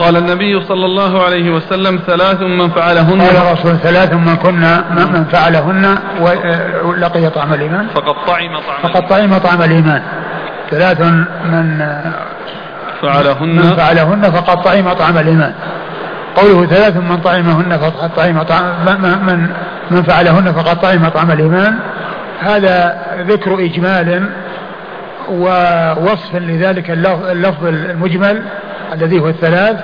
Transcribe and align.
قال 0.00 0.16
النبي 0.16 0.64
صلى 0.68 0.86
الله 0.86 1.24
عليه 1.24 1.50
وسلم 1.50 2.00
ثلاث 2.06 2.40
من 2.42 2.70
فعلهن. 2.70 3.20
قال 3.20 3.36
الرسول 3.36 3.76
ثلاث 3.76 4.12
من 4.12 4.36
كنا 4.36 4.84
من 4.90 5.24
فعلهن 5.24 5.98
ولقي 6.84 7.30
طعم 7.30 7.54
الإيمان. 7.54 7.86
فقد 7.94 8.14
طعم 8.26 8.58
طعم 8.58 8.82
فقد 8.82 9.08
طعم 9.08 9.38
طعم 9.38 9.62
الإيمان. 9.62 10.02
ثلاث 10.70 11.00
من 11.44 11.78
فعلهن. 13.02 13.56
من 13.56 13.76
فعلهن 13.76 14.30
فقد 14.30 14.62
طعم 14.62 14.92
طعم 14.92 15.18
الإيمان. 15.18 15.54
قوله 16.36 16.66
ثلاث 16.66 16.96
من 16.96 17.16
طعمهن 17.16 17.78
فقد 17.78 18.14
طعم 18.14 18.42
طعم 18.42 18.64
من 19.26 19.46
من 19.90 20.02
فعلهن 20.02 20.52
فقد 20.52 20.80
طعم 20.80 21.08
طعم 21.08 21.30
الإيمان. 21.30 21.78
هذا 22.40 23.02
ذكر 23.28 23.54
إجمال 23.64 24.30
ووصف 25.30 26.34
لذلك 26.34 26.90
اللفظ 26.90 27.66
المجمل. 27.66 28.42
الذي 28.92 29.20
هو 29.20 29.28
الثلاث 29.28 29.80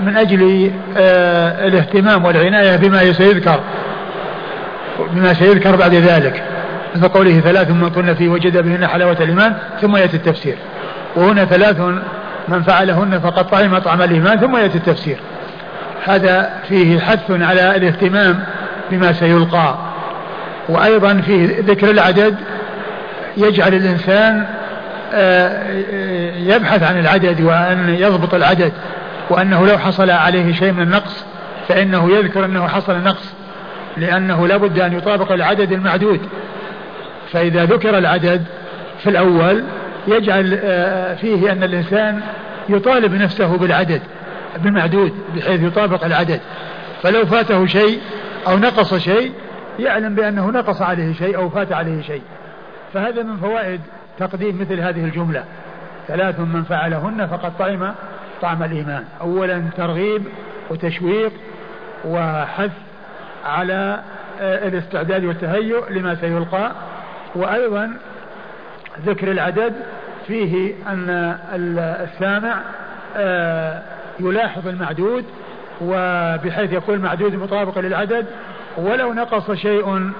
من 0.00 0.16
أجل 0.16 0.70
آه، 0.96 1.68
الاهتمام 1.68 2.24
والعناية 2.24 2.76
بما 2.76 3.12
سيذكر 3.12 3.60
بما 5.12 5.34
سيذكر 5.34 5.76
بعد 5.76 5.94
ذلك. 5.94 6.42
مثل 6.96 7.08
قوله 7.08 7.40
ثلاث 7.40 7.70
من 7.70 7.90
كن 7.90 8.14
فيه 8.14 8.28
وجد 8.28 8.56
بهن 8.56 8.86
حلاوة 8.86 9.16
الإيمان 9.20 9.54
ثم 9.80 9.96
يأتي 9.96 10.16
التفسير. 10.16 10.56
وهنا 11.16 11.44
ثلاث 11.44 11.80
من 12.48 12.62
فعلهن 12.62 13.20
فقد 13.20 13.46
طعم 13.46 13.78
طعم 13.78 14.02
الإيمان 14.02 14.38
ثم 14.38 14.56
يأتي 14.56 14.78
التفسير. 14.78 15.16
هذا 16.04 16.50
فيه 16.68 17.00
حث 17.00 17.30
على 17.30 17.76
الاهتمام 17.76 18.44
بما 18.90 19.12
سيلقى. 19.12 19.74
وأيضا 20.68 21.14
فيه 21.14 21.60
ذكر 21.60 21.90
العدد 21.90 22.34
يجعل 23.36 23.74
الإنسان 23.74 24.46
يبحث 26.36 26.82
عن 26.82 26.98
العدد 26.98 27.40
وأن 27.40 27.88
يضبط 27.88 28.34
العدد 28.34 28.72
وأنه 29.30 29.66
لو 29.66 29.78
حصل 29.78 30.10
عليه 30.10 30.52
شيء 30.52 30.72
من 30.72 30.82
النقص 30.82 31.24
فإنه 31.68 32.10
يذكر 32.10 32.44
أنه 32.44 32.68
حصل 32.68 33.02
نقص 33.02 33.34
لأنه 33.96 34.46
لابد 34.46 34.78
أن 34.78 34.92
يطابق 34.92 35.32
العدد 35.32 35.72
المعدود. 35.72 36.20
فإذا 37.32 37.64
ذكر 37.64 37.98
العدد 37.98 38.44
في 39.02 39.10
الأول 39.10 39.64
يجعل 40.08 40.58
آه، 40.62 41.14
فيه 41.14 41.52
أن 41.52 41.62
الإنسان 41.62 42.20
يطالب 42.68 43.14
نفسه 43.14 43.56
بالعدد 43.56 44.02
بالمعدود 44.58 45.12
بحيث 45.36 45.62
يطابق 45.62 46.04
العدد. 46.04 46.40
فلو 47.02 47.26
فاته 47.26 47.66
شيء 47.66 48.00
أو 48.48 48.58
نقص 48.58 48.94
شيء 48.94 49.32
يعلم 49.78 50.14
بأنه 50.14 50.50
نقص 50.50 50.82
عليه 50.82 51.12
شيء 51.12 51.36
أو 51.36 51.50
فات 51.50 51.72
عليه 51.72 52.02
شيء. 52.02 52.22
فهذا 52.94 53.22
من 53.22 53.36
فوائد 53.36 53.80
تقديم 54.20 54.60
مثل 54.60 54.80
هذه 54.80 55.04
الجملة. 55.04 55.44
ثلاث 56.08 56.40
من 56.40 56.62
فعلهن 56.62 57.26
فقد 57.26 57.52
طعم 57.58 57.92
طعم 58.42 58.62
الإيمان. 58.62 59.04
أولا 59.20 59.64
ترغيب 59.76 60.22
وتشويق 60.70 61.32
وحث 62.04 62.70
على 63.46 64.00
آه، 64.40 64.68
الاستعداد 64.68 65.24
والتهيؤ 65.24 65.90
لما 65.90 66.14
سيلقى. 66.14 66.72
وأيضا 67.34 67.90
ذكر 69.06 69.30
العدد 69.30 69.72
فيه 70.26 70.74
أن 70.86 71.36
السامع 71.76 72.60
آه، 73.16 73.82
يلاحظ 74.20 74.68
المعدود 74.68 75.24
وبحيث 75.80 76.72
يكون 76.72 76.94
المعدود 76.94 77.34
مطابق 77.34 77.78
للعدد 77.78 78.26
ولو 78.76 79.12
نقص 79.12 79.50
شيء 79.50 80.12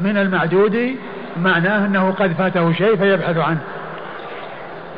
من 0.00 0.16
المعدود 0.16 0.96
معناه 1.36 1.86
أنه 1.86 2.10
قد 2.10 2.32
فاته 2.32 2.72
شيء 2.72 2.96
فيبحث 2.96 3.36
عنه. 3.36 3.60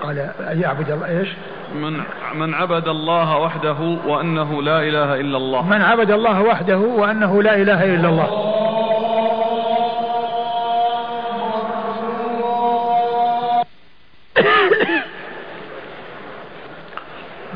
قال 0.03 0.31
يعبد 0.41 0.91
الله 0.91 1.07
إيش؟ 1.07 1.29
من 1.75 2.01
من 2.35 2.55
عبد 2.55 2.89
الله 2.89 3.37
وحده 3.39 3.99
وأنه 4.07 4.63
لا 4.63 4.83
إله 4.83 5.21
إلا 5.21 5.37
الله. 5.37 5.67
من 5.67 5.83
عبد 5.83 6.11
الله 6.11 6.43
وحده 6.43 6.79
وأنه 6.79 7.43
لا 7.43 7.57
إله 7.57 7.85
إلا 7.95 8.09
الله. 8.09 8.51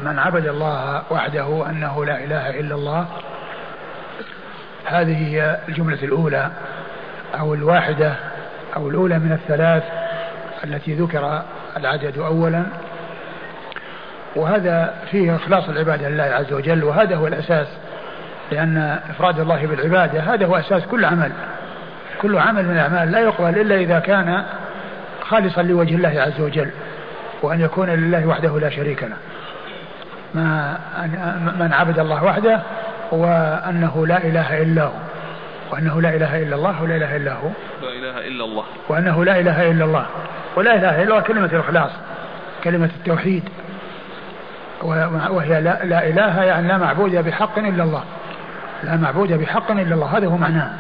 من 0.03 0.19
عبد 0.19 0.47
الله 0.47 1.03
وحده 1.11 1.71
انه 1.71 2.05
لا 2.05 2.25
إله 2.25 2.61
إلا 2.61 2.75
الله. 2.75 3.07
هذه 4.85 5.35
هي 5.35 5.59
الجملة 5.69 6.03
الأولى 6.03 6.51
أو 7.41 7.55
الواحدة 7.55 8.15
أو 8.77 8.89
الأولى 8.89 9.19
من 9.19 9.33
الثلاث 9.33 9.83
التي 10.65 10.95
ذكر 10.95 11.43
العدد 11.77 12.19
أولا. 12.19 12.63
وهذا 14.37 14.95
فيه 15.11 15.37
إخلاص 15.37 15.69
العبادة 15.69 16.09
لله 16.09 16.25
عز 16.25 16.53
وجل 16.53 16.85
وهذا 16.85 17.17
هو 17.17 17.27
الأساس 17.27 17.67
لأن 18.53 18.99
إفراد 19.11 19.41
الله 19.41 19.67
بالعبادة 19.67 20.21
هذا 20.21 20.47
هو 20.47 20.57
أساس 20.57 20.83
كل 20.87 21.05
عمل. 21.05 21.33
كل 22.21 22.39
عمل 22.39 22.65
من 22.65 22.71
الأعمال 22.71 23.13
لا 23.13 23.19
يقبل 23.19 23.61
إلا 23.61 23.75
إذا 23.75 23.99
كان 23.99 24.43
خالصا 25.23 25.63
لوجه 25.63 25.95
الله 25.95 26.21
عز 26.21 26.41
وجل 26.41 26.71
وأن 27.43 27.61
يكون 27.61 27.91
لله 27.91 28.27
وحده 28.27 28.59
لا 28.59 28.71
شريك 28.71 29.03
له. 29.03 29.17
ما 30.35 30.79
من 31.59 31.73
عبد 31.73 31.99
الله 31.99 32.25
وحده 32.25 32.61
وأنه 33.11 34.07
لا 34.07 34.17
إله 34.25 34.63
إلا 34.63 34.83
هو. 34.83 34.93
وأنه 35.73 36.01
لا 36.01 36.17
إله 36.17 36.43
إلا 36.43 36.57
الله 36.57 36.83
ولا 36.83 36.97
إله 36.97 37.17
إلا 37.17 37.33
هو. 37.33 37.49
لا 37.83 37.89
إله 37.89 38.27
إلا 38.29 38.45
الله. 38.45 38.65
وأنه 38.89 39.25
لا 39.25 39.41
إله 39.41 39.71
إلا 39.71 39.85
الله. 39.85 40.07
ولا 40.57 40.75
إله 40.75 41.03
إلا 41.03 41.11
الله 41.11 41.21
كلمة 41.21 41.51
الإخلاص 41.53 41.91
كلمة 42.65 42.91
التوحيد. 42.99 43.43
وهي 44.83 45.61
لا, 45.61 45.85
لا 45.85 46.09
إله 46.09 46.43
يعني 46.43 46.69
لا 46.69 46.79
معبود 46.79 47.11
بحق 47.11 47.59
إلا 47.59 47.85
الله. 47.85 48.05
لا 48.85 48.97
معبود 48.97 49.33
بحق 49.33 49.71
إلا 49.71 49.95
الله. 49.95 50.19
هذا 50.19 50.27
هو 50.27 50.37
معناه. 50.37 50.71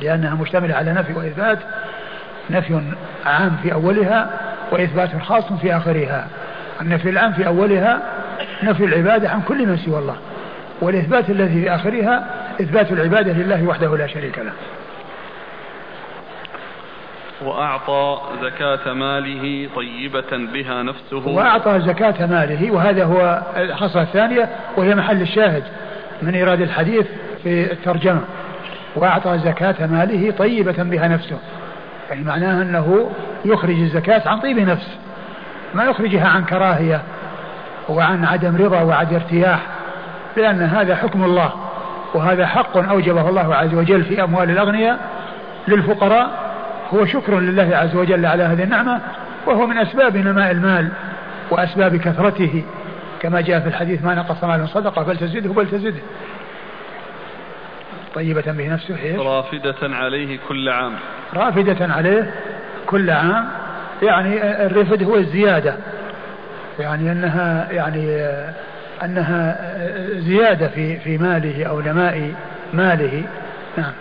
لأنها 0.00 0.34
مشتملة 0.34 0.74
على 0.74 0.92
نفي 0.92 1.12
وإثبات 1.12 1.58
نفي 2.50 2.82
عام 3.26 3.56
في 3.62 3.72
أولها 3.72 4.30
وإثبات 4.72 5.22
خاص 5.22 5.52
في 5.52 5.76
آخرها. 5.76 6.26
النفي 6.80 7.10
العام 7.10 7.32
في 7.32 7.46
أولها 7.46 8.00
نفي 8.62 8.84
العبادة 8.84 9.30
عن 9.30 9.40
كل 9.40 9.66
من 9.66 9.76
سوى 9.76 9.98
الله. 9.98 10.16
والإثبات 10.80 11.30
الذي 11.30 11.62
في 11.62 11.74
آخرها 11.74 12.24
إثبات 12.60 12.92
العبادة 12.92 13.32
لله 13.32 13.64
وحده 13.66 13.96
لا 13.96 14.06
شريك 14.06 14.38
له. 14.38 14.52
وأعطى 17.42 18.20
زكاة 18.42 18.92
ماله 18.92 19.68
طيبة 19.76 20.52
بها 20.52 20.82
نفسه. 20.82 21.28
وأعطى 21.28 21.80
زكاة 21.80 22.26
ماله 22.26 22.70
وهذا 22.70 23.04
هو 23.04 23.42
الخصلة 23.56 24.02
الثانية 24.02 24.48
وهي 24.76 24.94
محل 24.94 25.22
الشاهد 25.22 25.62
من 26.22 26.34
إيراد 26.34 26.60
الحديث 26.60 27.06
في 27.42 27.72
الترجمة. 27.72 28.20
وأعطى 28.96 29.38
زكاة 29.38 29.86
ماله 29.86 30.30
طيبة 30.30 30.82
بها 30.82 31.08
نفسه. 31.08 31.38
يعني 32.10 32.24
معناه 32.24 32.62
أنه 32.62 33.10
يخرج 33.44 33.80
الزكاة 33.80 34.28
عن 34.28 34.40
طيب 34.40 34.58
نفس 34.58 34.96
ما 35.74 35.84
يخرجها 35.84 36.28
عن 36.28 36.44
كراهية 36.44 37.02
وعن 37.88 38.24
عدم 38.24 38.56
رضا 38.56 38.80
وعدم 38.82 39.14
ارتياح 39.14 39.60
لأن 40.36 40.62
هذا 40.62 40.96
حكم 40.96 41.24
الله. 41.24 41.52
وهذا 42.14 42.46
حق 42.46 42.76
أوجبه 42.76 43.28
الله 43.28 43.54
عز 43.54 43.74
وجل 43.74 44.04
في 44.04 44.22
أموال 44.22 44.50
الأغنياء 44.50 44.98
للفقراء 45.68 46.30
هو 46.94 47.06
شكر 47.06 47.38
لله 47.38 47.76
عز 47.76 47.96
وجل 47.96 48.26
على 48.26 48.42
هذه 48.42 48.62
النعمة 48.62 49.00
وهو 49.46 49.66
من 49.66 49.78
أسباب 49.78 50.16
نماء 50.16 50.50
المال 50.50 50.88
وأسباب 51.50 51.96
كثرته. 51.96 52.64
كما 53.20 53.40
جاء 53.40 53.60
في 53.60 53.68
الحديث 53.68 54.04
ما 54.04 54.14
نقص 54.14 54.44
مال 54.44 54.68
صدقة 54.68 55.04
فلتزده 55.04 55.52
بل 55.52 55.66
تزده 55.68 56.02
طيبة 58.14 58.52
به 58.52 58.72
نفسه؟ 58.72 59.16
رافدة 59.18 59.76
عليه 59.82 60.38
كل 60.48 60.68
عام. 60.68 60.92
رافدة 61.34 61.94
عليه 61.94 62.34
كل 62.86 63.10
عام. 63.10 63.48
يعني 64.02 64.66
الرفد 64.66 65.02
هو 65.02 65.16
الزيادة. 65.16 65.76
يعني 66.78 67.12
أنها 67.12 67.68
يعني 67.70 68.28
أنها 69.04 69.56
زيادة 70.20 70.68
في 70.68 70.98
في 70.98 71.18
ماله 71.18 71.64
أو 71.64 71.80
نماء 71.80 72.34
ماله. 72.72 73.24
نعم. 73.76 73.92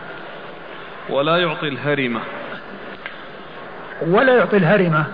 ولا 1.09 1.37
يعطي 1.37 1.67
الهرمة. 1.67 2.19
ولا 4.01 4.35
يعطي 4.37 4.57
الهرمة. 4.57 5.05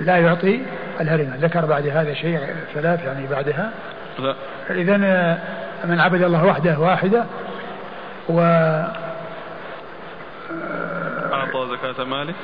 لا 0.00 0.16
يعطي 0.16 0.60
الهرمة. 1.00 1.36
ذكر 1.36 1.66
بعد 1.66 1.86
هذا 1.86 2.14
شيء 2.14 2.38
ثلاث 2.74 3.04
يعني 3.04 3.26
بعدها. 3.26 3.70
لا. 4.18 4.34
إذا 4.70 4.96
من 5.84 6.00
عبد 6.00 6.22
الله 6.22 6.44
وحده 6.44 6.78
واحدة 6.78 7.24
و 8.28 8.40
أعطى 11.32 11.68
زكاة 11.70 12.04
ماله. 12.04 12.34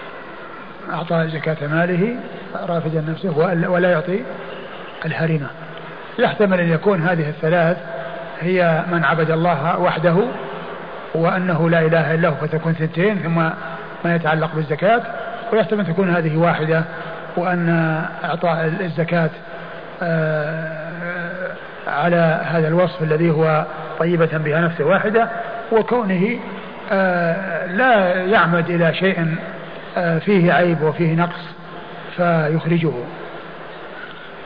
أعطى 0.91 1.29
زكاة 1.29 1.67
ماله 1.67 2.17
رافدا 2.55 3.05
نفسه 3.09 3.39
ولا 3.69 3.91
يعطي 3.91 4.23
الهرمة. 5.05 5.49
يحتمل 6.19 6.61
أن 6.61 6.69
يكون 6.69 7.03
هذه 7.03 7.29
الثلاث 7.29 7.77
هي 8.41 8.83
من 8.93 9.05
عبد 9.05 9.31
الله 9.31 9.79
وحده 9.79 10.17
وأنه 11.15 11.71
لا 11.71 11.81
إله 11.81 12.15
إلا 12.15 12.29
هو 12.29 12.35
فتكون 12.35 12.73
ثنتين 12.73 13.19
ثم 13.19 13.35
ما 14.05 14.15
يتعلق 14.15 14.55
بالزكاة. 14.55 15.03
ويحتمل 15.53 15.81
أن 15.81 15.87
تكون 15.87 16.11
هذه 16.11 16.37
واحدة 16.37 16.85
وأن 17.37 17.69
إعطاء 18.25 18.65
الزكاة 18.81 19.31
آه، 20.03 21.53
على 21.87 22.41
هذا 22.45 22.69
الوصف 22.69 23.03
الذي 23.03 23.31
هو 23.31 23.65
طيبة 23.99 24.39
بها 24.39 24.61
نفسه 24.61 24.85
واحدة 24.85 25.29
وكونه 25.73 26.39
آه، 26.93 27.67
لا 27.67 28.15
يعمد 28.25 28.71
إلى 28.71 28.95
شيء 28.95 29.35
آه، 29.97 30.19
فيه 30.19 30.53
عيب 30.53 30.83
وفيه 30.83 31.15
نقص 31.15 31.55
فيخرجه. 32.17 32.93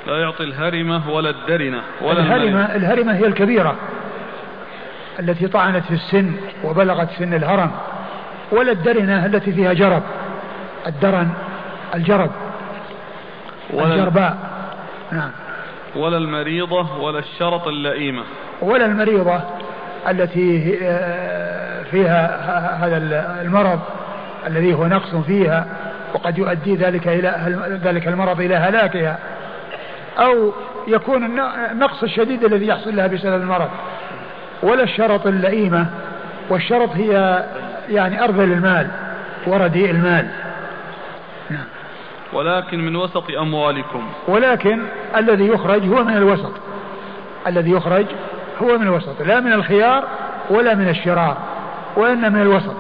لا 0.07 0.19
يعطي 0.19 0.45
الهرمة 0.45 1.11
ولا 1.11 1.31
الدرنة 1.31 1.83
ولا 2.03 2.21
الهرمة, 2.21 2.77
الهرمة 2.77 3.17
هي 3.17 3.27
الكبيرة 3.27 3.77
التي 5.21 5.49
طعنت 5.49 5.85
في 5.85 5.95
السن 5.95 6.33
وبلغت 6.65 7.09
سن 7.19 7.35
الهرم 7.35 7.71
ولا 8.53 8.73
الدرنة 8.73 9.27
التي 9.27 9.53
فيها 9.53 9.73
جرب 9.73 10.03
الدرن 10.87 11.29
الجرب 11.95 12.31
ولا 13.73 13.95
الجرباء. 13.95 14.37
نعم. 15.13 15.31
ولا 15.97 16.17
المريضة 16.17 16.97
ولا 16.99 17.19
الشرط 17.19 17.69
اللئيمة. 17.69 18.23
ولا 18.63 18.87
المريضة 18.87 19.41
التي 20.09 20.77
فيها 21.91 22.87
هذا 22.87 22.97
المرض 23.43 23.81
الذي 24.47 24.75
هو 24.75 24.87
نقص 24.87 25.15
فيها 25.15 25.67
وقد 26.15 26.39
يؤدي 26.39 26.77
ذلك 26.77 27.09
إلى 27.09 27.57
ذلك 27.85 28.09
المرض 28.09 28.41
إلى 28.41 28.55
هلاكها. 28.55 29.19
أو 30.19 30.53
يكون 30.87 31.41
النقص 31.41 32.03
الشديد 32.03 32.45
الذي 32.45 32.67
يحصل 32.67 32.97
لها 32.97 33.07
بسبب 33.07 33.43
المرض. 33.43 33.69
ولا 34.63 34.83
الشرط 34.83 35.27
اللئيمة 35.27 35.87
والشرط 36.51 36.91
هي 36.95 37.45
يعني 37.89 38.25
أرذل 38.25 38.53
المال 38.53 38.89
ورديء 39.47 39.91
المال. 39.91 40.29
نعم. 41.51 41.65
ولكن 42.33 42.81
من 42.81 42.97
وسط 42.97 43.31
أموالكم. 43.31 44.09
ولكن 44.29 44.83
الذي 45.17 45.47
يخرج 45.47 45.89
هو 45.89 46.05
من 46.05 46.17
الوسط. 46.17 46.53
الذي 47.47 47.71
يخرج 47.71 48.07
هو 48.63 48.79
من 48.79 48.87
الوسط 48.87 49.23
لا 49.23 49.41
من 49.41 49.53
الخيار 49.53 50.05
ولا 50.51 50.75
من 50.75 50.89
الشرار 50.89 51.37
وإن 51.97 52.33
من 52.33 52.41
الوسط. 52.41 52.77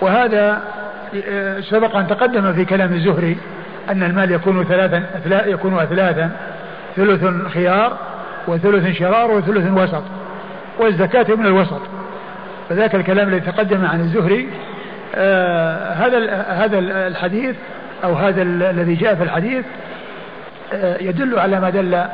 وهذا 0.00 0.62
آه، 1.14 1.60
سبق 1.60 1.96
أن 1.96 2.06
تقدم 2.06 2.52
في 2.52 2.64
كلام 2.64 2.92
الزهري 2.92 3.36
أن 3.90 4.02
المال 4.02 4.30
يكون 4.30 4.64
ثلاثا 4.64 5.04
يكون 5.46 5.78
أثلاثا 5.78 6.30
ثلث 6.96 7.48
خيار 7.48 7.98
وثلث 8.48 8.96
شرار 8.98 9.30
وثلث 9.30 9.70
وسط 9.72 10.02
والزكاة 10.78 11.34
من 11.34 11.46
الوسط. 11.46 11.80
فذاك 12.68 12.94
الكلام 12.94 13.28
الذي 13.28 13.40
تقدم 13.40 13.84
عن 13.86 14.00
الزهري 14.00 14.48
آه 15.14 15.92
هذا 15.92 16.42
هذا 16.42 16.78
الحديث 16.78 17.56
أو 18.04 18.14
هذا 18.14 18.42
الذي 18.42 18.94
جاء 18.94 19.14
في 19.14 19.22
الحديث 19.22 19.64
آه 20.72 20.96
يدل 21.00 21.38
على 21.38 21.60
ما 21.60 21.70
دل 21.70 22.04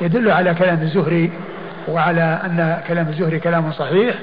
يدل 0.00 0.30
على 0.30 0.54
كلام 0.54 0.82
الزهري 0.82 1.30
وعلى 1.88 2.40
أن 2.44 2.80
كلام 2.88 3.08
الزهري 3.08 3.38
كلام 3.40 3.72
صحيح 3.72 4.14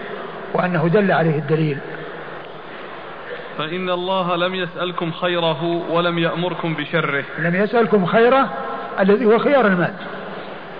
وأنه 0.53 0.87
دل 0.87 1.11
عليه 1.11 1.37
الدليل. 1.39 1.77
فإن 3.57 3.89
الله 3.89 4.35
لم 4.35 4.55
يسألكم 4.55 5.11
خيره 5.11 5.63
ولم 5.89 6.19
يأمركم 6.19 6.73
بشره. 6.73 7.23
لم 7.39 7.55
يسألكم 7.55 8.05
خيره 8.05 8.49
الذي 8.99 9.25
هو 9.25 9.39
خيار 9.39 9.67
المال 9.67 9.93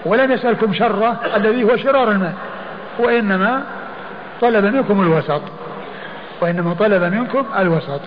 ولم 0.06 0.32
يسألكم 0.32 0.74
شره 0.74 1.20
الذي 1.36 1.64
هو 1.64 1.78
شرار 1.78 2.12
المال 2.12 2.34
وإنما 3.00 3.64
طلب 4.42 4.66
منكم 4.66 5.02
الوسط 5.02 5.42
وإنما 6.42 6.74
طلب 6.74 7.04
منكم 7.04 7.46
الوسط. 7.58 8.02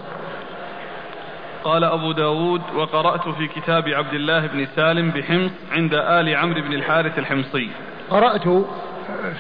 قال 1.65 1.85
أبو 1.85 2.12
داود 2.12 2.62
وقرأت 2.76 3.29
في 3.29 3.49
كتاب 3.49 3.88
عبد 3.88 4.15
الله 4.15 4.47
بن 4.47 4.67
سالم 4.76 5.11
بحمص 5.11 5.50
عند 5.73 5.94
آل 5.94 6.37
عمرو 6.37 6.62
بن 6.62 6.73
الحارث 6.73 7.19
الحمصي. 7.19 7.70
قرأت 8.11 8.65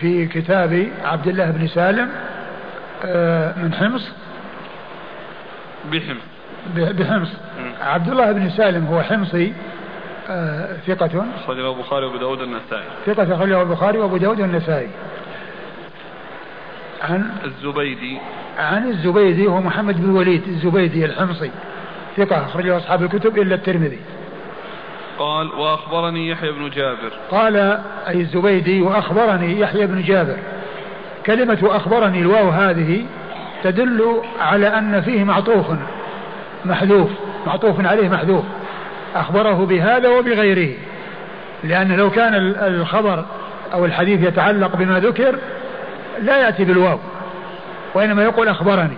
في 0.00 0.26
كتاب 0.26 0.88
عبد 1.04 1.26
الله 1.26 1.50
بن 1.50 1.66
سالم 1.66 2.08
آه، 3.04 3.58
من 3.58 3.74
حمص 3.74 4.12
بحمص. 5.84 6.22
بحمص. 6.76 7.28
عبد 7.80 8.08
الله 8.08 8.32
بن 8.32 8.50
سالم 8.50 8.86
هو 8.86 9.02
حمصي 9.02 9.52
آه، 10.30 10.76
ثقة. 10.86 11.26
أخرجه 11.44 11.72
البخاري 11.72 12.06
وأبو 12.06 12.18
داود 12.18 12.40
والنسائي. 12.40 12.84
ثقة 13.06 13.34
أخرجه 13.34 13.62
البخاري 13.62 13.98
وأبو 13.98 14.16
داود 14.16 14.40
والنسائي. 14.40 14.88
عن 17.02 17.30
الزبيدي. 17.44 18.18
عن 18.58 18.88
الزبيدي 18.88 19.46
هو 19.46 19.60
محمد 19.60 20.02
بن 20.02 20.10
وليد 20.10 20.48
الزبيدي 20.48 21.04
الحمصي. 21.04 21.50
ثقة 22.16 22.44
أخرجه 22.46 22.76
أصحاب 22.76 23.02
الكتب 23.02 23.38
إلا 23.38 23.54
الترمذي. 23.54 23.98
قال 25.18 25.52
وأخبرني 25.52 26.28
يحيى 26.28 26.52
بن 26.52 26.70
جابر. 26.70 27.12
قال 27.30 27.56
أي 28.08 28.20
الزبيدي 28.20 28.82
وأخبرني 28.82 29.60
يحيى 29.60 29.86
بن 29.86 30.02
جابر. 30.02 30.36
كلمة 31.26 31.58
أخبرني 31.62 32.20
الواو 32.20 32.48
هذه 32.48 33.04
تدل 33.62 34.22
على 34.40 34.66
أن 34.66 35.00
فيه 35.00 35.24
معطوف 35.24 35.66
محذوف 36.64 37.10
معطوف 37.46 37.86
عليه 37.86 38.08
محذوف. 38.08 38.44
أخبره 39.14 39.66
بهذا 39.66 40.08
وبغيره. 40.08 40.74
لأن 41.64 41.92
لو 41.92 42.10
كان 42.10 42.34
الخبر 42.60 43.24
أو 43.72 43.84
الحديث 43.84 44.22
يتعلق 44.22 44.76
بما 44.76 45.00
ذكر 45.00 45.38
لا 46.22 46.38
يأتي 46.38 46.64
بالواو 46.64 46.98
وإنما 47.94 48.22
يقول 48.22 48.48
أخبرني. 48.48 48.96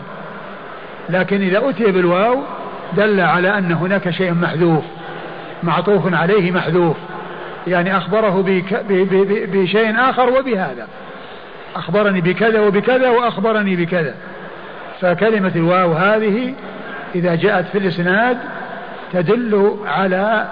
لكن 1.09 1.43
إذا 1.43 1.69
أتي 1.69 1.93
بالواو 1.93 2.43
دل 2.97 3.21
على 3.21 3.59
أن 3.59 3.73
هناك 3.73 4.11
شيء 4.11 4.35
محذوف 4.35 4.85
معطوف 5.63 6.15
عليه 6.15 6.51
محذوف. 6.51 6.97
يعني 7.67 7.97
أخبره 7.97 8.45
بشيء 9.53 10.01
آخر 10.11 10.31
وبهذا. 10.39 10.89
أخبرني 11.77 12.21
بكذا 12.21 12.61
وبكذا 12.61 13.09
وأخبرني 13.09 13.77
بكذا. 13.77 14.15
فكلمة 15.00 15.52
الواو 15.56 15.93
هذه 15.93 16.55
إذا 17.14 17.35
جاءت 17.35 17.67
في 17.67 17.79
الإسناد 17.79 18.38
تدل 19.12 19.76
على 19.87 20.49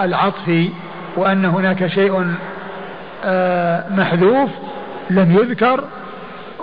العطف 0.00 0.68
وأن 1.16 1.44
هناك 1.44 1.86
شيء 1.86 2.34
آه، 3.24 3.84
محذوف 3.90 4.50
لم 5.10 5.32
يذكر 5.32 5.84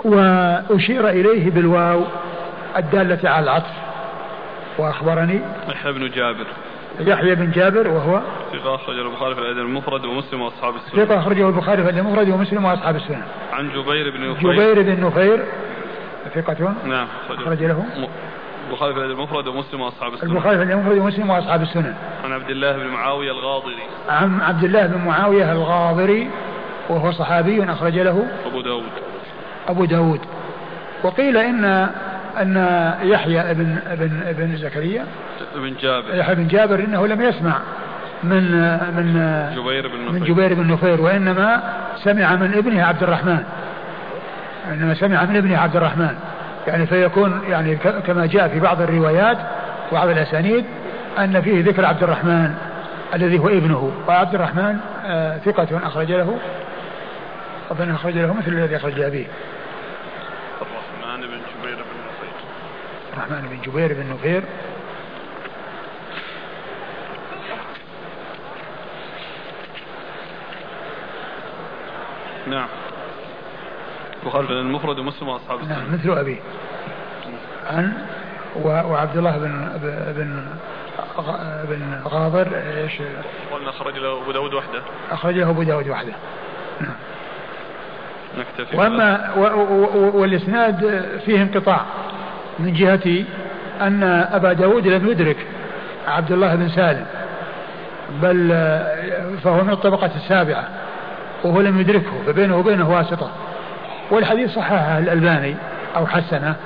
وأشير 0.04 1.08
إليه 1.08 1.50
بالواو 1.50 2.04
الدالة 2.76 3.30
على 3.30 3.44
العطف. 3.44 3.72
وأخبرني 4.78 5.40
يحيى 5.68 5.92
بن 5.92 6.10
جابر. 6.10 6.46
يحيى 7.00 7.34
بن 7.34 7.50
جابر 7.50 7.88
وهو 7.88 8.20
ثقة 8.52 8.74
أخرجه 8.74 9.02
البخاري 9.02 9.34
في 9.34 9.40
الأدب 9.40 9.58
المفرد 9.58 10.04
ومسلم 10.04 10.40
وأصحاب 10.40 10.74
السنن. 10.74 11.06
ثقة 11.06 11.18
أخرجه 11.18 11.48
البخاري 11.48 11.82
في 11.82 11.90
الأدب 11.90 12.06
المفرد 12.06 12.28
ومسلم 12.28 12.64
وأصحاب 12.64 12.96
السنن. 12.96 13.22
عن 13.52 13.68
جبير 13.68 14.10
بن 14.10 14.30
نفير. 14.30 14.52
جبير 14.52 14.82
بن 14.82 15.06
نفير 15.06 15.44
ثقة 16.34 16.74
نعم 16.84 17.06
أخرج 17.30 17.62
له. 17.62 17.84
البخاري 18.68 18.94
في 18.94 19.00
المفرد 19.00 19.46
ومسلم 19.46 19.80
وأصحاب 19.80 20.14
السنن 20.14 20.30
البخاري 20.30 20.56
في 20.56 20.62
المفرد 20.62 20.98
ومسلم 20.98 21.30
وأصحاب 21.30 21.62
السنن 21.62 21.94
عن 22.24 22.32
عبد 22.32 22.50
الله 22.50 22.72
بن 22.72 22.86
معاوية 22.86 23.30
الغاضري. 23.30 23.82
عن 24.08 24.40
عبد 24.40 24.64
الله 24.64 24.86
بن 24.86 25.04
معاوية 25.04 25.52
الغاضري 25.52 26.30
وهو 26.88 27.12
صحابي 27.12 27.64
أخرج 27.64 27.98
له. 27.98 28.26
أبو 28.46 28.60
داود. 28.60 28.90
أبو 29.68 29.84
داود. 29.84 30.20
وقيل 31.02 31.36
إن 31.36 31.64
إن 32.40 32.56
يحيى 33.02 33.40
ابن 33.40 33.78
ابن 33.86 34.20
ابن 34.26 34.56
زكريا 34.56 35.06
ابن 35.56 35.74
جابر. 35.80 36.14
يحيى 36.14 36.34
بن 36.34 36.46
جابر 36.46 36.78
إنه 36.78 37.06
لم 37.06 37.22
يسمع 37.22 37.58
من 38.22 38.52
من 38.96 39.14
جبير 39.56 39.88
بن 39.88 40.04
نفير. 40.04 40.12
من 40.12 40.24
جبير 40.24 40.54
بن 40.54 40.72
نفير 40.72 41.00
وإنما 41.00 41.62
سمع 42.04 42.36
من 42.36 42.54
ابنه 42.54 42.84
عبد 42.84 43.02
الرحمن. 43.02 43.44
انما 44.70 44.94
سمع 44.94 45.24
من 45.24 45.36
ابنه 45.36 45.58
عبد 45.58 45.76
الرحمن. 45.76 46.16
يعني 46.66 46.86
فيكون 46.86 47.42
يعني 47.48 47.76
كما 48.06 48.26
جاء 48.26 48.48
في 48.48 48.60
بعض 48.60 48.82
الروايات 48.82 49.38
وبعض 49.92 50.08
الأسانيد 50.08 50.64
أن 51.18 51.42
فيه 51.42 51.64
ذكر 51.64 51.84
عبد 51.84 52.02
الرحمن 52.02 52.54
الذي 53.14 53.38
هو 53.38 53.48
ابنه. 53.48 53.92
وعبد 54.08 54.34
الرحمن 54.34 54.80
آه 55.06 55.38
ثقة 55.38 55.86
أخرج 55.86 56.12
له 56.12 56.38
أظن 57.70 57.90
أخرج 57.90 58.18
له 58.18 58.34
مثل 58.34 58.48
الذي 58.48 58.76
أخرج 58.76 59.00
أبيه 59.00 59.26
الرحمن 60.62 61.20
بن 61.20 61.38
جبير 61.62 61.76
بن 61.76 61.80
نفير. 61.80 62.32
الرحمن 63.14 63.48
بن 63.48 63.70
جبير 63.70 63.94
بن 63.94 64.12
نفير. 64.14 64.42
نعم. 72.46 72.68
البخاري 74.22 74.46
في 74.46 74.52
المفرد 74.52 74.98
ومسلم 74.98 75.28
وأصحاب 75.28 75.60
السنة. 75.60 75.78
نعم 75.78 75.92
مثل 75.92 76.18
أبي. 76.18 76.38
عن 77.70 77.92
وعبد 78.64 79.16
الله 79.16 79.38
بن 79.38 79.70
بن 80.16 80.44
بن 81.68 82.00
غاضر 82.04 82.48
إيش؟ 82.76 82.92
قلنا 83.52 83.70
أخرج 83.70 83.98
له 83.98 84.22
أبو 84.22 84.32
داود 84.32 84.54
وحده. 84.54 84.82
اخرج 85.10 85.34
له 85.34 85.50
أبو 85.50 85.62
داود 85.62 85.88
وحده. 85.88 86.12
نعم. 86.80 86.94
نكتفي 88.38 88.76
وأما 88.76 89.34
والإسناد 90.14 91.04
فيه 91.24 91.42
انقطاع 91.42 91.80
من 92.58 92.72
جهة 92.72 93.24
أن 93.80 94.02
أبا 94.32 94.52
داود 94.52 94.86
لم 94.86 95.08
يدرك 95.08 95.36
عبد 96.08 96.32
الله 96.32 96.54
بن 96.54 96.68
سالم 96.68 97.06
بل 98.22 98.48
فهو 99.44 99.64
من 99.64 99.70
الطبقة 99.70 100.10
السابعة 100.16 100.68
وهو 101.44 101.60
لم 101.60 101.80
يدركه 101.80 102.22
فبينه 102.26 102.56
وبينه 102.56 102.90
واسطة. 102.90 103.30
والحديث 104.10 104.50
صححه 104.50 104.98
الألباني 104.98 105.56
أو 105.96 106.06
حسنة 106.06 106.56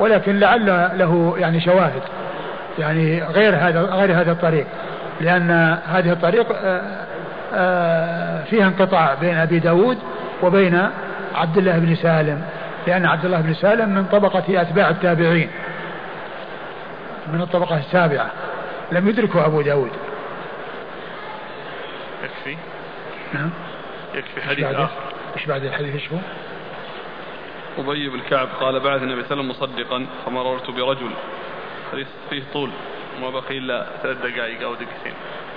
ولكن 0.00 0.38
لعل 0.38 0.66
له 0.98 1.34
يعني 1.38 1.60
شواهد 1.60 2.02
يعني 2.78 3.22
غير 3.22 3.56
هذا 3.56 3.80
غير 3.80 4.20
هذا 4.20 4.32
الطريق 4.32 4.66
لأن 5.20 5.78
هذه 5.86 6.12
الطريق 6.12 6.46
آه، 6.52 7.06
آه، 7.54 8.44
فيها 8.44 8.66
انقطاع 8.66 9.14
بين 9.14 9.36
أبي 9.36 9.58
داود 9.58 9.98
وبين 10.42 10.88
عبد 11.34 11.58
الله 11.58 11.78
بن 11.78 11.94
سالم 11.94 12.42
لأن 12.86 13.06
عبد 13.06 13.24
الله 13.24 13.40
بن 13.40 13.54
سالم 13.54 13.88
من 13.88 14.04
طبقة 14.04 14.62
أتباع 14.62 14.88
التابعين 14.88 15.50
من 17.32 17.40
الطبقة 17.40 17.78
السابعة 17.78 18.30
لم 18.92 19.08
يدركه 19.08 19.46
أبو 19.46 19.62
داود. 19.62 19.90
يكفي؟ 22.24 22.56
نعم. 23.34 23.50
يكفي 24.14 24.42
حديث 24.42 24.64
آخر. 24.64 24.90
إيش 25.36 25.46
بعد 25.46 25.64
الحديث؟ 25.64 25.94
إيش 25.94 26.12
هو؟ 26.12 26.18
أبي 27.78 28.08
بن 28.08 28.20
كعب 28.20 28.48
قال 28.60 28.80
بعث 28.80 29.02
النبي 29.02 29.24
صلى 29.24 29.40
الله 29.40 29.54
عليه 29.54 29.62
وسلم 29.62 29.78
مصدقا 29.78 30.06
فمررت 30.26 30.70
برجل. 30.70 31.10
فيه 32.30 32.42
طول. 32.52 32.70
ما 33.20 33.30
بقي 33.30 33.58
إلا 33.58 33.86
ثلاث 34.02 34.16
دقائق 34.16 34.62
أو 34.62 34.74
دقيقتين. 34.74 35.12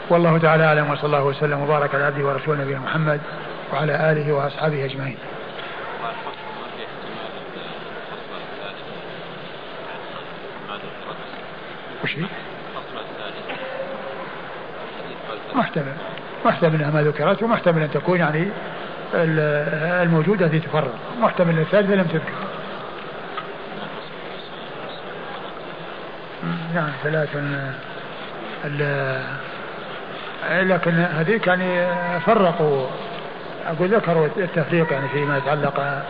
والله 0.09 0.37
تعالى 0.37 0.63
أعلم 0.65 0.91
وصلى 0.91 1.05
الله 1.05 1.23
وسلم 1.23 1.61
وبارك 1.61 1.95
على 1.95 2.03
عبده 2.03 2.25
ورسوله 2.25 2.61
نبينا 2.61 2.79
محمد 2.79 3.21
وعلى 3.73 4.11
آله 4.11 4.33
وأصحابه 4.33 4.85
أجمعين. 4.85 5.17
وش 12.03 12.15
محتمل. 15.55 15.93
محتمل 16.45 16.75
إنها 16.75 16.91
ما 16.91 17.01
ذكرت 17.01 17.43
ومحتمل 17.43 17.81
أن 17.81 17.91
تكون 17.91 18.19
يعني 18.19 18.51
الموجودة 19.13 20.45
التي 20.45 20.59
تفرق 20.59 20.93
محتمل 21.19 21.59
الثالثة 21.59 21.95
لم 21.95 22.03
تذكر. 22.03 22.45
نعم 26.73 26.89
ثلاث 27.03 27.29
لكن 30.49 30.91
هذيك 30.91 31.47
يعني 31.47 31.87
فرقوا 32.19 32.87
أقول 33.67 33.89
ذكروا 33.89 34.27
التفريق 34.37 34.93
يعني 34.93 35.07
فيما 35.07 35.37
يتعلق 35.37 36.03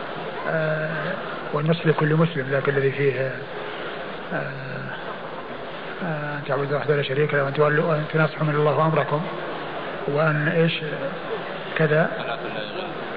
آه، 0.48 1.14
والنصف 1.52 1.86
لكل 1.86 2.14
مسلم 2.14 2.46
ذاك 2.50 2.68
الذي 2.68 2.92
فيه 2.92 3.20
آه، 3.20 4.50
آه، 6.04 6.36
أن 6.36 6.40
تعبدوا 6.48 6.78
وحده 6.78 6.96
لا 6.96 7.02
شريك 7.02 7.34
له 7.34 7.44
وأن 7.44 7.54
تولوا 7.54 7.84
وأن 7.84 8.04
تناصحوا 8.12 8.46
من 8.46 8.54
الله 8.54 8.86
أمركم 8.86 9.20
وأن 10.08 10.48
إيش؟ 10.48 10.72
كذا. 11.76 12.10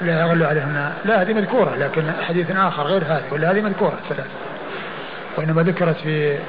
لا 0.02 0.22
يغلو 0.22 0.46
عليهم 0.46 0.92
لا 1.06 1.22
هذه 1.22 1.34
مذكورة 1.34 1.76
لكن 1.76 2.12
حديث 2.22 2.52
آخر 2.52 2.84
غير 2.84 3.04
هذه 3.04 3.24
ولا 3.32 3.52
هذه 3.52 3.62
مذكورة 3.62 4.00
الثلاث 4.04 4.28
وإنما 5.38 5.64
ذكرت 5.64 5.98
في 5.98 6.40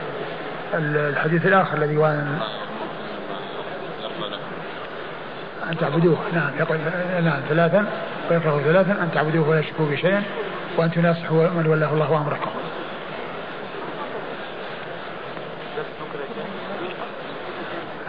الحديث 0.75 1.47
الآخر 1.47 1.79
الذي 1.79 1.97
وان 1.97 2.39
أن 5.71 5.79
تعبدوه. 5.79 6.19
نعم 6.35 6.51
يقول 6.59 6.79
نعم 7.25 7.41
ثلاثا 7.49 7.87
ويكره 8.31 8.61
ثلاثا 8.65 8.93
أن 8.93 9.09
تعبدوه 9.15 9.49
ولا 9.49 9.61
تشركوا 9.61 9.87
به 9.87 9.97
شيئا 9.97 10.23
وأن 10.77 10.91
تناصحوا 10.91 11.49
من 11.49 11.67
ولاه 11.67 11.93
الله 11.93 12.17
أمركم. 12.17 12.51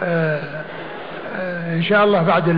آه 0.02 0.62
آه 1.36 1.74
إن 1.74 1.82
شاء 1.82 2.04
الله 2.04 2.22
بعد 2.22 2.48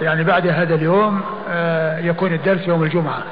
يعني 0.00 0.24
بعد 0.24 0.46
هذا 0.46 0.74
اليوم 0.74 1.20
آه 1.48 1.98
يكون 1.98 2.32
الدرس 2.32 2.68
يوم 2.68 2.82
الجمعة. 2.82 3.22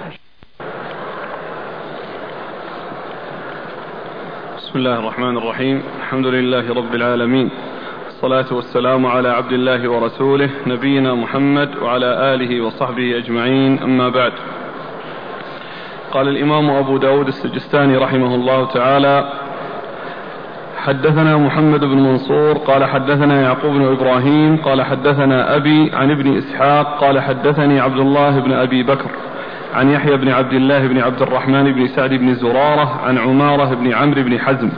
بسم 4.56 4.78
الله 4.78 4.98
الرحمن 4.98 5.37
الرحيم. 5.37 5.82
الحمد 6.00 6.26
لله 6.26 6.75
رب 6.75 6.94
العالمين. 6.94 7.50
الصلاة 8.08 8.54
والسلام 8.54 9.06
على 9.06 9.28
عبد 9.28 9.52
الله 9.52 9.88
ورسوله 9.90 10.50
نبينا 10.66 11.14
محمد 11.14 11.76
وعلى 11.76 12.34
آله 12.34 12.60
وصحبه 12.60 13.16
أجمعين. 13.16 13.82
أما 13.82 14.08
بعد 14.08 14.32
قال 16.10 16.28
الإمام 16.28 16.70
أبو 16.70 16.96
داود 16.96 17.28
السجستاني 17.28 17.96
رحمه 17.96 18.34
الله 18.34 18.66
تعالى 18.72 19.32
حدثنا 20.87 21.37
محمد 21.37 21.80
بن 21.80 21.99
منصور 21.99 22.58
قال 22.58 22.85
حدثنا 22.85 23.40
يعقوب 23.40 23.73
بن 23.73 23.82
إبراهيم 23.92 24.56
قال 24.56 24.82
حدثنا 24.82 25.56
أبي 25.56 25.90
عن 25.94 26.11
ابن 26.11 26.37
إسحاق 26.38 27.00
قال 27.00 27.20
حدثني 27.20 27.80
عبد 27.80 27.99
الله 27.99 28.40
بن 28.40 28.52
أبي 28.52 28.82
بكر 28.82 29.11
عن 29.75 29.90
يحيى 29.90 30.16
بن 30.16 30.28
عبد 30.28 30.52
الله 30.52 30.87
بن 30.87 30.99
عبد 30.99 31.23
الرحمن 31.23 31.73
بن 31.73 31.87
سعد 31.87 32.11
بن 32.11 32.35
زرارة 32.35 33.00
عن 33.06 33.18
عمارة 33.18 33.75
بن 33.75 33.92
عمرو 33.92 34.23
بن 34.23 34.38
حزم 34.38 34.70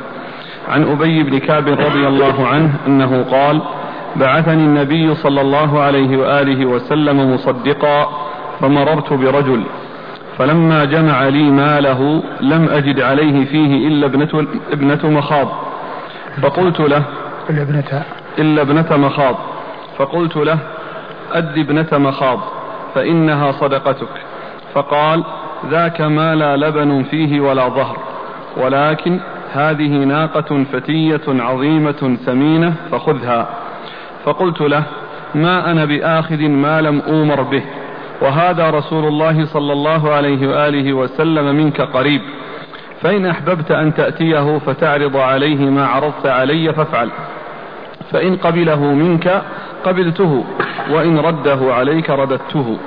عن 0.69 0.83
أبي 0.83 1.23
بن 1.23 1.39
كعب 1.39 1.69
رضي 1.69 2.07
الله 2.07 2.47
عنه 2.47 2.75
أنه 2.87 3.23
قال 3.31 3.61
بعثني 4.17 4.65
النبي 4.65 5.15
صلى 5.15 5.41
الله 5.41 5.81
عليه 5.81 6.17
وآله 6.17 6.67
وسلم 6.67 7.35
مصدقا 7.35 8.09
فمررت 8.61 9.13
برجل 9.13 9.63
فلما 10.39 10.85
جمع 10.85 11.29
لي 11.29 11.51
ماله 11.51 12.23
لم 12.41 12.69
أجد 12.69 13.01
عليه 13.01 13.45
فيه 13.45 13.89
إلا 13.89 14.07
ابنة, 14.07 14.47
ابنة 14.73 15.01
مخاض. 15.05 15.49
فقلت 16.43 16.81
له 16.81 17.05
إلا 17.51 17.63
ابنة 17.63 18.05
إلا 18.39 18.63
ابنة 18.63 18.97
مخاض. 18.97 19.37
فقلت 19.99 20.37
له 20.37 20.59
أد 21.33 21.59
ابنة 21.59 21.89
مخاض 21.93 22.41
فإنها 22.95 23.53
صدقتك. 23.53 24.09
فقال 24.75 25.25
ذاك 25.71 26.01
ما 26.01 26.35
لا 26.35 26.57
لبن 26.57 27.03
فيه 27.03 27.41
ولا 27.41 27.69
ظهر 27.69 27.97
ولكن 28.57 29.21
هذه 29.53 30.05
ناقة 30.05 30.65
فتية 30.73 31.21
عظيمة 31.29 32.17
سمينة 32.27 32.75
فخذها. 32.91 33.49
فقلت 34.25 34.61
له 34.61 34.83
ما 35.35 35.71
أنا 35.71 35.85
بآخذ 35.85 36.41
ما 36.49 36.81
لم 36.81 37.03
أومر 37.09 37.43
به 37.43 37.63
وهذا 38.23 38.71
رسول 38.71 39.05
الله 39.05 39.45
صلى 39.45 39.73
الله 39.73 40.13
عليه 40.13 40.49
وآله 40.49 40.93
وسلم 40.93 41.57
منك 41.57 41.81
قريب. 41.81 42.21
فإن 43.03 43.27
أحببت 43.27 43.71
أن 43.71 43.95
تأتيه 43.95 44.59
فتعرض 44.59 45.17
عليه 45.17 45.71
ما 45.71 45.87
عرضت 45.87 46.27
علي 46.27 46.73
فافعل. 46.73 47.11
فإن 48.13 48.37
قبله 48.37 48.81
منك 48.81 49.43
قبلته 49.85 50.45
وإن 50.91 51.19
رده 51.19 51.75
عليك 51.75 52.11
رددته. 52.11 52.79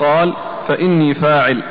قال 0.00 0.32
فإني 0.68 1.14
فاعل. 1.14 1.62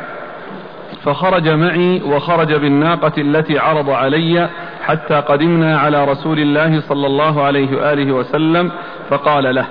فخرج 1.04 1.50
معي 1.50 2.02
وخرج 2.02 2.54
بالناقة 2.54 3.12
التي 3.18 3.60
عرض 3.60 3.90
علي 3.90 4.50
حتى 4.86 5.16
قدمنا 5.16 5.80
على 5.80 6.06
رسول 6.06 6.40
الله 6.40 6.82
صلى 6.82 7.08
الله 7.08 7.44
عليه 7.44 7.78
وآله 7.78 8.12
وسلم 8.12 8.72
فقال 9.10 9.56
له 9.56 9.66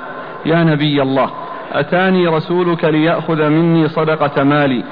يا 0.46 0.64
نبي 0.64 1.02
الله 1.02 1.30
أتاني 1.72 2.26
رسولك 2.26 2.84
ليأخذ 2.84 3.48
مني 3.48 3.88
صدقة 3.88 4.42
مالي 4.42 4.84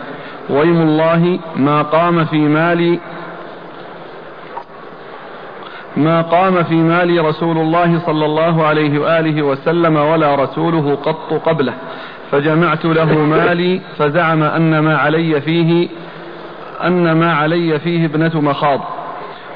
ويم 0.51 0.83
الله 0.83 1.39
ما 1.57 1.83
قام 1.83 2.25
في 2.25 2.39
مالي 2.39 3.01
ما 5.97 6.23
قام 6.23 6.63
في 6.65 6.75
مالي 6.75 7.19
رسول 7.19 7.59
الله 7.59 7.99
صلى 8.07 8.25
الله 8.25 8.67
عليه 8.67 8.99
وآله 8.99 9.43
وسلم 9.43 9.97
ولا 9.97 10.35
رسوله 10.35 10.99
قط 11.05 11.43
قبله. 11.47 11.75
فجمعت 12.31 12.85
له 12.85 13.19
مالي 13.19 13.81
فزعم 13.99 14.43
أن 14.43 14.79
ما 14.79 14.99
علي 14.99 15.41
فيه 15.41 15.89
أن 16.85 17.13
ما 17.13 17.35
علي 17.35 17.79
فيه 17.79 18.05
ابنة 18.07 18.41
مخاض. 18.41 18.81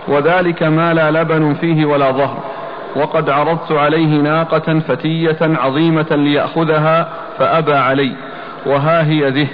وذلك 0.09 0.63
ما 0.63 0.95
لا 0.95 1.11
لبن 1.11 1.55
فيه 1.55 1.85
ولا 1.85 2.11
ظهر. 2.11 2.39
وقد 2.97 3.31
عرضت 3.31 3.73
عليه 3.73 4.21
ناقة 4.23 4.79
فتية 4.79 5.39
عظيمة 5.41 6.07
ليأخذها 6.11 7.09
فأبى 7.39 7.75
علي. 7.75 8.13
وها 8.67 9.07
هي 9.07 9.31
ذه. 9.31 9.49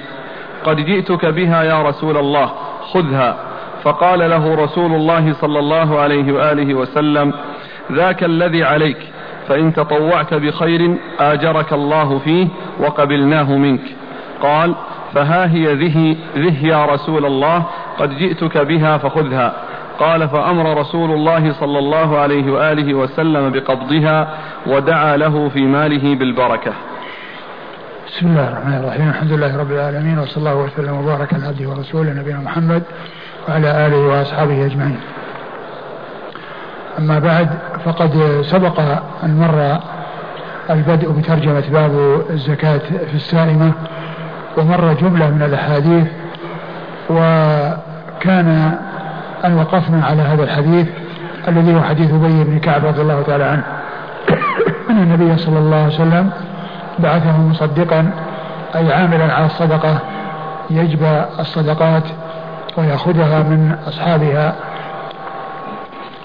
قد 0.65 0.77
جئتك 0.77 1.27
بها 1.27 1.63
يا 1.63 1.83
رسول 1.83 2.17
الله 2.17 2.51
خذها. 2.93 3.37
فقال 3.85 4.19
له 4.19 4.55
رسول 4.55 4.93
الله 4.95 5.33
صلى 5.33 5.59
الله 5.59 6.01
عليه 6.01 6.33
وآله 6.33 6.75
وسلم 6.75 7.33
ذاك 7.93 8.25
الذي 8.25 8.65
عليك 8.65 8.99
فإن 9.49 9.73
تطوعت 9.73 10.35
بخير 10.35 10.95
آجرك 11.21 11.73
الله 11.73 12.19
فيه 12.19 12.49
وقبلناه 12.81 13.53
منك. 13.57 13.81
قال 14.43 14.75
فها 15.15 15.53
هي 15.53 15.75
ذه, 15.75 16.17
ذه 16.37 16.67
يا 16.67 16.85
رسول 16.85 17.27
الله 17.27 17.65
قد 17.99 18.19
جئتك 18.19 18.59
بها 18.59 18.99
فخذها. 18.99 19.53
قال 19.99 20.29
فأمر 20.29 20.81
رسول 20.81 21.11
الله 21.11 21.53
صلى 21.53 21.79
الله 21.79 22.19
عليه 22.19 22.53
وآله 22.53 22.95
وسلم 22.95 23.51
بقبضها 23.51 24.29
ودعا 24.67 25.17
له 25.17 25.49
في 25.49 25.61
ماله 25.61 26.15
بالبركة. 26.15 26.73
بسم 28.07 28.27
الله 28.27 28.49
الرحمن 28.49 28.75
الرحيم. 28.75 29.09
الحمد 29.09 29.33
لله 29.33 29.57
رب 29.57 29.73
العالمين 29.73 30.19
وصلى 30.19 30.37
الله 30.37 30.57
وسلم 30.57 30.95
وبارك 30.95 31.35
على 31.35 31.47
عبده 31.47 31.69
ورسوله 31.69 32.13
نبينا 32.13 32.41
محمد 32.41 32.83
وعلى 33.49 33.87
آله 33.87 33.97
وأصحابه 33.97 34.67
أجمعين. 34.67 35.01
أما 36.99 37.19
بعد 37.19 37.49
فقد 37.85 38.43
سبق 38.43 38.81
أن 39.23 39.39
مر 39.39 39.79
البدء 40.71 41.11
بترجمة 41.13 41.65
باب 41.73 42.23
الزكاة 42.31 42.79
في 42.79 43.15
السائمة 43.15 43.73
ومر 44.57 44.93
جملة 44.93 45.31
من 45.31 45.43
الأحاديث 45.43 46.07
وكان 47.11 48.79
أن 49.45 49.55
وقفنا 49.55 50.05
على 50.05 50.23
هذا 50.23 50.43
الحديث 50.43 50.89
الذي 51.49 51.75
هو 51.75 51.83
حديث 51.83 52.11
أبي 52.11 52.45
بن 52.45 52.59
كعب 52.59 52.85
رضي 52.85 53.03
الله 53.03 53.23
تعالى 53.23 53.45
عنه. 53.45 53.65
أن 54.91 54.99
النبي 54.99 55.37
صلى 55.37 55.59
الله 55.59 55.77
عليه 55.77 55.95
وسلم 55.95 56.31
بعثه 56.99 57.39
مصدقا 57.39 58.11
أي 58.77 58.93
عاملا 58.93 59.35
على 59.35 59.47
الصدقة 59.47 59.99
يجبى 60.71 61.25
الصدقات 61.41 62.03
ويأخذها 62.79 63.43
من 63.43 63.77
أصحابها 63.89 64.55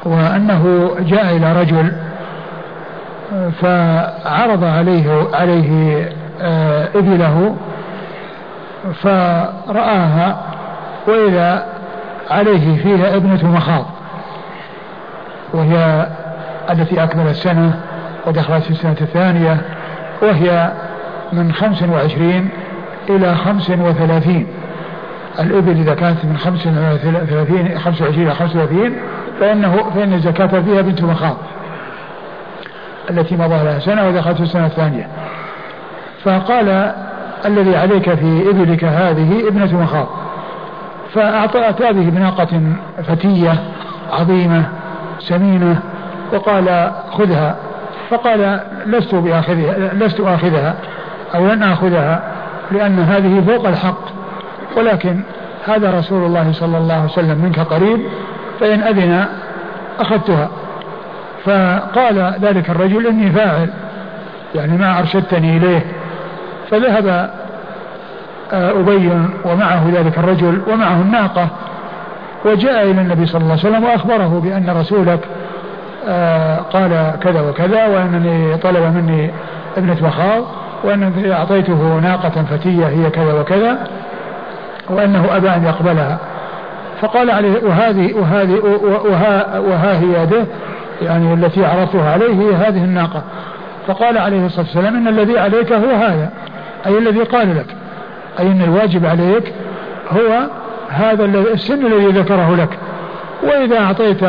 وأنه 0.06 0.92
جاء 1.00 1.36
إلى 1.36 1.54
رجل 1.54 1.92
فعرض 3.62 4.64
عليه 4.64 5.28
عليه 5.34 6.10
آه، 6.42 6.88
إبله 6.96 7.56
فرآها 8.94 10.38
وإذا 11.08 11.66
عليه 12.32 12.84
فيها 12.84 13.16
ابنة 13.16 13.48
مخاض 13.52 13.86
وهي 15.54 16.08
التي 16.70 17.04
أكملت 17.04 17.30
السنة 17.30 17.80
ودخلت 18.28 18.64
في 18.64 18.72
السنة 18.72 18.96
الثانية 19.02 19.62
وهي 20.22 20.72
من 21.34 21.54
خمس 21.54 21.84
وعشرين 21.84 22.50
إلى 23.10 23.36
خمس 23.36 23.70
وثلاثين. 23.70 24.48
الإبل 25.40 25.72
إذا 25.72 25.94
كانت 25.94 26.26
من 26.26 26.38
خمس 26.38 26.68
وثلاثين 26.68 27.80
خمس 27.80 28.02
وعشرين 28.02 28.28
إلى 28.28 28.36
خمس 28.36 28.56
وثلاثين 28.56 28.96
فإنه 29.40 29.76
فإن 29.96 30.14
الزكاة 30.14 30.62
فيها 30.62 30.82
بنت 30.82 31.02
مخاض 31.02 31.38
التي 33.10 33.36
مضى 33.36 33.64
لها 33.64 33.80
سنة 33.80 34.08
ودخلت 34.08 34.42
السنة 34.42 34.66
الثانية. 34.66 35.08
فقال 36.24 36.94
الذي 37.46 37.76
عليك 37.76 38.14
في 38.14 38.50
إبلك 38.50 38.84
هذه 38.84 39.48
ابنة 39.48 39.82
مخاض. 39.84 40.08
فأعطى 41.14 41.70
أتى 41.70 41.94
به 41.94 42.10
بناقة 42.10 42.62
فتية 43.08 43.56
عظيمة 44.12 44.64
سمينة 45.20 45.80
وقال 46.34 46.92
خذها. 47.12 47.56
فقال 48.10 48.60
لست 48.86 49.16
بآخذها 49.16 49.94
لست 49.94 50.20
آخذها 50.20 50.76
أو 51.36 51.48
لن 51.48 51.64
آخذها 51.64 52.24
لأن 52.72 53.00
هذه 53.00 53.44
فوق 53.48 53.68
الحق. 53.68 54.23
ولكن 54.78 55.20
هذا 55.66 56.00
رسول 56.00 56.26
الله 56.26 56.52
صلى 56.52 56.78
الله 56.78 56.94
عليه 56.94 57.06
وسلم 57.12 57.38
منك 57.38 57.60
قريب 57.60 58.00
فإن 58.60 58.80
أذن 58.80 59.26
أخذتها. 60.00 60.50
فقال 61.46 62.36
ذلك 62.42 62.70
الرجل 62.70 63.08
إني 63.08 63.32
فاعل 63.32 63.70
يعني 64.56 64.78
ما 64.78 65.00
أرشدتني 65.00 65.58
إليه. 65.58 65.82
فذهب 66.72 67.30
آه، 68.54 68.72
أبي 68.72 69.12
ومعه 69.46 69.90
ذلك 69.94 70.18
الرجل 70.18 70.62
ومعه 70.68 71.02
الناقة 71.02 71.48
وجاء 72.46 72.92
إلى 72.92 73.02
النبي 73.02 73.26
صلى 73.26 73.42
الله 73.42 73.52
عليه 73.52 73.70
وسلم 73.70 73.84
وأخبره 73.84 74.42
بأن 74.44 74.70
رسولك 74.70 75.20
آه، 76.08 76.58
قال 76.58 77.14
كذا 77.22 77.42
وكذا 77.42 77.88
وأنني 77.88 78.58
طلب 78.58 78.84
مني 78.96 79.32
ابنة 79.78 79.98
مخاض 80.02 80.44
وأنني 80.84 81.34
أعطيته 81.34 82.00
ناقة 82.00 82.44
فتية 82.44 82.88
هي 82.88 83.10
كذا 83.10 83.34
وكذا. 83.34 83.78
وأنه 84.90 85.38
أبى 85.38 85.50
أن 85.50 85.66
يقبلها. 85.66 86.18
فقال 87.02 87.32
عليه 87.32 87.64
وهذه 87.64 88.14
وهذه 88.14 88.60
وها, 88.84 89.60
وها 89.60 90.00
هي 90.00 90.24
يده 90.24 90.46
يعني 91.02 91.34
التي 91.34 91.66
عرضتها 91.66 92.12
عليه 92.12 92.34
هي 92.34 92.56
هذه 92.56 92.84
الناقة. 92.84 93.24
فقال 93.88 94.18
عليه 94.18 94.46
الصلاة 94.46 94.66
والسلام 94.66 94.96
إن 94.96 95.08
الذي 95.08 95.40
عليك 95.40 95.74
هو 95.74 95.96
هذا. 95.96 96.30
أي 96.86 96.98
الذي 96.98 97.20
قال 97.20 97.58
لك. 97.58 97.76
أي 98.40 98.48
أن 98.48 98.62
الواجب 98.62 99.06
عليك 99.06 99.54
هو 100.12 100.48
هذا 100.90 101.26
السن 101.26 101.86
الذي 101.86 102.08
ذكره 102.08 102.56
لك. 102.56 102.78
وإذا 103.44 103.80
أعطيت 103.80 104.20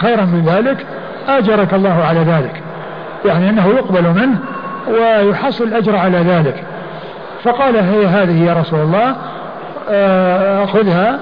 خيرا 0.00 0.24
من 0.24 0.44
ذلك 0.46 0.86
آجرك 1.28 1.74
الله 1.74 2.04
على 2.04 2.20
ذلك. 2.20 2.62
يعني 3.24 3.50
أنه 3.50 3.68
يقبل 3.68 4.02
منه 4.02 4.38
ويحصل 4.88 5.64
الأجر 5.64 5.96
على 5.96 6.18
ذلك. 6.18 6.64
فقال 7.44 7.76
هي 7.76 8.06
هذه 8.06 8.44
يا 8.44 8.54
رسول 8.54 8.80
الله 8.80 9.16
خذها 10.66 11.18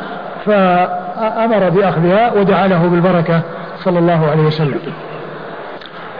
فأمر 0.46 1.68
بأخذها 1.68 2.32
ودعا 2.32 2.68
له 2.68 2.88
بالبركة 2.88 3.40
صلى 3.78 3.98
الله 3.98 4.30
عليه 4.30 4.42
وسلم. 4.42 4.78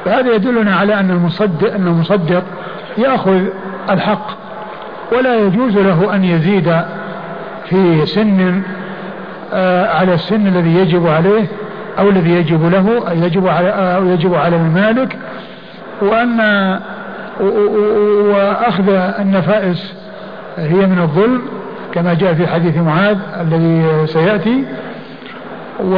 فهذا 0.04 0.34
يدلنا 0.34 0.76
على 0.76 0.94
أن 0.94 1.10
المصدق 1.10 1.74
أن 1.74 1.86
المصدق 1.86 2.42
يأخذ 2.98 3.40
الحق 3.90 4.26
ولا 5.12 5.36
يجوز 5.36 5.78
له 5.78 6.14
أن 6.14 6.24
يزيد 6.24 6.80
في 7.64 8.06
سن 8.06 8.62
آه، 9.52 9.94
على 9.94 10.14
السن 10.14 10.46
الذي 10.46 10.74
يجب 10.74 11.06
عليه 11.06 11.46
أو 11.98 12.08
الذي 12.08 12.30
يجب 12.30 12.70
له 12.70 13.08
أو 13.10 13.16
يجب 13.16 13.48
على 13.48 13.68
أو 13.68 14.06
يجب 14.06 14.34
على 14.34 14.56
المالك. 14.56 15.16
وأن 16.02 16.40
وأخذ 18.30 18.88
النفائس 19.18 19.94
هي 20.56 20.86
من 20.86 20.98
الظلم 20.98 21.42
كما 21.94 22.14
جاء 22.14 22.34
في 22.34 22.46
حديث 22.46 22.76
معاذ 22.76 23.18
الذي 23.40 24.06
سيأتي. 24.06 24.64
و 25.84 25.94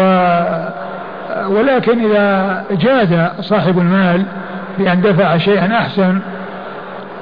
ولكن 1.48 2.04
إذا 2.10 2.64
جاد 2.70 3.30
صاحب 3.40 3.78
المال 3.78 4.22
بأن 4.78 5.00
دفع 5.00 5.36
شيئا 5.36 5.78
أحسن 5.78 6.18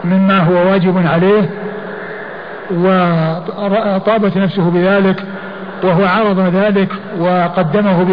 مما 0.05 0.39
هو 0.39 0.71
واجب 0.71 1.07
عليه 1.07 1.51
وطابت 2.71 4.37
نفسه 4.37 4.71
بذلك 4.71 5.25
وهو 5.83 6.05
عرض 6.05 6.41
ذلك 6.41 6.89
وقدمه 7.21 8.05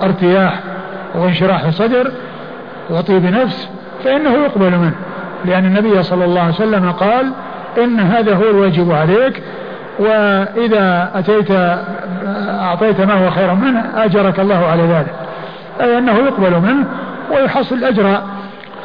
بارتياح 0.00 0.60
وانشراح 1.14 1.70
صدر 1.70 2.12
وطيب 2.90 3.24
نفس 3.24 3.68
فإنه 4.04 4.30
يقبل 4.30 4.70
منه. 4.78 4.94
لأن 5.44 5.64
النبي 5.64 6.02
صلى 6.02 6.24
الله 6.24 6.40
عليه 6.40 6.54
وسلم 6.54 6.92
قال 6.92 7.32
إن 7.78 8.00
هذا 8.00 8.34
هو 8.34 8.50
الواجب 8.50 8.92
عليك 8.92 9.42
وإذا 9.98 11.10
أتيت 11.14 11.50
أعطيت 12.60 13.00
ما 13.00 13.26
هو 13.26 13.30
خيرا 13.30 13.54
منه 13.54 13.84
أجرك 13.96 14.40
الله 14.40 14.66
على 14.66 14.82
ذلك. 14.82 15.14
أي 15.80 15.98
أنه 15.98 16.12
يقبل 16.12 16.60
منه 16.60 16.86
ويحصل 17.30 17.74
الأجر 17.74 18.20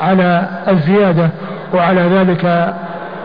على 0.01 0.47
الزيادة 0.67 1.29
وعلى 1.73 2.01
ذلك 2.01 2.73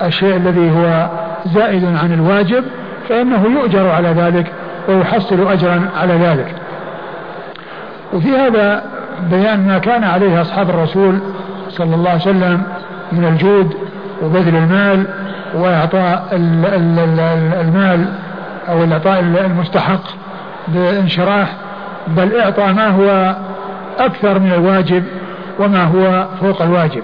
الشيء 0.02 0.36
الذي 0.36 0.70
هو 0.70 1.08
زائد 1.46 1.84
عن 1.84 2.12
الواجب 2.12 2.64
فإنه 3.08 3.44
يؤجر 3.44 3.88
على 3.90 4.08
ذلك 4.08 4.46
ويحصل 4.88 5.48
أجرا 5.48 5.88
على 6.00 6.14
ذلك. 6.14 6.54
وفي 8.12 8.36
هذا 8.36 8.82
بيان 9.30 9.66
ما 9.66 9.78
كان 9.78 10.04
عليه 10.04 10.40
أصحاب 10.40 10.70
الرسول 10.70 11.18
صلى 11.68 11.94
الله 11.94 12.10
عليه 12.10 12.20
وسلم 12.20 12.62
من 13.12 13.24
الجود 13.24 13.74
وبذل 14.22 14.56
المال 14.56 15.06
وإعطاء 15.54 16.28
المال 17.60 18.06
أو 18.68 18.84
الإعطاء 18.84 19.20
المستحق 19.20 20.02
بانشراح 20.68 21.56
بل 22.06 22.36
إعطاء 22.36 22.72
ما 22.72 22.88
هو 22.88 23.36
أكثر 23.98 24.38
من 24.38 24.52
الواجب 24.52 25.04
وما 25.58 25.84
هو 25.84 26.26
فوق 26.40 26.62
الواجب. 26.62 27.02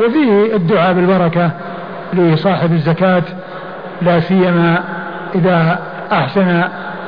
وفيه 0.00 0.56
الدعاء 0.56 0.92
بالبركة 0.92 1.50
لصاحب 2.12 2.72
الزكاة 2.72 3.22
لا 4.02 4.20
سيما 4.20 4.78
إذا 5.34 5.78
أحسن 6.12 6.62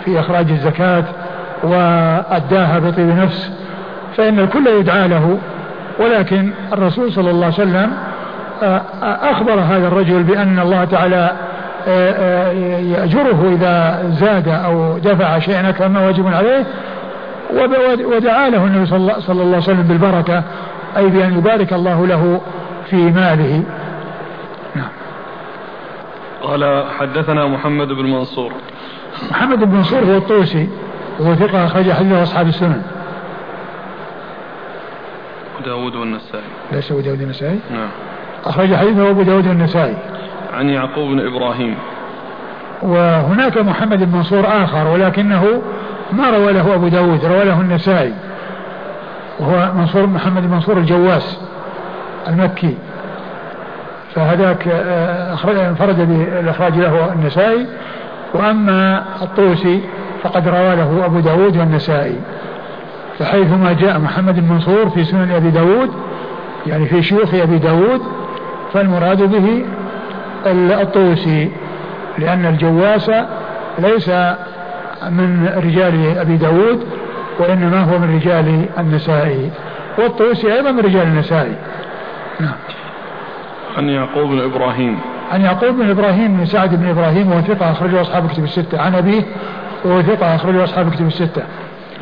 في 0.05 0.21
إخراج 0.21 0.51
الزكاة 0.51 1.05
وأداها 1.63 2.79
بطيب 2.79 3.09
نفس 3.09 3.51
فإن 4.17 4.39
الكل 4.39 4.67
يدعى 4.67 5.09
له. 5.09 5.39
ولكن 6.01 6.51
الرسول 6.73 7.13
صلى 7.13 7.31
الله 7.31 7.45
عليه 7.45 7.55
وسلم 7.55 7.91
أخبر 9.03 9.53
هذا 9.53 9.89
الرجل 9.89 10.23
بأن 10.23 10.59
الله 10.59 10.85
تعالى 10.85 11.33
يأجره 12.91 13.53
إذا 13.53 14.03
زاد 14.11 14.49
أو 14.49 14.99
دفع 14.99 15.39
شيئا 15.39 15.69
أكثر 15.69 15.89
ما 15.89 16.07
واجب 16.07 16.27
عليه 16.27 16.67
ودعا 18.05 18.49
له 18.49 18.65
النبي 18.65 18.87
صلى 18.87 18.97
الله 19.31 19.47
عليه 19.47 19.57
وسلم 19.57 19.83
بالبركة 19.83 20.43
أي 20.97 21.07
بأن 21.09 21.39
يبارك 21.39 21.73
الله 21.73 22.07
له 22.07 22.41
في 22.91 22.97
ماله. 22.97 23.63
نعم. 24.75 24.89
قال 26.43 26.85
حدثنا 26.99 27.47
محمد 27.47 27.89
بن 27.89 28.05
منصور. 28.05 28.53
محمد 29.31 29.65
بن 29.65 29.77
منصور 29.77 30.01
هو 30.01 30.17
الطوسي 30.17 30.69
وهو 31.21 31.35
ثقة 31.35 31.67
أخرج 31.67 31.93
حديثه 31.93 32.23
أصحاب 32.23 32.49
السنن. 32.49 32.83
داود 35.65 35.95
والنسائي. 35.95 36.45
ليس 36.73 36.93
أبو 36.93 37.01
داود 37.01 37.21
والنسائي؟ 37.21 37.59
نعم. 37.71 37.89
أخرج 38.47 38.75
حديثه 38.75 39.11
أبو 39.11 39.23
داود 39.23 39.47
والنسائي. 39.47 39.97
عن 40.55 40.69
يعقوب 40.69 41.11
بن 41.11 41.27
إبراهيم. 41.27 41.75
وهناك 42.83 43.59
محمد 43.59 44.05
بن 44.05 44.17
منصور 44.17 44.45
آخر 44.47 44.89
ولكنه 44.89 45.63
ما 46.13 46.31
روى 46.31 46.53
له 46.53 46.75
أبو 46.75 46.89
داود 46.89 47.25
روى 47.25 47.45
له 47.45 47.61
النسائي. 47.61 48.15
وهو 49.41 49.73
منصور 49.75 50.07
محمد 50.07 50.43
بن 50.43 50.55
منصور 50.55 50.79
الجواس 50.79 51.41
المكي. 52.29 52.77
فهذاك 54.15 54.69
آه، 54.69 55.69
انفرد 55.69 56.09
بالإخراج 56.09 56.79
له 56.79 57.13
النسائي. 57.13 57.67
وأما 58.35 59.05
الطوسي 59.23 59.81
فقد 60.23 60.49
روى 60.49 60.77
له 60.77 61.03
أبو 61.05 61.21
داود 61.21 61.57
والنسائي. 61.57 62.21
فحيثما 63.19 63.73
جاء 63.73 63.99
محمد 63.99 64.39
المنصور 64.39 64.91
في 64.91 65.05
سنن 65.05 65.31
أبي 65.31 65.51
داود 65.51 65.91
يعني 66.67 66.87
في 66.87 67.03
شيوخ 67.03 67.35
أبي 67.35 67.59
داود 67.59 68.01
فالمراد 68.73 69.23
به 69.23 69.65
الطوسي 70.83 71.51
لأن 72.19 72.47
الجواس 72.47 73.11
ليس 73.79 74.09
من 75.11 75.53
رجال 75.57 76.19
أبي 76.19 76.37
داود 76.37 76.87
وإنما 77.39 77.81
هو 77.81 77.99
من 77.99 78.17
رجال 78.17 78.65
النسائي 78.79 79.51
والطوسي 79.99 80.53
أيضا 80.53 80.71
من 80.71 80.81
رجال 80.81 81.03
النسائي. 81.03 81.55
نعم. 82.41 82.55
عن 83.77 83.89
يعقوب 83.89 84.31
بن 84.31 84.41
إبراهيم. 84.41 84.99
عن 85.33 85.41
يعقوب 85.41 85.75
بن 85.75 85.91
إبراهيم 85.91 86.37
بن 86.37 86.47
سعد 86.47 86.75
بن 86.75 86.89
إبراهيم 86.89 87.33
وهو 87.33 87.41
ثقة 87.41 87.71
أخرجه 87.71 88.01
أصحاب 88.01 88.29
كتب 88.29 88.45
الستة. 88.45 88.81
عن 88.81 88.95
أبيه 88.95 89.23
وهو 89.85 90.03
ثقة 90.03 90.35
أخرجه 90.35 90.65
أصحاب 90.65 90.91
كتب 90.91 91.07
الستة. 91.07 91.43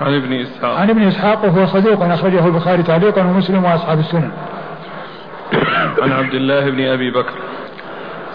عن 0.00 0.14
ابن 0.14 0.33
إسحاق. 0.33 0.78
عن 0.78 0.90
ابن 0.90 1.02
إسحاق 1.02 1.44
وهو 1.44 1.66
صدوق 1.66 2.02
أخرجه 2.02 2.46
البخاري 2.46 2.83
تعليقا 2.83 3.22
ومسلم 3.22 3.64
وأصحاب 3.64 3.98
السنن. 3.98 4.31
عن 6.02 6.12
عبد 6.12 6.34
الله 6.34 6.70
بن 6.70 6.80
أبي 6.80 7.11
بكر 7.11 7.34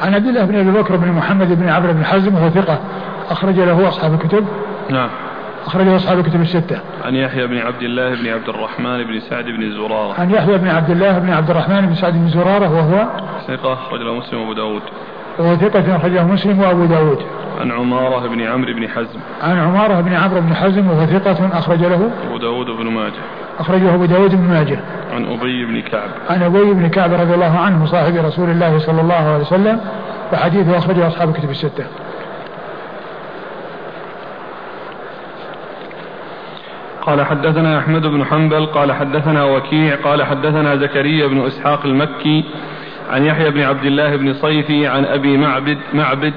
عن 0.02 0.16
عبد 0.16 0.28
الله 0.28 0.46
بن 0.46 0.56
أبي 0.56 0.72
بكر 0.72 0.96
بن 0.96 1.12
محمد 1.12 1.60
بن 1.60 1.70
عمرو 1.70 1.94
بن 1.94 2.06
حزم 2.06 2.36
وهو 2.36 2.50
ثقة 2.50 2.80
أخرج 3.30 3.60
له 3.60 3.90
أصحاب 3.90 4.14
الكتب 4.14 4.48
نعم 4.90 5.10
أخرجه 5.66 5.96
أصحاب 5.96 6.20
الكتب 6.20 6.42
الستة. 6.42 6.80
عن 7.06 7.16
يحيى 7.16 7.48
بن 7.48 7.58
عبد 7.58 7.82
الله 7.82 8.16
بن 8.16 8.28
عبد 8.28 8.50
الرحمن 8.50 9.04
بن 9.04 9.20
سعد 9.20 9.46
بن 9.46 9.72
زرارة. 9.72 10.20
عن 10.20 10.32
يحيى 10.32 10.58
بن 10.58 10.68
عبد 10.68 10.90
الله 10.90 11.20
بن 11.20 11.30
عبد 11.30 11.50
الرحمن 11.50 11.82
بن 11.82 11.96
سعد 11.96 12.14
بن 12.14 12.30
زرارة 12.30 12.74
وهو 12.74 13.08
ثقة 13.48 13.74
أخرج 13.74 14.02
له 14.02 14.14
مسلم 14.14 14.40
وأبو 14.40 14.54
داود. 14.54 14.82
وهو 15.40 15.56
ثقة 15.56 15.96
أخرجه 15.96 16.24
مسلم 16.24 16.60
وأبو 16.60 16.86
داود. 16.86 17.20
عن 17.62 17.72
عمارة 17.72 18.28
بن 18.28 18.42
عمرو 18.42 18.74
بن 18.74 18.88
حزم. 18.88 19.20
عن 19.42 19.60
عمارة 19.60 20.02
بن 20.02 20.14
عمرو 20.14 20.42
بن 20.42 20.56
حزم 20.56 20.90
وهو 20.90 21.06
ثقة 21.06 21.58
أخرج 21.58 21.80
له 21.80 22.12
أبو 22.28 22.38
داود 22.38 22.68
بن 22.68 22.86
ماجه. 22.86 23.22
أخرجه 23.60 23.96
أبو 23.96 24.06
داود 24.06 24.36
بن 24.36 24.54
ماجه. 24.54 24.80
عن 25.14 25.26
أبي 25.26 25.66
بن 25.66 25.82
كعب. 25.82 26.10
عن 26.30 26.44
أبي 26.44 26.74
بن 26.74 26.88
كعب 26.88 27.14
رضي 27.14 27.34
الله 27.34 27.60
عنه 27.60 27.86
صاحب 27.86 28.16
رسول 28.16 28.50
الله 28.50 28.80
صلى 28.80 29.02
الله 29.02 29.34
عليه 29.34 29.42
وسلم 29.42 29.80
وحديثه 30.34 30.78
أخرجه 30.78 31.08
أصحاب 31.08 31.30
الكتب 31.30 31.50
الستة. 31.50 31.86
قال 37.02 37.26
حدثنا 37.26 37.80
أحمد 37.80 38.02
بن 38.02 38.26
حنبل 38.26 38.66
قال 38.66 38.94
حدثنا 38.94 39.44
وكيع 39.44 39.96
قال 39.96 40.24
حدثنا 40.24 40.76
زكريا 40.76 41.28
بن 41.28 41.46
إسحاق 41.46 41.86
المكي 41.86 42.46
عن 43.10 43.26
يحيى 43.26 43.50
بن 43.50 43.62
عبد 43.62 43.86
الله 43.86 44.16
بن 44.16 44.34
صيفي 44.34 44.88
عن 44.88 45.06
أبي 45.06 45.38
معبد 45.38 45.78
معبد 45.94 46.34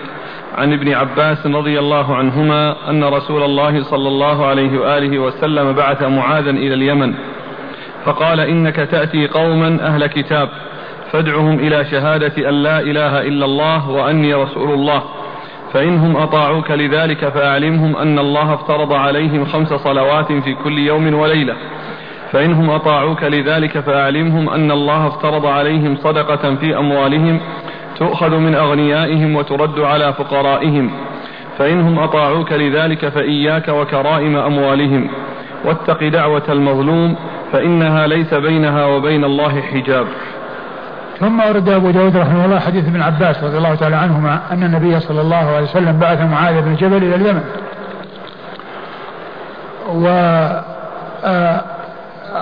عن 0.58 0.72
ابن 0.72 0.92
عباس 0.92 1.46
رضي 1.46 1.78
الله 1.78 2.16
عنهما 2.16 2.90
أن 2.90 3.04
رسول 3.04 3.42
الله 3.42 3.82
صلى 3.82 4.08
الله 4.08 4.46
عليه 4.46 4.78
وآله 4.78 5.18
وسلم 5.18 5.72
بعث 5.72 6.02
معاذا 6.02 6.50
إلى 6.50 6.74
اليمن. 6.74 7.14
فقال 8.04 8.40
إنك 8.40 8.76
تأتي 8.76 9.26
قوما 9.26 9.78
أهل 9.86 10.06
كتاب 10.06 10.48
فادعهم 11.12 11.58
إلى 11.58 11.84
شهادة 11.84 12.48
أن 12.48 12.54
لا 12.54 12.80
إله 12.80 13.20
إلا 13.20 13.44
الله 13.44 13.90
وأني 13.90 14.34
رسول 14.34 14.70
الله. 14.70 15.02
فإنهم 15.72 16.16
أطاعوك 16.16 16.70
لذلك 16.70 17.28
فأعلمهم 17.28 17.96
أن 17.96 18.18
الله 18.18 18.54
افترض 18.54 18.92
عليهم 18.92 19.44
خمس 19.44 19.68
صلوات 19.68 20.32
في 20.32 20.54
كل 20.54 20.78
يوم 20.78 21.14
وليلة. 21.14 21.56
فإنهم 22.32 22.70
أطاعوك 22.70 23.22
لذلك 23.22 23.80
فأعلمهم 23.80 24.48
أن 24.48 24.70
الله 24.70 25.06
افترض 25.06 25.46
عليهم 25.46 25.96
صدقة 25.96 26.54
في 26.54 26.78
أموالهم 26.78 27.40
تؤخذ 27.98 28.36
من 28.36 28.54
أغنيائهم 28.54 29.36
وترد 29.36 29.80
على 29.80 30.12
فقرائهم. 30.12 30.90
فإنهم 31.58 31.98
أطاعوك 31.98 32.52
لذلك 32.52 33.08
فإياك 33.08 33.68
وكرائم 33.68 34.36
أموالهم. 34.36 35.08
واتق 35.64 36.08
دعوة 36.08 36.42
المظلوم 36.48 37.16
فإنها 37.52 38.06
ليس 38.06 38.34
بينها 38.34 38.86
وبين 38.86 39.24
الله 39.24 39.60
حجاب. 39.60 40.06
ثم 41.20 41.40
ورد 41.40 41.68
أبو 41.68 41.90
داود 41.90 42.16
رحمه 42.16 42.44
الله 42.44 42.58
حديث 42.58 42.84
ابن 42.84 43.02
عباس 43.02 43.44
رضي 43.44 43.56
الله 43.56 43.74
تعالى 43.74 43.96
عنهما 43.96 44.40
أن 44.52 44.62
النبي 44.62 45.00
صلى 45.00 45.20
الله 45.20 45.36
عليه 45.36 45.64
وسلم 45.64 45.98
بعث 45.98 46.20
معاذ 46.20 46.62
بن 46.62 46.74
جبل 46.74 46.96
إلى 46.96 47.14
اليمن. 47.14 47.44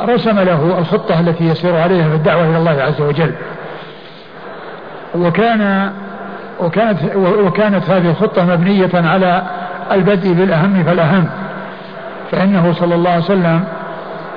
ورسم 0.03 0.39
له 0.39 0.79
الخطة 0.79 1.21
التي 1.21 1.45
يسير 1.45 1.77
عليها 1.77 2.09
في 2.09 2.15
الدعوة 2.15 2.45
إلى 2.45 2.57
الله 2.57 2.83
عز 2.83 3.01
وجل. 3.01 3.33
وكان 5.15 5.91
وكانت 6.61 6.99
وكانت 7.17 7.91
هذه 7.91 8.11
الخطة 8.11 8.45
مبنية 8.45 8.91
على 8.95 9.43
البدء 9.93 10.33
بالأهم 10.33 10.85
فالأهم. 10.85 11.27
فإنه 12.31 12.73
صلى 12.73 12.95
الله 12.95 13.11
عليه 13.11 13.25
وسلم 13.25 13.65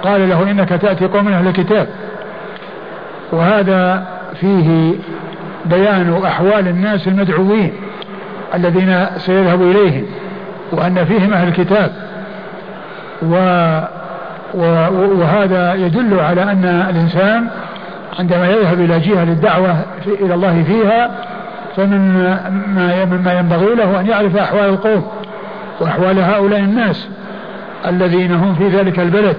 قال 0.03 0.29
له 0.29 0.51
إنك 0.51 0.69
تأتي 0.69 1.05
قوم 1.05 1.27
أهل 1.27 1.47
الكتاب. 1.47 1.87
وهذا 3.31 4.07
فيه 4.39 4.93
بيان 5.65 6.21
أحوال 6.25 6.67
الناس 6.67 7.07
المدعوين 7.07 7.73
الذين 8.53 9.05
سيذهب 9.17 9.61
إليهم 9.61 10.05
وأن 10.71 11.05
فيهم 11.05 11.33
أهل 11.33 11.47
الكتاب. 11.47 11.91
و 13.23 13.35
وهذا 14.53 15.73
يدل 15.73 16.19
على 16.19 16.43
أن 16.43 16.65
الإنسان 16.89 17.47
عندما 18.19 18.47
يذهب 18.47 18.79
إلى 18.79 18.99
جهة 18.99 19.25
للدعوة 19.25 19.75
إلى 20.07 20.33
الله 20.33 20.63
فيها 20.63 21.11
فمن 21.75 22.13
ما 22.75 23.05
مما 23.05 23.39
ينبغي 23.39 23.75
له 23.75 23.99
أن 23.99 24.07
يعرف 24.07 24.35
أحوال 24.37 24.69
القوم 24.69 25.07
وأحوال 25.79 26.19
هؤلاء 26.19 26.59
الناس 26.59 27.07
الذين 27.87 28.31
هم 28.31 28.55
في 28.55 28.67
ذلك 28.67 28.99
البلد. 28.99 29.37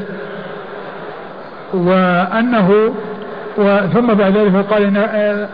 وأنه 1.75 2.93
ثم 3.95 4.07
بعد 4.07 4.37
ذلك 4.37 4.55
قال 4.71 4.83
إن 4.83 4.97
آه، 4.97 5.03
آه، 5.07 5.49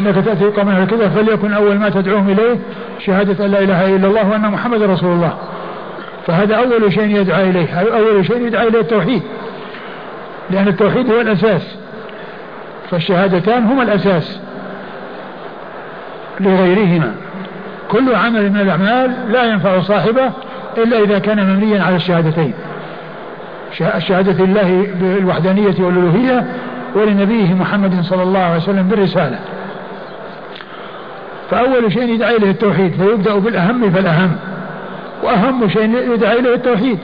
إنك 0.00 0.24
تأتي 0.24 0.44
قوم 0.44 0.84
كذا 0.84 1.08
فليكن 1.08 1.52
أول 1.52 1.78
ما 1.78 1.88
تدعوهم 1.88 2.28
إليه 2.28 2.58
شهادة 3.06 3.46
أن 3.46 3.50
لا 3.50 3.58
إله 3.58 3.96
إلا 3.96 4.08
الله 4.08 4.30
وأن 4.30 4.50
محمد 4.50 4.82
رسول 4.82 5.12
الله. 5.12 5.32
فهذا 6.26 6.56
أول 6.56 6.92
شيء 6.92 7.20
يدعى 7.20 7.50
إليه 7.50 7.74
أول 7.74 8.26
شيء 8.26 8.46
يدعى 8.46 8.68
إليه 8.68 8.80
التوحيد. 8.80 9.22
لأن 10.50 10.68
التوحيد 10.68 11.10
هو 11.10 11.20
الأساس. 11.20 11.76
فالشهادتان 12.90 13.64
هما 13.64 13.82
الأساس. 13.82 14.40
لغيرهما. 16.40 17.14
كل 17.90 18.14
عمل 18.14 18.50
من 18.50 18.60
الأعمال 18.60 19.32
لا 19.32 19.44
ينفع 19.44 19.80
صاحبه 19.80 20.32
إلا 20.78 20.98
إذا 20.98 21.18
كان 21.18 21.52
مبنيا 21.52 21.82
على 21.82 21.96
الشهادتين. 21.96 22.52
الشهادة 23.94 24.44
لله 24.44 24.86
بالوحدانية 25.00 25.74
والألوهية 25.78 26.46
ولنبيه 26.94 27.54
محمد 27.54 28.02
صلى 28.02 28.22
الله 28.22 28.40
عليه 28.40 28.56
وسلم 28.56 28.88
بالرسالة. 28.88 29.38
فأول 31.50 31.92
شيء 31.92 32.14
يدعى 32.14 32.36
إليه 32.36 32.50
التوحيد 32.50 32.92
فيبدأ 32.92 33.38
بالأهم 33.38 33.90
فالأهم. 33.90 34.36
وأهم 35.26 35.68
شيء 35.68 36.12
يدعى 36.14 36.38
إليه 36.38 36.54
التوحيد. 36.54 36.98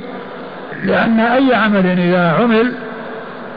لأن 0.84 1.20
أي 1.20 1.54
عمل 1.54 1.86
إذا 1.86 2.32
عمل 2.32 2.72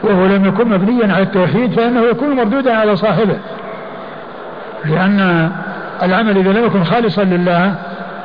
وهو 0.02 0.26
لم 0.26 0.44
يكن 0.44 0.68
مبنيا 0.68 1.14
على 1.14 1.22
التوحيد 1.22 1.72
فإنه 1.72 2.04
يكون 2.04 2.36
مردودا 2.36 2.76
على 2.76 2.96
صاحبه. 2.96 3.36
لأن 4.84 5.50
العمل 6.02 6.38
إذا 6.38 6.52
لم 6.52 6.64
يكن 6.64 6.84
خالصا 6.84 7.24
لله 7.24 7.74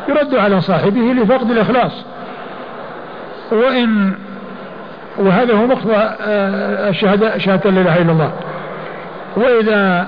يرد 0.10 0.36
على 0.36 0.62
صاحبه 0.62 1.01
لفقد 1.01 1.51
الإخلاص. 1.51 2.06
وإن 3.51 4.13
وهذا 5.17 5.54
هو 5.54 5.65
مقتضى 5.65 5.95
آه، 5.95 6.89
الشهادة 6.89 7.38
شهادة 7.38 7.69
لا 7.69 7.82
إله 7.82 8.01
إلا 8.01 8.12
الله. 8.12 8.32
وإذا 9.38 10.08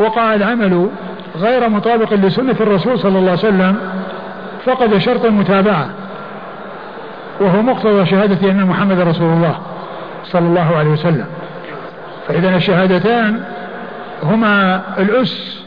وقع 0.00 0.34
العمل 0.34 0.88
غير 1.36 1.68
مطابق 1.68 2.14
لسنة 2.14 2.56
الرسول 2.60 2.98
صلى 2.98 3.18
الله 3.18 3.30
عليه 3.30 3.40
وسلم 3.40 3.76
فقد 4.66 4.98
شرط 4.98 5.24
المتابعة. 5.24 5.88
وهو 7.40 7.62
مقتضى 7.62 8.06
شهادة 8.06 8.50
أن 8.50 8.66
محمد 8.66 9.00
رسول 9.00 9.32
الله 9.32 9.58
صلى 10.24 10.46
الله 10.46 10.76
عليه 10.76 10.90
وسلم. 10.90 11.26
فإذا 12.28 12.56
الشهادتان 12.56 13.40
هما 14.22 14.82
الأس 14.98 15.62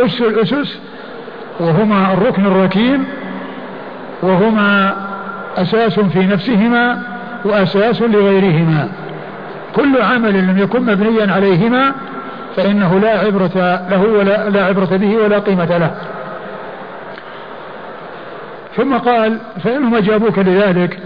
أس 0.00 0.20
الأسس 0.20 0.78
وهما 1.60 2.12
الركن 2.12 2.46
الركين 2.46 3.04
وهما 4.22 4.94
أساس 5.56 6.00
في 6.00 6.26
نفسهما 6.26 7.02
وأساس 7.44 8.02
لغيرهما. 8.02 8.88
كل 9.76 10.02
عمل 10.02 10.34
لم 10.34 10.58
يكن 10.58 10.82
مبنيا 10.82 11.32
عليهما 11.32 11.92
فإنه 12.56 12.98
لا 12.98 13.18
عبرة 13.18 13.80
له 13.90 14.02
ولا 14.18 14.48
لا 14.48 14.64
عبرة 14.64 14.96
به 14.96 15.16
ولا 15.16 15.38
قيمة 15.38 15.78
له. 15.78 15.90
ثم 18.76 18.96
قال 18.96 19.38
فإنهم 19.64 19.94
أجابوك 19.94 20.38
لذلك 20.38 20.98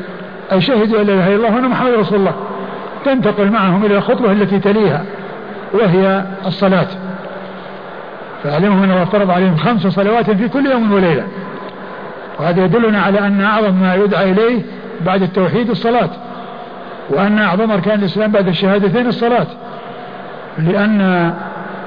أي 0.53 0.61
شهدوا 0.61 1.01
أن 1.01 1.07
لا 1.07 1.15
إله 1.15 1.27
إلا 1.27 1.37
الله 1.37 1.55
وأن 1.55 1.69
محمد 1.69 1.93
رسول 1.93 2.19
الله. 2.19 2.35
تنتقل 3.05 3.51
معهم 3.51 3.85
إلى 3.85 3.97
الخطوة 3.97 4.33
التي 4.33 4.59
تليها 4.59 5.05
وهي 5.73 6.25
الصلاة. 6.47 6.87
فأعلمهم 8.43 8.83
أن 8.83 8.91
الله 8.91 9.03
افترض 9.03 9.31
عليهم 9.31 9.57
خمس 9.57 9.87
صلوات 9.87 10.31
في 10.31 10.49
كل 10.49 10.67
يوم 10.67 10.93
وليلة. 10.93 11.25
وهذا 12.41 12.65
يدلنا 12.65 13.03
على 13.03 13.19
أن 13.19 13.41
أعظم 13.41 13.75
ما 13.75 13.95
يدعى 13.95 14.31
إليه 14.31 14.63
بعد 15.07 15.23
التوحيد 15.23 15.71
الصلاة 15.71 16.11
وأن 17.11 17.39
أعظم 17.39 17.71
أركان 17.71 17.99
الإسلام 17.99 18.33
بعد 18.33 18.49
الشهادتين 18.49 19.07
الصلاة. 19.07 19.47
لأن 20.59 21.35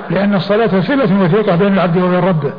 لأن 0.09 0.35
الصلاة 0.35 0.81
صلة 0.81 1.23
وثيقة 1.23 1.55
بين 1.55 1.73
العبد 1.73 1.97
وبين 1.97 2.19
ربه. 2.19 2.53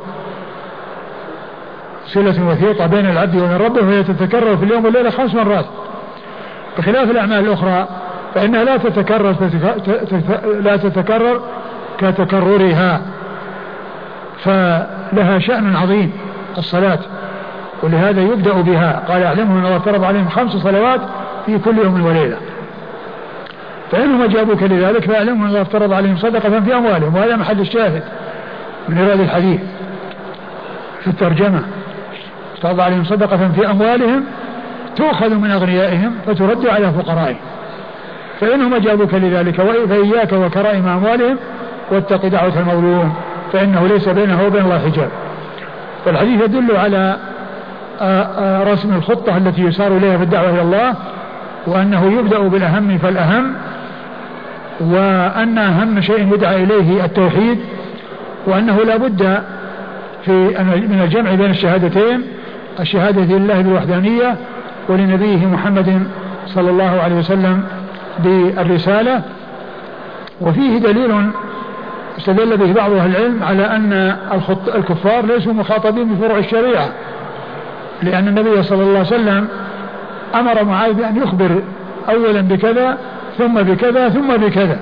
صلة 2.15 2.49
وثيقة 2.49 2.87
بين 2.87 3.07
العبد 3.07 3.37
وبين 3.37 3.57
ربه 3.57 3.83
وهي 3.83 4.03
تتكرر 4.03 4.57
في 4.57 4.65
اليوم 4.65 4.85
والليلة 4.85 5.11
خمس 5.11 5.35
مرات. 5.35 5.67
بخلاف 6.79 7.11
الأعمال 7.11 7.39
الأخرى 7.39 7.89
فإنها 8.35 8.65
لا 8.65 8.77
تتكرر 8.77 9.35
لا 10.61 10.77
تتكرر 10.77 11.41
كتكررها. 11.99 13.01
فلها 14.45 15.39
شأن 15.39 15.77
عظيم 15.77 16.13
الصلاة 16.59 16.99
ولهذا 17.83 18.23
يبدأ 18.23 18.53
بها. 18.53 19.03
قال 19.09 19.23
اعلموا 19.23 19.61
أن 19.61 19.67
الله 19.67 19.79
فرض 19.79 20.05
عليهم 20.05 20.29
خمس 20.29 20.53
صلوات 20.53 21.01
في 21.47 21.59
كل 21.59 21.79
يوم 21.79 22.07
وليلة. 22.07 22.37
فإنهم 23.93 24.23
أجابوك 24.23 24.63
لذلك 24.63 25.05
فاعلموا 25.05 25.45
أن 25.45 25.49
الله 25.49 25.63
افترض 25.63 25.93
عليهم 25.93 26.17
صدقة 26.17 26.61
في 26.61 26.75
أموالهم 26.75 27.15
وهذا 27.15 27.37
محل 27.37 27.61
الشاهد 27.61 28.03
من 28.89 28.99
إرادة 28.99 29.23
الحديث 29.25 29.61
في 31.01 31.07
الترجمة. 31.07 31.63
افترض 32.59 32.81
عليهم 32.81 33.05
صدقة 33.05 33.49
في 33.57 33.71
أموالهم 33.71 34.25
تؤخذ 34.97 35.35
من 35.35 35.51
أغنيائهم 35.51 36.13
فترد 36.27 36.67
على 36.67 36.93
فقرائهم. 36.93 37.37
فإنهم 38.41 38.75
أجابوك 38.75 39.15
لذلك 39.15 39.61
فإياك 39.89 40.33
وكرائم 40.33 40.89
أموالهم 40.89 41.37
واتق 41.91 42.27
دعوة 42.27 42.61
المظلوم 42.61 43.15
فإنه 43.53 43.87
ليس 43.87 44.09
بينه 44.09 44.47
وبين 44.47 44.65
الله 44.65 44.79
حجاب. 44.79 45.09
فالحديث 46.05 46.43
يدل 46.43 46.77
على 46.77 47.17
رسم 48.73 48.95
الخطة 48.95 49.37
التي 49.37 49.63
يسار 49.63 49.97
إليها 49.97 50.17
في 50.17 50.23
الدعوة 50.23 50.51
إلى 50.51 50.63
الله 50.63 50.95
وأنه 51.67 52.19
يبدأ 52.19 52.39
بالأهم 52.39 52.99
فالأهم 52.99 53.55
وأن 54.81 55.59
أهم 55.59 56.01
شيء 56.01 56.35
يدعى 56.35 56.63
إليه 56.63 57.05
التوحيد 57.05 57.59
وأنه 58.47 58.77
لا 58.77 58.97
بد 58.97 59.43
في 60.25 60.33
من 60.89 61.01
الجمع 61.05 61.35
بين 61.35 61.51
الشهادتين 61.51 62.23
الشهادة 62.81 63.37
لله 63.37 63.61
بالوحدانية 63.61 64.37
ولنبيه 64.89 65.47
محمد 65.47 66.03
صلى 66.47 66.71
الله 66.71 67.01
عليه 67.01 67.15
وسلم 67.15 67.65
بالرسالة. 68.19 69.23
وفيه 70.41 70.79
دليل 70.79 71.31
استدل 72.19 72.57
به 72.57 72.73
بعض 72.73 72.93
أهل 72.93 73.17
العلم 73.17 73.43
على 73.43 73.63
أن 73.63 74.17
الكفار 74.75 75.27
ليسوا 75.27 75.53
مخاطبين 75.53 76.15
بفروع 76.15 76.39
الشريعة 76.39 76.89
لأن 78.03 78.29
النبي 78.29 78.63
صلى 78.63 78.83
الله 78.83 78.99
عليه 78.99 79.01
وسلم 79.01 79.49
أمر 80.35 80.65
معاذ 80.65 80.93
بأن 80.93 81.17
يخبر 81.17 81.63
أولا 82.09 82.41
بكذا 82.41 82.99
ثم 83.39 83.55
بكذا 83.55 84.09
ثم 84.09 84.37
بكذا. 84.37 84.79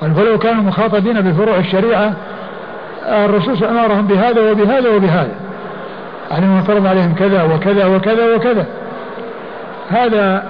قال 0.00 0.14
فلو 0.14 0.38
كانوا 0.38 0.62
مخاطبين 0.62 1.20
بفروع 1.20 1.56
الشريعة 1.56 2.12
الرسول 3.06 3.64
أمرهم 3.64 4.06
بهذا 4.06 4.50
وبهذا 4.50 4.88
وبهذا. 4.88 5.34
من 6.32 6.62
فرض 6.62 6.86
عليهم 6.86 7.14
كذا 7.14 7.42
وكذا 7.42 7.86
وكذا 7.86 8.34
وكذا. 8.34 8.66
هذا 9.88 10.44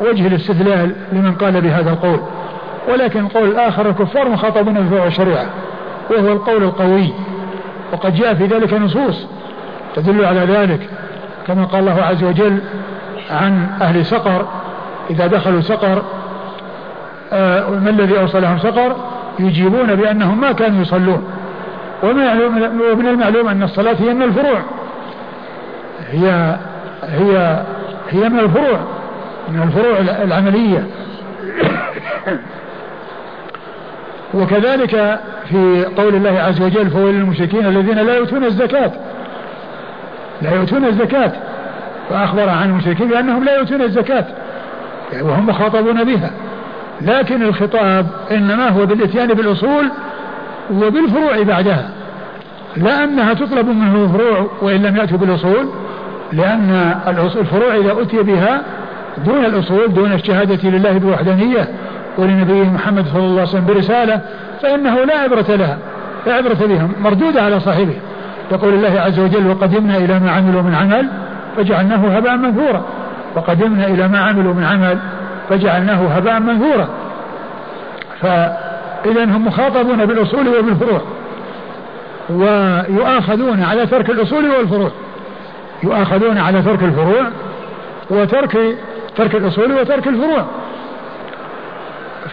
وجه 0.00 0.26
الاستدلال 0.26 0.94
لمن 1.12 1.34
قال 1.34 1.60
بهذا 1.60 1.90
القول. 1.90 2.20
ولكن 2.88 3.20
القول 3.20 3.48
الآخر 3.48 3.88
الكفار 3.88 4.28
مخاطبون 4.28 4.74
بفروع 4.74 5.06
الشريعة 5.06 5.46
وهو 6.10 6.32
القول 6.32 6.62
القوي. 6.62 7.12
وقد 7.92 8.14
جاء 8.14 8.34
في 8.34 8.46
ذلك 8.46 8.72
نصوص 8.72 9.26
تدل 9.94 10.24
على 10.24 10.40
ذلك 10.40 10.88
كما 11.46 11.64
قال 11.64 11.80
الله 11.80 12.02
عز 12.02 12.24
وجل 12.24 12.58
عن 13.30 13.66
أهل 13.82 14.06
سقر 14.06 14.46
إذا 15.10 15.26
دخلوا 15.26 15.60
سقر 15.60 16.02
آه 17.32 17.70
ما 17.70 17.90
الذي 17.90 18.18
أوصلهم 18.18 18.58
سقر؟ 18.58 18.96
يجيبون 19.38 19.94
بأنهم 19.94 20.40
ما 20.40 20.52
كانوا 20.52 20.82
يصلون. 20.82 21.24
ومن 22.02 23.08
المعلوم 23.08 23.48
أن 23.48 23.62
الصلاة 23.62 23.96
هي 24.00 24.14
من 24.14 24.22
الفروع. 24.22 24.60
هي 26.14 26.56
هي 27.02 27.62
هي 28.10 28.28
من 28.28 28.38
الفروع 28.38 28.80
من 29.48 29.62
الفروع 29.62 29.98
العملية. 30.22 30.86
وكذلك 34.34 35.20
في 35.48 35.86
قول 35.96 36.14
الله 36.14 36.40
عز 36.40 36.62
وجل 36.62 36.90
فويل 36.90 37.14
للمشركين 37.14 37.66
الذين 37.66 37.98
لا 37.98 38.16
يؤتون 38.16 38.44
الزكاة. 38.44 38.92
لا 40.42 40.54
يؤتون 40.54 40.84
الزكاة. 40.84 41.32
فأخبر 42.10 42.48
عن 42.48 42.70
المشركين 42.70 43.08
بأنهم 43.08 43.44
لا 43.44 43.56
يؤتون 43.56 43.82
الزكاة. 43.82 44.24
يعني 45.12 45.24
وهم 45.24 45.46
مخاطبون 45.46 46.04
بها. 46.04 46.30
لكن 47.00 47.42
الخطاب 47.42 48.06
إنما 48.30 48.68
هو 48.68 48.86
بالإتيان 48.86 49.28
بالأصول 49.28 49.90
وبالفروع 50.70 51.42
بعدها. 51.42 51.90
لا 52.76 53.04
أنها 53.04 53.34
تطلب 53.34 53.68
منه 53.68 54.04
الفروع 54.04 54.50
وإن 54.62 54.82
لم 54.82 54.96
يأتوا 54.96 55.18
بالأصول. 55.18 55.68
لأن 56.34 56.94
الفروع 57.40 57.76
إذا 57.76 58.02
أتي 58.02 58.22
بها 58.22 58.62
دون 59.26 59.44
الأصول 59.44 59.94
دون 59.94 60.12
الشهادة 60.12 60.70
لله 60.70 60.98
بوحدانية 60.98 61.68
ولنبيه 62.18 62.64
محمد 62.64 63.06
صلى 63.06 63.22
الله 63.22 63.40
عليه 63.40 63.42
وسلم 63.42 63.66
برسالة 63.66 64.20
فإنه 64.62 65.04
لا 65.04 65.18
عبرة 65.18 65.56
لها 65.56 65.78
لا 66.26 66.34
عبرة 66.34 66.66
بها 66.66 66.88
مردودة 67.02 67.42
على 67.42 67.60
صاحبه. 67.60 67.96
يقول 68.52 68.74
الله 68.74 69.00
عز 69.00 69.20
وجل 69.20 69.46
وقدمنا 69.46 69.96
إلى 69.96 70.18
ما 70.18 70.30
عملوا 70.30 70.62
من 70.62 70.74
عمل 70.74 71.08
فجعلناه 71.56 72.16
هباء 72.16 72.36
منثورا. 72.36 72.84
وقدمنا 73.36 73.86
إلى 73.86 74.08
ما 74.08 74.18
عملوا 74.18 74.54
من 74.54 74.64
عمل 74.64 74.98
فجعلناه 75.48 76.06
هباء 76.16 76.40
منثورا. 76.40 76.88
فإذا 78.20 79.24
هم 79.24 79.46
مخاطبون 79.46 80.06
بالأصول 80.06 80.48
وبالفروع 80.48 81.00
ويؤاخذون 82.30 83.62
على 83.62 83.86
ترك 83.86 84.10
الأصول 84.10 84.50
والفروع. 84.50 84.90
يؤاخذون 85.84 86.38
على 86.38 86.62
ترك 86.62 86.82
الفروع 86.82 87.26
وترك 88.10 88.76
ترك 89.16 89.34
الأصول 89.34 89.72
وترك 89.72 90.08
الفروع. 90.08 90.44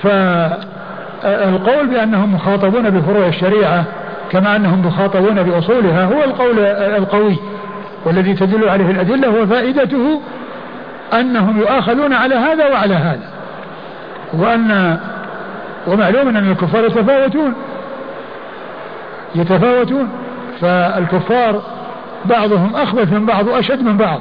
فالقول 0.04 1.88
بأنهم 1.88 2.36
مخاطبون 2.36 2.90
بفروع 2.90 3.28
الشريعة 3.28 3.84
كما 4.32 4.56
أنهم 4.56 4.86
مخاطبون 4.86 5.44
بأصولها 5.44 6.06
هو 6.06 6.24
القول 6.24 6.60
القوي 6.76 7.36
والذي 8.06 8.34
تدل 8.34 8.70
عليه 8.70 8.92
الأدلة 8.92 9.30
وفائدته 9.30 10.22
أنهم 11.14 11.60
يؤاخذون 11.60 12.14
على 12.14 12.36
هذا 12.36 12.68
وعلى 12.68 12.94
هذا. 12.94 13.30
وأن 14.34 15.00
ومعلوم 15.88 16.28
أن 16.28 16.52
الكفار 16.52 16.86
يتفاوتون 16.86 17.54
يتفاوتون 19.36 20.10
فالكفار 20.62 21.62
بعضهم 22.26 22.76
أخبث 22.76 23.14
من 23.14 23.26
بعض 23.26 23.48
وأشد 23.48 23.82
من 23.82 23.98
بعض 23.98 24.20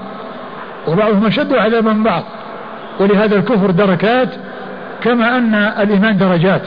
وبعضهم 0.89 1.27
أشد 1.27 1.55
عذابا 1.55 1.93
من 1.93 2.03
بعض. 2.03 2.23
ولهذا 3.01 3.37
الكفر 3.37 3.71
دركات 3.71 4.29
كما 5.03 5.39
أن 5.39 5.55
الإيمان 5.55 6.17
درجات. 6.17 6.63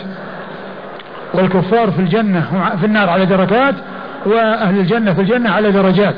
والكفار 1.34 1.92
في 1.92 2.00
الجنة 2.00 2.42
في 2.80 2.86
النار 2.86 3.10
على 3.10 3.26
دركات 3.26 3.76
وأهل 4.26 4.80
الجنة 4.80 5.14
في 5.14 5.22
الجنة 5.22 5.50
على 5.50 5.72
درجات. 5.72 6.16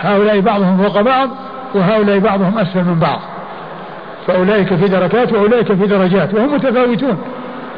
هؤلاء 0.00 0.40
بعضهم 0.40 0.82
فوق 0.82 1.00
بعض 1.00 1.30
وهؤلاء 1.74 2.18
بعضهم 2.18 2.58
أسفل 2.58 2.84
من 2.84 2.98
بعض. 2.98 3.20
فأولئك 4.26 4.74
في 4.74 4.88
دركات 4.88 5.32
وأولئك 5.32 5.72
في 5.72 5.86
درجات 5.86 6.34
وهم 6.34 6.54
متفاوتون. 6.54 7.18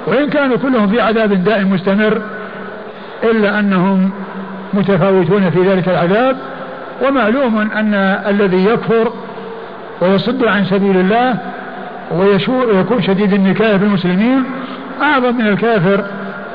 وإن 0.07 0.31
كانوا 0.31 0.57
كلهم 0.57 0.89
في 0.89 1.01
عذاب 1.01 1.45
دائم 1.45 1.73
مستمر 1.73 2.23
إلا 3.23 3.59
أنهم 3.59 4.11
متفاوتون 4.75 5.51
في 5.51 5.63
ذلك 5.63 5.89
العذاب 5.89 6.37
ومعلوم 7.03 7.59
أن 7.59 7.95
الذي 8.29 8.65
يكفر 8.65 9.13
ويصد 10.01 10.45
عن 10.45 10.65
سبيل 10.65 10.97
الله 10.97 11.35
ويكون 12.13 13.03
شديد 13.03 13.33
النكاية 13.33 13.77
بالمسلمين 13.77 14.45
أعظم 15.03 15.37
من 15.37 15.47
الكافر 15.47 16.05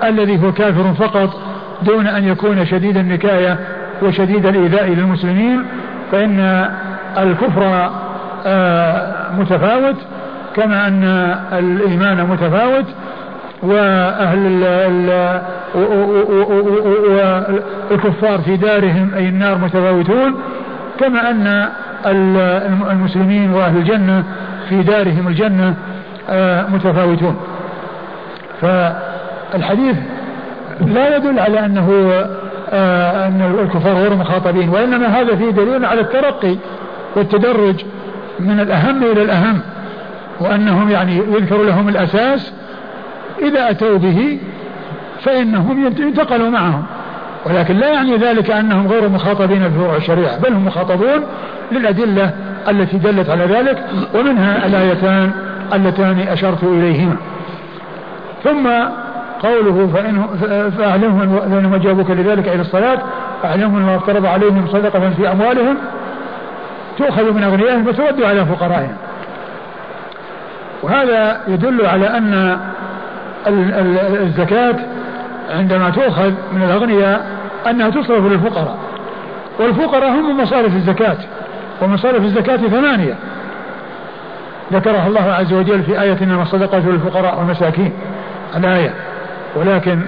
الذي 0.04 0.44
هو 0.44 0.52
كافر 0.52 0.94
فقط 0.94 1.42
دون 1.82 2.08
أن 2.08 2.28
يكون 2.28 2.66
شديد 2.66 2.98
النكاية 2.98 3.60
وشديد 4.02 4.46
الإيذاء 4.46 4.90
للمسلمين 4.90 5.66
فإن 6.12 6.70
الكفر 7.18 7.90
آه، 8.46 9.32
متفاوت 9.40 9.96
كما 10.56 10.88
أن 10.88 11.04
الإيمان 11.54 12.26
متفاوت 12.26 12.86
وأهل 13.64 14.64
والكفار 17.92 18.40
في 18.40 18.58
دارهم 18.58 19.12
أي 19.16 19.30
النار 19.30 19.58
متفاوتون 19.58 20.36
كما 21.00 21.30
أن 21.30 21.70
المسلمين 22.92 23.54
وأهل 23.54 23.78
الجنة 23.78 24.24
في 24.70 24.84
دارهم 24.84 25.28
الجنة 25.28 25.74
آه، 26.30 26.68
متفاوتون. 26.68 27.38
فالحديث 28.62 29.98
لا 30.82 31.16
يدل 31.16 31.40
على 31.40 31.66
أنه 31.66 32.12
آه 32.70 33.28
أن 33.28 33.60
الكفار 33.64 33.94
غير 33.94 34.16
مخاطبين 34.16 34.70
وإنما 34.70 35.08
هذا 35.08 35.36
فيه 35.36 35.50
دليل 35.50 35.86
على 35.86 36.02
الترقي 36.02 36.56
والتدرج 37.16 37.86
من 38.40 38.60
الأهم 38.60 39.04
إلى 39.04 39.22
الأهم 39.22 39.60
وأنهم 40.40 40.90
يعني 40.90 41.18
يذكر 41.18 41.64
لهم 41.64 41.90
الأساس 41.90 42.54
إذا 43.42 43.70
أتوا 43.70 43.98
به 43.98 44.40
فإنهم 45.24 45.86
ينتقلوا 45.98 46.50
معهم. 46.50 46.84
ولكن 47.46 47.78
لا 47.78 47.88
يعني 47.88 48.18
ذلك 48.18 48.52
أنهم 48.52 48.88
غير 48.88 49.10
مخاطبين 49.10 49.68
بفروع 49.68 49.96
الشريعة 49.96 50.40
بل 50.40 50.54
هم 50.54 50.66
مخاطبون 50.66 51.24
للأدلة 51.72 52.32
التي 52.70 52.98
دلت 52.98 53.30
على 53.30 53.46
ذلك 53.46 53.86
ومنها 54.16 54.66
الآيتان 54.66 55.32
اللتان 55.74 56.20
أشرت 56.20 56.64
إليهما. 56.64 57.16
ثم 58.44 58.70
قوله 59.40 59.88
فأعلمهم 60.78 61.40
فإنهم 61.40 61.74
أجابوك 61.74 62.12
لذلك 62.12 62.48
إلى 62.48 62.62
الصلاة 62.62 63.00
أعلمهم 63.46 63.78
أنه 63.78 63.96
افترض 63.96 64.26
عليهم 64.26 64.68
صدقة 64.68 65.10
في 65.10 65.32
أموالهم 65.32 65.78
تؤخذ 66.98 67.34
من 67.34 67.44
أغنيائهم 67.44 67.88
وترد 67.88 68.24
على 68.24 68.46
فقرائهم. 68.46 68.96
وهذا 70.84 71.42
يدل 71.48 71.86
على 71.86 72.18
أن 72.18 72.60
الزكاة 73.48 74.76
عندما 75.50 75.90
تؤخذ 75.90 76.32
من 76.54 76.64
الأغنياء 76.64 77.26
أنها 77.70 77.90
تصرف 77.90 78.26
للفقراء. 78.26 78.78
والفقراء 79.60 80.10
هم 80.10 80.42
مصارف 80.42 80.76
الزكاة 80.76 81.18
ومصارف 81.82 82.24
الزكاة 82.24 82.58
ثمانية. 82.58 83.16
ذكرها 84.74 85.08
الله 85.08 85.34
عز 85.34 85.54
وجل 85.54 85.84
في 85.84 86.02
آية 86.02 86.18
إنما 86.22 86.42
الصدقة 86.42 86.80
للفقراء 86.80 87.40
والمساكين 87.40 87.94
الآية. 88.56 88.94
ولكن 89.56 90.00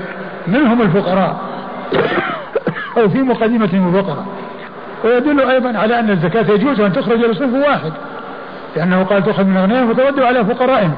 منهم 0.47 0.81
الفقراء؟ 0.81 1.35
أو 2.97 3.09
في 3.09 3.17
مقدمة 3.17 3.69
الفقراء 3.73 4.25
ويدل 5.03 5.41
أيضا 5.49 5.77
على 5.79 5.99
أن 5.99 6.09
الزكاة 6.09 6.53
يجوز 6.53 6.79
أن 6.79 6.93
تخرج 6.93 7.19
لصنف 7.19 7.67
واحد 7.67 7.91
لأنه 8.75 9.03
قال 9.03 9.23
تؤخذ 9.23 9.43
من 9.43 9.57
أغنيائهم 9.57 9.89
وترد 9.89 10.19
على 10.19 10.45
فقرائهم. 10.45 10.95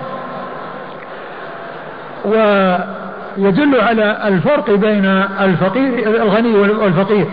ويدل 2.26 3.82
على 3.82 4.28
الفرق 4.28 4.72
بين 4.72 5.06
الفقير 5.42 6.22
الغني 6.24 6.54
والفقير 6.54 7.26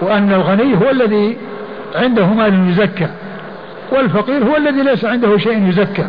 وأن 0.00 0.32
الغني 0.32 0.76
هو 0.76 0.90
الذي 0.90 1.36
عنده 1.94 2.26
مال 2.26 2.68
يزكى 2.70 3.08
والفقير 3.92 4.44
هو 4.44 4.56
الذي 4.56 4.82
ليس 4.82 5.04
عنده 5.04 5.38
شيء 5.38 5.68
يزكى. 5.68 6.06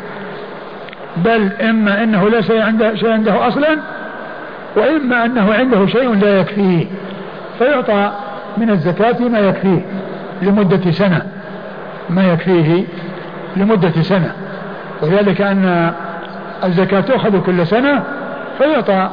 بل 1.17 1.51
إما 1.61 2.03
أنه 2.03 2.29
ليس 2.29 2.51
عنده 2.51 2.95
شيء 2.95 3.11
عنده 3.11 3.47
أصلا 3.47 3.77
وإما 4.75 5.25
أنه 5.25 5.53
عنده 5.53 5.85
شيء 5.85 6.15
لا 6.15 6.39
يكفيه. 6.39 6.85
فيعطى 7.59 8.11
من 8.57 8.69
الزكاة 8.69 9.19
ما 9.19 9.39
يكفيه 9.39 9.81
لمدة 10.41 10.91
سنة 10.91 11.21
ما 12.09 12.33
يكفيه 12.33 12.83
لمدة 13.57 14.01
سنة. 14.01 14.31
وذلك 15.01 15.41
أن 15.41 15.93
الزكاة 16.63 17.01
تؤخذ 17.01 17.41
كل 17.41 17.67
سنة 17.67 18.03
فيعطى 18.57 19.09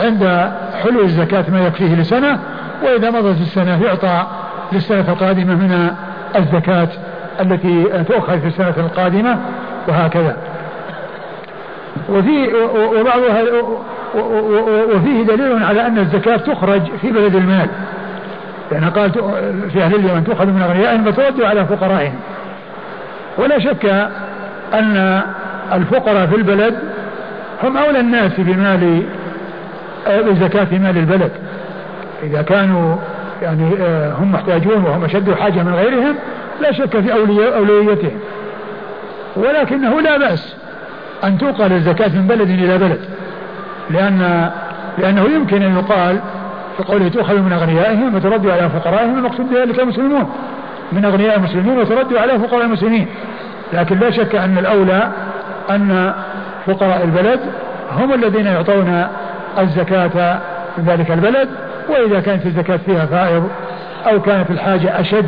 عند 0.00 0.50
حلول 0.82 1.04
الزكاة 1.04 1.44
ما 1.48 1.66
يكفيه 1.66 1.94
لسنة 1.94 2.38
وإذا 2.84 3.10
مضت 3.10 3.40
السنة 3.40 3.84
يعطى 3.84 4.26
للسنة 4.72 5.04
القادمة 5.08 5.54
من 5.54 5.90
الزكاة 6.36 6.88
التي 7.40 8.04
تؤخذ 8.08 8.40
في 8.40 8.46
السنة 8.46 8.74
القادمة 8.76 9.38
وهكذا. 9.88 10.36
وفي 12.08 12.54
وبعضها 13.00 13.42
وفيه 14.94 15.22
دليل 15.22 15.64
على 15.64 15.86
أن 15.86 15.98
الزكاة 15.98 16.36
تخرج 16.36 16.82
في 17.00 17.10
بلد 17.10 17.34
المال. 17.34 17.68
لأن 18.72 18.84
قال 18.84 19.12
في 19.72 19.82
أهل 19.82 19.94
اليمن 19.94 20.24
تؤخذ 20.24 20.46
من 20.46 20.62
أغنيائهم 20.62 21.06
وترد 21.06 21.42
على 21.42 21.64
فقرائهم. 21.64 22.18
ولا 23.38 23.58
شك 23.58 24.10
أن 24.74 25.22
الفقراء 25.72 26.26
في 26.26 26.36
البلد 26.36 26.78
هم 27.62 27.76
أولى 27.76 28.00
الناس 28.00 28.32
بمال 28.38 29.02
بزكاة 30.08 30.78
مال 30.78 30.98
البلد. 30.98 31.30
إذا 32.22 32.42
كانوا 32.42 32.96
يعني 33.42 33.74
آه، 33.80 34.12
هم 34.12 34.32
محتاجون 34.32 34.84
وهم 34.84 35.04
أشد 35.04 35.34
حاجة 35.34 35.62
من 35.62 35.74
غيرهم 35.74 36.14
لا 36.60 36.72
شك 36.72 37.00
في 37.00 37.12
أولويتهم. 37.56 38.20
ولكنه 39.36 40.00
لا 40.00 40.18
بأس 40.18 40.56
أن 41.24 41.38
توقل 41.38 41.72
الزكاة 41.72 42.08
من 42.08 42.26
بلد 42.26 42.50
إلى 42.50 42.78
بلد 42.78 43.00
لأن 43.90 44.50
لأنه 44.98 45.24
يمكن 45.24 45.62
أن 45.62 45.76
يقال 45.76 46.20
في 46.76 46.82
قوله 46.82 47.08
تؤخذ 47.08 47.38
من 47.38 47.52
أغنيائهم 47.52 48.14
وترد 48.14 48.46
على 48.46 48.70
فقرائهم 48.70 49.18
المقصود 49.18 49.50
بذلك 49.50 49.80
المسلمون. 49.80 50.30
من 50.92 51.04
أغنياء 51.04 51.36
المسلمين 51.36 51.78
وترد 51.78 52.14
على 52.14 52.38
فقراء 52.38 52.64
المسلمين. 52.64 53.06
لكن 53.72 53.98
لا 53.98 54.10
شك 54.10 54.34
أن 54.34 54.58
الأولى 54.58 55.10
أن 55.70 56.12
فقراء 56.66 57.04
البلد 57.04 57.40
هم 57.92 58.14
الذين 58.14 58.46
يعطون 58.46 59.06
الزكاة 59.58 60.38
في 60.76 60.82
ذلك 60.86 61.10
البلد 61.10 61.48
وإذا 61.88 62.20
كانت 62.20 62.46
الزكاة 62.46 62.76
فيها 62.76 63.06
فائض 63.06 63.48
أو 64.06 64.20
كانت 64.20 64.50
الحاجة 64.50 65.00
أشد 65.00 65.26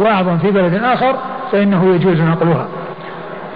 وأعظم 0.00 0.38
في 0.38 0.50
بلد 0.50 0.74
آخر 0.84 1.14
فإنه 1.52 1.94
يجوز 1.94 2.20
نقلها. 2.20 2.66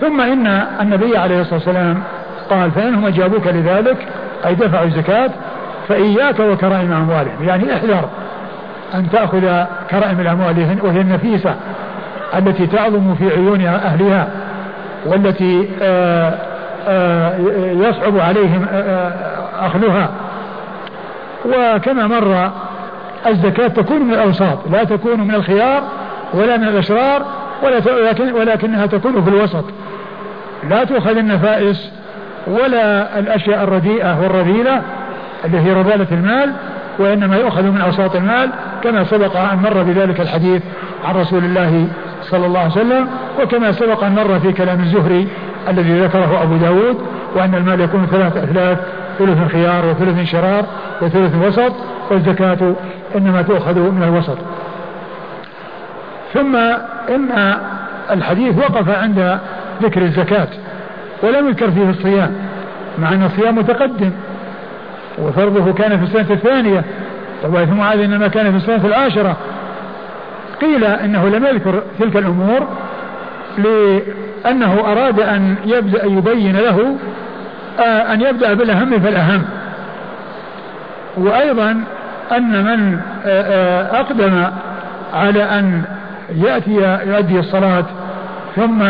ثم 0.00 0.20
إن 0.20 0.46
النبي 0.80 1.16
عليه 1.16 1.40
الصلاة 1.40 1.54
والسلام 1.54 2.02
قال 2.50 2.70
فإنهم 2.70 3.06
أجابوك 3.06 3.46
لذلك 3.46 3.96
أي 4.46 4.54
دفعوا 4.54 4.86
الزكاة 4.86 5.30
فإياك 5.88 6.40
وكرائم 6.40 6.92
أموالهم. 6.92 7.48
يعني 7.48 7.74
احذر 7.74 8.08
أن 8.94 9.10
تأخذ 9.10 9.64
كرائم 9.90 10.20
الأموال 10.20 10.78
وهي 10.82 11.00
النفيسة 11.00 11.54
التي 12.38 12.66
تعظم 12.66 13.14
في 13.14 13.30
عيون 13.30 13.66
أهلها. 13.66 14.28
والتي 15.06 15.68
آه، 15.82 16.34
آه، 16.88 17.38
يصعب 17.72 18.18
عليهم 18.18 18.66
آه، 18.72 19.12
أخذها. 19.66 20.10
وكما 21.46 22.06
مر 22.06 22.50
الزكاة 23.26 23.68
تكون 23.68 24.02
من 24.02 24.14
الأوساط 24.14 24.58
لا 24.70 24.84
تكون 24.84 25.20
من 25.20 25.34
الخيار 25.34 25.82
ولا 26.34 26.56
من 26.56 26.68
الأشرار 26.68 27.22
ولكن 27.62 28.32
ولكنها 28.32 28.86
تكون 28.86 29.24
في 29.24 29.30
الوسط. 29.30 29.64
لا 30.70 30.84
تؤخذ 30.84 31.16
النفائس 31.16 31.90
ولا 32.46 33.18
الأشياء 33.18 33.64
الرديئة 33.64 34.22
والرذيلة 34.22 34.82
اللي 35.44 35.60
هي 35.60 35.72
رذالة 35.72 36.06
المال 36.12 36.52
وإنما 36.98 37.36
يؤخذ 37.36 37.62
من 37.62 37.80
أوساط 37.80 38.16
المال 38.16 38.50
كما 38.84 39.04
سبق 39.04 39.36
أن 39.36 39.58
مر 39.58 39.82
بذلك 39.82 40.20
الحديث 40.20 40.62
عن 41.04 41.14
رسول 41.14 41.44
الله 41.44 41.88
صلى 42.30 42.46
الله 42.46 42.60
عليه 42.60 42.70
وسلم 42.70 43.08
وكما 43.42 43.72
سبق 43.72 44.04
أن 44.04 44.14
مر 44.14 44.40
في 44.40 44.52
كلام 44.52 44.80
الزهري 44.80 45.28
الذي 45.68 46.00
ذكره 46.00 46.42
أبو 46.42 46.56
داود 46.56 46.98
وأن 47.34 47.54
المال 47.54 47.80
يكون 47.80 48.06
ثلاث 48.06 48.36
أثلاث 48.36 48.78
ثلث 49.18 49.52
خيار 49.52 49.86
وثلث 49.86 50.30
شرار 50.30 50.64
وثلث 51.02 51.34
وسط 51.34 51.72
والزكاة 52.10 52.74
إنما 53.16 53.42
تؤخذ 53.42 53.78
من 53.78 54.02
الوسط. 54.02 54.38
ثم 56.34 56.56
إن 57.14 57.56
الحديث 58.10 58.58
وقف 58.58 58.88
عند 58.88 59.38
ذكر 59.82 60.02
الزكاة 60.02 60.48
ولم 61.22 61.48
يذكر 61.48 61.70
فيه 61.70 61.90
الصيام 61.90 62.32
مع 62.98 63.12
أن 63.12 63.22
الصيام 63.22 63.58
متقدم 63.58 64.10
وفرضه 65.18 65.72
كان 65.72 65.98
في 65.98 66.04
السنة 66.04 66.34
الثانية 66.36 66.84
وبعث 67.44 67.68
معاذ 67.68 68.00
إنما 68.00 68.28
كان 68.28 68.50
في 68.50 68.56
السنة 68.56 68.86
العاشرة 68.86 69.36
قيل 70.60 70.84
إنه 70.84 71.28
لم 71.28 71.46
يذكر 71.46 71.82
تلك 71.98 72.16
الأمور 72.16 72.68
لأنه 73.58 74.80
أراد 74.92 75.20
أن 75.20 75.56
يبدأ 75.64 76.04
يبين 76.04 76.56
له 76.56 76.96
آه، 77.78 78.12
أن 78.12 78.20
يبدأ 78.20 78.54
بالأهم 78.54 79.00
فالأهم. 79.00 79.44
وأيضا 81.16 81.84
أن 82.32 82.64
من 82.64 82.98
آه، 83.26 83.42
آه، 83.42 84.00
أقدم 84.00 84.44
على 85.14 85.42
أن 85.42 85.82
يأتي 86.34 87.00
يؤدي 87.06 87.38
الصلاة 87.38 87.84
ثم 88.56 88.84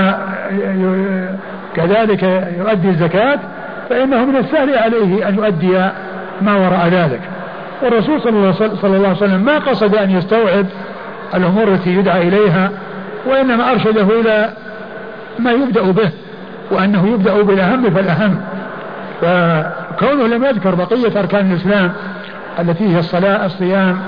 كذلك 1.76 2.22
يؤدي 2.58 2.88
الزكاة 2.88 3.38
فإنه 3.90 4.24
من 4.24 4.36
السهل 4.36 4.78
عليه 4.78 5.28
أن 5.28 5.34
يؤدي 5.34 5.78
ما 6.42 6.56
وراء 6.56 6.88
ذلك. 6.88 7.20
والرسول 7.82 8.20
صلى 8.20 8.96
الله 8.96 9.08
عليه 9.08 9.16
وسلم 9.16 9.44
ما 9.44 9.58
قصد 9.58 9.94
أن 9.94 10.10
يستوعب 10.10 10.66
الأمور 11.34 11.68
التي 11.68 11.90
يدعى 11.90 12.28
إليها 12.28 12.70
وإنما 13.26 13.70
أرشده 13.70 14.20
إلى 14.20 14.48
ما 15.38 15.52
يبدأ 15.52 15.82
به 15.82 16.10
وأنه 16.70 17.08
يبدأ 17.08 17.42
بالأهم 17.42 17.90
فالأهم. 17.90 18.40
فكونه 19.20 20.26
لم 20.26 20.44
يذكر 20.44 20.74
بقية 20.74 21.20
أركان 21.20 21.52
الإسلام 21.52 21.92
التي 22.58 22.94
هي 22.94 22.98
الصلاة 22.98 23.46
الصيام 23.46 23.98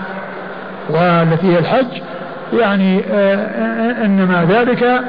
والتي 0.91 1.47
هي 1.55 1.59
الحج 1.59 2.03
يعني 2.53 3.05
آه، 3.13 4.05
إنما 4.05 4.47
ذلك 4.49 5.03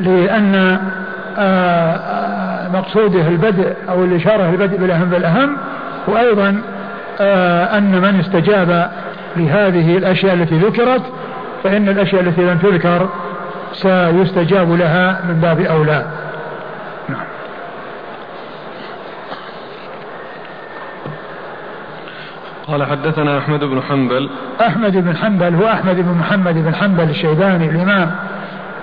لأن 0.00 0.78
آه، 1.38 2.68
مقصوده 2.68 3.28
البدء 3.28 3.72
أو 3.88 4.04
الإشارة 4.04 4.50
البدء 4.50 4.76
بالأهم 4.76 5.10
بالأهم 5.10 5.56
وأيضا 6.06 6.62
آه 7.20 7.78
أن 7.78 7.92
من 7.92 8.20
استجاب 8.20 8.90
لهذه 9.38 9.96
الأشياء 9.96 10.34
التي 10.34 10.58
ذكرت 10.58 11.02
فإن 11.64 11.88
الأشياء 11.88 12.22
التي 12.22 12.40
لم 12.40 12.58
تذكر 12.58 13.08
سيستجاب 13.72 14.72
لها 14.72 15.20
من 15.28 15.40
باب 15.40 15.60
أولى. 15.60 16.06
نعم. 17.08 17.24
قال 22.66 22.84
حدثنا 22.84 23.38
أحمد 23.38 23.64
بن 23.64 23.82
حنبل. 23.82 24.30
أحمد 24.60 24.96
بن 24.96 25.16
حنبل 25.16 25.54
هو 25.54 25.68
أحمد 25.68 25.96
بن 25.96 26.14
محمد 26.20 26.54
بن 26.54 26.74
حنبل 26.74 27.10
الشيباني 27.10 27.70
الإمام 27.70 28.10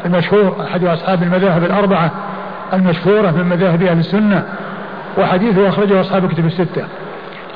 المشهور 0.06 0.56
أحد 0.64 0.84
أصحاب 0.84 1.24
المذاهب 1.24 1.64
الأربعة 1.64 2.12
المشهورة 2.74 3.32
من 3.32 3.46
مذاهب 3.46 3.84
أهل 3.84 4.00
السنة 4.00 4.44
وحديثه 5.18 5.70
أخرجه 5.70 6.02
أصحاب 6.02 6.26
الكتب 6.26 6.46
الستة. 6.46 6.86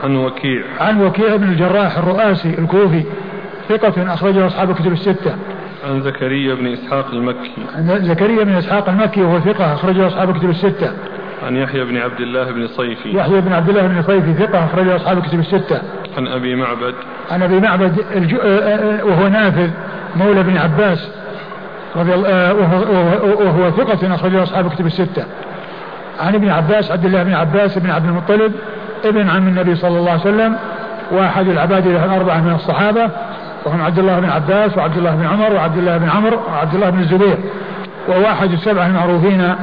عن 0.03 0.15
وكيع. 0.15 0.63
عن 0.79 1.01
وكيع 1.01 1.35
بن 1.35 1.43
الجراح 1.43 1.97
الرؤاسي 1.97 2.55
الكوفي 2.59 3.03
ثقة 3.69 4.13
أخرجه 4.13 4.47
أصحاب 4.47 4.69
الكتب 4.69 4.91
الستة. 4.91 5.35
عن 5.89 6.01
زكريا 6.01 6.55
بن 6.55 6.67
إسحاق 6.67 7.11
المكي. 7.13 7.51
عن 7.75 8.05
زكريا 8.05 8.43
بن 8.43 8.53
إسحاق 8.53 8.89
المكي 8.89 9.21
وهو 9.21 9.39
ثقة 9.39 9.73
أخرجه 9.73 10.07
أصحاب 10.07 10.29
الكتب 10.29 10.49
الستة. 10.49 10.91
عن 11.45 11.55
يحيى 11.55 11.85
بن 11.85 11.97
عبد 11.97 12.19
الله 12.19 12.51
بن 12.51 12.67
صيفي. 12.67 13.17
يحيى 13.17 13.41
بن 13.41 13.53
عبد 13.53 13.69
الله 13.69 13.87
بن 13.87 14.01
صيفي 14.01 14.33
ثقة 14.33 14.65
أخرجه 14.65 14.95
أصحاب 14.95 15.17
الكتب 15.17 15.39
الستة. 15.39 15.81
عن 16.17 16.27
أبي 16.27 16.55
معبد. 16.55 16.93
عن 17.31 17.43
أبي 17.43 17.59
معبد 17.59 17.99
الج... 18.15 18.33
آه، 18.33 18.47
آه، 18.47 19.05
وهو 19.05 19.27
نافذ 19.27 19.69
مولى 20.15 20.43
بن 20.43 20.57
عباس 20.57 21.11
رضي 21.95 22.13
الله 22.13 22.29
آه، 22.29 22.53
وهو, 22.53 23.45
وهو 23.45 23.71
ثقة 23.71 24.15
أخرجه 24.15 24.43
أصحاب 24.43 24.65
الكتب 24.65 24.85
الستة. 24.85 25.25
عن 26.19 26.35
ابن 26.35 26.49
عباس 26.49 26.91
عبد 26.91 27.05
الله 27.05 27.23
بن 27.23 27.33
عباس 27.33 27.77
بن 27.77 27.89
عبد 27.89 28.05
المطلب 28.05 28.51
ابن 29.05 29.29
عم 29.29 29.47
النبي 29.47 29.75
صلى 29.75 29.99
الله 29.99 30.11
عليه 30.11 30.21
وسلم 30.21 30.55
واحد 31.11 31.47
العباد 31.47 31.87
له 31.87 32.05
الأربعة 32.05 32.41
من 32.41 32.55
الصحابة 32.55 33.09
وهم 33.65 33.81
عبد 33.81 33.99
الله 33.99 34.19
بن 34.19 34.29
عباس 34.29 34.77
وعبد 34.77 34.97
الله 34.97 35.15
بن 35.15 35.25
عمر 35.25 35.53
وعبد 35.53 35.77
الله 35.77 35.97
بن 35.97 36.09
عمرو 36.09 36.39
وعبد 36.51 36.75
الله 36.75 36.89
بن 36.89 36.99
الزبير 36.99 37.37
وهو 38.07 38.25
أحد 38.25 38.51
السبعة 38.51 38.87
المعروفين 38.87 39.55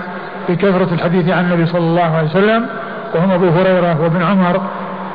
بكثرة 0.49 0.89
الحديث 0.95 1.29
عن 1.29 1.45
النبي 1.45 1.67
صلى 1.67 1.81
الله 1.81 2.17
عليه 2.17 2.29
وسلم 2.29 2.67
وهم 3.15 3.31
أبو 3.31 3.49
هريرة 3.49 4.03
وابن 4.03 4.23
عمر 4.23 4.61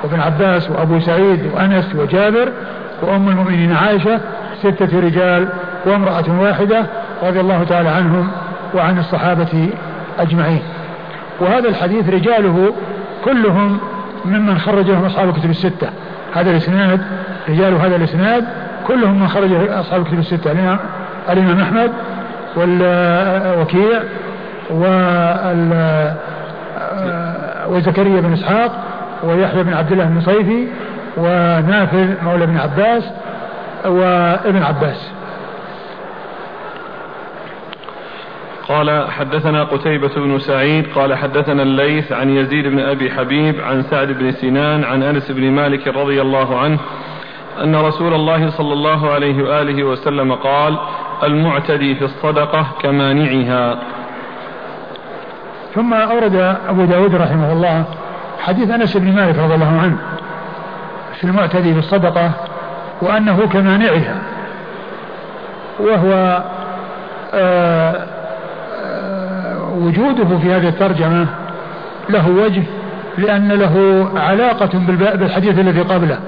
وابن 0.03 0.19
عباس 0.19 0.69
وأبو 0.69 0.99
سعيد 0.99 1.51
وأنس 1.53 1.95
وجابر 1.95 2.51
وأم 3.01 3.30
المؤمنين 3.30 3.76
عائشة 3.76 4.19
ستة 4.61 4.99
رجال 4.99 5.47
وامرأة 5.86 6.41
واحدة 6.41 6.86
رضي 7.24 7.39
الله 7.39 7.63
تعالى 7.63 7.89
عنهم 7.89 8.32
وعن 8.76 8.99
الصحابة 8.99 9.69
أجمعين. 10.19 10.61
وهذا 11.39 11.69
الحديث 11.69 12.09
رجاله 12.09 12.74
كلهم 13.26 13.78
ممن 14.26 14.59
خرجهم 14.59 15.05
أصحاب 15.05 15.30
الكتب 15.30 15.49
الستة. 15.49 15.89
هذا 16.34 16.51
الإسناد 16.51 17.01
رجال 17.49 17.74
هذا 17.74 17.95
الإسناد 17.95 18.45
كلهم 18.88 19.19
من 19.19 19.28
خرج 19.28 19.69
أصحاب 19.69 20.01
الكتب 20.01 20.19
الستة 20.19 20.51
الإمام 21.30 21.59
أحمد 21.59 21.91
والوكيع 22.55 23.99
وزكريا 27.67 28.22
بن 28.22 28.34
إسحاق 28.34 28.72
ويحيى 29.24 29.63
بن 29.63 29.74
عبد 29.74 29.91
الله 29.91 30.05
بن 30.05 30.22
صيفي 30.22 30.67
ونافذ 31.17 32.24
مولى 32.24 32.45
بن 32.45 32.57
عباس 32.57 33.03
وابن 33.86 34.63
عباس. 34.63 35.11
قال 38.72 39.11
حدثنا 39.11 39.63
قتيبة 39.63 40.15
بن 40.15 40.39
سعيد 40.39 40.86
قال 40.95 41.15
حدثنا 41.17 41.63
الليث 41.63 42.11
عن 42.11 42.30
يزيد 42.30 42.67
بن 42.67 42.80
أبي 42.80 43.11
حبيب 43.11 43.61
عن 43.61 43.84
سعد 43.84 44.07
بن 44.07 44.32
سنان 44.32 44.84
عن 44.84 45.03
أنس 45.03 45.32
بن 45.32 45.51
مالك 45.51 45.88
رضي 45.88 46.22
الله 46.22 46.59
عنه 46.59 46.80
أن 47.63 47.76
رسول 47.76 48.13
الله 48.13 48.49
صلى 48.49 48.74
الله 48.74 49.11
عليه 49.11 49.43
وآله 49.43 49.84
وسلم 49.84 50.34
قال 50.34 50.78
المعتدي 51.24 51.95
في 51.95 52.05
الصدقة 52.05 52.67
كمانعها. 52.82 53.80
ثم 55.76 55.93
أورد 55.93 56.36
أبو 56.69 56.86
داود 56.86 57.15
رحمه 57.15 57.53
الله 57.53 57.86
حديث 58.39 58.69
أنس 58.69 58.97
بن 58.97 59.15
مالك 59.15 59.39
رضي 59.39 59.55
الله 59.55 59.80
عنه 59.82 59.97
في 61.13 61.24
المعتدي 61.24 61.74
في 61.74 61.80
الصدقة 61.80 62.32
وأنه 63.01 63.47
كمانعها 63.47 64.22
وهو 65.80 66.43
آه 67.34 68.20
وجوده 69.82 70.38
في 70.38 70.51
هذه 70.51 70.67
الترجمة 70.67 71.27
له 72.09 72.29
وجه 72.29 72.63
لأن 73.17 73.51
له 73.51 74.07
علاقة 74.15 74.69
بالحديث 74.88 75.59
الذي 75.59 75.82
قبله 75.82 76.19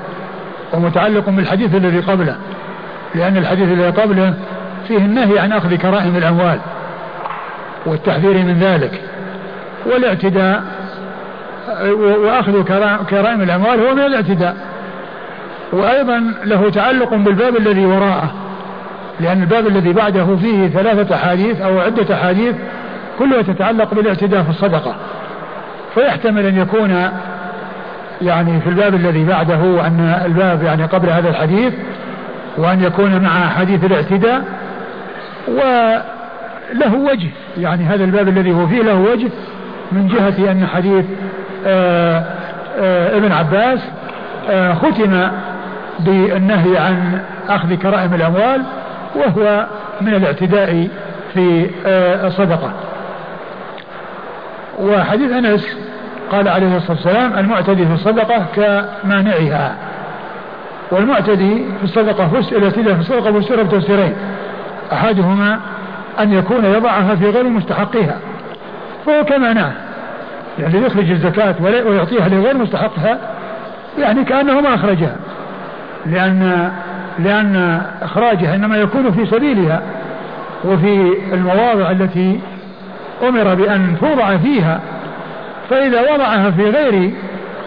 ومتعلق 0.73 1.29
بالحديث 1.29 1.75
الذي 1.75 1.99
قبله 1.99 2.35
لأن 3.15 3.37
الحديث 3.37 3.71
الذي 3.71 3.89
قبله 3.89 4.33
فيه 4.87 4.97
النهي 4.97 5.39
عن 5.39 5.51
أخذ 5.51 5.75
كرائم 5.75 6.15
الأموال 6.15 6.59
والتحذير 7.85 8.33
من 8.33 8.59
ذلك 8.59 9.01
والاعتداء 9.85 10.63
وأخذ 11.99 12.63
كرائم 13.09 13.41
الأموال 13.41 13.79
هو 13.79 13.95
من 13.95 13.99
الاعتداء. 13.99 14.55
وأيضا 15.73 16.33
له 16.45 16.69
تعلق 16.69 17.13
بالباب 17.13 17.57
الذي 17.57 17.85
وراءه 17.85 18.31
لأن 19.19 19.41
الباب 19.41 19.67
الذي 19.67 19.93
بعده 19.93 20.35
فيه 20.35 20.67
ثلاثة 20.67 21.15
أحاديث 21.15 21.61
أو 21.61 21.79
عدة 21.79 22.15
أحاديث 22.15 22.55
كلها 23.19 23.41
تتعلق 23.41 23.93
بالاعتداء 23.93 24.43
في 24.43 24.49
الصدقة. 24.49 24.95
فيحتمل 25.95 26.45
أن 26.45 26.57
يكون 26.57 27.09
يعني 28.21 28.61
في 28.61 28.69
الباب 28.69 28.95
الذي 28.95 29.25
بعده 29.25 29.59
وأن 29.59 30.21
الباب 30.25 30.63
يعني 30.63 30.83
قبل 30.83 31.09
هذا 31.09 31.29
الحديث 31.29 31.73
وأن 32.57 32.83
يكون 32.83 33.21
مع 33.21 33.49
حديث 33.49 33.83
الاعتداء. 33.83 34.43
وله 35.47 36.95
وجه 36.95 37.29
يعني 37.57 37.83
هذا 37.83 38.03
الباب 38.03 38.27
الذي 38.27 38.51
هو 38.51 38.67
فيه 38.67 38.81
له 38.81 38.99
وجه 38.99 39.29
من 39.91 40.07
جهة 40.07 40.51
أن 40.51 40.67
حديث 40.67 41.05
آآ 41.65 42.17
آه، 42.17 42.23
آآ 42.79 43.15
آه، 43.15 43.17
ابن 43.17 43.31
عباس 43.31 43.79
آه، 44.49 44.73
ختم 44.73 45.27
بالنهي 45.99 46.77
عن 46.77 47.19
أخذ 47.49 47.75
كرائم 47.75 48.13
الأموال 48.13 48.61
وهو 49.15 49.67
من 50.01 50.13
الاعتداء 50.13 50.87
في 51.33 51.69
الصدقة. 52.25 52.73
وحديث 54.79 55.31
أنس 55.31 55.77
قال 56.31 56.47
عليه 56.47 56.77
الصلاة 56.77 56.91
والسلام 56.91 57.37
المعتدي 57.37 57.85
في 57.85 57.93
الصدقة 57.93 58.45
كمانعها 58.55 59.75
والمعتدي 60.91 61.65
في 61.77 61.83
الصدقة 61.83 62.41
الاعتداء 62.51 62.93
في 62.93 62.99
الصدقة 62.99 63.39
فسر 63.41 63.63
بتفسيرين 63.63 64.13
أحدهما 64.93 65.59
أن 66.19 66.33
يكون 66.33 66.65
يضعها 66.65 67.15
في 67.15 67.29
غير 67.29 67.43
مستحقها 67.43 68.17
فهو 69.05 69.25
كمانعه 69.25 69.73
يعني 70.59 70.85
يخرج 70.85 71.11
الزكاة 71.11 71.55
ويعطيها 71.61 72.29
لغير 72.29 72.57
مستحقها 72.57 73.17
يعني 73.99 74.23
كأنه 74.23 74.61
ما 74.61 74.75
أخرجها 74.75 75.15
لأن 76.05 76.71
لأن 77.19 77.81
إخراجها 78.01 78.55
إنما 78.55 78.77
يكون 78.77 79.11
في 79.11 79.25
سبيلها 79.25 79.81
وفي 80.65 81.13
المواضع 81.33 81.91
التي 81.91 82.39
أمر 83.23 83.55
بأن 83.55 83.97
توضع 83.99 84.37
فيها 84.37 84.79
فإذا 85.69 86.13
وضعها 86.13 86.51
في 86.51 86.69
غير 86.69 87.13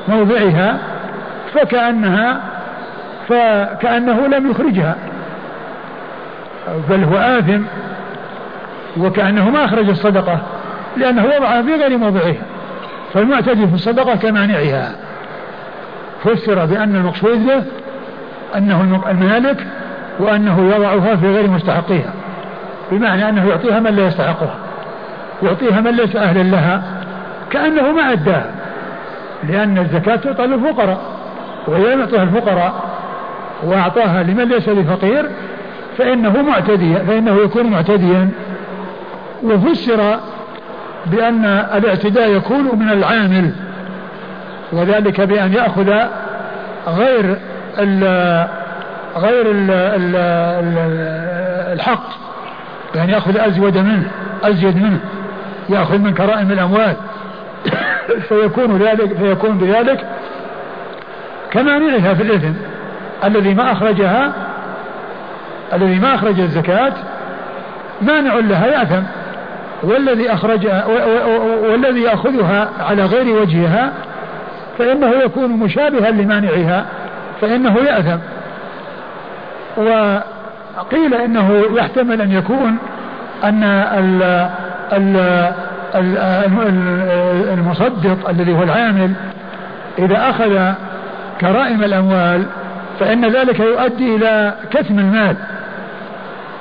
موضعها 0.08 0.78
فكأنها 1.54 2.40
فكأنه 3.28 4.26
لم 4.26 4.50
يخرجها 4.50 4.96
بل 6.90 7.04
هو 7.04 7.16
آثم 7.16 7.62
وكأنه 8.96 9.50
ما 9.50 9.64
أخرج 9.64 9.88
الصدقة 9.88 10.38
لأنه 10.96 11.24
وضعها 11.24 11.62
في 11.62 11.74
غير 11.74 11.98
موضعها 11.98 12.42
فالمعتدي 13.14 13.66
في 13.66 13.74
الصدقة 13.74 14.16
كمانعها. 14.16 14.92
فسر 16.24 16.66
بأن 16.66 16.96
المقصود 16.96 17.46
به 17.46 17.62
أنه 18.56 19.02
المالك 19.10 19.66
وأنه 20.18 20.74
يضعها 20.74 21.16
في 21.16 21.26
غير 21.26 21.50
مستحقها 21.50 22.12
بمعنى 22.92 23.28
أنه 23.28 23.48
يعطيها 23.48 23.80
من 23.80 23.96
لا 23.96 24.06
يستحقها. 24.06 24.65
يعطيها 25.42 25.80
من 25.80 25.90
ليس 25.90 26.16
أهلا 26.16 26.42
لها 26.42 26.82
كأنه 27.50 27.92
ما 27.92 28.12
أداها 28.12 28.50
لأن 29.48 29.78
الزكاة 29.78 30.16
تعطى 30.16 30.46
للفقراء 30.46 31.00
وإذا 31.66 31.94
يعطيها 31.94 32.22
الفقراء 32.22 32.74
وأعطاها 33.62 34.22
لمن 34.22 34.44
ليس 34.44 34.68
بفقير 34.68 35.30
فإنه 35.98 36.42
معتدي 36.42 36.94
فإنه 36.94 37.36
يكون 37.36 37.66
معتديا. 37.66 38.28
وفسر 39.42 40.18
بأن 41.06 41.44
الاعتداء 41.44 42.30
يكون 42.30 42.78
من 42.78 42.90
العامل 42.90 43.50
وذلك 44.72 45.20
بأن 45.20 45.52
يأخذ 45.52 45.90
غير 46.88 47.36
ال 47.78 48.04
غير 49.16 49.50
ال 49.50 49.70
ال 49.70 50.16
الحق 51.72 52.08
بأن 52.94 53.10
يأخذ 53.10 53.38
أزود 53.38 53.78
منه 53.78 54.10
أزيد 54.42 54.76
منه. 54.76 55.00
يأخذ 55.68 55.98
من 55.98 56.14
كرائم 56.14 56.52
الأموال 56.52 56.96
فيكون 58.28 58.78
ذلك 58.78 59.16
فيكون 59.16 59.58
بذلك 59.58 60.06
كمانعها 61.50 62.14
في 62.14 62.22
الإثم. 62.22 62.52
الذي 63.24 63.54
ما 63.54 63.72
أخرجها 63.72 64.32
الذي 65.72 65.98
ما 65.98 66.14
أخرج 66.14 66.40
الزكاة 66.40 66.92
مانع 68.02 68.34
لها 68.34 68.66
يأثم. 68.66 69.02
والذي 69.82 70.32
أخرج 70.32 70.66
والذي 71.70 72.02
يأخذها 72.02 72.68
على 72.80 73.04
غير 73.04 73.40
وجهها 73.40 73.92
فإنه 74.78 75.10
يكون 75.24 75.50
مشابها 75.50 76.10
لمانعها 76.10 76.86
فإنه 77.40 77.76
يأثم. 77.76 78.18
وقيل 79.76 81.14
إنه 81.14 81.62
يحتمل 81.74 82.20
أن 82.20 82.32
يكون 82.32 82.76
أن 83.44 83.62
المصدق 87.52 88.28
الذي 88.28 88.52
هو 88.52 88.62
العامل 88.62 89.12
إذا 89.98 90.30
أخذ 90.30 90.72
كرائم 91.40 91.84
الأموال 91.84 92.46
فإن 93.00 93.24
ذلك 93.24 93.60
يؤدي 93.60 94.16
إلى 94.16 94.54
كتم 94.70 94.98
المال 94.98 95.36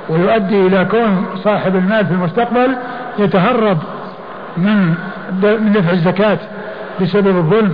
ويؤدي 0.08 0.66
إلى 0.66 0.84
كون 0.84 1.26
صاحب 1.44 1.76
المال 1.76 2.06
في 2.06 2.12
المستقبل 2.12 2.76
يتهرب 3.18 3.78
من 4.56 4.94
من 5.42 5.72
دفع 5.72 5.90
الزكاة 5.90 6.38
بسبب 7.00 7.36
الظلم 7.36 7.72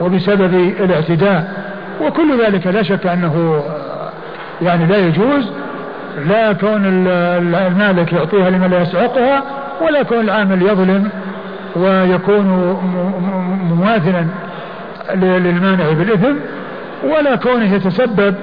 وبسبب 0.00 0.54
الاعتداء. 0.80 1.64
وكل 2.02 2.44
ذلك 2.44 2.66
لا 2.66 2.82
شك 2.82 3.06
أنه 3.06 3.62
يعني 4.62 4.86
لا 4.86 4.96
يجوز 4.96 5.50
لا 6.28 6.52
كون 6.52 6.82
المالك 7.54 8.12
يعطيها 8.12 8.50
لمن 8.50 8.70
لا 8.70 8.82
يستحقها 8.82 9.42
ولا 9.80 10.02
كون 10.02 10.20
العامل 10.20 10.62
يظلم 10.62 11.10
ويكون 11.76 12.44
مماثلا 13.70 14.26
للمانع 15.14 15.92
بالإثم 15.92 16.34
ولا 17.04 17.36
كونه 17.36 17.74
يتسبب 17.74 18.34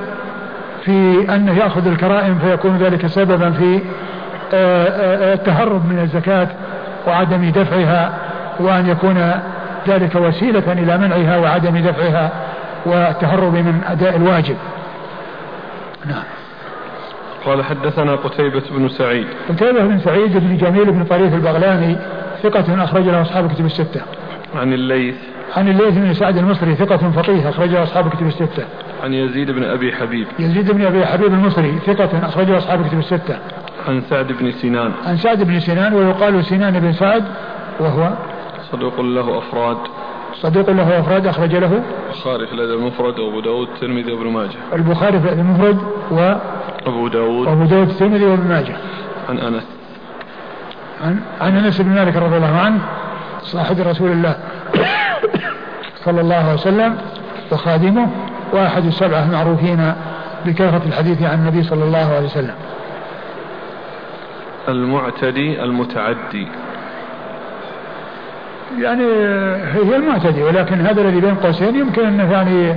في 0.85 1.25
أنه 1.35 1.57
يأخذ 1.57 1.87
الكرائم 1.87 2.39
فيكون 2.39 2.77
ذلك 2.77 3.07
سببا 3.07 3.51
في 3.51 3.79
آه، 4.53 4.87
آه، 4.87 5.33
التهرب 5.33 5.85
من 5.85 5.99
الزكاة 5.99 6.47
وعدم 7.07 7.51
دفعها 7.51 8.11
وأن 8.59 8.87
يكون 8.89 9.31
ذلك 9.87 10.15
وسيلة 10.15 10.71
إلى 10.71 10.97
منعها 10.97 11.37
وعدم 11.37 11.77
دفعها 11.77 12.29
والتهرب 12.85 13.53
من 13.53 13.81
أداء 13.89 14.15
الواجب. 14.15 14.55
نعم. 16.05 16.23
قال 17.45 17.63
حدثنا 17.63 18.15
قتيبة 18.15 18.63
بن 18.71 18.89
سعيد 18.89 19.27
قتيبة 19.49 19.83
بن 19.83 19.99
سعيد 19.99 20.37
بن 20.37 20.57
جميل 20.57 20.91
بن 20.91 21.03
طريف 21.03 21.33
البغلاني 21.33 21.97
ثقة 22.43 22.83
أخرج 22.83 23.03
له 23.03 23.21
أصحاب 23.21 23.51
كتب 23.51 23.65
الستة 23.65 24.01
عن 24.55 24.73
الليث 24.73 25.15
عن 25.57 25.67
الليث 25.67 25.97
بن 25.97 26.13
سعد 26.13 26.37
المصري 26.37 26.75
ثقة 26.75 27.11
فقيه 27.11 27.49
أخرجه 27.49 27.83
أصحاب 27.83 28.09
كتب 28.09 28.27
الستة. 28.27 28.65
عن 29.03 29.13
يزيد 29.13 29.51
بن 29.51 29.63
أبي 29.63 29.91
حبيب. 29.91 30.27
يزيد 30.39 30.71
بن 30.71 30.85
أبي 30.85 31.05
حبيب 31.05 31.33
المصري 31.33 31.79
ثقة 31.85 32.25
أخرجه 32.25 32.57
أصحاب 32.57 32.87
كتب 32.87 32.99
الستة. 32.99 33.39
عن 33.87 34.01
سعد 34.01 34.31
بن 34.31 34.51
سنان. 34.51 34.91
عن 35.05 35.17
سعد 35.17 35.43
بن 35.43 35.59
سنان 35.59 35.93
ويقال 35.93 36.45
سنان 36.45 36.79
بن 36.79 36.93
سعد 36.93 37.23
وهو 37.79 38.09
صدوق 38.71 39.01
له 39.01 39.37
أفراد. 39.37 39.77
صدوق 40.33 40.69
له 40.69 40.99
أفراد 40.99 41.27
أخرج 41.27 41.55
له 41.55 41.83
البخاري 42.09 42.47
في 42.47 42.53
الأدب 42.53 42.79
المفرد 42.79 43.19
وأبو 43.19 43.39
داود 43.39 43.67
الترمذي 43.67 44.11
وابن 44.11 44.27
ماجه. 44.27 44.57
البخاري 44.73 45.19
في 45.19 45.25
الأدب 45.25 45.39
المفرد 45.39 45.77
و 46.11 46.33
أبو 46.85 47.07
داود 47.07 47.47
وأبو 47.47 47.65
داود 47.65 47.89
الترمذي 47.89 48.25
وابن 48.25 48.47
ماجه. 48.47 48.75
عن 49.29 49.37
أنس. 49.37 49.63
عن 51.03 51.19
عن 51.41 51.57
أنس 51.57 51.81
بن 51.81 51.89
مالك 51.89 52.15
رضي 52.15 52.37
الله 52.37 52.57
عنه 52.57 52.79
صاحب 53.43 53.79
رسول 53.79 54.11
الله 54.11 54.35
صلى 55.95 56.21
الله 56.21 56.35
عليه 56.35 56.53
وسلم 56.53 56.97
وخادمه 57.51 58.07
وأحد 58.53 58.85
السبعة 58.85 59.23
المعروفين 59.23 59.93
بكثرة 60.45 60.81
الحديث 60.85 61.23
عن 61.23 61.39
النبي 61.39 61.63
صلى 61.63 61.83
الله 61.83 62.15
عليه 62.15 62.25
وسلم 62.25 62.55
المعتدي 64.69 65.63
المتعدي 65.63 66.47
يعني 68.79 69.03
هي 69.73 69.95
المعتدي 69.95 70.43
ولكن 70.43 70.81
هذا 70.81 71.01
الذي 71.01 71.21
بين 71.21 71.35
قوسين 71.35 71.75
يمكن 71.75 72.05
أنه 72.05 72.31
يعني 72.31 72.75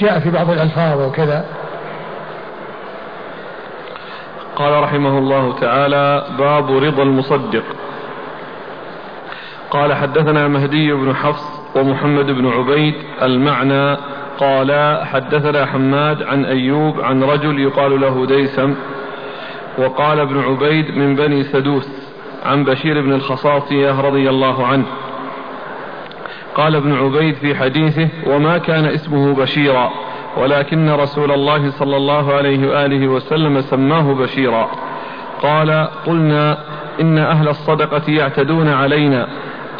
جاء 0.00 0.18
في 0.18 0.30
بعض 0.30 0.50
الألفاظ 0.50 1.00
وكذا 1.00 1.44
قال 4.56 4.82
رحمه 4.82 5.18
الله 5.18 5.58
تعالى 5.60 6.26
باب 6.38 6.70
رضا 6.70 7.02
المصدق. 7.02 7.62
قال 9.70 9.94
حدثنا 9.94 10.48
مهدي 10.48 10.92
بن 10.92 11.14
حفص 11.14 11.60
ومحمد 11.76 12.26
بن 12.26 12.46
عبيد 12.46 12.94
المعنى 13.22 13.96
قال 14.38 15.00
حدثنا 15.06 15.66
حماد 15.66 16.22
عن 16.22 16.44
أيوب 16.44 17.00
عن 17.00 17.22
رجل 17.22 17.58
يقال 17.58 18.00
له 18.00 18.26
ديسم 18.26 18.74
وقال 19.78 20.20
ابن 20.20 20.40
عبيد 20.40 20.96
من 20.96 21.16
بني 21.16 21.42
سدوس 21.44 21.88
عن 22.46 22.64
بشير 22.64 23.02
بن 23.02 23.12
الخصاصية 23.12 24.00
رضي 24.00 24.30
الله 24.30 24.66
عنه. 24.66 24.86
قال 26.54 26.76
ابن 26.76 26.92
عبيد 26.92 27.34
في 27.34 27.54
حديثه 27.54 28.08
وما 28.26 28.58
كان 28.58 28.84
اسمه 28.84 29.34
بشيرا 29.34 29.90
ولكن 30.36 30.90
رسول 30.90 31.32
الله 31.32 31.70
صلى 31.70 31.96
الله 31.96 32.34
عليه 32.34 32.68
وآله 32.68 33.08
وسلم 33.08 33.60
سماه 33.60 34.14
بشيرا. 34.14 34.70
قال 35.42 35.88
قلنا 36.06 36.58
إن 37.00 37.18
أهل 37.18 37.48
الصدقة 37.48 38.02
يعتدون 38.08 38.68
علينا 38.68 39.26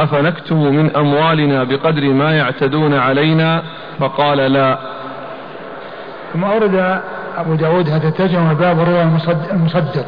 أفنكتم 0.00 0.56
من 0.56 0.96
أموالنا 0.96 1.64
بقدر 1.64 2.08
ما 2.08 2.36
يعتدون 2.36 2.94
علينا؟ 2.94 3.62
فقال 3.98 4.38
لا. 4.38 4.78
ثم 6.32 6.44
أورد 6.44 7.00
أبو 7.36 7.54
داود 7.54 7.88
هذا 7.88 8.08
الترجمة 8.08 8.52
باب 8.52 8.80
رضا 8.80 9.02
المصدق. 9.52 10.06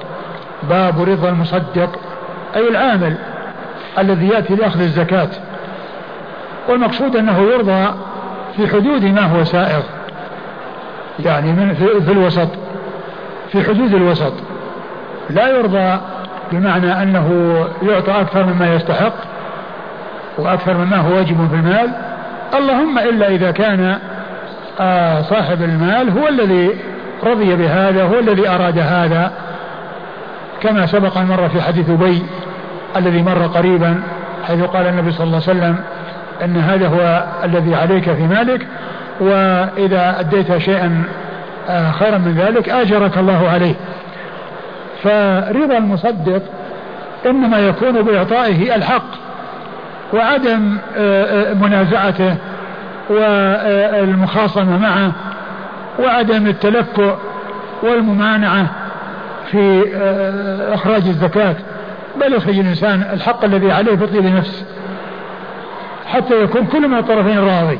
باب 0.63 1.03
رضا 1.03 1.29
المصدق 1.29 1.99
أي 2.57 2.69
العامل 2.69 3.17
الذي 3.99 4.29
يأتي 4.29 4.55
لأخذ 4.55 4.81
الزكاة. 4.81 5.31
والمقصود 6.69 7.17
أنه 7.17 7.39
يرضى 7.39 7.95
في 8.57 8.69
حدود 8.69 9.05
ما 9.05 9.23
هو 9.23 9.45
سائغ. 9.45 9.83
يعني 11.19 11.53
من 11.53 11.75
في 12.07 12.13
الوسط 12.13 12.49
في 13.53 13.63
حدود 13.63 13.95
الوسط. 13.95 14.33
لا 15.31 15.49
يرضى 15.49 16.01
بمعنى 16.53 17.03
أنه 17.03 17.57
يعطى 17.83 18.21
أكثر 18.21 18.47
مما 18.47 18.75
يستحق 18.75 19.15
وأكثر 20.39 20.75
مما 20.75 20.97
هو 20.97 21.17
واجب 21.17 21.49
في 21.49 21.55
المال. 21.55 21.91
اللهم 22.55 22.99
إلا 22.99 23.29
إذا 23.29 23.51
كان 23.51 23.99
آه 24.81 25.23
صاحب 25.23 25.63
المال 25.63 26.19
هو 26.19 26.29
الذي 26.29 26.71
رضي 27.25 27.57
بهذا 27.57 28.05
هو 28.05 28.19
الذي 28.19 28.49
أراد 28.49 28.79
هذا. 28.79 29.33
كما 30.63 30.87
سبق 30.87 31.19
أن 31.19 31.27
مر 31.27 31.49
في 31.49 31.63
حديث 31.63 31.91
أبي 31.91 32.23
الذي 32.97 33.23
مر 33.23 33.47
قريبا 33.47 34.03
حيث 34.49 34.63
قال 34.65 34.87
النبي 34.87 35.13
صلى 35.13 35.25
الله 35.25 35.43
عليه 35.49 35.59
وسلم 35.59 35.77
أن 36.45 36.57
هذا 36.57 36.89
هو 36.89 37.25
الذي 37.45 37.75
عليك 37.75 38.13
في 38.13 38.23
مالك. 38.23 38.67
وإذا 39.23 40.21
أديت 40.21 40.57
شيئا 40.57 41.05
آه 41.69 41.91
خيرا 41.91 42.19
من 42.19 42.35
ذلك 42.35 42.69
آجرك 42.69 43.19
الله 43.19 43.49
عليه. 43.49 43.75
فرضا 45.03 45.79
المصدق 45.79 46.43
إنما 47.27 47.59
يكون 47.59 48.03
بإعطائه 48.03 48.75
الحق 48.75 49.05
وعدم 50.13 50.79
آه، 50.97 51.51
آه، 51.51 51.55
منازعته 51.55 52.37
والمخاصمة 53.11 54.79
معه 54.79 55.13
وعدم 55.99 56.47
التلكؤ 56.47 57.15
والممانعة 57.83 58.67
في 59.51 59.85
إخراج 60.75 61.07
الزكاة. 61.07 61.57
بل 62.21 62.33
يخرج 62.33 62.59
الإنسان 62.59 63.05
الحق 63.13 63.45
الذي 63.45 63.73
عليه 63.73 63.95
بطيب 63.95 64.25
نفس 64.25 64.65
حتى 66.07 66.43
يكون 66.43 66.67
كل 66.67 66.89
من 66.89 66.99
الطرفين 66.99 67.39
راضي. 67.39 67.79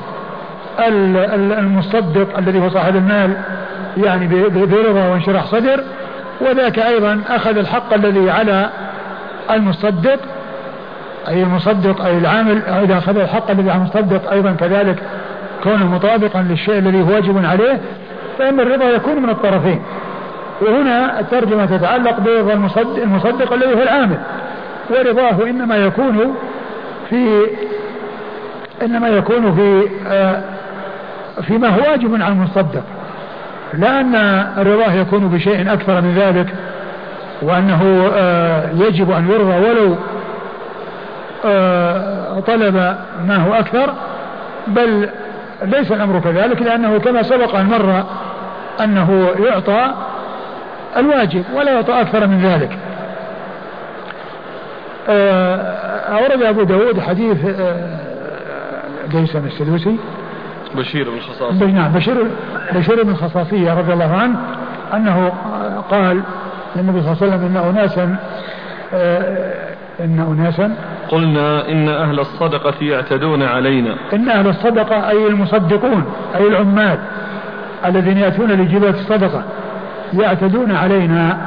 المصدق 1.59 2.39
الذي 2.39 2.59
هو 2.59 2.71
صاحب 2.71 2.97
المال 2.97 3.37
يعني 3.97 4.27
برضا 4.67 5.09
وانشراح 5.09 5.47
صدر. 5.47 5.85
وذاك 6.41 6.79
أيضا 6.79 7.21
أخذ 7.29 7.57
الحق 7.59 7.95
الذي 7.95 8.31
على 8.31 8.71
المصدق 9.51 10.19
أي 11.29 11.43
المصدق 11.43 12.05
أي 12.05 12.19
العامل 12.19 12.63
إذا 12.63 12.99
أخذ 12.99 13.19
الحق 13.19 13.51
الذي 13.51 13.71
على 13.71 13.79
المصدق 13.79 14.31
أيضا 14.31 14.53
كذلك 14.53 15.03
كونه 15.63 15.95
مطابقا 15.95 16.43
للشيء 16.43 16.79
الذي 16.79 17.03
هو 17.03 17.15
واجب 17.15 17.45
عليه 17.45 17.81
فإن 18.39 18.61
الرضا 18.61 18.85
يكون 18.85 19.23
من 19.23 19.31
الطرفين. 19.31 19.83
وهنا 20.61 21.21
الترجمة 21.21 21.67
تتعلق 21.67 22.21
برضا 22.21 22.53
المصدق, 22.53 23.03
المصدق 23.03 23.53
الذي 23.53 23.75
هو 23.75 23.83
العامل. 23.83 24.19
ورضاه 24.91 25.51
إنما 25.51 25.77
يكون 25.77 26.35
في 27.11 27.47
إنما 28.83 29.09
يكون 29.09 29.55
في 29.55 29.89
آه 30.07 30.43
فيما 31.41 31.69
هو 31.69 31.91
واجب 31.91 32.23
على 32.23 32.33
المصدق. 32.33 32.83
لا 33.75 34.01
أن 34.01 34.15
رضاه 34.59 34.93
يكون 34.93 35.29
بشيء 35.29 35.73
أكثر 35.73 36.01
من 36.01 36.15
ذلك 36.15 36.47
وأنه 37.43 38.11
آه 38.15 38.71
يجب 38.75 39.11
أن 39.11 39.31
يرضى 39.31 39.69
ولو 39.69 39.97
آه، 41.45 42.41
طلب 42.41 42.75
ما 43.27 43.37
هو 43.37 43.55
أكثر 43.55 43.95
بل 44.67 45.09
ليس 45.63 45.93
الأمر 45.93 46.21
كذلك 46.21 46.63
لأنه 46.63 46.99
كما 46.99 47.23
سبق 47.23 47.55
أن 47.55 47.67
مر 47.67 48.05
أنه 48.85 49.29
يعطى 49.39 49.95
الواجب 50.97 51.45
ولا 51.55 51.73
يعطى 51.73 52.01
أكثر 52.01 52.27
من 52.27 52.43
ذلك. 52.43 52.79
آه، 55.09 55.57
أورد 56.19 56.43
أبو 56.43 56.63
داود 56.63 57.01
حديث 57.01 57.39
ديسم 59.11 59.39
آه، 59.39 59.47
السدوسي 59.47 59.97
بشير 60.77 61.11
بن 61.11 61.21
خصاصية 61.21 61.67
نعم 61.67 61.93
بشير 61.93 62.27
بشير 62.75 63.03
بن 63.03 63.15
خصاصية 63.15 63.75
رضي 63.75 63.93
الله 63.93 64.17
عنه 64.17 64.37
أنه 64.95 65.33
قال 65.91 66.23
للنبي 66.77 67.03
صلى 67.03 67.13
الله 67.13 67.23
عليه 67.23 67.35
وسلم 67.35 67.45
إن 67.45 67.57
أناسا 67.57 68.17
آه، 68.95 69.75
إن 70.01 70.21
أناسا 70.21 70.77
قلنا 71.09 71.69
إن 71.69 71.89
أهل 71.89 72.21
الصدقة 72.21 72.75
يعتدون 72.81 73.43
علينا. 73.43 73.97
إن 74.13 74.29
أهل 74.29 74.49
الصدقة 74.49 75.11
أي 75.11 75.27
المصدقون 75.27 76.05
أي 76.35 76.47
العمال 76.47 76.99
الذين 77.87 78.19
يأتون 78.19 78.51
لجبة 78.51 78.91
الصدقة 78.91 79.45
يعتدون 80.13 80.73
علينا 80.73 81.39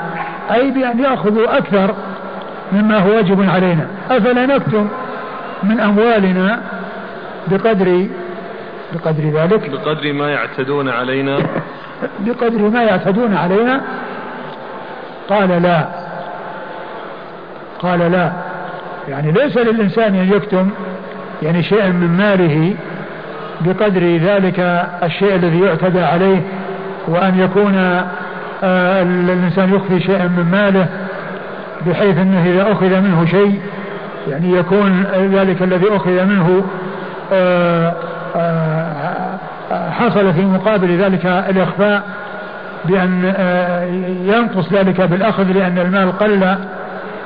أي 0.54 0.72
بأن 0.72 1.00
يأخذوا 1.00 1.58
أكثر 1.58 1.96
مما 2.72 2.98
هو 2.98 3.16
واجب 3.16 3.50
علينا. 3.50 3.88
أفلا 4.12 4.46
نكتم 4.46 4.88
من 5.64 5.80
أموالنا 5.80 6.62
بقدر 7.48 8.08
بقدر 8.96 9.24
ذلك. 9.24 9.70
بقدر 9.70 10.14
ما 10.14 10.32
يعتدون 10.32 10.90
علينا. 10.90 11.38
بقدر 12.26 12.70
ما 12.70 12.84
يعتدون 12.84 13.36
علينا. 13.36 13.82
قال 15.30 15.62
لا. 15.62 15.88
قال 17.80 18.12
لا. 18.12 18.32
يعني 19.08 19.32
ليس 19.32 19.58
للإنسان 19.58 20.16
أن 20.16 20.34
يكتم 20.34 20.70
يعني 21.44 21.64
شيئا 21.64 21.90
من 21.90 22.18
ماله 22.18 22.76
بقدر 23.62 24.18
ذلك 24.18 24.60
الشيء 25.04 25.36
الذي 25.36 25.60
يعتدى 25.60 26.02
عليه 26.02 26.42
وأن 27.08 27.40
يكون 27.40 27.76
آه 28.64 29.02
الإنسان 29.02 29.74
يخفي 29.74 30.00
شيئا 30.00 30.28
من 30.28 30.48
ماله 30.52 30.88
بحيث 31.88 32.18
أنه 32.18 32.46
إذا 32.46 32.72
أخذ 32.72 33.00
منه 33.00 33.26
شيء 33.26 33.60
يعني 34.28 34.52
يكون 34.52 35.04
ذلك 35.34 35.62
الذي 35.62 35.96
أخذ 35.96 36.26
منه 36.26 36.64
آه 37.34 37.90
آه 37.90 37.94
حصل 39.92 40.34
في 40.34 40.42
مقابل 40.42 40.98
ذلك 40.98 41.26
الإخفاء 41.26 42.04
بأن 42.86 43.34
آه، 43.38 43.84
ينقص 44.26 44.74
ذلك 44.74 45.02
بالأخذ 45.02 45.44
لأن 45.44 45.80
المال 45.80 46.18
قل 46.18 46.56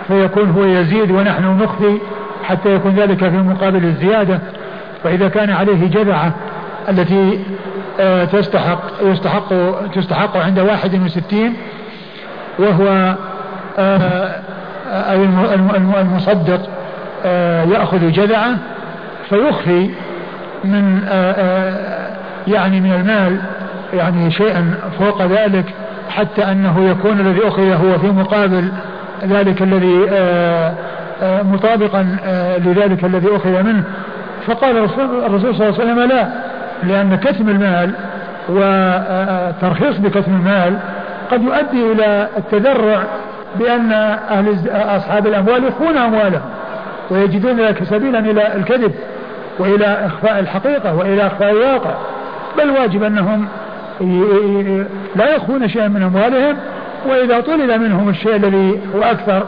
فيكون 0.08 0.50
هو 0.50 0.64
يزيد 0.64 1.12
ونحن 1.12 1.64
نخفي 1.64 1.98
حتى 2.44 2.76
يكون 2.76 2.96
ذلك 2.96 3.30
في 3.30 3.38
مقابل 3.38 3.86
الزيادة. 3.86 4.40
فإذا 5.04 5.30
كان 5.30 5.50
عليه 5.50 5.88
جذعة 5.88 6.32
التي 6.90 7.40
آه، 8.00 8.26
تستحق 8.26 8.82
يستحق 9.02 9.50
تستحق 9.96 10.38
عند 10.38 10.60
واحد 10.60 11.02
وستين 11.06 11.54
وهو 12.60 13.16
آه، 13.80 14.42
أو 14.92 15.24
المصدق 16.02 16.70
يأخذ 17.74 18.12
جذعة 18.12 18.58
فيخفي 19.30 19.90
من 20.64 21.02
يعني 22.48 22.82
من 22.82 22.92
المال 22.92 23.40
يعني 23.94 24.32
شيئا 24.32 24.74
فوق 25.00 25.22
ذلك 25.22 25.66
حتى 26.10 26.52
أنه 26.52 26.90
يكون 26.90 27.20
الذي 27.20 27.48
أخذ 27.48 27.72
هو 27.72 27.98
في 28.00 28.08
مقابل 28.08 28.72
ذلك 29.26 29.62
الذي 29.62 30.06
آه، 30.10 30.74
آه، 31.22 31.42
مطابقا 31.42 32.18
آه، 32.26 32.58
لذلك 32.58 33.06
الذي 33.06 33.36
أخذ 33.36 33.64
منه. 33.64 33.84
فقال 34.48 34.78
الرسول 34.78 35.56
صلى 35.56 35.70
الله 35.70 35.80
عليه 35.80 35.94
وسلم 35.94 36.00
لا 36.00 36.28
لأن 36.84 37.16
كتم 37.16 37.50
المال 37.50 37.94
والترخيص 38.50 39.98
بكتم 39.98 40.32
المال 40.32 40.80
قد 41.32 41.42
يؤدي 41.42 41.92
إلى 41.92 42.28
التذرع 42.38 43.04
بأن 43.60 43.92
أهل 44.32 44.56
أصحاب 44.72 45.28
الأموال 45.28 45.64
يخفون 45.64 45.98
أموالهم 45.98 46.50
ويجدون 47.12 47.60
ذلك 47.60 47.84
سبيلا 47.84 48.20
إلى 48.20 48.56
الكذب. 48.56 48.92
وإلى 49.60 50.06
إخفاء 50.06 50.40
الحقيقة 50.40 50.96
وإلى 50.96 51.28
إخفاء 51.28 51.52
الواقع. 51.52 51.94
بل 52.58 52.70
واجب 52.70 53.04
أنهم 53.04 53.48
لا 55.16 55.36
يخفون 55.36 55.70
شيئا 55.70 55.88
من 55.88 56.04
أموالهم 56.04 56.58
وإذا 57.08 57.40
طلب 57.40 57.72
منهم 57.72 58.10
الشيء 58.10 58.36
الذي 58.36 58.80
هو 58.96 59.04
أكثر 59.04 59.46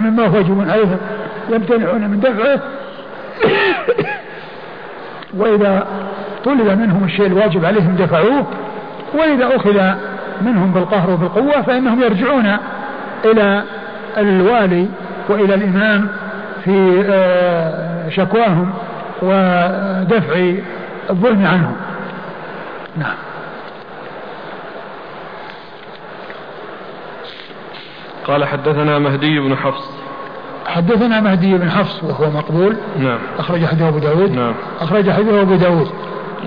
مما 0.00 0.26
هو 0.26 0.36
واجب 0.36 0.70
عليهم 0.70 0.98
يمتنعون 1.50 2.00
من 2.00 2.20
دفعه. 2.20 2.60
وإذا 5.36 5.86
طلب 6.44 6.78
منهم 6.80 7.04
الشيء 7.04 7.26
الواجب 7.26 7.64
عليهم 7.64 7.96
دفعوه 7.96 8.46
وإذا 9.14 9.56
أخذ 9.56 9.80
منهم 10.42 10.72
بالقهر 10.72 11.10
وبالقوة 11.10 11.62
فإنهم 11.62 12.02
يرجعون 12.02 12.56
إلى 13.24 13.62
الوالي 14.18 14.86
وإلى 15.28 15.54
الإمام 15.54 16.08
في 16.64 17.04
آه، 17.10 18.08
شكواهم 18.08 18.72
ودفع 19.22 20.52
الظلم 21.10 21.46
عنهم. 21.46 21.76
نعم. 22.96 23.14
قال 28.26 28.44
حدثنا 28.44 28.98
مهدي 28.98 29.40
بن 29.40 29.56
حفص. 29.56 29.90
حدثنا 30.66 31.20
مهدي 31.20 31.58
بن 31.58 31.70
حفص 31.70 32.04
وهو 32.04 32.30
مقبول. 32.30 32.76
نعم. 32.98 33.18
أخرج 33.38 33.64
حديثه 33.64 33.88
أبو 33.88 33.98
داود. 33.98 34.30
نعم. 34.30 34.54
أخرج 34.80 35.10
حديثه 35.10 35.42
أبو 35.42 35.54
داود. 35.54 35.90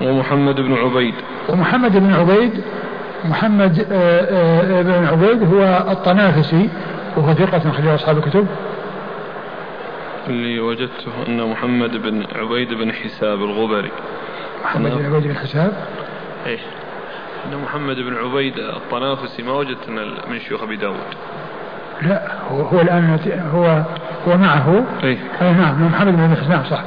ومحمد 0.02 0.60
بن 0.60 0.74
عبيد. 0.74 1.14
ومحمد 1.48 1.98
بن 1.98 2.14
عبيد 2.14 2.62
محمد 3.24 3.86
آه، 3.92 4.78
آه، 4.78 4.82
بن 4.82 5.06
عبيد 5.06 5.54
هو 5.54 5.92
الطنافسي 5.92 6.68
وهو 7.16 7.34
ثقة 7.34 7.70
أخرج 7.70 7.86
أصحاب 7.86 8.18
الكتب. 8.18 8.46
اللي 10.28 10.60
وجدته 10.60 11.12
أن 11.28 11.50
محمد 11.50 11.90
بن 11.90 12.26
عبيد 12.34 12.74
بن 12.74 12.92
حساب 12.92 13.42
الغبري. 13.42 13.90
محمد 14.64 14.90
بن 14.90 15.04
عبيد 15.04 15.22
بن 15.22 15.36
حساب؟ 15.36 15.72
إيه. 16.46 16.58
أن 17.46 17.58
محمد 17.64 17.96
بن 17.96 18.16
عبيد 18.16 18.58
الطنافسي 18.58 19.42
ما 19.42 19.52
وجدت 19.52 19.88
من 20.28 20.40
شيوخ 20.40 20.62
أبي 20.62 20.76
داود. 20.76 20.96
لا 22.02 22.22
هو, 22.50 22.60
هو 22.60 22.80
الآن 22.80 23.18
هو 23.54 23.82
هو 24.28 24.36
معه. 24.36 24.84
اي 25.02 25.18
أي 25.42 25.52
نعم 25.52 25.86
محمد 25.86 26.16
بن 26.16 26.36
حساب 26.36 26.64
صح. 26.70 26.82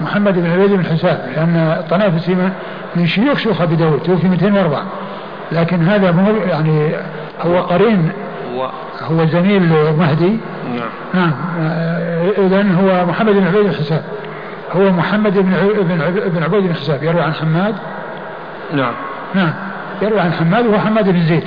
محمد 0.00 0.34
بن 0.34 0.50
عبيد 0.50 0.72
بن 0.72 0.84
حساب 0.84 1.32
لأن 1.36 1.56
الطنافسي 1.56 2.34
من 2.96 3.06
شيوخ 3.06 3.38
شيوخ 3.38 3.60
أبي 3.60 3.76
داود 3.76 4.02
توفي 4.02 4.28
204 4.28 4.86
لكن 5.52 5.82
هذا 5.82 6.10
مو 6.10 6.30
يعني 6.30 6.92
هو 7.40 7.60
قرين. 7.60 8.12
هو 8.54 8.70
هو 9.00 9.26
زميل 9.26 9.62
مهدي. 9.98 10.38
نعم. 10.76 10.88
نعم. 11.14 11.32
اذا 12.38 12.62
هو 12.62 13.06
محمد 13.06 13.32
بن 13.32 13.46
عبيد 13.46 13.62
بن 13.62 13.72
حساب. 13.72 14.04
هو 14.72 14.90
محمد 14.90 15.38
بن 15.38 15.52
بن 16.34 16.42
عبيد 16.42 16.62
بن 16.62 16.74
حساب. 16.74 17.02
يروي 17.02 17.22
عن 17.22 17.34
حماد. 17.34 17.74
نعم. 18.72 18.92
نعم. 19.34 19.52
يروي 20.02 20.20
عن 20.20 20.32
حماد 20.32 20.66
وهو 20.66 20.78
حماد 20.78 21.10
بن 21.10 21.22
زيد. 21.22 21.44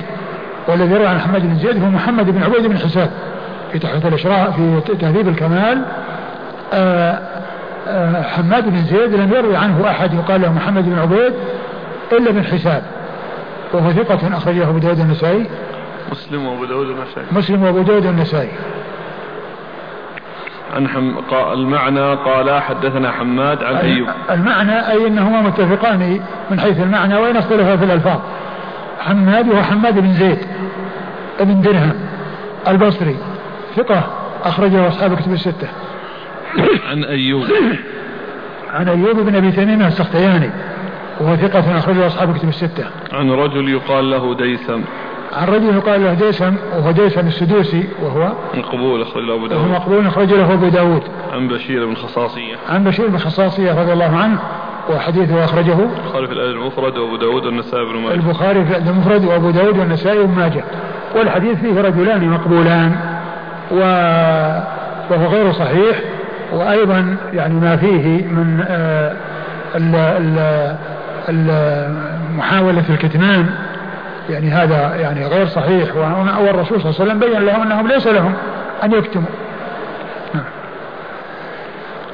والذي 0.68 0.94
يروي 0.94 1.06
عن 1.06 1.20
حماد 1.20 1.42
بن 1.42 1.54
زيد 1.54 1.82
هو 1.82 1.90
محمد 1.90 2.30
بن 2.30 2.42
عبيد 2.42 2.66
بن 2.66 2.78
حساب. 2.78 3.10
في 3.72 3.78
تحفة 3.78 4.08
الإشراء 4.08 4.50
في 4.50 4.94
تهذيب 4.94 5.28
الكمال 5.28 5.82
آآ 6.72 7.12
آه، 7.12 7.18
آآ 7.88 8.18
آه، 8.18 8.22
حماد 8.22 8.68
بن 8.68 8.84
زيد 8.84 9.14
لم 9.14 9.32
يروي 9.32 9.56
عنه 9.56 9.90
أحد 9.90 10.14
يقال 10.14 10.40
له 10.40 10.52
محمد 10.52 10.84
بن 10.84 10.98
عبيد 10.98 11.32
إلا 12.12 12.30
بن 12.30 12.44
حساب. 12.44 12.82
وهو 13.72 13.92
ثقة 13.92 14.36
أخرجه 14.36 14.68
أبو 14.68 14.78
داود 14.78 15.00
النسائي 15.00 15.46
مسلم 16.12 16.46
وأبو 16.46 16.64
داود 16.64 16.86
النسائي 16.86 17.26
مسلم 17.32 17.62
وأبو 17.62 17.82
داود 17.82 18.06
النسائي 18.06 18.50
عن 20.74 20.88
حم... 20.88 21.12
المعنى 21.52 22.14
قال 22.14 22.62
حدثنا 22.62 23.12
حماد 23.12 23.64
عن 23.64 23.74
أيوب. 23.74 24.08
المعنى 24.30 24.90
أي 24.90 25.06
أنهما 25.06 25.40
متفقان 25.40 26.20
من 26.50 26.60
حيث 26.60 26.80
المعنى 26.80 27.16
وإن 27.16 27.36
اختلفا 27.36 27.76
في 27.76 27.84
الألفاظ. 27.84 28.18
حماد 29.00 29.48
وهو 29.48 29.62
حماد 29.62 29.98
بن 29.98 30.12
زيد 30.12 30.38
بن 31.40 31.60
درهم 31.60 31.92
البصري 32.68 33.16
ثقة 33.76 34.02
أخرجه 34.44 34.88
أصحاب 34.88 35.16
كتب 35.16 35.32
الستة. 35.32 35.68
عن 36.90 37.04
أيوب. 37.04 37.44
عن 38.70 38.88
أيوب 38.88 39.20
بن 39.20 39.34
أبي 39.34 39.52
تميم 39.52 39.82
السختياني 39.82 40.50
وهو 41.20 41.36
ثقة 41.36 41.78
أخرجه 41.78 42.06
أصحاب 42.06 42.36
كتب 42.36 42.48
الستة. 42.48 42.84
عن 43.12 43.30
رجل 43.30 43.68
يقال 43.68 44.10
له 44.10 44.34
ديسم 44.34 44.84
عن 45.32 45.48
رجل 45.48 45.76
يقال 45.76 46.04
له 46.04 46.14
ديسم 46.14 46.56
وهو 46.76 46.90
ديسم 46.90 47.26
السدوسي 47.26 47.84
وهو 48.02 48.32
مقبول 48.54 49.02
أخرج 49.02 49.22
له 49.24 49.34
أبو 49.34 49.46
داود. 49.46 49.62
وهو 49.62 49.72
مقبول 49.72 50.06
أخرج 50.06 50.32
له 50.32 50.52
أبو 50.52 50.68
داود. 50.68 51.02
عن 51.32 51.48
بشير 51.48 51.86
بن 51.86 51.94
خصاصية. 51.94 52.56
عن 52.68 52.84
بشير 52.84 53.08
بن 53.08 53.18
خصاصية 53.18 53.80
رضي 53.82 53.92
الله 53.92 54.16
عنه 54.16 54.38
وحديثه 54.90 55.44
أخرجه 55.44 55.78
البخاري 55.78 56.26
في 56.26 56.32
الأدب 56.32 56.56
المفرد 56.56 56.98
وأبو 56.98 57.16
داود 57.16 57.46
والنسائي 57.46 57.84
بن 57.84 57.96
ماجه. 57.96 58.14
البخاري 58.14 58.64
في 58.64 58.70
الأدب 58.70 58.88
المفرد 58.88 59.24
وأبو 59.24 59.50
داود 59.50 59.78
والنسائي 59.78 60.26
بن 60.26 60.34
ماجه. 60.34 60.64
والحديث 61.16 61.58
فيه 61.58 61.80
رجلان 61.80 62.28
مقبولان 62.28 62.96
و... 63.72 63.80
وهو 65.10 65.26
غير 65.26 65.52
صحيح 65.52 66.00
وأيضا 66.52 67.16
يعني 67.32 67.54
ما 67.54 67.76
فيه 67.76 68.26
من 68.26 68.64
آه 68.68 69.16
محاولة 72.36 72.84
الكتمان. 72.90 73.46
يعني 74.30 74.50
هذا 74.50 74.94
يعني 74.96 75.26
غير 75.26 75.46
صحيح. 75.46 75.96
والرسول 75.96 76.80
صلى 76.80 76.90
الله 76.90 77.00
عليه 77.00 77.12
وسلم 77.12 77.18
بين 77.18 77.42
لهم 77.46 77.62
أنهم 77.62 77.88
ليس 77.88 78.06
لهم 78.06 78.34
أن 78.84 78.92
يكتموا. 78.92 79.28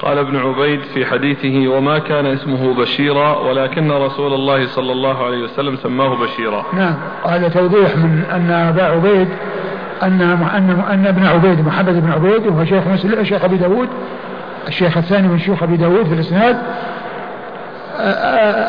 قال 0.02 0.18
ابن 0.18 0.36
عبيد 0.36 0.80
في 0.80 1.06
حديثه 1.06 1.68
وما 1.68 1.98
كان 1.98 2.26
اسمه 2.26 2.74
بشيرا 2.74 3.38
ولكن 3.38 3.92
رسول 3.92 4.34
الله 4.34 4.66
صلى 4.66 4.92
الله 4.92 5.24
عليه 5.26 5.44
وسلم 5.44 5.76
سماه 5.76 6.14
بشيرا. 6.14 6.66
نعم. 6.72 6.94
هذا 7.28 7.48
توضيح 7.48 7.96
من 7.96 8.22
أن 8.32 8.50
أبا 8.50 8.82
عبيد 8.82 9.28
أن 10.02 10.20
أن 10.22 10.84
أن 10.90 11.06
ابن 11.06 11.26
عبيد 11.26 11.66
محمد 11.66 12.02
بن 12.02 12.12
عبيد 12.12 12.46
وهو 12.46 12.64
شيخ 12.64 12.86
مسلم 12.86 13.24
شيخ 13.24 13.44
أبي 13.44 13.56
داود 13.56 13.88
الشيخ 14.68 14.96
الثاني 14.96 15.28
من 15.28 15.38
شيوخ 15.38 15.62
أبي 15.62 15.76
داود 15.76 16.06
في 16.06 16.14
الإسناد 16.14 16.56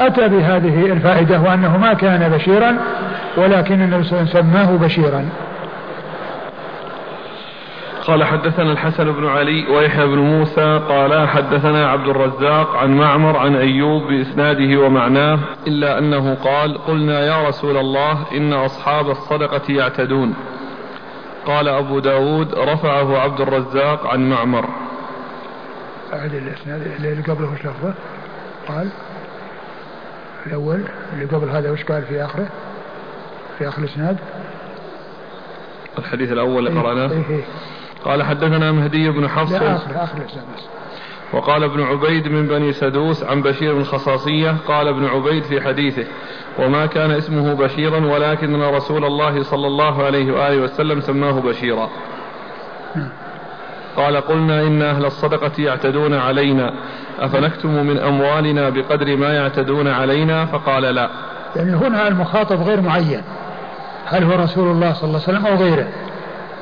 أتى 0.07 0.27
بهذه 0.27 0.85
الفائدة 0.85 1.39
وأنه 1.39 1.77
ما 1.77 1.93
كان 1.93 2.31
بشيرا 2.31 2.77
ولكن 3.37 3.81
النبي 3.81 4.03
صلى 4.03 4.19
الله 4.19 4.29
عليه 4.29 4.39
وسلم 4.39 4.51
سماه 4.51 4.77
بشيرا. 4.77 5.29
قال 8.07 8.23
حدثنا 8.23 8.71
الحسن 8.71 9.11
بن 9.11 9.27
علي 9.27 9.67
ويحيى 9.67 10.05
بن 10.05 10.17
موسى 10.17 10.81
قال 10.89 11.27
حدثنا 11.27 11.87
عبد 11.89 12.07
الرزاق 12.07 12.75
عن 12.75 12.97
معمر 12.97 13.37
عن 13.37 13.55
أيوب 13.55 14.03
بإسناده 14.03 14.79
ومعناه 14.81 15.39
إلا 15.67 15.97
أنه 15.97 16.35
قال 16.35 16.77
قلنا 16.77 17.19
يا 17.19 17.47
رسول 17.47 17.77
الله 17.77 18.17
إن 18.37 18.53
أصحاب 18.53 19.09
الصدقة 19.09 19.61
يعتدون. 19.69 20.33
قال 21.45 21.67
أبو 21.67 21.99
داود 21.99 22.55
رفعه 22.55 23.17
عبد 23.17 23.41
الرزاق 23.41 24.07
عن 24.07 24.29
معمر. 24.29 24.65
أعد 26.13 26.33
الإسناد 26.33 26.81
اللي 26.99 27.21
قبله 27.21 27.53
لفظه 27.53 27.93
قال 28.67 28.89
الأول 30.47 30.83
اللي 31.13 31.25
قبل 31.25 31.49
هذا 31.49 31.71
وش 31.71 31.83
قال 31.83 32.03
في 32.03 32.25
آخره؟ 32.25 32.47
في 33.57 33.67
آخر 33.67 33.81
الإسناد؟ 33.81 34.17
الحديث 35.99 36.31
الأول 36.31 36.67
اللي 36.67 36.79
قرأناه؟ 36.79 37.11
إيه 37.11 37.29
إيه. 37.29 37.43
قال 38.05 38.23
حدثنا 38.23 38.71
مهدي 38.71 39.09
بن 39.09 39.27
حفص. 39.27 39.51
لا 39.51 39.75
آخر 39.75 40.03
آخر 40.03 40.17
الإسناد 40.17 40.45
وقال 41.33 41.63
ابن 41.63 41.83
عبيد 41.83 42.27
من 42.27 42.47
بني 42.47 42.73
سدوس 42.73 43.23
عن 43.23 43.41
بشير 43.41 43.75
بن 43.75 43.83
خصاصية 43.83 44.55
قال 44.67 44.87
ابن 44.87 45.05
عبيد 45.05 45.43
في 45.43 45.61
حديثه 45.61 46.05
وما 46.59 46.85
كان 46.85 47.11
اسمه 47.11 47.53
بشيرا 47.53 48.05
ولكن 48.05 48.61
رسول 48.61 49.05
الله 49.05 49.43
صلى 49.43 49.67
الله 49.67 50.03
عليه 50.03 50.31
وآله 50.31 50.61
وسلم 50.61 51.01
سماه 51.01 51.39
بشيرا. 51.39 51.89
قال 53.95 54.17
قلنا 54.17 54.61
إن 54.61 54.81
أهل 54.81 55.05
الصدقة 55.05 55.51
يعتدون 55.59 56.13
علينا 56.13 56.73
أفنكتم 57.19 57.69
من 57.69 57.97
أموالنا 57.97 58.69
بقدر 58.69 59.17
ما 59.17 59.33
يعتدون 59.33 59.87
علينا؟ 59.87 60.45
فقال 60.45 60.83
لا. 60.83 61.09
يعني 61.55 61.75
هنا 61.75 62.07
المخاطب 62.07 62.61
غير 62.61 62.81
معين. 62.81 63.21
هل 64.05 64.23
هو 64.23 64.43
رسول 64.43 64.71
الله 64.71 64.93
صلى 64.93 65.03
الله 65.03 65.21
عليه 65.27 65.37
وسلم 65.37 65.45
أو 65.45 65.55
غيره؟ 65.55 65.87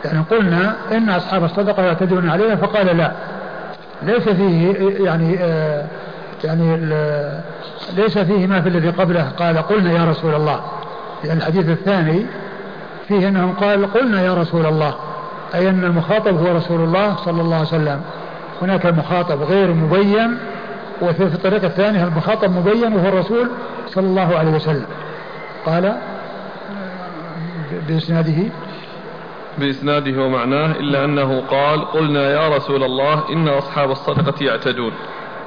يعني 0.06 0.20
قلنا 0.32 0.76
إن 0.91 1.10
أصحاب 1.10 1.43
الصدقة 1.43 1.84
يعتدون 1.84 2.30
علينا 2.30 2.56
فقال 2.56 2.97
لا. 2.97 3.12
ليس 4.01 4.30
فيه 4.30 4.74
يعني 5.06 5.38
آه 5.41 5.86
يعني 6.43 6.78
ليس 7.97 8.18
فيه 8.18 8.47
ما 8.47 8.62
في 8.62 8.70
الذي 8.70 8.89
قبله. 8.89 9.32
قال 9.39 9.58
قلنا 9.58 9.91
يا 9.91 10.06
رسول 10.06 10.34
الله. 10.34 10.62
يعني 11.24 11.39
الحديث 11.39 11.70
الثاني 11.70 12.26
فيه 13.08 13.28
أنهم 13.28 13.53
قال 13.53 13.93
قلنا 13.93 14.22
يا 14.22 14.34
رسول 14.34 14.66
الله. 14.66 14.95
أي 15.56 15.70
أن 15.70 15.84
المخاطب 15.84 16.38
هو 16.38 16.56
رسول 16.56 16.82
الله 16.82 17.16
صلى 17.16 17.41
الله 17.41 17.56
عليه 17.56 17.68
وسلم. 17.68 18.01
هناك 18.62 18.86
المخاطب 18.86 19.41
غير 19.41 19.74
مبين 19.74 20.38
وفي 21.01 21.24
الطريقة 21.24 21.68
الثانية 21.68 22.03
المخاطب 22.03 22.51
مبين 22.51 22.93
وهو 22.93 23.08
الرسول 23.08 23.49
صلى 23.88 24.06
الله 24.06 24.38
عليه 24.38 24.51
وسلم. 24.51 24.86
قال 25.66 25.95
بإسناده 27.88 28.43
بإسناده 29.58 30.24
ومعناه 30.24 30.72
إلا 30.72 31.06
أنه 31.06 31.41
قال 31.41 31.86
قلنا 31.86 32.30
يا 32.30 32.58
رسول 32.58 32.84
الله 32.84 33.30
إن 33.30 33.47
أصحاب 33.47 33.91
الصدقة 33.91 34.43
يعتدون. 34.43 34.91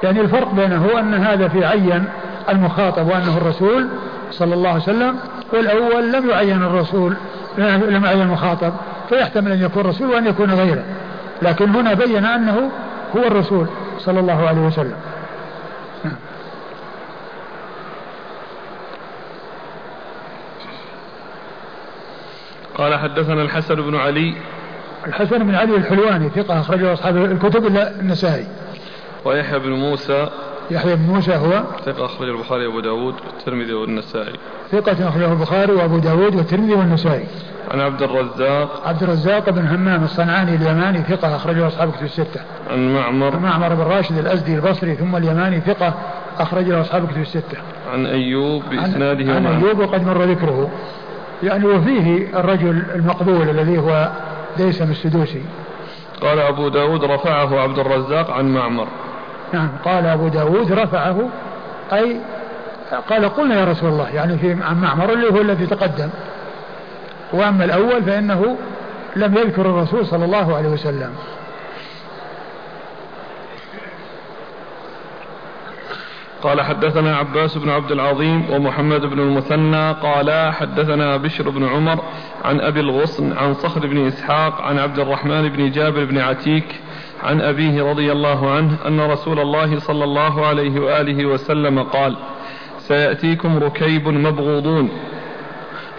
يعني 0.03 0.21
الفرق 0.21 0.53
بينه 0.53 0.99
أن 0.99 1.13
هذا 1.13 1.47
في 1.47 1.65
عين 1.65 2.05
المخاطب 2.49 3.07
وأنه 3.07 3.37
الرسول 3.37 3.87
صلى 4.31 4.53
الله 4.53 4.69
عليه 4.69 4.81
وسلم. 4.81 5.15
والأول 5.53 6.11
لم 6.11 6.29
يعين 6.29 6.63
الرسول 6.63 7.15
لم 7.57 8.05
يعين 8.05 8.21
المخاطب 8.21 8.73
فيحتمل 9.09 9.51
أن 9.51 9.61
يكون 9.61 9.83
رسول 9.83 10.09
وأن 10.09 10.27
يكون 10.27 10.51
غيره. 10.51 10.83
لكن 11.41 11.69
هنا 11.69 11.93
بين 11.93 12.25
أنه 12.25 12.69
هو 13.17 13.23
الرسول 13.23 13.67
صلى 13.97 14.19
الله 14.19 14.47
عليه 14.47 14.61
وسلم. 14.61 14.97
قال 22.75 22.99
حدثنا 22.99 23.41
الحسن 23.41 23.75
بن 23.75 23.95
علي. 23.95 24.35
الحسن 25.07 25.37
بن 25.37 25.55
علي 25.55 25.75
الحلواني 25.75 26.29
ثقة 26.29 26.59
أخرجه 26.59 26.93
أصحاب 26.93 27.17
الكتب 27.17 27.65
إلا 27.65 27.99
النسائي. 27.99 28.47
ويحيى 29.25 29.59
بن 29.59 29.69
موسى. 29.69 30.29
يحيى 30.71 30.95
بن 30.95 31.01
موسى 31.13 31.35
هو 31.35 31.63
ثقة 31.85 32.05
أخرجه 32.05 32.31
البخاري 32.31 32.67
وأبو 32.67 32.79
داود 32.79 33.13
والترمذي 33.27 33.73
والنسائي. 33.73 34.33
ثقة 34.71 35.09
أخرجه 35.09 35.31
البخاري 35.31 35.73
وأبو 35.73 35.97
داود 35.97 36.35
والترمذي 36.35 36.73
والنسائي. 36.73 37.25
عن 37.71 37.81
عبد 37.81 38.01
الرزاق. 38.03 38.87
عبد 38.87 39.03
الرزاق 39.03 39.49
بن 39.49 39.67
همام 39.67 40.03
الصنعاني 40.03 40.55
اليماني 40.55 40.97
ثقة 40.97 41.35
أخرجه 41.35 41.67
أصحاب 41.67 41.91
كتب 41.91 42.03
الستة. 42.03 42.41
عن 42.71 42.93
معمر. 42.93 43.39
معمر 43.39 43.73
بن 43.73 43.81
راشد 43.81 44.17
الأزدي 44.17 44.55
البصري 44.55 44.95
ثم 44.95 45.15
اليماني 45.15 45.59
ثقة 45.59 45.93
أخرجه 46.39 46.81
أصحاب 46.81 47.07
كتب 47.07 47.21
الستة. 47.21 47.57
عن 47.93 48.05
أيوب 48.05 48.63
بإسناده 48.69 49.33
عن, 49.33 49.45
عن 49.47 49.63
أيوب 49.63 49.79
وقد 49.79 50.05
مر 50.05 50.23
ذكره. 50.23 50.69
يعني 51.43 51.65
وفيه 51.65 52.39
الرجل 52.39 52.83
المقبول 52.95 53.49
الذي 53.49 53.77
هو 53.77 54.11
ديسم 54.57 54.91
السدوسي. 54.91 55.41
قال 56.21 56.39
أبو 56.39 56.67
داود 56.67 57.03
رفعه 57.03 57.59
عبد 57.59 57.79
الرزاق 57.79 58.31
عن 58.31 58.53
معمر. 58.53 58.87
نعم 59.53 59.69
قال 59.85 60.05
أبو 60.05 60.27
داود 60.27 60.71
رفعه 60.71 61.29
أي 61.93 62.17
قال 63.09 63.29
قلنا 63.29 63.59
يا 63.59 63.65
رسول 63.65 63.89
الله 63.89 64.09
يعني 64.09 64.37
في 64.37 64.55
معمر 64.55 65.13
اللي 65.13 65.29
هو 65.29 65.41
الذي 65.41 65.65
تقدم. 65.65 66.09
وأما 67.33 67.65
الأول 67.65 68.03
فإنه 68.03 68.57
لم 69.15 69.37
يذكر 69.37 69.61
الرسول 69.61 70.05
صلى 70.05 70.25
الله 70.25 70.55
عليه 70.55 70.69
وسلم. 70.69 71.15
قال 76.43 76.61
حدثنا 76.61 77.15
عباس 77.17 77.57
بن 77.57 77.69
عبد 77.69 77.91
العظيم 77.91 78.49
ومحمد 78.51 79.01
بن 79.01 79.19
المثنى 79.19 79.91
قالا 79.91 80.51
حدثنا 80.51 81.17
بشر 81.17 81.49
بن 81.49 81.67
عمر 81.67 82.03
عن 82.45 82.61
أبي 82.61 82.79
الغصن 82.79 83.37
عن 83.37 83.53
صخر 83.53 83.87
بن 83.87 84.07
إسحاق 84.07 84.61
عن 84.61 84.79
عبد 84.79 84.99
الرحمن 84.99 85.49
بن 85.49 85.71
جابر 85.71 86.05
بن 86.05 86.17
عتيك 86.17 86.81
عن 87.23 87.41
أبيه 87.41 87.83
رضي 87.83 88.11
الله 88.11 88.51
عنه 88.51 88.77
أن 88.87 89.01
رسول 89.01 89.39
الله 89.39 89.79
صلى 89.79 90.03
الله 90.03 90.45
عليه 90.45 90.79
وآله 90.79 91.25
وسلم 91.25 91.83
قال 91.83 92.15
سيأتيكم 92.79 93.57
ركيب 93.57 94.07
مبغوضون 94.07 94.89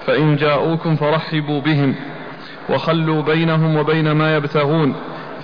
فإن 0.06 0.36
جاءوكم 0.36 0.96
فرحبوا 0.96 1.60
بهم 1.60 1.94
وخلوا 2.70 3.22
بينهم 3.22 3.76
وبين 3.76 4.12
ما 4.12 4.36
يبتغون 4.36 4.94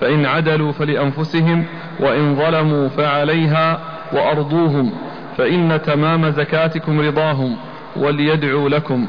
فإن 0.01 0.27
عدلوا 0.27 0.73
فلأنفسهم 0.73 1.65
وإن 2.01 2.37
ظلموا 2.37 2.89
فعليها 2.89 3.81
وأرضوهم 4.13 4.93
فإن 5.37 5.81
تمام 5.83 6.31
زكاتكم 6.31 7.01
رضاهم 7.01 7.57
وليدعوا 7.97 8.69
لكم. 8.69 9.09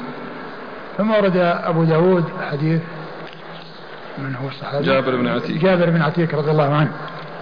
ثم 0.98 1.12
ورد 1.12 1.38
أبو 1.38 1.84
داود 1.84 2.24
حديث 2.52 2.82
من 4.18 4.36
هو 4.36 4.48
الصحابي؟ 4.48 4.86
جابر 4.86 5.16
بن 5.16 5.28
عتيك 5.28 5.62
جابر 5.62 5.90
بن 5.90 6.02
عتيك 6.02 6.34
رضي 6.34 6.52
الله 6.52 6.76
عنه 6.76 6.92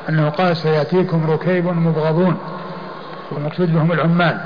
أنه 0.09 0.30
قال 0.30 0.57
سيأتيكم 0.57 1.32
ركيب 1.32 1.65
مبغضون 1.65 2.38
والمقصود 3.32 3.73
بهم 3.73 3.91
العمال 3.91 4.38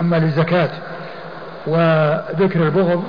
عمال 0.00 0.22
الزكاة 0.22 0.70
وذكر 1.66 2.62
البغض 2.62 3.04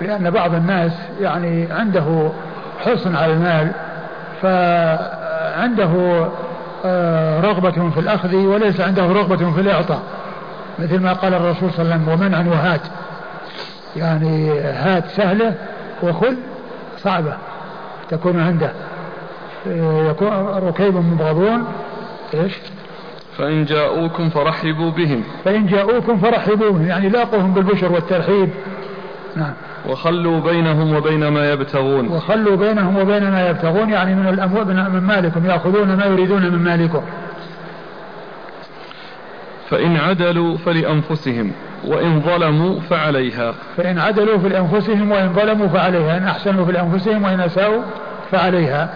لأن 0.00 0.30
بعض 0.30 0.54
الناس 0.54 0.92
يعني 1.20 1.68
عنده 1.72 2.30
حرص 2.84 3.06
على 3.06 3.32
المال 3.32 3.72
فعنده 4.42 6.26
آه، 6.86 7.40
رغبة 7.40 7.90
في 7.90 8.00
الأخذ 8.00 8.34
وليس 8.34 8.80
عنده 8.80 9.02
رغبة 9.06 9.52
في 9.52 9.60
الإعطاء. 9.60 10.02
مثل 10.78 11.00
ما 11.00 11.12
قال 11.12 11.34
الرسول 11.34 11.72
صلى 11.72 11.82
الله 11.82 11.94
عليه 11.94 12.04
وسلم 12.04 12.08
ومنعا 12.08 12.48
وهات. 12.48 12.80
يعني 13.96 14.60
هات 14.60 15.08
سهلة 15.08 15.54
وخذ 16.02 16.34
صعبة. 16.98 17.36
تكون 18.10 18.40
عنده 18.40 18.72
يكون 20.10 20.28
ركيب 20.68 20.96
مبغضون 20.96 21.64
إيش؟ 22.34 22.52
فإن 23.38 23.64
جاءوكم 23.64 24.28
فرحبوا 24.28 24.90
بهم. 24.90 25.22
فإن 25.44 25.66
جاءوكم 25.66 26.18
فرحبوا 26.18 26.70
بهم 26.70 26.86
يعني 26.86 27.08
لاقوهم 27.08 27.54
بالبشر 27.54 27.92
والترحيب. 27.92 28.50
نعم. 29.36 29.52
وخلوا 29.88 30.40
بينهم 30.40 30.96
وبين 30.96 31.28
ما 31.28 31.52
يبتغون. 31.52 32.08
وخلوا 32.08 32.56
بينهم 32.56 32.96
وبين 32.96 33.30
ما 33.30 33.48
يبتغون 33.48 33.90
يعني 33.90 34.14
من 34.14 34.28
الأموال 34.28 34.92
من 34.92 35.00
مالكم 35.00 35.46
يأخذون 35.46 35.96
ما 35.96 36.04
يريدون 36.04 36.42
من 36.42 36.58
مالكم. 36.58 37.02
فإن 39.70 39.96
عدلوا 39.96 40.56
فلأنفسهم. 40.56 41.52
وإن 41.86 42.20
ظلموا 42.20 42.80
فعليها. 42.80 43.54
فإن 43.76 43.98
عدلوا 43.98 44.38
في 44.38 44.58
أنفسهم 44.58 45.10
وإن 45.10 45.32
ظلموا 45.32 45.68
فعليها 45.68 46.18
إن 46.18 46.26
أحسنوا 46.26 46.66
في 46.66 46.80
أنفسهم 46.80 47.24
وإن 47.24 47.40
أساءوا 47.40 47.82
فعليها. 48.30 48.88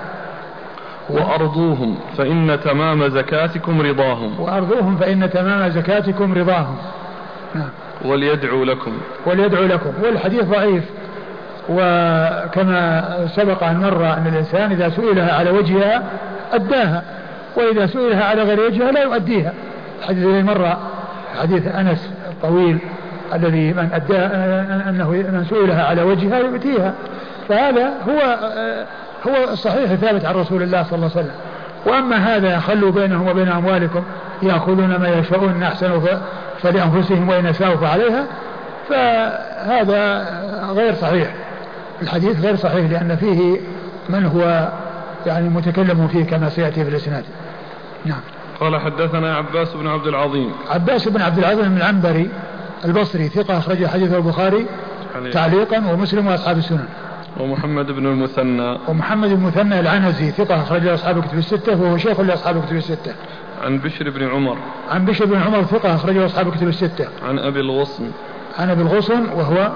وأرضوهم 1.11 1.99
فإن 2.17 2.59
تمام 2.65 3.09
زكاتكم 3.09 3.81
رضاهم. 3.81 4.41
وأرضوهم 4.41 4.97
فإن 4.97 5.31
تمام 5.31 5.69
زكاتكم 5.69 6.35
رضاهم. 6.35 6.77
نعم. 7.55 7.69
وليدعوا 8.05 8.65
لكم. 8.65 8.93
وليدعوا 9.27 9.67
لكم. 9.67 9.91
والحديث 10.03 10.45
ضعيف. 10.45 10.85
وكما 11.69 13.05
سبق 13.37 13.65
أن 13.65 13.81
مر 13.81 14.07
أن 14.07 14.27
الإنسان 14.27 14.71
إذا 14.71 14.89
سئلها 14.89 15.35
على 15.35 15.51
وجهها 15.51 16.03
أداها 16.53 17.03
وإذا 17.57 17.87
سئلها 17.87 18.25
على 18.25 18.43
غير 18.43 18.61
وجهها 18.61 18.93
لا 18.93 19.03
يؤديها. 19.03 19.53
الحديث 20.01 20.25
الذي 20.25 20.43
مر 20.43 20.77
حديث 21.41 21.67
أنس 21.67 22.11
الطويل 22.43 22.79
الذي 23.35 23.73
من 23.73 23.89
أدى 23.93 24.19
أنه 24.89 25.11
من 25.11 25.47
سئلها 25.51 25.85
على 25.85 26.03
وجهها 26.03 26.39
يؤتيها. 26.39 26.93
فهذا 27.49 27.89
هو 28.09 28.39
هو 29.27 29.53
الصحيح 29.53 29.91
الثابت 29.91 30.25
عن 30.25 30.35
رسول 30.35 30.63
الله 30.63 30.83
صلى 30.83 30.97
الله 30.97 31.11
عليه 31.17 31.21
وسلم. 31.21 31.35
وأما 31.87 32.17
هذا 32.17 32.59
خلوا 32.59 32.91
بينهم 32.91 33.29
وبين 33.29 33.49
أموالكم 33.49 34.03
يأخذون 34.43 34.97
ما 34.97 35.09
يشاءون 35.09 35.63
أحسنوا 35.63 36.01
فلأنفسهم 36.63 37.29
وإن 37.29 37.47
أساءوا 37.47 37.77
فعليها. 37.77 38.25
فهذا 38.89 40.27
غير 40.77 40.95
صحيح. 40.95 41.35
الحديث 42.03 42.41
غير 42.41 42.57
صحيح 42.57 42.91
لأن 42.91 43.17
فيه 43.17 43.61
من 44.09 44.27
هو 44.27 44.69
يعني 45.27 45.49
متكلم 45.49 46.09
فيه 46.09 46.25
كما 46.25 46.49
سيأتي 46.49 46.85
في 46.85 46.91
الإسناد. 46.91 47.25
نعم. 48.05 48.21
قال 48.61 48.81
حدثنا 48.81 49.37
عباس 49.37 49.75
بن 49.75 49.87
عبد 49.87 50.07
العظيم. 50.07 50.53
عباس 50.71 51.09
بن 51.09 51.21
عبد 51.21 51.39
العظيم 51.39 51.77
العنبري 51.77 52.31
البصري 52.85 53.29
ثقة 53.29 53.59
أخرج 53.59 53.87
حديثه 53.87 54.17
البخاري 54.17 54.67
تعليقا 55.33 55.93
ومسلم 55.93 56.27
وأصحاب 56.27 56.59
السنن 56.59 56.89
ومحمد 57.41 57.87
بن 57.87 58.07
المثنى. 58.07 58.79
ومحمد 58.89 59.29
بن 59.29 59.35
المثنى 59.35 59.81
العنزي 59.81 60.31
ثقة 60.31 60.63
أخرج 60.63 60.87
أصحاب 60.87 61.19
الكتب 61.19 61.39
الستة 61.39 61.83
وهو 61.83 61.97
شيخ 61.97 62.21
لأصحاب 62.21 62.57
الكتب 62.57 62.77
الستة. 62.77 63.15
عن 63.65 63.79
بشر 63.79 64.11
بن 64.11 64.29
عمر. 64.29 64.57
عن 64.91 65.05
بشر 65.05 65.25
بن 65.25 65.37
عمر 65.37 65.63
ثقة 65.63 65.95
أخرجه 65.95 66.27
أصحاب 66.27 66.49
الكتب 66.49 66.69
الستة. 66.69 67.09
عن 67.29 67.39
أبي 67.39 67.61
الغصن. 67.61 68.11
عن 68.59 68.71
أبي 68.71 68.83
الغصن 68.83 69.29
وهو 69.35 69.73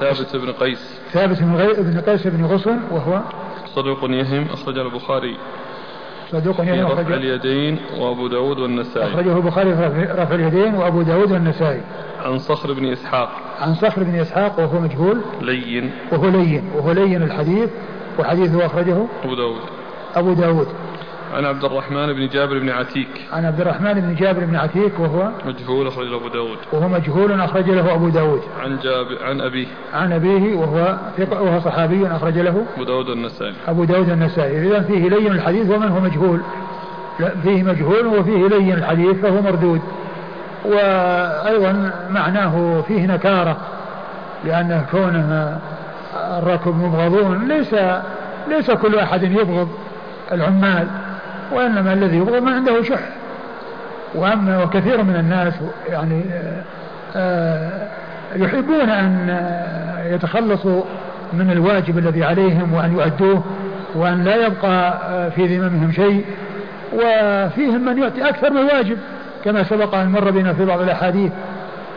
ثابت 0.00 0.36
بن 0.36 0.52
قيس. 0.52 0.98
ثابت. 1.12 1.42
بن 1.78 2.00
قيس 2.00 2.26
بن 2.26 2.44
غصن 2.44 2.78
وهو 2.90 3.20
صدوق 3.74 3.98
يهم 4.10 4.46
أخرج 4.52 4.78
البخاري. 4.78 5.36
صدوق 6.34 6.60
أخرج 6.60 6.98
رفع 6.98 7.14
اليدين 7.14 7.78
وأبو 7.98 8.28
داود 8.28 8.58
والنسائي. 8.58 9.06
أخرجه 9.06 9.36
البخاري 9.36 9.76
في 9.76 10.02
رفع 10.02 10.34
اليدين 10.34 10.74
وأبو 10.74 11.02
داود 11.02 11.32
والنسائي. 11.32 11.80
عن 12.24 12.38
صخر 12.38 12.72
بن 12.72 12.92
إسحاق. 12.92 13.30
عن 13.60 13.74
صخر 13.74 14.02
بن 14.02 14.14
إسحاق 14.14 14.60
وهو 14.60 14.80
مجهول. 14.80 15.20
لين. 15.40 15.90
وهو 16.12 16.28
لين. 16.28 16.70
وهو 16.74 16.92
لين 16.92 17.22
الحديث. 17.22 17.70
وحديثه 18.18 18.66
أخرجه 18.66 19.06
أبو 19.24 19.34
داود. 19.34 19.60
أبو 20.16 20.32
داود. 20.32 20.68
عن 21.34 21.44
عبد 21.44 21.64
الرحمن 21.64 22.12
بن 22.12 22.28
جابر 22.28 22.58
بن 22.58 22.70
عتيك. 22.70 23.08
عن 23.32 23.44
عبد 23.44 23.60
الرحمن 23.60 23.94
بن 23.94 24.14
جابر 24.14 24.44
بن 24.44 24.56
عتيك 24.56 25.00
وهو 25.00 25.30
مجهول 25.46 25.86
أخرج 25.86 26.06
له 26.06 26.16
أبو 26.16 26.28
داود. 26.28 26.58
وهو 26.72 26.88
مجهول 26.88 27.40
أخرج 27.40 27.70
له 27.70 27.94
أبو 27.94 28.08
داود. 28.08 28.40
عن 28.60 28.78
جابر 28.78 29.24
عن 29.24 29.40
أبيه. 29.40 29.66
عن 29.94 30.12
أبيه 30.12 30.56
وهو 30.56 30.96
ثقة 31.16 31.42
وهو 31.42 31.60
صحابي 31.60 32.06
أخرج 32.06 32.38
له 32.38 32.64
أبو 32.76 32.84
داود 32.84 33.08
النسائي. 33.08 33.54
أبو 33.68 33.84
داود 33.84 34.08
النسائي. 34.08 34.68
إذا 34.68 34.80
فيه 34.80 35.08
لين 35.08 35.32
الحديث 35.32 35.70
ومن 35.70 35.88
هو 35.88 36.00
مجهول؟ 36.00 36.40
فيه 37.42 37.62
مجهول 37.62 38.06
وفيه 38.06 38.48
لين 38.48 38.72
الحديث 38.72 39.16
فهو 39.16 39.42
مردود. 39.42 39.80
وأيضا 40.64 41.90
معناه 42.10 42.80
فيه 42.88 43.06
نكارة 43.06 43.56
لأن 44.44 44.84
كونه 44.90 45.58
الركب 46.14 46.76
مبغضون 46.76 47.48
ليس 47.48 47.74
ليس 48.48 48.70
كل 48.70 48.98
أحد 48.98 49.22
يبغض 49.22 49.68
العمال. 50.32 50.86
وإنما 51.54 51.92
الذي 51.92 52.16
يبغض 52.16 52.42
من 52.42 52.52
عنده 52.52 52.82
شح. 52.82 53.00
وأما 54.14 54.64
وكثير 54.64 55.02
من 55.02 55.16
الناس 55.16 55.54
يعني 55.88 56.24
آه، 57.16 57.88
يحبون 58.36 58.90
أن 58.90 59.38
يتخلصوا 60.04 60.82
من 61.32 61.50
الواجب 61.50 61.98
الذي 61.98 62.24
عليهم 62.24 62.74
وأن 62.74 62.92
يؤدوه 62.92 63.44
وأن 63.94 64.24
لا 64.24 64.46
يبقى 64.46 65.00
في 65.30 65.46
ذممهم 65.46 65.92
شيء. 65.92 66.24
وفيهم 66.92 67.84
من 67.84 67.98
يؤتي 67.98 68.28
أكثر 68.28 68.50
من 68.50 68.58
الواجب 68.58 68.98
كما 69.44 69.62
سبق 69.62 69.94
أن 69.94 70.08
مر 70.08 70.30
بنا 70.30 70.52
في 70.52 70.64
بعض 70.64 70.80
الأحاديث. 70.80 71.32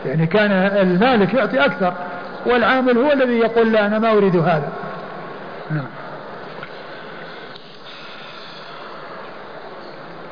يعني 0.06 0.26
كان 0.26 0.50
المالك 0.52 1.34
يعطي 1.34 1.58
أكثر 1.58 1.92
والعامل 2.46 2.98
هو 2.98 3.12
الذي 3.12 3.38
يقول 3.38 3.72
لا 3.72 3.86
أنا 3.86 3.98
ما 3.98 4.10
أريد 4.10 4.36
هذا. 4.36 4.68
نعم. 5.70 5.97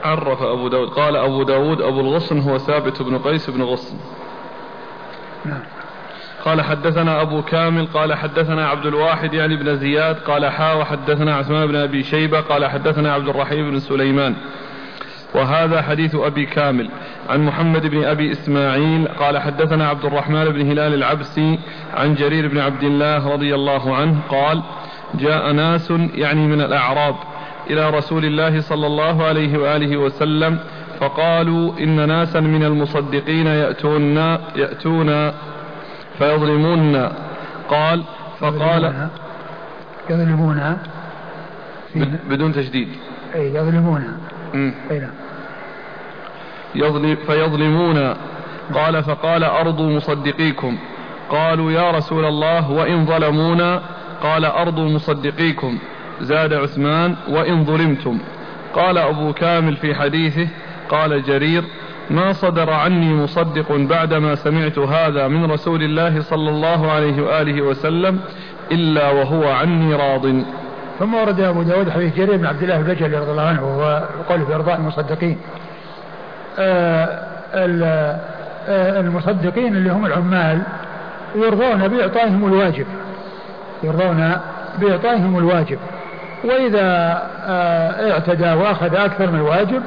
عرف 0.06 0.42
أبو 0.42 0.68
داود. 0.68 0.88
قال 0.88 1.16
أبو 1.16 1.42
داود 1.42 1.82
أبو 1.82 2.00
الغصن 2.00 2.40
هو 2.40 2.58
ثابت 2.58 3.02
بن 3.02 3.18
قيس 3.18 3.50
بن 3.50 3.62
غصن. 3.62 3.96
نعم. 5.44 5.62
قال 6.44 6.62
حدثنا 6.62 7.22
أبو 7.22 7.42
كامل 7.42 7.86
قال 7.86 8.14
حدثنا 8.14 8.68
عبد 8.68 8.86
الواحد 8.86 9.34
يعني 9.34 9.56
بن 9.56 9.76
زياد 9.76 10.16
قال 10.16 10.46
حا 10.46 10.72
وحدثنا 10.72 11.36
عثمان 11.36 11.66
بن 11.66 11.76
أبي 11.76 12.02
شيبة 12.02 12.40
قال 12.40 12.66
حدثنا 12.66 13.12
عبد 13.14 13.28
الرحيم 13.28 13.70
بن 13.70 13.78
سليمان. 13.78 14.34
وهذا 15.34 15.82
حديث 15.82 16.14
أبي 16.14 16.46
كامل. 16.46 16.90
عن 17.28 17.46
محمد 17.46 17.86
بن 17.86 18.04
أبي 18.04 18.32
إسماعيل 18.32 19.08
قال 19.08 19.38
حدثنا 19.38 19.88
عبد 19.88 20.04
الرحمن 20.04 20.44
بن 20.44 20.70
هلال 20.70 20.94
العبسي 20.94 21.58
عن 21.94 22.14
جرير 22.14 22.48
بن 22.48 22.58
عبد 22.58 22.82
الله 22.82 23.32
رضي 23.32 23.54
الله 23.54 23.96
عنه 23.96 24.20
قال 24.28 24.62
جاء 25.14 25.52
ناس 25.52 25.92
يعني 26.14 26.46
من 26.46 26.60
الأعراب 26.60 27.14
إلى 27.70 27.90
رسول 27.90 28.24
الله 28.24 28.60
صلى 28.60 28.86
الله 28.86 29.24
عليه 29.24 29.58
وآله 29.58 29.96
وسلم 29.96 30.58
فقالوا 31.00 31.72
إن 31.78 32.08
ناسا 32.08 32.40
من 32.40 32.64
المصدقين 32.64 33.46
يأتون 33.46 34.16
يأتون 34.56 35.32
فيظلمون 36.18 37.08
قال 37.68 38.02
فقال 38.40 39.08
يظلمون 40.10 40.78
بدون 42.30 42.52
تشديد. 42.52 42.88
أي 43.34 43.54
يظلمون 43.54 44.18
نعم. 44.90 45.10
يظلم 46.74 47.16
فيظلمون 47.26 48.14
قال 48.74 49.02
فقال 49.02 49.44
أرض 49.44 49.80
مصدقيكم. 49.80 50.78
قالوا 51.30 51.72
يا 51.72 51.90
رسول 51.90 52.24
الله 52.24 52.70
وإن 52.70 53.06
ظلمونا 53.06 53.82
قال 54.22 54.44
أرض 54.44 54.80
مصدقيكم. 54.80 55.78
زاد 56.20 56.52
عثمان 56.52 57.16
وإن 57.28 57.64
ظلمتم. 57.64 58.18
قال 58.74 58.98
أبو 58.98 59.32
كامل 59.32 59.76
في 59.76 59.94
حديثه 59.94 60.48
قال 60.88 61.22
جرير 61.22 61.64
ما 62.10 62.32
صدر 62.32 62.70
عني 62.70 63.14
مصدق 63.14 63.72
بعدما 63.72 64.34
سمعت 64.34 64.78
هذا 64.78 65.28
من 65.28 65.50
رسول 65.52 65.82
الله 65.82 66.20
صلى 66.20 66.50
الله 66.50 66.92
عليه 66.92 67.22
وآله 67.22 67.62
وسلم 67.62 68.20
إلا 68.72 69.10
وهو 69.10 69.48
عني 69.48 69.94
راض. 69.94 70.26
ثم 70.98 71.14
ورد 71.14 71.40
أبو 71.40 71.62
داود 71.62 71.90
حديث 71.90 72.16
جرير 72.16 72.36
بن 72.36 72.46
عبد 72.46 72.62
الله 72.62 72.76
البجلي 72.76 73.18
رضي 73.18 73.30
الله 73.30 73.42
عنه 73.42 73.64
وهو 73.64 74.04
في 74.28 74.54
إرضاء 74.54 74.76
المصدقين. 74.76 75.38
آه، 76.58 77.26
آه، 77.54 79.00
المصدقين 79.00 79.76
اللي 79.76 79.90
هم 79.90 80.06
العمال 80.06 80.62
يرضون 81.34 81.88
بإعطائهم 81.88 82.46
الواجب. 82.46 82.86
يرضون 83.82 84.32
بإعطائهم 84.78 85.38
الواجب. 85.38 85.78
وإذا 86.44 87.22
آه، 87.46 88.12
اعتدى 88.12 88.52
وأخذ 88.52 88.94
أكثر 88.94 89.30
من 89.30 89.38
الواجب 89.38 89.82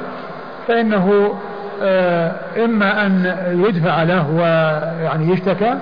فإنه 0.68 1.34
إما 2.64 3.06
أن 3.06 3.36
يدفع 3.68 4.02
له 4.02 4.30
ويعني 4.30 5.32
يشتكى 5.32 5.74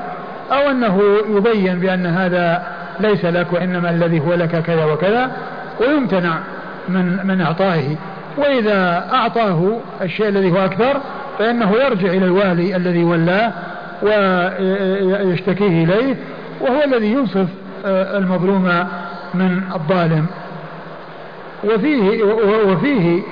أو 0.52 0.70
أنه 0.70 1.00
يبين 1.36 1.78
بأن 1.78 2.06
هذا 2.06 2.62
ليس 3.00 3.24
لك 3.24 3.52
وإنما 3.52 3.90
الذي 3.90 4.20
هو 4.20 4.34
لك 4.34 4.62
كذا 4.62 4.84
وكذا 4.84 5.30
ويمتنع 5.80 6.38
من 6.88 7.26
من 7.26 7.40
إعطائه. 7.40 7.96
وإذا 8.36 9.08
أعطاه 9.12 9.78
الشيء 10.02 10.28
الذي 10.28 10.50
هو 10.50 10.64
أكثر 10.64 11.00
فإنه 11.38 11.72
يرجع 11.72 12.08
إلى 12.08 12.24
الوالي 12.24 12.76
الذي 12.76 13.04
ولاه 13.04 13.52
ويشتكيه 14.02 15.84
إليه 15.84 16.14
وهو 16.60 16.84
الذي 16.84 17.12
ينصف 17.12 17.46
آه، 17.86 18.18
المظلوم 18.18 18.86
من 19.34 19.60
الظالم. 19.74 20.26
وفيه 21.64 22.24
وفيه 22.66 23.22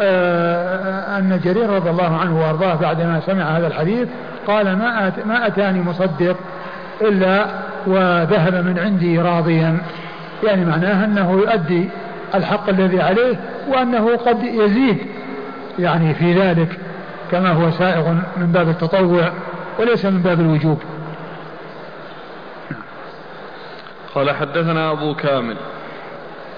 آه، 0.00 1.18
أن 1.18 1.40
جرير 1.44 1.70
رضي 1.70 1.90
الله 1.90 2.16
عنه 2.16 2.40
وأرضاه 2.40 2.74
بعدما 2.74 3.20
سمع 3.26 3.58
هذا 3.58 3.66
الحديث 3.66 4.08
قال 4.46 4.76
ما 4.76 5.12
ما 5.24 5.46
أتاني 5.46 5.82
مصدق 5.82 6.36
إلا 7.00 7.46
وذهب 7.86 8.54
من 8.54 8.78
عندي 8.78 9.18
راضيا. 9.18 9.78
يعني 10.44 10.64
معناه 10.64 11.04
أنه 11.04 11.32
يؤدي 11.32 11.88
الحق 12.34 12.68
الذي 12.68 13.00
عليه 13.00 13.36
وأنه 13.68 14.16
قد 14.16 14.42
يزيد 14.42 14.98
يعني 15.78 16.14
في 16.14 16.40
ذلك 16.40 16.78
كما 17.30 17.52
هو 17.52 17.70
سائغ 17.70 18.12
من 18.36 18.52
باب 18.52 18.68
التطوع 18.68 19.32
وليس 19.78 20.04
من 20.04 20.22
باب 20.22 20.40
الوجوب. 20.40 20.78
قال 24.14 24.30
حدثنا 24.30 24.90
أبو 24.90 25.14
كامل. 25.14 25.56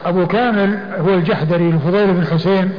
أبو 0.05 0.27
كامل 0.27 0.79
هو 0.99 1.15
الجحدري 1.15 1.69
الفضيل 1.69 2.13
بن 2.13 2.27
حسين 2.27 2.73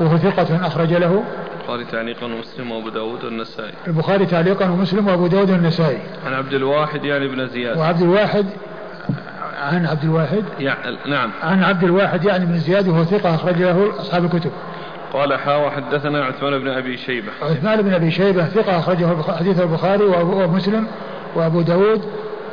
وهو 0.00 0.16
ثقة 0.16 0.66
أخرج 0.66 0.92
له. 0.92 1.22
البخاري 1.58 1.84
تعليقا 1.84 2.26
ومسلم 2.26 2.72
وأبو 2.72 2.88
داود 2.88 3.24
والنسائي. 3.24 3.72
البخاري 3.86 4.26
تعليقا 4.26 4.70
ومسلم 4.70 5.08
وأبو 5.08 5.26
داود 5.26 5.50
والنسائي. 5.50 5.98
عن 6.26 6.32
عبد 6.32 6.54
الواحد 6.54 7.04
يعني 7.04 7.28
بن 7.28 7.48
زياد. 7.48 7.78
وعبد 7.78 8.02
الواحد 8.02 8.46
عن 9.62 9.86
عبد 9.86 10.04
الواحد؟ 10.04 10.44
يعني 10.60 10.96
نعم. 11.06 11.30
عن 11.42 11.64
عبد 11.64 11.84
الواحد 11.84 12.24
يعني 12.24 12.46
بن 12.46 12.58
زياد 12.58 12.88
وهو 12.88 13.04
ثقة 13.04 13.34
أخرج 13.34 13.62
له 13.62 14.00
أصحاب 14.00 14.24
الكتب. 14.24 14.50
قال 15.12 15.38
حا 15.38 15.56
وحدثنا 15.56 16.24
عثمان 16.24 16.58
بن 16.58 16.68
أبي 16.68 16.96
شيبة. 16.96 17.28
عثمان 17.42 17.82
بن 17.82 17.94
أبي 17.94 18.10
شيبة 18.10 18.44
ثقة 18.44 18.78
أخرجه 18.78 19.22
حديث 19.38 19.60
البخاري 19.60 20.04
ومسلم 20.04 20.86
وأبو 21.34 21.60
داود 21.60 22.02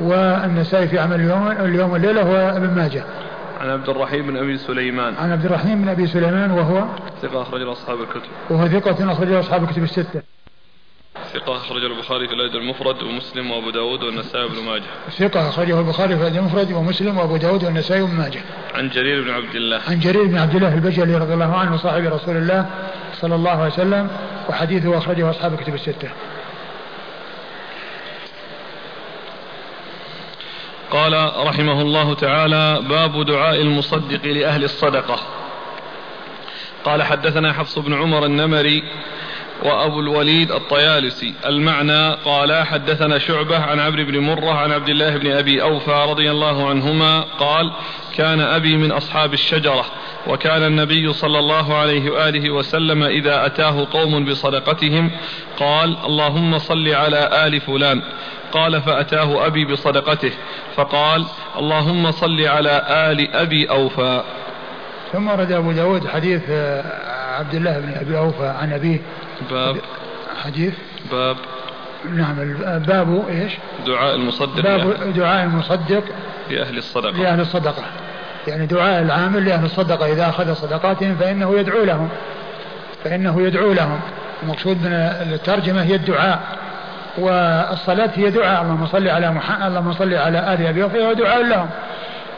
والنسائي 0.02 0.88
في 0.88 1.00
عمل 1.00 1.16
اليوم 1.16 1.52
اليوم 1.52 1.92
والليلة 1.92 2.30
وابن 2.30 2.76
ماجه. 2.76 3.04
عن 3.62 3.70
عبد 3.70 3.90
الرحيم 3.90 4.28
بن 4.28 4.38
أبي 4.38 4.58
سليمان. 4.58 5.16
عن 5.16 5.32
عبد 5.32 5.46
الرحيم 5.46 5.82
بن 5.82 5.90
أبي 5.90 6.08
سليمان 6.08 6.52
وهو 6.52 6.86
ثقة 7.22 7.42
أخرج 7.42 7.62
له 7.62 7.72
أصحاب 7.72 8.02
الكتب. 8.02 8.30
وهو 8.50 8.68
ثقة 8.68 9.12
أخرج 9.12 9.28
له 9.28 9.40
أصحاب 9.40 9.64
الكتب 9.64 9.84
الستة. 9.84 10.22
ثقة 11.34 11.58
أخرج 11.58 11.84
البخاري 11.84 12.28
في 12.28 12.34
الأدب 12.34 12.56
المفرد 12.56 13.04
ومسلم 13.04 13.52
وأبو 13.52 13.70
داود 13.70 14.04
والنسائي 14.04 14.44
وابن 14.44 14.64
ماجه. 14.64 14.84
ثقة 15.18 15.50
أخرجه 15.50 15.80
البخاري 15.80 16.16
في 16.16 16.22
الأدب 16.22 16.38
المفرد 16.38 16.72
ومسلم 16.72 17.18
وأبو 17.18 17.38
داود 17.38 17.64
والنسائي 17.64 18.02
وابن 18.02 18.16
ماجه. 18.16 18.42
عن 18.76 18.90
جرير 18.90 19.24
بن 19.24 19.30
عبد 19.30 19.56
الله. 19.56 19.82
عن 19.88 20.00
جرير 20.00 20.26
بن 20.26 20.38
عبد 20.38 20.56
الله 20.56 20.74
البجلي 20.74 21.18
رضي 21.18 21.34
الله 21.34 21.56
عنه 21.56 21.78
صاحب 21.78 22.04
رسول 22.04 22.38
الله 22.38 22.66
صلى 23.14 23.36
الله 23.36 23.52
عليه 23.52 23.74
وسلم 23.74 24.08
وحديثه 24.50 24.98
أخرجه 24.98 25.30
أصحاب 25.30 25.54
الكتب 25.54 25.76
الستة. 25.76 26.10
قال 30.92 31.32
رحمه 31.48 31.82
الله 31.82 32.14
تعالى 32.14 32.82
باب 32.90 33.26
دعاء 33.26 33.62
المصدق 33.62 34.26
لأهل 34.26 34.64
الصدقة. 34.64 35.20
قال 36.84 37.04
حدثنا 37.04 37.54
حفص 37.54 37.80
بن 37.80 37.94
عمر 37.94 38.26
النمري 38.26 38.84
وأبو 39.64 40.00
الوليد 40.00 40.52
الطيالسي. 40.52 41.34
المعنى 41.46 42.14
قال 42.14 42.66
حدثنا 42.66 43.18
شعبة 43.18 43.60
عن 43.60 43.80
عمرو 43.80 44.04
بن 44.04 44.20
مرة 44.20 44.52
عن 44.52 44.72
عبد 44.72 44.90
الله 44.90 45.18
بن 45.18 45.32
أبي 45.32 45.62
أوفى 45.62 46.06
رضي 46.10 46.32
الله 46.32 46.70
عنهما 46.70 47.22
قال 47.22 47.72
كان 48.16 48.42
أبي 48.42 48.78
من 48.78 48.92
أصحاب 48.92 49.34
الشجرة 49.34 49.86
وكان 50.28 50.64
النبي 50.64 51.14
صلى 51.14 51.40
الله 51.40 51.78
عليه 51.78 52.10
وآله 52.10 52.50
وسلم 52.50 53.04
إذا 53.04 53.46
أتاه 53.46 53.88
قوم 53.92 54.26
بصدقتهم 54.26 55.12
قال 55.60 55.98
اللهم 56.06 56.58
صل 56.58 56.88
على 56.88 57.48
آل 57.48 57.62
فلان. 57.62 58.02
قال 58.52 58.82
فأتاه 58.82 59.46
أبي 59.46 59.66
بصدقته 59.66 60.32
فقال 60.76 61.26
اللهم 61.58 62.12
صل 62.12 62.42
على 62.42 62.84
آل 62.90 63.36
أبي 63.36 63.70
أوفى. 63.70 64.24
ثم 65.14 65.28
ورد 65.28 65.52
أبو 65.52 65.72
داود 65.72 66.08
حديث 66.08 66.42
آه، 66.50 66.84
عبد 67.40 67.56
الله 67.56 67.80
بن 67.80 67.94
أبي 68.02 68.18
أوفى 68.18 68.48
عن 68.48 68.74
أبيه 68.74 69.00
باب. 69.52 69.78
حديث. 70.44 70.74
باب. 71.12 71.38
نعم 72.10 72.36
باب 72.80 73.24
إيش؟ 73.30 73.54
دعاء 73.86 74.16
المصدق 74.16 74.62
باب 74.62 75.14
دعاء 75.14 75.44
المصدق 75.44 76.04
لأهل 76.50 76.78
الصدقة. 76.78 77.12
لأهل 77.12 77.40
الصدقة. 77.40 77.84
يعني 78.48 78.66
دعاء 78.66 79.02
العامل 79.02 79.46
لأهل 79.46 79.66
الصدقة. 79.66 80.12
إذا 80.12 80.30
أخذ 80.30 80.54
صدقاتهم 80.54 81.16
فإنه 81.16 81.60
يدعو 81.60 81.84
لهم. 81.84 82.10
فإنه 83.04 83.42
يدعو 83.42 83.74
لهم. 83.74 84.00
المقصود 84.44 84.78
من 84.78 84.92
الترجمة 85.34 85.84
هي 85.84 85.96
الدعاء. 85.96 86.40
والصلاة 87.18 88.10
هي 88.16 88.30
دعاء. 88.30 88.62
اللهم 88.62 88.88
صل 88.88 89.08
على 89.08 89.32
محمد 89.32 89.68
اللهم 89.68 89.94
صل 89.94 90.14
على 90.14 90.54
آل 90.54 90.68
أبي 90.68 90.84
وفي 90.84 91.14
دعاء 91.14 91.44
لهم. 91.44 91.70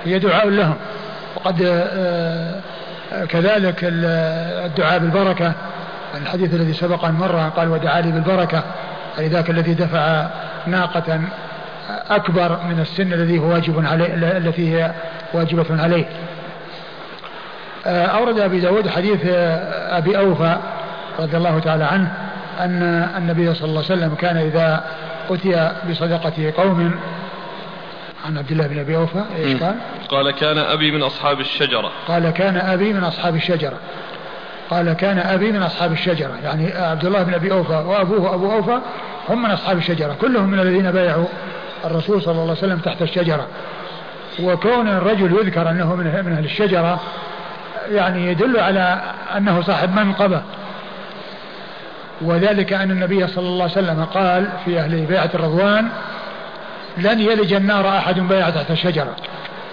هي 0.05 0.19
دعاء 0.19 0.49
لهم. 0.49 0.75
وقد 1.35 1.61
آه، 1.61 2.61
كذلك 3.29 3.79
الدعاء 3.83 4.99
بالبركة. 4.99 5.53
الحديث 6.15 6.53
الذي 6.53 6.73
سبق 6.73 7.05
أن 7.05 7.13
مر 7.13 7.49
قال 7.49 7.69
ودعا 7.69 8.01
لي 8.01 8.11
بالبركة. 8.11 8.63
أي 9.19 9.27
ذاك 9.27 9.49
الذي 9.49 9.73
دفع 9.73 10.27
ناقة 10.67 11.21
أكبر 12.09 12.59
من 12.69 12.79
السن 12.79 13.13
الذي 13.13 13.39
هو 13.39 13.47
واجب 13.47 13.85
عليه 13.85 14.37
التي 14.37 14.75
هي 14.75 14.91
واجبة 15.33 15.81
عليه. 15.83 16.05
آه، 17.85 18.05
أورد 18.05 18.39
أبي 18.39 18.59
داود 18.59 18.89
حديث 18.89 19.25
آه، 19.25 19.97
أبي 19.97 20.17
أوفى 20.17 20.57
رضي 21.19 21.37
الله 21.37 21.59
تعالى 21.59 21.83
عنه 21.83 22.13
أن 22.59 22.83
النبي 23.17 23.53
صلى 23.53 23.69
الله 23.69 23.83
عليه 23.89 23.93
وسلم 23.93 24.15
كان 24.15 24.37
إذا 24.37 24.83
أتي 25.29 25.71
بصدقة 25.89 26.53
قوم 26.57 26.99
عن 28.25 28.37
عبد 28.37 28.51
الله 28.51 28.67
بن 28.67 28.79
أبي 28.79 28.95
أوفى 28.95 29.23
إيش 29.35 29.63
قال؟ 29.63 29.75
قال 30.09 30.31
كان 30.31 30.57
أبي 30.57 30.91
من 30.91 31.01
أصحاب 31.03 31.39
الشجرة. 31.39 31.91
قال 32.07 32.29
كان 32.29 32.57
أبي 32.57 32.93
من 32.93 33.03
أصحاب 33.03 33.35
الشجرة. 33.35 33.77
قال 34.71 34.93
كان 34.93 35.19
أبي 35.19 35.51
من 35.51 35.63
أصحاب 35.63 35.91
الشجرة. 35.91 36.31
يعني 36.43 36.73
عبد 36.73 37.05
الله 37.05 37.23
بن 37.23 37.33
أبي 37.33 37.51
أوفى 37.51 37.73
وأبوه 37.73 38.33
أبو 38.33 38.51
أوفى 38.51 38.79
هم 39.29 39.43
من 39.43 39.51
أصحاب 39.51 39.77
الشجرة. 39.77 40.15
كلهم 40.21 40.49
من 40.49 40.59
الذين 40.59 40.91
بايعوا 40.91 41.25
الرسول 41.85 42.21
صلى 42.21 42.31
الله 42.31 42.41
عليه 42.41 42.51
وسلم 42.51 42.77
تحت 42.77 43.01
الشجرة. 43.01 43.47
وكون 44.43 44.87
الرجل 44.87 45.31
يذكر 45.31 45.69
أنه 45.69 45.95
من 45.95 46.03
من 46.25 46.33
أهل 46.33 46.45
الشجرة 46.45 46.99
يعني 47.91 48.27
يدل 48.31 48.59
على 48.59 49.01
أنه 49.37 49.61
صاحب 49.61 49.95
منقبة. 49.95 50.41
وذلك 52.21 52.73
أن 52.73 52.91
النبي 52.91 53.27
صلى 53.27 53.47
الله 53.47 53.63
عليه 53.63 53.73
وسلم 53.73 54.03
قال 54.03 54.49
في 54.65 54.79
أهل 54.79 55.05
بيعة 55.05 55.29
الرضوان 55.35 55.89
لن 56.97 57.19
يلج 57.19 57.53
النار 57.53 57.89
أحد 57.89 58.19
بايع 58.19 58.49
تحت 58.49 58.71
الشجرة. 58.71 59.15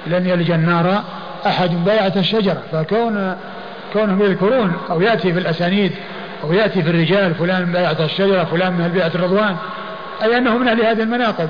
لن 0.07 0.27
يلج 0.27 0.51
النار 0.51 1.03
أحد 1.47 1.85
بايع 1.85 2.09
تحت 2.09 2.17
الشجرة. 2.17 2.63
فكون 2.73 3.37
كونهم 3.93 4.23
يذكرون 4.23 4.73
أو 4.91 5.01
يأتي 5.01 5.33
في 5.33 5.39
الأسانيد 5.39 5.93
أو 6.45 6.53
يأتي 6.53 6.83
في 6.83 6.91
الرجال 6.91 7.35
فلان 7.35 7.67
من 7.67 7.73
بيعة 7.73 7.97
الشجرة 8.01 8.45
فلان 8.45 8.73
من 8.73 8.89
بيعة 8.89 9.11
الرضوان. 9.15 9.57
أي 10.23 10.39
أنه 10.39 10.59
من 10.59 10.69
أهل 10.69 10.83
هذه 10.83 11.03
المناقب 11.03 11.49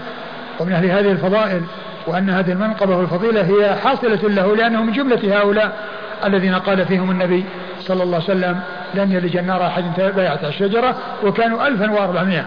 ومن 0.61 0.73
أهل 0.73 0.87
هذه 0.87 1.11
الفضائل 1.11 1.63
وأن 2.07 2.31
هذه 2.31 2.53
المنقبة 2.53 2.97
والفضيلة 2.97 3.41
هي 3.41 3.77
حاصلة 3.77 4.29
له 4.29 4.57
لأنه 4.57 4.83
من 4.83 4.93
جملة 4.93 5.39
هؤلاء 5.39 5.77
الذين 6.25 6.55
قال 6.55 6.87
فيهم 6.87 7.11
النبي 7.11 7.45
صلى 7.81 8.03
الله 8.03 8.15
عليه 8.15 8.25
وسلم 8.25 8.61
لن 8.95 9.13
يلج 9.13 9.37
النار 9.37 9.67
أحد 9.67 9.85
بايعة 10.17 10.41
الشجرة. 10.43 10.95
وكانوا 11.25 11.67
1400 11.67 12.47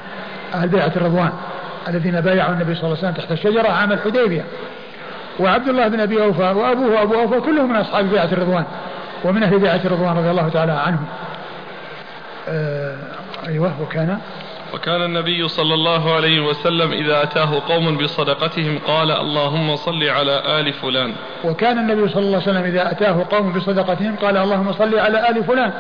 أهل 0.53 0.67
بيعة 0.67 0.91
الرضوان 0.95 1.29
الذين 1.87 2.21
بايعوا 2.21 2.53
النبي 2.53 2.75
صلى 2.75 2.83
الله 2.83 2.97
عليه 2.97 3.09
وسلم 3.09 3.23
تحت 3.23 3.31
الشجرة 3.31 3.67
عام 3.67 3.91
الحديبية. 3.91 4.43
وعبد 5.39 5.67
الله 5.67 5.87
بن 5.87 5.99
أبي 5.99 6.23
أوفى 6.23 6.43
وأبوه 6.43 7.01
أبو 7.01 7.13
أوفى 7.13 7.39
كلهم 7.39 7.69
من 7.69 7.75
أصحاب 7.75 8.09
بيعة 8.09 8.29
الرضوان. 8.31 8.63
ومن 9.23 9.43
أهل 9.43 9.59
بيعة 9.59 9.81
الرضوان 9.85 10.17
رضي 10.17 10.31
الله 10.31 10.49
تعالى 10.49 10.71
عنهم. 10.71 11.05
آه 12.49 12.95
أيوه 13.47 13.81
وكان؟ 13.81 14.17
وكان 14.73 15.01
النبي 15.01 15.47
صلى 15.47 15.73
الله 15.73 16.15
عليه 16.15 16.39
وسلم 16.39 16.91
إذا 16.91 17.23
أتاه 17.23 17.61
قوم 17.67 17.97
بصدقتهم 17.97 18.79
قال 18.87 19.11
اللهم 19.11 19.75
صل 19.75 20.03
على 20.03 20.59
آل 20.59 20.73
فلان. 20.73 21.13
وكان 21.43 21.77
النبي 21.77 22.09
صلى 22.09 22.23
الله 22.23 22.41
عليه 22.41 22.51
وسلم 22.51 22.63
إذا 22.63 22.91
أتاه 22.91 23.25
قوم 23.31 23.53
بصدقتهم 23.53 24.15
قال 24.15 24.37
اللهم 24.37 24.71
صل 24.71 24.99
على 24.99 25.29
آل 25.29 25.43
فلان. 25.43 25.71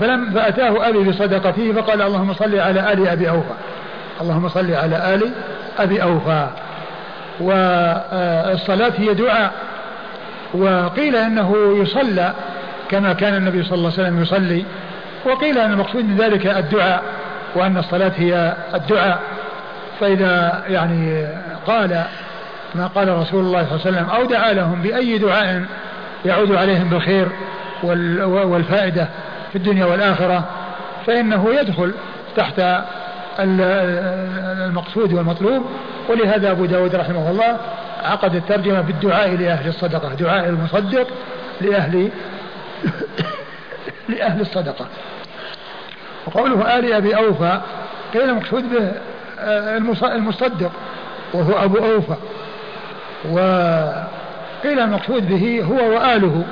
فلم 0.00 0.30
فأتاه 0.30 0.88
أبي 0.88 0.98
بصدقته 0.98 1.72
فقال 1.72 2.02
اللهم 2.02 2.34
صل 2.34 2.58
على 2.58 2.92
آل 2.92 3.08
أبي 3.08 3.30
أوفى. 3.30 3.54
اللهم 4.20 4.48
صل 4.48 4.74
على 4.74 5.14
آل 5.14 5.32
أبي 5.78 6.02
أوفى. 6.02 6.48
والصلاة 7.40 8.92
هي 8.96 9.14
دعاء. 9.14 9.52
وقيل 10.54 11.16
أنه 11.16 11.76
يصلى 11.82 12.32
كما 12.90 13.12
كان 13.12 13.34
النبي 13.34 13.62
صلى 13.62 13.74
الله 13.74 13.92
عليه 13.92 14.02
وسلم 14.02 14.22
يصلي 14.22 14.64
وقيل 15.24 15.58
أن 15.58 15.72
المقصود 15.72 16.04
من 16.04 16.16
ذلك 16.16 16.46
الدعاء 16.46 17.02
وأن 17.54 17.76
الصلاة 17.76 18.12
هي 18.16 18.56
الدعاء. 18.74 19.20
فإذا 20.00 20.62
يعني 20.68 21.26
قال 21.66 22.04
ما 22.74 22.86
قال 22.86 23.08
رسول 23.08 23.44
الله 23.44 23.66
صلى 23.66 23.76
الله 23.76 23.86
عليه 23.86 23.96
وسلم 23.96 24.10
أو 24.10 24.24
دعا 24.24 24.52
لهم 24.52 24.82
بأي 24.82 25.18
دعاء 25.18 25.64
يعود 26.24 26.52
عليهم 26.52 26.88
بالخير 26.88 27.28
والفائدة 28.24 29.08
في 29.52 29.56
الدنيا 29.56 29.84
والآخرة 29.84 30.44
فإنه 31.06 31.54
يدخل 31.60 31.92
تحت 32.36 32.62
المقصود 33.40 35.12
والمطلوب. 35.12 35.66
ولهذا 36.08 36.50
أبو 36.50 36.64
داود 36.64 36.94
رحمه 36.94 37.30
الله 37.30 37.56
عقد 38.04 38.34
الترجمة 38.34 38.80
بالدعاء 38.80 39.36
لأهل 39.36 39.68
الصدقة 39.68 40.14
دعاء 40.14 40.48
المصدق 40.48 41.06
لأهل 41.60 42.10
لأهل 44.08 44.40
الصدقة. 44.40 44.86
وقوله 46.26 46.78
آل 46.78 46.92
أبي 46.92 47.16
أوفى 47.16 47.60
قيل 48.14 48.22
المقصود 48.22 48.70
به 48.70 48.92
آه، 49.38 49.76
المصدق 50.02 50.72
وهو 51.34 51.64
أبو 51.64 51.78
أوفى. 51.78 52.16
وقيل 53.30 54.80
المقصود 54.80 55.28
به 55.28 55.64
هو 55.64 55.94
وآله. 55.94 56.44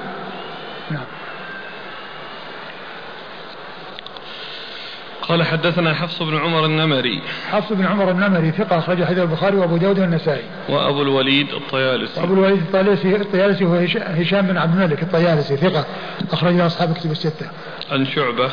قال 5.29 5.43
حدثنا 5.43 5.95
حفص 5.95 6.23
بن 6.23 6.37
عمر 6.37 6.65
النمري 6.65 7.23
حفص 7.51 7.73
بن 7.73 7.87
عمر 7.87 8.11
النمري 8.11 8.51
ثقة 8.51 8.79
أخرج 8.79 9.05
حديث 9.05 9.19
البخاري 9.19 9.57
وأبو 9.57 9.77
داود 9.77 9.99
والنسائي 9.99 10.45
وأبو 10.69 11.03
الوليد 11.03 11.49
الطيالسي 11.49 12.21
وأبو 12.21 12.35
الوليد 12.35 12.59
الطيالسي 12.59 13.17
الطيالسي 13.17 13.65
هو 13.65 13.75
هشام 13.97 14.47
بن 14.47 14.57
عبد 14.57 14.81
الملك 14.81 15.03
الطيالسي 15.03 15.57
ثقة 15.57 15.85
أخرج 16.33 16.55
له 16.55 16.67
أصحاب 16.67 16.95
كتب 16.95 17.11
الستة 17.11 17.47
عن 17.93 18.07
شعبة 18.07 18.51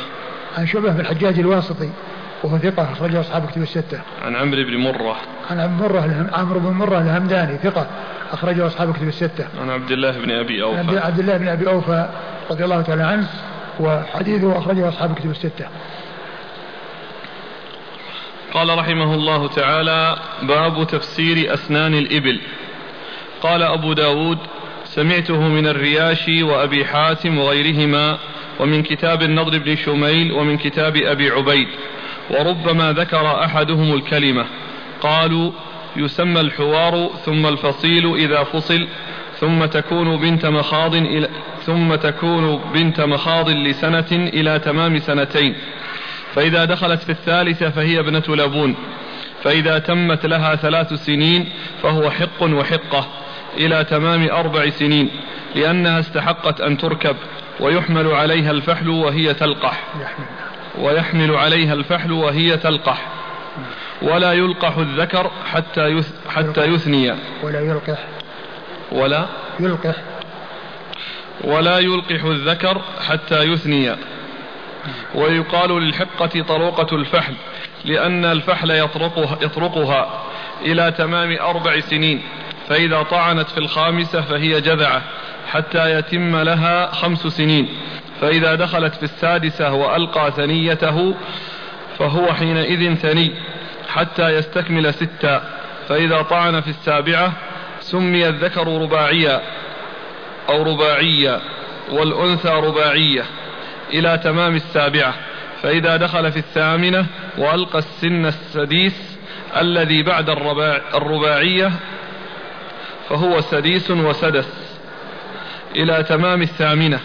عن 0.58 0.66
شعبة 0.66 0.90
بن 0.90 1.00
الحجاج 1.00 1.38
الواسطي 1.38 1.90
وهو 2.44 2.58
ثقة 2.58 2.92
أخرجه 2.92 3.20
أصحاب 3.20 3.46
كتب 3.46 3.62
الستة. 3.62 4.00
عن 4.24 4.36
عمرو 4.36 4.64
بن 4.64 4.76
مرة. 4.76 5.16
عن 5.50 5.76
مرة 5.76 6.30
عمرو 6.32 6.60
بن 6.60 6.70
مرة 6.70 6.98
الهمداني 6.98 7.58
ثقة 7.58 7.86
أخرجه 8.32 8.66
أصحاب 8.66 8.92
كتب 8.92 9.08
الستة. 9.08 9.44
عن 9.62 9.70
عبد 9.70 9.90
الله 9.90 10.10
بن 10.10 10.30
أبي 10.30 10.62
أوفى. 10.62 10.78
عن 10.78 10.98
عبد 10.98 11.18
الله 11.18 11.36
بن 11.36 11.48
أبي 11.48 11.68
أوفى 11.68 12.08
رضي 12.50 12.64
الله 12.64 12.82
تعالى 12.82 13.02
عنه 13.02 13.28
وحديثه 13.80 14.58
أخرجه 14.58 14.88
أصحاب 14.88 15.14
كتب 15.14 15.30
الستة. 15.30 15.66
قال 18.54 18.78
رحمه 18.78 19.14
الله 19.14 19.48
تعالى 19.48 20.16
باب 20.42 20.86
تفسير 20.86 21.54
أسنان 21.54 21.94
الإبل. 21.94 22.40
قال 23.42 23.62
أبو 23.62 23.92
داود 23.92 24.38
سمعته 24.84 25.40
من 25.48 25.66
الرياشي 25.66 26.42
وأبي 26.42 26.84
حاتم 26.84 27.38
وغيرهما 27.38 28.18
ومن 28.60 28.82
كتاب 28.82 29.22
النضر 29.22 29.58
بن 29.58 29.76
شميل 29.76 30.32
ومن 30.32 30.56
كتاب 30.56 30.96
أبي 30.96 31.30
عبيد 31.30 31.68
وربما 32.30 32.92
ذكر 32.92 33.44
أحدهم 33.44 33.94
الكلمة. 33.94 34.46
قالوا 35.00 35.52
يسمى 35.96 36.40
الحوار 36.40 37.10
ثم 37.24 37.46
الفصيل 37.46 38.14
إذا 38.14 38.42
فصل 38.42 38.88
ثم 39.38 39.64
تكون 39.64 40.16
بنت 40.16 40.46
مخاض 40.46 40.94
إلى 40.94 41.28
ثم 41.66 41.94
تكون 41.94 42.60
بنت 42.74 43.00
مخاض 43.00 43.50
لسنة 43.50 44.12
إلى 44.12 44.58
تمام 44.58 44.98
سنتين. 44.98 45.54
فإذا 46.34 46.64
دخلت 46.64 47.02
في 47.02 47.10
الثالثة 47.12 47.70
فهي 47.70 48.00
ابنة 48.00 48.22
لبون 48.28 48.74
فإذا 49.44 49.78
تمت 49.78 50.26
لها 50.26 50.56
ثلاث 50.56 50.92
سنين 50.92 51.48
فهو 51.82 52.10
حق 52.10 52.42
وحقة 52.42 53.06
إلى 53.56 53.84
تمام 53.84 54.28
أربع 54.30 54.70
سنين 54.70 55.10
لأنها 55.54 56.00
استحقت 56.00 56.60
أن 56.60 56.78
تركب 56.78 57.16
ويحمل 57.60 58.06
عليها 58.06 58.50
الفحل 58.50 58.88
وهي 58.88 59.34
تلقح. 59.34 59.84
ويحمل 60.78 61.34
عليها 61.36 61.74
الفحل 61.74 62.12
وهي 62.12 62.56
تلقح. 62.56 63.06
ولا 64.02 64.32
يلقح 64.32 64.76
الذكر 64.76 65.30
حتى 65.52 66.02
حتى 66.28 66.64
يثني. 66.64 67.14
ولا 67.42 67.60
يلقح. 67.60 67.98
ولا؟ 68.92 69.26
يلقح. 69.60 69.94
ولا 71.44 71.78
يلقح 71.78 72.24
الذكر 72.24 72.82
حتى 73.08 73.42
يثني. 73.42 73.96
ويقال 75.14 75.82
للحقة 75.82 76.42
طروقة 76.48 76.96
الفحل 76.96 77.34
لأن 77.84 78.24
الفحل 78.24 78.70
يطرقها, 78.70 79.38
يطرقها 79.42 80.22
إلى 80.62 80.92
تمام 80.92 81.36
أربع 81.40 81.80
سنين 81.80 82.22
فإذا 82.68 83.02
طعنت 83.02 83.50
في 83.50 83.58
الخامسة 83.58 84.20
فهي 84.20 84.60
جذعة 84.60 85.02
حتى 85.50 85.98
يتم 85.98 86.36
لها 86.36 86.92
خمس 86.92 87.26
سنين 87.26 87.68
فإذا 88.20 88.54
دخلت 88.54 88.94
في 88.94 89.02
السادسة 89.02 89.72
وألقى 89.72 90.30
ثنيته 90.30 91.14
فهو 91.98 92.32
حينئذ 92.32 92.94
ثني 92.94 93.32
حتى 93.88 94.28
يستكمل 94.28 94.94
ستا 94.94 95.42
فإذا 95.88 96.22
طعن 96.22 96.60
في 96.60 96.68
السابعة 96.68 97.32
سمي 97.80 98.28
الذكر 98.28 98.82
رباعيا 98.82 99.42
أو 100.48 100.62
رباعيا 100.62 101.40
والأنثى 101.90 102.48
رباعية. 102.48 103.24
إلى 103.94 104.18
تمام 104.18 104.54
السابعة. 104.54 105.14
فإذا 105.62 105.96
دخل 105.96 106.32
في 106.32 106.38
الثامنة 106.38 107.06
وألقى 107.38 107.78
السن 107.78 108.26
السديس 108.26 109.18
الذي 109.56 110.02
بعد 110.02 110.30
الرباع 110.30 110.80
الرباعية 110.94 111.72
فهو 113.08 113.40
سديس 113.40 113.90
وسدس. 113.90 114.78
إلى 115.76 116.02
تمام 116.02 116.42
الثامنة. 116.42 117.00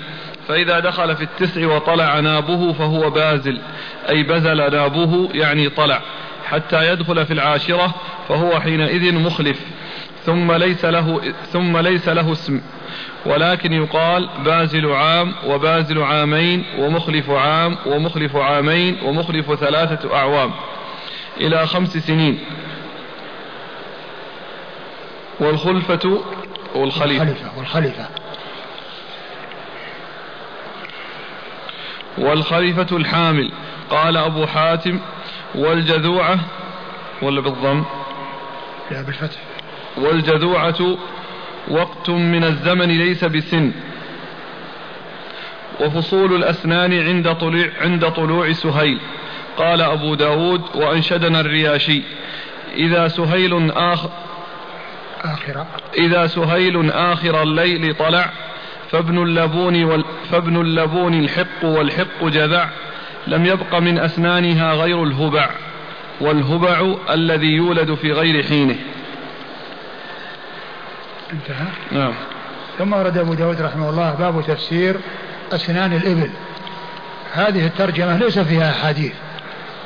فإذا 0.47 0.79
دخل 0.79 1.15
في 1.15 1.23
التسع 1.23 1.67
وطلع 1.67 2.19
نابه 2.19 2.73
فهو 2.73 3.09
بازل. 3.09 3.61
أي 4.09 4.23
بزل 4.23 4.57
نابه 4.57 5.29
يعني 5.33 5.69
طلع. 5.69 6.01
حتى 6.45 6.91
يدخل 6.91 7.25
في 7.25 7.33
العاشرة 7.33 7.95
فهو 8.29 8.59
حينئذ 8.59 9.13
مخلف. 9.13 9.59
ثم 10.25 10.51
ليس 10.51 10.85
له 10.85 11.33
ثم 11.53 11.77
ليس 11.77 12.09
له 12.09 12.31
اسم. 12.31 12.61
ولكن 13.25 13.73
يقال 13.73 14.29
بازل 14.45 14.91
عام 14.91 15.33
وبازل 15.45 16.01
عامين 16.01 16.65
ومخلف 16.77 17.29
عام 17.29 17.77
ومخلف 17.85 18.35
عامين 18.35 18.97
ومخلف 19.03 19.53
ثلاثة 19.53 20.15
أعوام 20.15 20.51
إلى 21.37 21.67
خمس 21.67 21.97
سنين. 21.97 22.39
والخلفة 25.39 26.23
والخليفة. 26.75 27.25
والخليفة 27.57 28.09
والخليفة. 32.17 32.97
الحامل. 32.97 33.51
قال 33.89 34.17
أبو 34.17 34.45
حاتم 34.45 34.99
والجذوعة 35.55 36.39
ولا 37.21 37.41
بالضم؟ 37.41 37.83
لا 38.91 39.01
بالفتح. 39.01 39.39
والجذوعة 39.97 40.97
وقت 41.67 42.09
من 42.09 42.43
الزمن 42.43 42.87
ليس 42.87 43.25
بسن. 43.25 43.71
وفصول 45.81 46.35
الأسنان 46.35 46.93
عند 47.07 47.35
طلوع, 47.35 47.69
عند 47.81 48.09
طلوع 48.09 48.51
سهيل. 48.51 48.99
قال 49.57 49.81
أبو 49.81 50.15
داود 50.15 50.61
وأنشدنا 50.75 51.39
الرياشي 51.39 52.01
إذا 52.75 53.07
سهيل 53.07 53.71
آخر 53.71 54.09
آخر. 55.21 55.65
إذا 55.97 56.27
سهيل 56.27 56.91
آخر 56.91 57.43
الليل 57.43 57.95
طلع 57.95 58.29
فابن 58.91 59.23
اللبون 59.23 59.83
وال 59.83 60.05
فابن 60.31 60.61
اللبون 60.61 61.19
الحق 61.19 61.63
والحق 61.65 62.23
جذع 62.23 62.69
لم 63.27 63.45
يبق 63.45 63.75
من 63.75 63.97
أسنانها 63.97 64.73
غير 64.73 65.03
الهبع. 65.03 65.49
والهبع 66.21 66.95
الذي 67.09 67.47
يولد 67.47 67.93
في 67.93 68.11
غير 68.11 68.43
حينه. 68.43 68.75
انتهى. 71.33 71.67
نعم. 71.91 72.13
ثم 72.77 72.93
ورد 72.93 73.17
أبو 73.17 73.33
داود 73.33 73.61
رحمه 73.61 73.89
الله 73.89 74.15
باب 74.19 74.43
تفسير 74.47 74.95
أسنان 75.51 75.93
الإبل. 75.93 76.29
هذه 77.33 77.65
الترجمة 77.65 78.17
ليس 78.17 78.39
فيها 78.39 78.69
أحاديث 78.69 79.13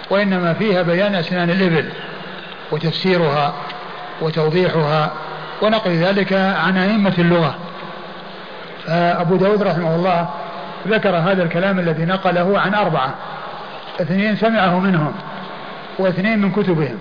وإنما 0.10 0.54
فيها 0.54 0.82
بيان 0.82 1.16
أسنان 1.16 1.50
الإبل 1.50 1.90
وتفسيرها 2.72 3.54
وتوضيحها 4.22 5.12
ونقل 5.62 5.92
ذلك 5.92 6.34
عن 6.34 6.78
أئمة 6.78 7.14
اللغة. 7.20 7.56
أبو 8.88 9.36
داود 9.36 9.64
رحمه 9.64 9.96
الله 9.96 10.30
ذكر 10.88 11.16
هذا 11.16 11.44
الكلام 11.44 11.80
الذي 11.80 12.06
نقله 12.06 12.60
عن 12.60 12.74
أربعة 12.74 13.14
اثنين 14.02 14.36
سمعه 14.36 14.80
منهم 14.80 15.14
واثنين 16.00 16.40
من 16.40 16.52
كتبهم. 16.52 16.98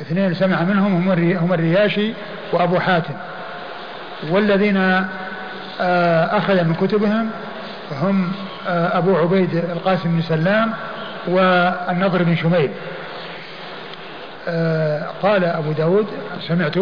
اثنين 0.00 0.34
سمع 0.34 0.62
منهم 0.62 1.10
هم 1.36 1.52
الرياشي 1.52 2.12
وأبو 2.52 2.78
حاتم. 2.78 3.14
والذين 4.30 4.76
آه، 5.80 6.38
أخذ 6.38 6.64
من 6.64 6.74
كتبهم 6.74 7.30
هم 7.92 8.32
آه، 8.68 8.98
أبو 8.98 9.16
عبيد 9.16 9.54
القاسم 9.54 10.16
بن 10.16 10.22
سلام 10.22 10.72
والنضر 11.28 12.22
بن 12.22 12.36
شميل. 12.36 12.70
آه، 14.48 15.06
قال 15.22 15.44
أبو 15.44 15.72
داود 15.72 16.06
سمعت؟ 16.48 16.74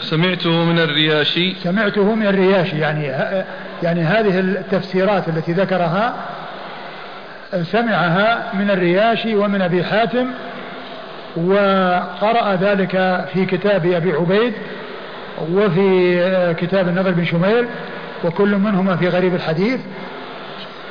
سمعته 0.00 0.64
من 0.64 0.78
الرياشي. 0.78 1.54
سمعته 1.54 2.14
من 2.14 2.26
الرياشي 2.26 2.78
يعني 2.78 3.12
يعني 3.82 4.00
هذه 4.00 4.40
التفسيرات 4.40 5.28
التي 5.28 5.52
ذكرها 5.52 6.14
سمعها 7.62 8.42
من 8.54 8.70
الرياشي 8.70 9.34
ومن 9.34 9.62
أبي 9.62 9.84
حاتم 9.84 10.26
وقرأ 11.46 12.54
ذلك 12.54 13.24
في 13.32 13.46
كتاب 13.46 13.86
أبي 13.86 14.12
عبيد 14.12 14.52
وفي 15.52 16.54
كتاب 16.58 16.88
النضر 16.88 17.10
بن 17.10 17.24
شميل 17.24 17.66
وكل 18.24 18.56
منهما 18.56 18.96
في 18.96 19.08
غريب 19.08 19.34
الحديث. 19.34 19.80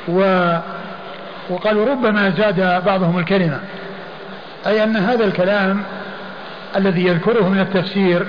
و 0.08 0.48
وقالوا 1.50 1.86
ربما 1.86 2.30
زاد 2.30 2.84
بعضهم 2.84 3.18
الكلمة 3.18 3.60
أي 4.66 4.84
أن 4.84 4.96
هذا 4.96 5.24
الكلام 5.24 5.82
الذي 6.76 7.06
يذكره 7.06 7.48
من 7.48 7.60
التفسير 7.60 8.26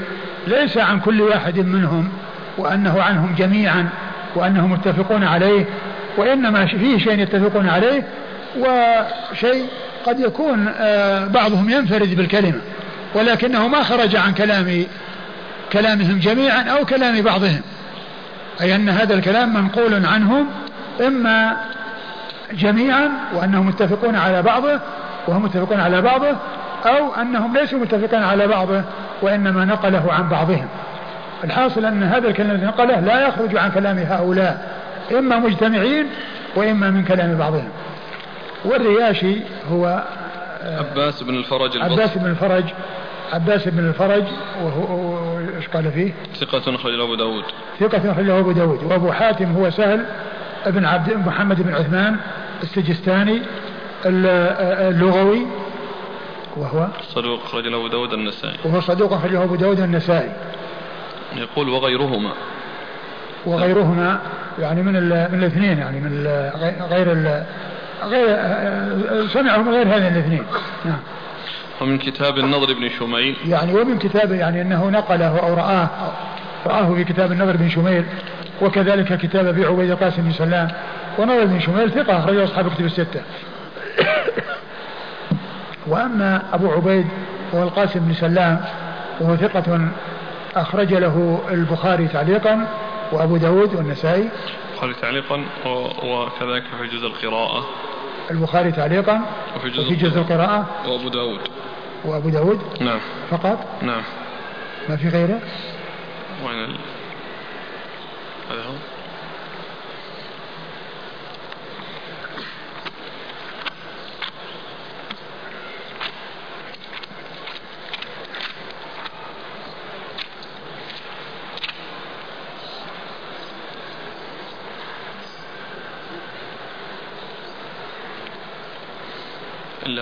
ليس 0.48 0.78
عن 0.78 1.00
كل 1.00 1.22
واحد 1.22 1.60
منهم 1.60 2.10
وأنه 2.58 3.02
عنهم 3.02 3.36
جميعا 3.38 3.90
وأنهم 4.36 4.72
متفقون 4.72 5.24
عليه 5.24 5.66
وإنما 6.18 6.66
فيه 6.66 6.98
شيء 6.98 7.20
يتفقون 7.20 7.70
عليه 7.70 8.04
وشيء 8.60 9.66
قد 10.10 10.20
يكون 10.20 10.68
آه، 10.78 11.26
بعضهم 11.26 11.70
ينفرد 11.70 12.16
بالكلمة 12.16 12.62
ولكنه 13.16 13.68
ما 13.68 13.84
خرج 13.84 14.16
عن 14.16 14.34
كلام 14.34 14.86
كلامهم 15.74 16.20
جميعا 16.20 16.62
أو 16.62 16.86
كلام 16.86 17.22
بعضهم 17.22 17.62
أي 18.62 18.76
أن 18.76 18.90
هذا 18.90 19.14
الكلام 19.14 19.54
منقول 19.54 20.06
عنهم 20.06 20.48
إما 21.08 21.58
جميعا 22.54 23.10
وأنهم 23.34 23.68
متفقون 23.68 24.16
على 24.16 24.42
بعضه 24.42 24.80
وهم 25.28 25.44
متفقون 25.44 25.80
على 25.80 26.02
بعضه 26.02 26.36
أو 26.86 27.14
أنهم 27.22 27.58
ليسوا 27.58 27.80
متفقين 27.80 28.24
على 28.24 28.48
بعضه 28.48 28.84
وإنما 29.22 29.66
نقله 29.66 30.14
عن 30.14 30.30
بعضهم. 30.30 30.68
الحاصل 31.44 31.86
أن 31.86 32.04
هذا 32.04 32.28
الكلام 32.28 32.52
الذي 32.52 32.66
نقله 32.66 33.00
لا 33.00 33.28
يخرج 33.28 33.58
عن 33.58 33.72
كلام 33.72 33.98
هؤلاء 33.98 34.80
إما 35.12 35.40
مجتمعين 35.40 36.06
وإما 36.56 36.90
من 36.90 37.04
كلام 37.04 37.36
بعضهم. 37.36 37.70
والرياشي 38.66 39.36
هو 39.72 40.04
عباس 40.64 41.24
بن 41.24 41.36
الفرج 41.36 41.78
عباس 41.78 42.18
بن 42.18 42.26
الفرج 42.26 42.64
عباس 43.34 43.68
بن 43.68 43.88
الفرج 43.88 44.24
وهو 44.64 45.40
إيش 45.58 45.68
قال 45.68 45.92
فيه؟ 45.92 46.14
ثقة 46.36 46.76
أخرجه 46.76 47.04
أبو 47.04 47.16
داود. 47.16 47.44
ثقة 47.80 48.12
أخرجه 48.12 48.40
أبو 48.40 48.52
داود. 48.52 48.84
وأبو 48.84 49.12
حاتم 49.12 49.52
هو 49.52 49.70
سهل 49.70 50.06
بن 50.66 50.86
عبد 50.86 51.14
محمد 51.14 51.62
بن 51.62 51.74
عثمان 51.74 52.16
السجستاني 52.64 53.42
اللغوي 54.06 55.46
وهو 56.58 56.88
صدوق 57.02 57.44
أخرجه 57.44 57.76
أبو 57.76 57.88
داود 57.88 58.14
النسائي. 58.14 58.58
وهو 58.66 58.82
صدوق 58.82 59.14
أخرجه 59.14 59.44
أبو 59.44 59.56
داود 59.56 59.80
النسائي. 59.80 60.32
يقول 61.36 61.70
وغيرهما. 61.70 62.32
وغيرهما 63.46 64.20
يعني 64.60 64.82
من 64.82 64.94
من 65.32 65.40
الاثنين 65.40 65.78
يعني 65.78 66.00
من 66.00 66.28
غير 66.90 67.12
غير 68.04 68.38
سمعه 69.28 69.58
من 69.58 69.74
غير 69.74 69.88
هذين 69.88 70.14
الاثنين. 70.14 70.44
نعم. 70.86 71.00
ومن 71.82 71.98
كتاب 71.98 72.38
النضر 72.38 72.74
بن 72.74 72.90
شميل. 73.00 73.38
يعني 73.46 73.74
ومن 73.74 73.98
كتابه 74.00 74.36
يعني 74.36 74.62
انه 74.62 74.90
نقله 74.90 75.40
أو 75.40 75.54
رآه 75.54 75.90
رآه 76.68 76.96
في 76.96 77.04
كتاب 77.04 77.32
النضر 77.32 77.58
بن 77.58 77.70
شميل 77.70 78.06
وكذلك 78.62 79.18
كتاب 79.18 79.48
أبي 79.48 79.66
عبيد 79.66 79.92
القاسم 79.92 80.22
بن 80.22 80.32
سلام. 80.32 80.68
ونضر 81.18 81.46
بن 81.46 81.60
شميل 81.60 81.92
ثقة 81.92 82.20
أخرجه 82.20 82.44
أصحاب 82.44 82.68
الكتب 82.68 82.86
الستة. 82.86 83.22
وأما 85.88 86.42
أبو 86.54 86.72
عبيد 86.72 87.08
هو 87.56 87.64
القاسم 87.64 88.00
بن 88.00 88.14
سلام 88.14 88.62
وهو 89.20 89.36
ثقة 89.36 89.90
أخرج 90.56 90.94
له 90.94 91.42
البخاري 91.52 92.08
تعليقا 92.08 92.68
وأبو 93.12 93.38
داود 93.38 93.76
والنسائي. 93.76 94.30
البخاري 94.74 94.94
تعليقا 95.02 95.44
وكذلك 96.04 96.64
في 96.80 96.98
جزء 96.98 97.08
القراءة. 97.08 97.66
البخاري 98.32 98.72
تعليقا 98.72 99.22
وفي 99.56 99.70
جزء, 99.70 99.86
وفي 99.86 99.96
جزء 99.96 100.18
القراءة. 100.18 100.68
وأبو 100.88 101.10
داود. 101.10 101.40
وأبو 102.06 102.30
داود 102.30 102.62
نعم. 102.82 103.00
فقط؟ 103.30 103.68
نعم. 103.82 104.04
ما 104.90 104.96
في 104.96 105.10
غيره؟ 105.10 105.40
وين. 106.46 106.78
هذا 108.50 108.64
هو؟ 108.64 108.99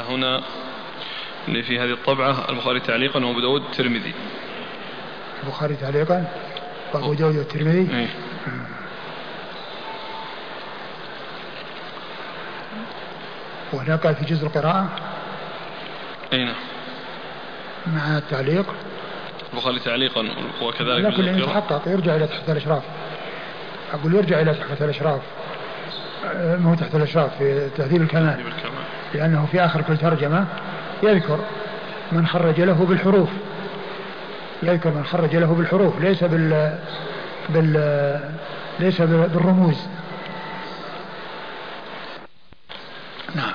هنا. 0.01 0.41
اللي 1.47 1.63
في 1.63 1.79
هذه 1.79 1.91
الطبعة 1.91 2.49
البخاري 2.49 2.79
تعليقا 2.79 3.25
وأبو 3.25 3.39
داود 3.39 3.61
الترمذي. 3.61 4.13
البخاري 5.43 5.75
تعليقا 5.75 6.25
وأبو 6.93 7.13
داود 7.13 7.37
والترمذي 7.37 7.95
إيه. 7.95 8.07
وهناك 13.73 14.15
في 14.15 14.25
جزء 14.25 14.47
القراءة. 14.47 14.89
أي 16.33 16.45
نعم. 16.45 16.55
مع 17.87 18.17
التعليق. 18.17 18.65
البخاري 19.53 19.79
تعليقا 19.79 20.27
وكذلك 20.61 21.05
لكن 21.05 21.37
يتحقق 21.37 21.87
يرجع 21.87 22.15
إلى 22.15 22.27
تحت 22.27 22.49
الإشراف. 22.49 22.83
أقول 23.93 24.15
يرجع 24.15 24.41
إلى 24.41 24.53
تحت 24.53 24.81
الإشراف. 24.81 25.21
ما 26.35 26.71
هو 26.71 26.75
تحت 26.75 26.95
الإشراف 26.95 27.37
في 27.37 27.69
تهذيب 27.77 28.01
الكمال. 28.01 28.53
لأنه 29.13 29.47
في 29.51 29.65
آخر 29.65 29.81
كل 29.81 29.97
ترجمة 29.97 30.45
يذكر 31.03 31.39
من 32.11 32.27
خرج 32.27 32.61
له 32.61 32.85
بالحروف. 32.89 33.29
يذكر 34.63 34.89
من 34.89 35.03
خرج 35.03 35.35
له 35.35 35.53
بالحروف 35.53 36.01
ليس 36.01 36.23
بال 36.23 36.77
بال 37.49 38.19
ليس 38.79 39.01
بالرموز. 39.01 39.87
نعم. 43.35 43.53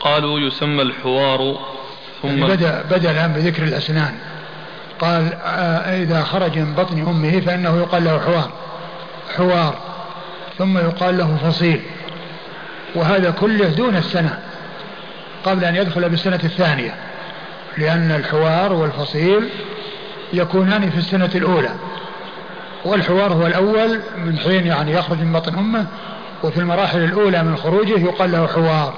قالوا 0.00 0.40
يسمى 0.40 0.82
الحوار 0.82 1.58
ثم 2.22 2.28
يعني 2.28 2.42
بدأ 2.42 2.82
بدأ 2.90 3.10
الآن 3.10 3.32
بذكر 3.32 3.62
الأسنان. 3.62 4.14
قال 5.00 5.32
آه 5.32 6.02
إذا 6.02 6.22
خرج 6.22 6.58
من 6.58 6.74
بطن 6.74 7.00
أمه 7.00 7.40
فإنه 7.40 7.78
يقال 7.78 8.04
له 8.04 8.18
حوار. 8.18 8.67
حوار 9.36 9.78
ثم 10.58 10.78
يقال 10.78 11.18
له 11.18 11.36
فصيل 11.36 11.80
وهذا 12.94 13.30
كله 13.30 13.68
دون 13.68 13.96
السنة 13.96 14.38
قبل 15.44 15.64
أن 15.64 15.76
يدخل 15.76 16.08
بالسنة 16.08 16.40
الثانية 16.44 16.94
لأن 17.78 18.10
الحوار 18.10 18.72
والفصيل 18.72 19.48
يكونان 20.32 20.90
في 20.90 20.98
السنة 20.98 21.30
الأولى 21.34 21.70
والحوار 22.84 23.32
هو 23.32 23.46
الأول 23.46 24.00
من 24.16 24.38
حين 24.38 24.66
يعني 24.66 24.92
يخرج 24.92 25.18
من 25.18 25.32
بطن 25.32 25.54
أمه 25.54 25.86
وفي 26.42 26.58
المراحل 26.60 27.04
الأولى 27.04 27.42
من 27.42 27.56
خروجه 27.56 27.98
يقال 28.00 28.32
له 28.32 28.46
حوار 28.46 28.94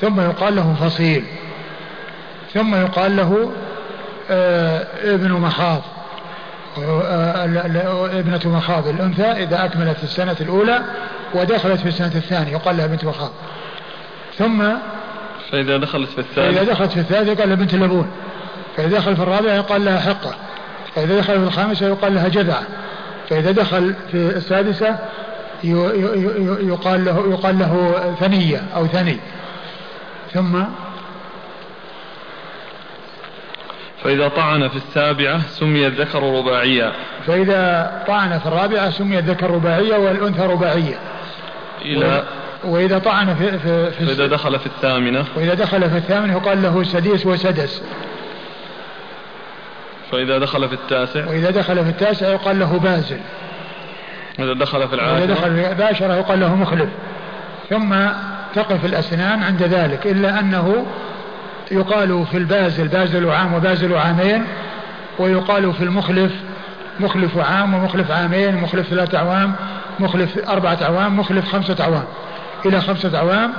ثم 0.00 0.20
يقال 0.20 0.56
له 0.56 0.76
فصيل 0.80 1.24
ثم 2.54 2.74
يقال 2.74 3.16
له 3.16 3.52
آه 4.30 4.86
ابن 5.14 5.32
مخاض. 5.32 5.82
ابنة 8.18 8.40
مخاض 8.44 8.88
الأنثى 8.88 9.22
إذا 9.22 9.64
أكملت 9.64 10.02
السنة 10.02 10.36
الأولى 10.40 10.82
ودخلت 11.34 11.80
في 11.80 11.88
السنة 11.88 12.12
الثانية 12.14 12.52
يقال 12.52 12.76
لها 12.76 12.86
بنت 12.86 13.04
مخاض. 13.04 13.30
ثم 14.38 14.64
فإذا 15.52 15.76
دخلت 15.76 16.10
في 16.10 16.18
الثالثة 16.18 16.52
فإذا 16.52 16.72
دخلت 16.72 16.92
في 16.92 17.00
الثالثة 17.00 17.32
يقال 17.32 17.48
لها 17.48 17.56
بنت 17.56 17.74
اللبون 17.74 18.10
فإذا 18.76 18.98
دخل 18.98 19.16
في 19.16 19.22
الرابعة 19.22 19.52
يقال 19.52 19.84
لها 19.84 20.00
حقة 20.00 20.34
فإذا 20.94 21.18
دخل 21.18 21.38
في 21.38 21.44
الخامسة 21.44 21.86
يقال 21.86 22.14
لها 22.14 22.28
جذعة 22.28 22.62
فإذا 23.30 23.50
دخل 23.50 23.94
في 24.10 24.36
السادسة 24.36 24.98
يقال 25.64 27.04
له 27.04 27.24
يقال 27.30 27.58
له 27.58 28.14
ثنية 28.20 28.62
أو 28.76 28.86
ثني. 28.86 29.20
ثم 30.32 30.62
فإذا 34.04 34.28
طعن 34.28 34.68
في 34.68 34.76
السابعة 34.76 35.40
سمي 35.48 35.86
الذكر 35.86 36.22
رباعيا. 36.22 36.92
فإذا 37.26 37.92
طعن 38.06 38.38
في 38.38 38.46
الرابعة 38.46 38.90
سمي 38.90 39.18
الذكر 39.18 39.50
رباعيا 39.50 39.96
والأنثى 39.96 40.42
رباعية. 40.42 40.98
إلى 41.82 42.24
وإذا 42.64 42.98
طعن 42.98 43.34
في, 43.34 43.58
في, 43.58 43.90
في 43.90 44.06
فإذا 44.06 44.26
دخل 44.26 44.58
في 44.58 44.66
الثامنة. 44.66 45.24
وإذا 45.36 45.54
دخل 45.54 45.90
في 45.90 45.96
الثامنة 45.96 46.32
يقال 46.32 46.62
له 46.62 46.82
سديس 46.82 47.26
وسدس. 47.26 47.82
فإذا 50.12 50.38
دخل 50.38 50.68
في 50.68 50.74
التاسع. 50.74 51.28
وإذا 51.28 51.50
دخل 51.50 51.84
في 51.84 51.90
التاسع 51.90 52.28
يقال 52.28 52.58
له 52.58 52.78
بازل. 52.78 53.20
وإذا 54.38 54.52
دخل 54.52 54.88
في 54.88 54.94
العاشرة. 54.94 55.14
وإذا 55.14 55.34
دخل 55.34 55.54
في 55.54 55.72
العاشرة 55.72 56.14
يقال 56.14 56.40
له 56.40 56.54
مخلف. 56.54 56.88
ثم 57.70 57.94
تقف 58.54 58.84
الأسنان 58.84 59.42
عند 59.42 59.62
ذلك 59.62 60.06
إلا 60.06 60.40
أنه 60.40 60.86
يقال 61.70 62.26
في 62.26 62.36
البازل 62.36 62.88
بازل 62.88 63.30
عام 63.30 63.54
وبازل 63.54 63.94
عامين 63.94 64.44
ويقال 65.18 65.72
في 65.72 65.84
المخلف 65.84 66.32
مخلف 67.00 67.38
عام 67.38 67.74
ومخلف 67.74 68.10
عامين 68.10 68.54
مخلف 68.54 68.88
ثلاثة 68.88 69.18
أعوام 69.18 69.54
مخلف 70.00 70.48
أربعة 70.48 70.78
أعوام 70.82 71.18
مخلف 71.18 71.52
خمسة 71.52 71.76
أعوام 71.80 72.04
إلى 72.66 72.80
خمسة 72.80 73.16
أعوام 73.18 73.52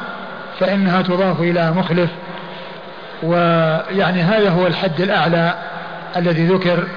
فإنها 0.59 1.01
تضاف 1.01 1.41
إلى 1.41 1.71
مخلف 1.71 2.09
ويعني 3.23 4.21
هذا 4.21 4.49
هو 4.49 4.67
الحد 4.67 5.01
الأعلى 5.01 5.53
الذي 6.17 6.45
ذكر 6.45 6.87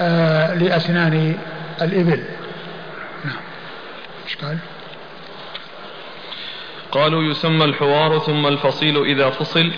آه 0.00 0.54
لأسنان 0.54 1.34
الإبل. 1.82 2.24
نعم. 3.24 3.36
قال؟ 4.42 4.58
قالوا 6.92 7.22
يسمى 7.22 7.64
الحوار 7.64 8.18
ثم 8.18 8.46
الفصيل 8.46 9.04
إذا 9.04 9.30
فصل. 9.30 9.72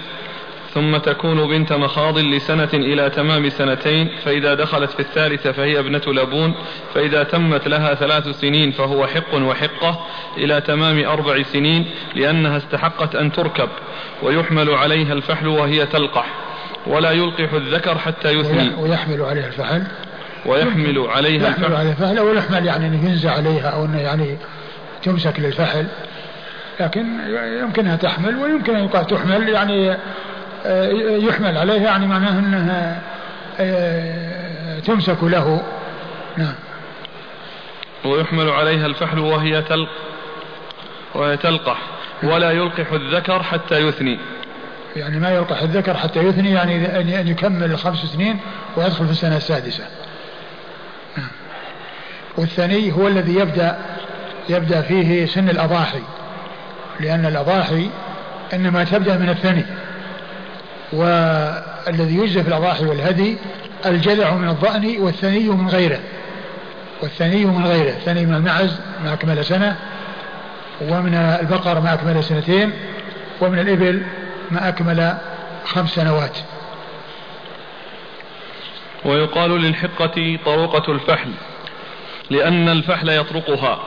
ثم 0.77 0.97
تكون 0.97 1.49
بنت 1.49 1.73
مخاض 1.73 2.19
لسنة 2.19 2.69
إلى 2.75 3.11
تمام 3.11 3.49
سنتين 3.49 4.09
فإذا 4.25 4.55
دخلت 4.55 4.91
في 4.91 5.01
الثالثة 5.01 5.53
فهي 5.53 5.79
ابنة 5.79 6.03
لبون 6.07 6.55
فإذا 6.95 7.23
تمت 7.23 7.69
لها 7.69 7.95
ثلاث 7.95 8.29
سنين 8.29 8.71
فهو 8.71 9.07
حق 9.07 9.35
وحقة 9.35 10.07
إلى 10.37 10.61
تمام 10.61 11.05
أربع 11.05 11.43
سنين 11.43 11.87
لأنها 12.15 12.57
استحقت 12.57 13.15
أن 13.15 13.33
تركب 13.33 13.69
ويحمل 14.23 14.71
عليها 14.71 15.13
الفحل 15.13 15.49
وهي 15.49 15.87
تلقح 15.87 16.27
ولا 16.87 17.11
يلقح 17.11 17.53
الذكر 17.53 17.99
حتى 17.99 18.31
يثني. 18.31 18.71
ويحمل 18.79 19.23
عليها 19.23 19.47
الفحل. 19.47 19.83
ويحمل 20.47 20.99
عليها 20.99 21.49
يحمل 21.49 21.75
عليها 21.77 21.93
الفحل 21.93 22.19
أو 22.19 22.35
يحمل 22.35 22.67
يعني 22.67 22.87
أنه 22.87 23.09
ينزع 23.09 23.31
عليها 23.31 23.69
أو 23.69 23.85
أنه 23.85 24.01
يعني 24.01 24.37
تمسك 25.03 25.41
للفحل 25.41 25.87
لكن 26.81 27.07
يمكنها 27.63 27.97
تحمل 27.97 28.37
ويمكن 28.37 28.77
أن 28.77 28.85
يقال 28.85 29.07
تحمل 29.07 29.49
يعني 29.49 29.97
يحمل 31.29 31.59
عليها 31.59 31.83
يعني 31.83 32.07
معناه 32.07 32.39
أنها 32.39 33.03
آه، 33.61 34.81
تمسك 34.81 35.19
له. 35.23 35.63
نعم. 36.37 36.55
ويحمل 38.05 38.51
عليها 38.51 38.87
الفحل 38.87 39.19
وهي 39.19 39.63
تلق 39.63 39.89
وهي 41.15 41.37
تلقح 41.37 41.79
ولا 42.23 42.51
يلقح 42.51 42.93
الذكر 42.93 43.43
حتى 43.43 43.79
يثني. 43.79 44.19
يعني 44.97 45.19
ما 45.19 45.31
يلقح 45.31 45.63
الذكر 45.63 45.95
حتى 45.97 46.21
يثني 46.21 46.51
يعني 46.51 47.01
أن 47.21 47.29
يكمل 47.29 47.71
الخمس 47.71 47.99
سنين 47.99 48.39
ويدخل 48.77 49.05
في 49.05 49.13
السنة 49.13 49.37
السادسة. 49.37 49.85
نعم. 51.17 51.29
والثاني 52.37 52.93
هو 52.93 53.09
الذي 53.09 53.35
يبدأ 53.35 53.79
يبدأ 54.49 54.81
فيه 54.81 55.27
سن 55.27 55.49
الأضاحي 55.49 56.03
لأن 57.01 57.27
الأضاحي 57.27 57.91
إنما 58.55 58.85
تبدأ 58.85 59.17
من 59.17 59.29
الثني. 59.29 59.65
والذي 60.93 62.17
يجزى 62.17 62.43
في 62.43 62.49
الأضاحي 62.49 62.85
والهدي 62.85 63.39
الجذع 63.87 64.35
من 64.35 64.49
الضأن 64.49 64.97
والثني 64.99 65.49
من 65.49 65.69
غيره. 65.69 66.01
والثني 67.03 67.45
من 67.45 67.67
غيره. 67.67 67.91
الثني 67.91 68.27
من 68.27 68.35
المعز 68.35 68.81
ما 69.05 69.13
أكمل 69.13 69.45
سنة. 69.45 69.77
ومن 70.83 71.15
البقر 71.15 71.81
ما 71.81 71.95
أكمل 71.95 72.25
سنتين. 72.25 72.73
ومن 73.41 73.59
الإبل 73.59 74.03
ما 74.51 74.69
أكمل 74.69 75.17
خمس 75.65 75.91
سنوات. 75.91 76.39
ويقال 79.05 79.51
للحقة 79.51 80.39
طروقة 80.45 80.93
الفحل 80.93 81.31
لأن 82.31 82.69
الفحل 82.69 83.09
يطرقها. 83.09 83.79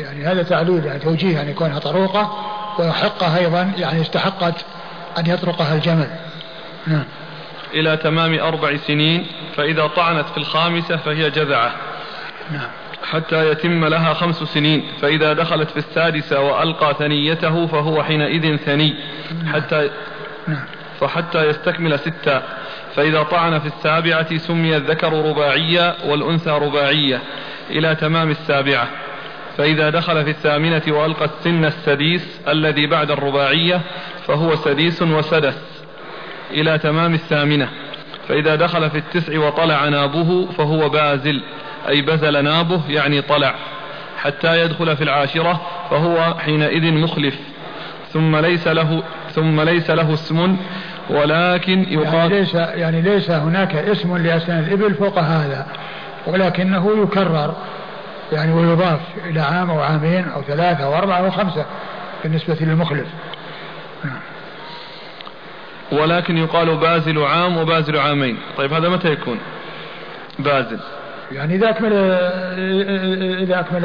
يعني 0.00 0.26
هذا 0.26 0.42
تعليل 0.42 0.84
يعني 0.84 0.98
توجيه 0.98 1.36
يعني 1.36 1.52
كونها 1.52 1.78
طروقة 1.78 2.32
وحقة 2.78 3.36
أيضا 3.38 3.72
يعني 3.76 4.00
استحقت 4.00 4.54
أن 5.18 5.26
يطرقها 5.26 5.74
الجمل. 5.74 6.10
نعم. 6.86 7.04
إلى 7.74 7.96
تمام 7.96 8.38
أربع 8.38 8.76
سنين 8.76 9.26
فإذا 9.56 9.86
طعنت 9.86 10.28
في 10.28 10.36
الخامسة 10.36 10.96
فهي 10.96 11.30
جذعة. 11.30 11.72
نعم. 12.52 12.68
حتى 13.10 13.50
يتم 13.50 13.84
لها 13.84 14.14
خمس 14.14 14.36
سنين 14.36 14.84
فإذا 15.00 15.32
دخلت 15.32 15.70
في 15.70 15.76
السادسة 15.76 16.40
وألقى 16.40 16.94
ثنيته 16.98 17.66
فهو 17.66 18.02
حينئذ 18.02 18.56
ثني. 18.56 18.94
حتى 19.52 19.90
نعم. 20.48 20.64
فحتى 21.00 21.46
يستكمل 21.48 21.98
ستا 21.98 22.42
فإذا 22.96 23.22
طعن 23.22 23.58
في 23.58 23.66
السابعة 23.66 24.36
سمي 24.36 24.76
الذكر 24.76 25.12
رباعيا 25.12 25.96
والأنثى 26.04 26.50
رباعية 26.50 27.20
إلى 27.70 27.94
تمام 27.94 28.30
السابعة. 28.30 28.88
فإذا 29.58 29.90
دخل 29.90 30.24
في 30.24 30.30
الثامنة 30.30 30.82
وألقى 30.88 31.24
السن 31.24 31.64
السديس 31.64 32.40
الذي 32.48 32.86
بعد 32.86 33.10
الرباعية 33.10 33.80
فهو 34.26 34.56
سديس 34.56 35.02
وسدس. 35.02 35.71
إلى 36.52 36.78
تمام 36.78 37.14
الثامنة. 37.14 37.68
فإذا 38.28 38.54
دخل 38.54 38.90
في 38.90 38.98
التسع 38.98 39.38
وطلع 39.38 39.88
نابه 39.88 40.46
فهو 40.46 40.88
بازل 40.88 41.42
أي 41.88 42.02
بزل 42.02 42.44
نابه 42.44 42.80
يعني 42.88 43.22
طلع. 43.22 43.54
حتى 44.22 44.62
يدخل 44.62 44.96
في 44.96 45.04
العاشرة 45.04 45.60
فهو 45.90 46.34
حينئذ 46.38 46.92
مخلف. 46.92 47.34
ثم 48.12 48.36
ليس 48.36 48.68
له 48.68 49.02
ثم 49.34 49.60
ليس 49.60 49.90
له 49.90 50.14
اسم 50.14 50.56
ولكن 51.10 51.86
يقال 51.88 52.14
يعني 52.14 52.28
ليس 52.28 52.54
يعني 52.54 53.02
ليس 53.02 53.30
هناك 53.30 53.74
اسم 53.74 54.16
لأسنان 54.16 54.58
الإبل 54.58 54.94
فوق 54.94 55.18
هذا 55.18 55.66
ولكنه 56.26 57.02
يكرر 57.02 57.54
يعني 58.32 58.52
ويضاف 58.52 59.00
إلى 59.24 59.40
عام 59.40 59.70
أو 59.70 59.80
عامين 59.80 60.24
أو 60.28 60.42
ثلاثة 60.42 60.84
أو 60.84 60.94
أربعة 60.94 61.18
أو 61.18 61.30
خمسة 61.30 61.64
بالنسبة 62.22 62.56
للمخلف. 62.60 63.06
نعم. 64.04 64.31
ولكن 65.92 66.38
يقال 66.38 66.76
بازل 66.76 67.22
عام 67.22 67.56
وبازل 67.56 67.98
عامين. 67.98 68.38
طيب 68.56 68.72
هذا 68.72 68.88
متى 68.88 69.12
يكون؟ 69.12 69.38
بازل. 70.38 70.78
يعني 71.32 71.54
إذا 71.54 71.70
أكمل 71.70 71.92
إذا 73.42 73.60
أكمل 73.60 73.84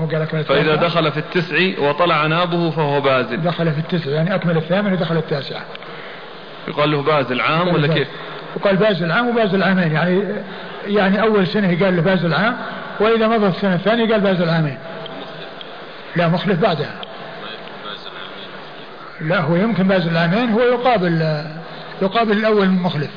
هو 0.00 0.06
قال 0.06 0.22
أكمل 0.22 0.44
فإذا 0.44 0.74
دخل 0.74 1.12
في 1.12 1.18
التسع 1.18 1.56
وطلع 1.78 2.26
نابه 2.26 2.70
فهو 2.70 3.00
بازل. 3.00 3.42
دخل 3.42 3.72
في 3.72 3.78
التسع 3.78 4.10
يعني 4.10 4.34
أكمل 4.34 4.56
الثامن 4.56 4.92
ودخل 4.92 5.16
التاسع. 5.16 5.60
يقال 6.68 6.90
له 6.90 7.02
بازل 7.02 7.40
عام 7.40 7.68
ولا 7.68 7.94
كيف؟ 7.94 8.08
يقال 8.56 8.76
بازل 8.76 9.12
عام 9.12 9.28
وبازل 9.28 9.62
عامين. 9.62 9.92
يعني 9.92 10.22
يعني 10.86 11.22
أول 11.22 11.46
سنة 11.46 11.84
قال 11.84 11.96
له 11.96 12.02
بازل 12.02 12.34
عام 12.34 12.56
وإذا 13.00 13.28
مضت 13.28 13.54
السنة 13.54 13.74
الثانية 13.74 14.12
قال 14.12 14.20
بازل 14.20 14.48
عامين. 14.48 14.78
لا 16.16 16.28
مخلف 16.28 16.60
بعدها. 16.60 17.05
لا 19.20 19.40
هو 19.40 19.56
يمكن 19.56 19.88
بازل 19.88 20.10
العامين 20.10 20.50
هو 20.50 20.60
يقابل 20.60 21.44
يقابل 22.02 22.32
الأول 22.32 22.68
مخلف. 22.68 23.10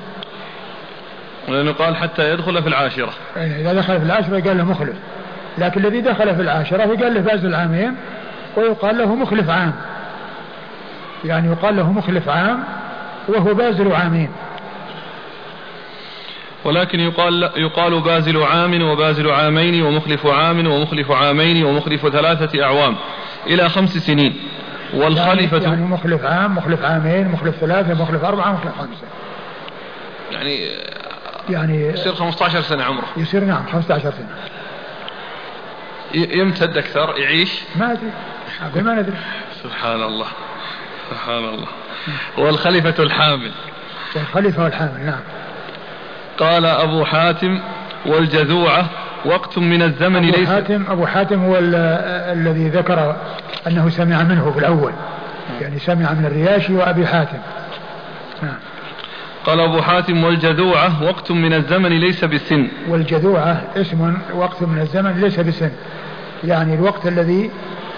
لأنه 1.48 1.72
قال 1.72 1.96
حتى 1.96 2.34
يدخل 2.34 2.62
في 2.62 2.70
العاشرة. 2.70 3.14
يعني 3.36 3.62
إذا 3.62 3.74
دخل 3.74 4.00
في 4.00 4.06
العاشرة 4.06 4.40
قال 4.40 4.58
له 4.58 4.64
مخلف. 4.64 4.96
لكن 5.58 5.86
الذي 5.86 6.02
دخل 6.02 6.36
في 6.36 6.42
العاشرة 6.42 6.96
فقال 6.96 7.14
له 7.14 7.22
فاز 7.22 7.46
العامين 7.46 7.96
ويقال 8.58 8.98
له 8.98 9.16
مخلف 9.16 9.50
عام. 9.50 9.74
يعني 11.26 11.52
يقال 11.52 11.76
له 11.76 11.92
مخلف 11.92 12.30
عام 12.30 12.64
وهو 13.28 13.54
بازل 13.54 13.92
عامين. 13.92 14.30
ولكن 16.66 17.00
يقال 17.00 17.50
يقال 17.58 18.02
بازل 18.02 18.44
عام 18.44 18.82
وبازل 18.82 19.32
عامين 19.32 19.82
ومخلف 19.82 20.26
عام 20.26 20.68
ومخلف 20.68 21.12
عامين 21.12 21.64
ومخلف 21.64 22.08
ثلاثة 22.08 22.64
أعوام 22.64 22.96
إلى 23.48 23.70
خمس 23.70 23.98
سنين. 23.98 24.36
والخليفة 24.94 25.58
يعني, 25.58 25.82
مخلف 25.82 26.26
عام 26.26 26.56
مخلف 26.56 26.84
عامين 26.84 27.28
مخلف 27.28 27.56
ثلاثة 27.56 28.04
مخلف 28.04 28.24
أربعة 28.24 28.52
مخلف 28.52 28.78
خمسة. 28.78 29.08
يعني 30.32 30.70
يعني 31.50 31.88
يصير 31.88 32.16
15 32.16 32.62
سنة 32.62 32.84
عمره. 32.84 33.06
يصير 33.18 33.44
نعم 33.44 33.66
15 33.74 34.12
سنة. 34.12 34.36
يمتد 36.14 36.78
أكثر 36.78 37.14
يعيش؟ 37.18 37.62
ما 37.76 37.92
أدري. 37.92 38.12
أقول 38.62 38.84
ما 38.84 38.94
ندري. 38.94 39.18
سبحان 39.64 40.04
الله 40.04 40.28
سبحان 41.10 41.44
الله. 41.44 41.68
والخليفة 42.38 43.04
الحامل. 43.04 43.52
الخليفة 44.16 44.64
والحامل 44.64 45.06
نعم. 45.06 45.22
قال 46.40 46.66
أبو 46.66 47.06
حاتم 47.06 47.62
والجذوعة 48.06 48.90
وقت 49.26 49.58
من 49.58 49.82
الزمن 49.82 50.16
أبو 50.16 50.38
ليس 50.38 50.50
حاتم 50.50 50.86
أبو 50.90 51.06
حاتم 51.06 51.46
هو 51.46 51.58
الذي 51.60 52.70
ذكر 52.70 53.16
أنه 53.68 53.90
سمع 53.90 54.24
منه 54.24 54.52
في 54.52 54.60
الأول. 54.60 54.92
يعني 55.62 55.80
سمع 55.80 56.14
من 56.14 56.26
الرياشي 56.26 56.74
وأبي 56.74 57.08
حاتم. 57.08 57.38
نعم. 58.44 58.56
قال 59.46 59.60
أبو 59.60 59.82
حاتم 59.82 60.24
والجذوعة 60.24 61.04
وقت 61.04 61.32
من 61.32 61.54
الزمن 61.54 62.00
ليس 62.00 62.26
بسن 62.26 62.68
والجذوعة 62.90 63.62
اسم 63.76 64.18
وقت 64.36 64.64
من 64.64 64.82
الزمن 64.82 65.22
ليس 65.22 65.40
بسن. 65.40 65.72
يعني 66.44 66.74
الوقت 66.74 67.08
الذي 67.08 67.52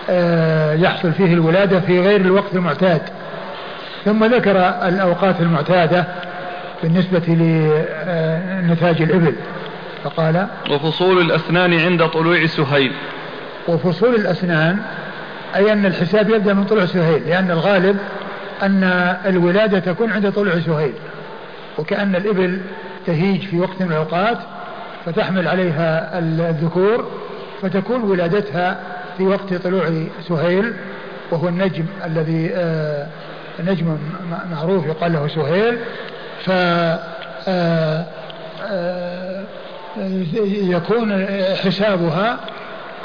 آه، 0.10 0.74
يحصل 0.74 1.12
فيه 1.12 1.34
الولادة 1.34 1.80
في 1.80 2.00
غير 2.00 2.22
الوقت 2.22 2.56
المعتاد. 2.56 3.02
ثم 4.06 4.26
ذكر 4.26 4.58
الأوقات 4.88 5.42
المعتادة 5.42 6.08
بالنسبة 6.84 7.20
لنتاج 7.28 9.02
الإبل. 9.02 9.36
فقال 10.04 10.48
وفصول 10.72 11.22
الأسنان 11.22 11.74
عند 11.80 12.08
طلوع 12.08 12.46
سهيل. 12.46 12.92
وفصول 13.68 14.16
الأسنان 14.16 14.80
أي 15.56 15.74
أن 15.74 15.86
الحساب 15.86 16.30
يبدأ 16.30 16.54
من 16.54 16.64
طلوع 16.64 16.86
سهيل 16.86 17.30
لأن 17.30 17.52
الغالب 17.52 17.98
أن 18.64 18.84
الولادة 19.26 19.80
تكون 19.80 20.12
عند 20.12 20.32
طلوع 20.32 20.60
سهيل. 20.60 20.94
وكأن 21.78 22.16
الإبل 22.16 22.62
تهيج 23.06 23.42
في 23.42 23.60
وقت 23.60 23.82
من 23.82 23.92
الأوقات 23.92 24.38
فتحمل 25.06 25.48
عليها 25.48 26.20
الذكور 26.20 27.12
فتكون 27.62 28.04
ولادتها 28.04 28.80
في 29.18 29.24
وقت 29.24 29.54
طلوع 29.54 30.06
سهيل 30.28 30.74
وهو 31.32 31.48
النجم 31.48 31.86
الذي 32.06 32.52
آه، 32.54 33.08
نجم 33.60 33.98
معروف 34.52 34.86
يقال 34.86 35.14
له 35.14 35.28
سهيل. 35.28 35.78
ف 36.46 36.50
آه، 37.48 38.06
آه، 38.72 39.44
يكون 40.46 41.26
حسابها 41.64 42.40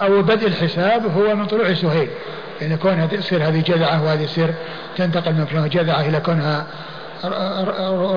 أو 0.02 0.22
بدء 0.22 0.46
الحساب 0.46 1.02
هو 1.16 1.34
من 1.36 1.46
طلوع 1.46 1.74
سهيل. 1.74 2.08
يعني 2.60 2.76
كونها 2.76 3.06
تصير 3.06 3.48
هذه 3.48 3.62
جذعة 3.66 4.04
وهذه 4.04 4.24
تصير 4.24 4.54
تنتقل 4.96 5.32
من 5.32 5.46
كونها 5.46 5.66
جذعة 5.66 6.00
إلى 6.00 6.20
كونها 6.20 6.66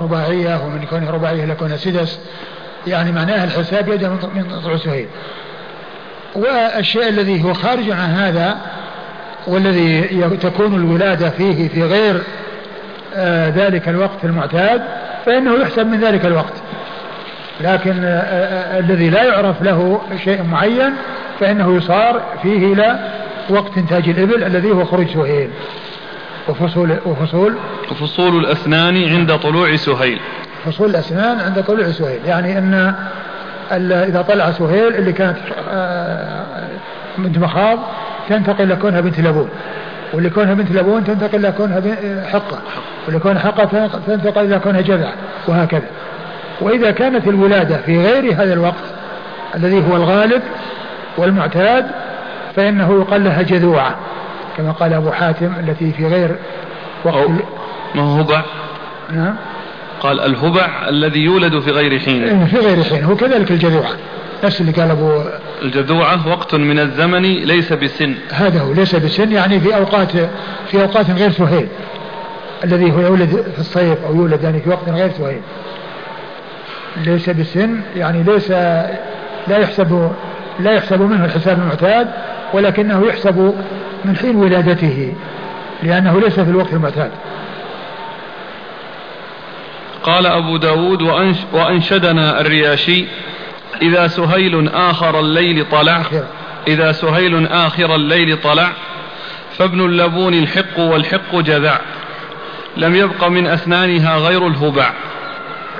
رباعية 0.04 0.66
ومن 0.66 0.86
كونها 0.90 1.12
رباعية 1.12 1.44
إلى 1.44 1.56
كونها 1.56 1.78
سدس. 1.78 2.20
يعني 2.88 3.12
معناها 3.12 3.44
الحساب 3.44 3.88
يبدأ 3.88 4.10
من 4.10 4.60
طلوع 4.64 4.78
سهيل. 4.78 5.08
والشيء 6.36 7.10
الذي 7.10 7.44
هو 7.44 7.54
خارج 7.54 7.90
عن 7.90 8.10
هذا 8.10 8.58
والذي 9.48 10.02
تكون 10.41 10.76
الولادة 10.76 11.30
فيه 11.30 11.68
في 11.68 11.84
غير 11.84 12.22
آه 13.16 13.50
ذلك 13.50 13.90
الوقت 13.90 14.24
المعتاد 14.26 14.82
فإنه 15.26 15.62
يحسب 15.62 15.88
من 15.88 16.00
ذلك 16.00 16.26
الوقت. 16.26 16.54
لكن 17.61 17.94
الذي 18.80 19.10
لا 19.10 19.23
يعرف 19.23 19.61
له 19.61 20.02
شيء 20.23 20.44
معين 20.44 20.94
فإنه 21.40 21.77
يصار 21.77 22.22
فيه 22.41 22.73
إلى 22.73 22.99
وقت 23.49 23.77
إنتاج 23.77 24.10
الإبل 24.10 24.44
الذي 24.44 24.72
هو 24.72 24.86
خروج 24.86 25.07
سهيل. 25.07 25.49
وفصول 26.48 26.98
وفصول 27.06 27.56
وفصول 27.91 28.40
الأسنان 28.40 29.03
عند 29.03 29.36
طلوع 29.36 29.76
سهيل. 29.76 30.19
فصول 30.65 30.90
الأسنان 30.90 31.40
عند 31.40 31.64
طلوع 31.64 31.91
سهيل. 31.91 32.19
يعني 32.26 32.57
أن 32.57 32.95
إذا 33.91 34.22
طلع 34.22 34.52
سهيل 34.52 34.95
اللي 34.95 35.14
كانت 35.14 35.38
بنت 37.18 37.38
مخاض 37.38 37.80
تنتقل 38.30 38.64
إلى 38.64 38.76
كونها 38.76 39.02
بنت 39.02 39.19
لبون. 39.19 39.49
واللي 40.14 40.30
كونها 40.30 40.53
بنت 40.53 40.72
لبون 40.72 41.03
تنتقل 41.03 41.40
إلى 41.40 41.52
كونها 41.52 41.81
حقة. 42.26 42.60
واللي 43.06 43.19
كونها 43.19 43.40
حقة 43.40 43.90
تنتقل 44.07 44.45
إلى 44.45 44.60
كونها 44.60 44.81
جذع. 44.81 45.11
وهكذا. 45.48 45.88
وإذا 46.61 46.91
كانت 46.91 47.27
الولادة 47.27 47.77
في 47.77 47.98
غير 47.98 48.34
هذا 48.34 48.53
الوقت 48.53 48.84
الذي 49.56 49.84
هو 49.91 49.95
الغالب 49.95 50.41
والمعتاد 51.18 51.86
فإنه 52.56 53.02
يقال 53.02 53.23
لها 53.23 53.41
جذوعة 53.41 53.95
كما 54.57 54.72
قال 54.72 54.94
أبو 54.94 55.11
حاتم 55.11 55.53
التي 55.60 55.91
في 55.91 56.07
غير 56.07 56.36
وقت 57.06 57.30
ما 57.95 58.02
هو 58.02 58.19
هبع 58.19 58.41
نعم 59.11 59.36
قال 59.99 60.19
الهبع 60.19 60.90
الذي 60.90 61.19
يولد 61.19 61.60
في 61.60 61.72
غير 61.72 61.99
حين. 61.99 62.23
إيه، 62.23 62.45
في 62.45 62.57
غير 62.57 62.84
حين 62.84 63.03
هو 63.03 63.15
كذلك 63.15 63.52
الجذوعة 63.52 63.91
نفس 64.44 64.61
اللي 64.61 64.72
قال 64.72 64.91
أبو 64.91 65.23
الجذوعة 65.61 66.27
وقت 66.27 66.56
من 66.56 66.80
الزمن 66.80 67.22
ليس 67.22 67.73
بسن. 67.73 68.15
هذا 68.31 68.61
هو 68.61 68.73
ليس 68.73 68.95
بسن 68.95 69.31
يعني 69.31 69.60
في 69.60 69.76
أوقات 69.76 70.11
في 70.72 70.81
أوقات 70.81 71.11
غير 71.11 71.31
سهيل 71.31 71.68
الذي 72.64 72.91
هو 72.91 72.99
يولد 72.99 73.45
في 73.53 73.60
الصيف 73.60 74.06
أو 74.06 74.15
يولد 74.15 74.44
يعني 74.44 74.61
في 74.61 74.69
وقت 74.69 74.90
غير 74.90 75.11
سهيل. 75.18 75.41
ليس 77.05 77.30
بسن 77.30 77.81
يعني 77.95 78.23
ليس 78.23 78.51
لا 79.47 79.57
يحسب 79.57 80.11
لا 80.59 80.71
يحسب 80.71 81.01
منه 81.01 81.26
الحساب 81.26 81.59
المعتاد 81.59 82.07
ولكنه 82.53 83.07
يحسب 83.07 83.55
من 84.05 84.17
حين 84.17 84.35
ولادته 84.35 85.13
لأنه 85.84 86.19
ليس 86.19 86.39
في 86.39 86.49
الوقت 86.49 86.73
المعتاد. 86.73 87.11
قال 90.03 90.26
أبو 90.26 90.57
داود 90.57 91.01
وأنش 91.01 91.38
وأنشدنا 91.53 92.41
الرياشي 92.41 93.05
إذا 93.81 94.07
سهيل 94.07 94.69
آخر 94.69 95.19
الليل 95.19 95.65
طلع 95.71 96.01
إذا 96.67 96.91
سهيل 96.91 97.47
آخر 97.47 97.95
الليل 97.95 98.38
طلع 98.41 98.71
فابن 99.57 99.85
اللبون 99.85 100.34
الحق 100.34 100.80
والحق 100.80 101.35
جذع 101.35 101.80
لم 102.77 102.95
يبق 102.95 103.27
من 103.27 103.47
أسنانها 103.47 104.17
غير 104.17 104.47
الهبع. 104.47 104.93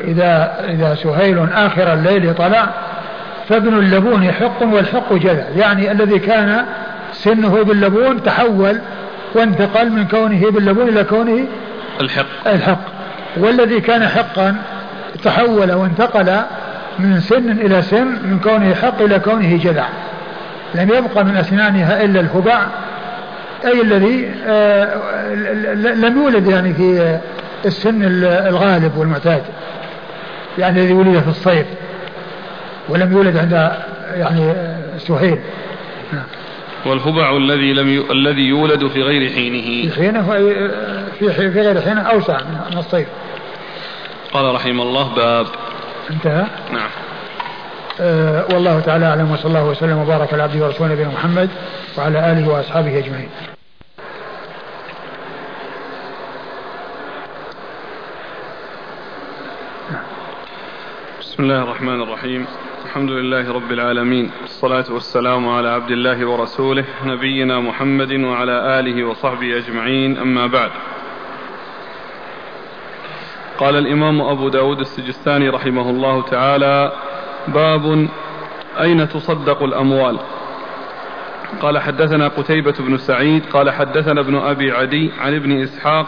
إذا 0.04 0.56
إذا 0.70 0.96
سهيل 0.96 1.48
آخر 1.54 1.94
الليل 1.94 2.34
طلع 2.34 2.70
فابن 3.50 3.80
اللبون 3.80 4.32
حق 4.32 4.64
والحق 4.64 5.14
جذع 5.14 5.44
يعني 5.58 5.92
الذي 5.92 6.20
كان 6.20 6.66
سنه 7.14 7.64
باللبون 7.64 8.24
تحول 8.24 8.82
وانتقل 9.36 9.90
من 9.90 10.08
كونه 10.08 10.52
باللبون 10.52 10.90
إلى 10.90 11.04
كونه 11.04 11.46
الحق. 12.02 12.48
الحق. 12.48 12.80
والذي 13.38 13.82
كان 13.82 14.08
حقا 14.08 14.56
تحول 15.24 15.72
وانتقل 15.72 16.38
من 17.00 17.20
سن 17.20 17.52
إلى 17.52 17.82
سن 17.82 18.06
من 18.06 18.40
كونه 18.44 18.76
حق 18.76 19.02
إلى 19.02 19.20
كونه 19.20 19.58
جذع 19.58 19.86
لم 20.76 20.90
يبقى 20.90 21.26
من 21.26 21.38
أسنانها 21.38 22.04
إلا 22.04 22.20
الهبع 22.20 22.60
أي 23.66 23.82
الذي 23.82 24.32
آه، 24.48 25.34
لم 25.76 26.18
يولد 26.18 26.48
يعني 26.48 26.74
في 26.74 27.20
السن 27.66 28.00
الغالب 28.24 28.98
والمعتاد. 28.98 29.42
يعني 30.58 30.80
الذي 30.80 30.94
ولد 30.94 31.20
في 31.20 31.28
الصيف 31.28 31.68
ولم 32.90 33.12
يولد 33.12 33.38
عند 33.38 33.72
يعني 34.14 34.54
سهيل. 34.98 35.40
والهبع 36.86 37.38
الذي 37.38 37.74
لم 37.74 37.90
ي... 37.90 38.12
الذي 38.12 38.42
يولد 38.42 38.88
في 38.88 39.02
غير 39.02 39.32
حينه. 39.32 39.90
في 39.90 40.02
حينه 40.02 40.24
في 41.20 41.34
في 41.34 41.48
غير 41.48 41.82
حينه 41.82 42.02
أوسع 42.02 42.38
من 42.72 42.78
الصيف. 42.78 43.08
قال 44.34 44.56
رحمه 44.56 44.84
الله 44.84 45.16
باب. 45.16 45.46
انتهى؟ 46.12 46.46
نعم. 46.72 46.90
آه 48.02 48.46
والله 48.54 48.80
تعالى 48.80 49.06
أعلم 49.06 49.32
وصلى 49.32 49.46
الله 49.46 49.66
وسلم 49.66 49.98
وبارك 49.98 50.34
على 50.34 50.44
عبده 50.44 50.66
ورسوله 50.66 50.94
نبينا 50.94 51.10
محمد 51.10 51.50
وعلى 51.98 52.32
آله 52.32 52.50
وأصحابه 52.50 52.98
أجمعين. 52.98 53.30
بسم 61.40 61.52
الله 61.52 61.64
الرحمن 61.64 62.02
الرحيم. 62.02 62.46
الحمد 62.86 63.10
لله 63.10 63.54
رب 63.54 63.72
العالمين. 63.72 64.32
الصلاة 64.44 64.86
والسلام 64.92 65.50
على 65.50 65.70
عبد 65.70 65.92
الله 65.92 66.26
ورسوله 66.26 66.86
نبينا 67.06 67.60
محمد 67.60 68.12
وعلى 68.12 68.80
آله 68.80 69.04
وصحبه 69.04 69.58
أجمعين. 69.58 70.18
أما 70.18 70.48
بعد. 70.48 70.72
قال 73.58 73.76
الإمام 73.76 74.22
أبو 74.22 74.50
داود 74.50 74.80
السجستاني 74.80 75.50
رحمه 75.50 75.90
الله 75.90 76.22
تعالى 76.22 76.92
باب 77.48 78.08
أين 78.80 79.10
تصدق 79.10 79.64
الأموال؟ 79.64 80.20
قال 81.62 81.80
حدثنا 81.80 82.28
قتيبة 82.28 82.76
بن 82.80 82.98
سعيد 82.98 83.46
قال 83.46 83.72
حدثنا 83.72 84.22
ابن 84.22 84.36
أبي 84.36 84.72
عدي 84.72 85.12
عن 85.20 85.36
ابن 85.36 85.62
إسحاق 85.62 86.08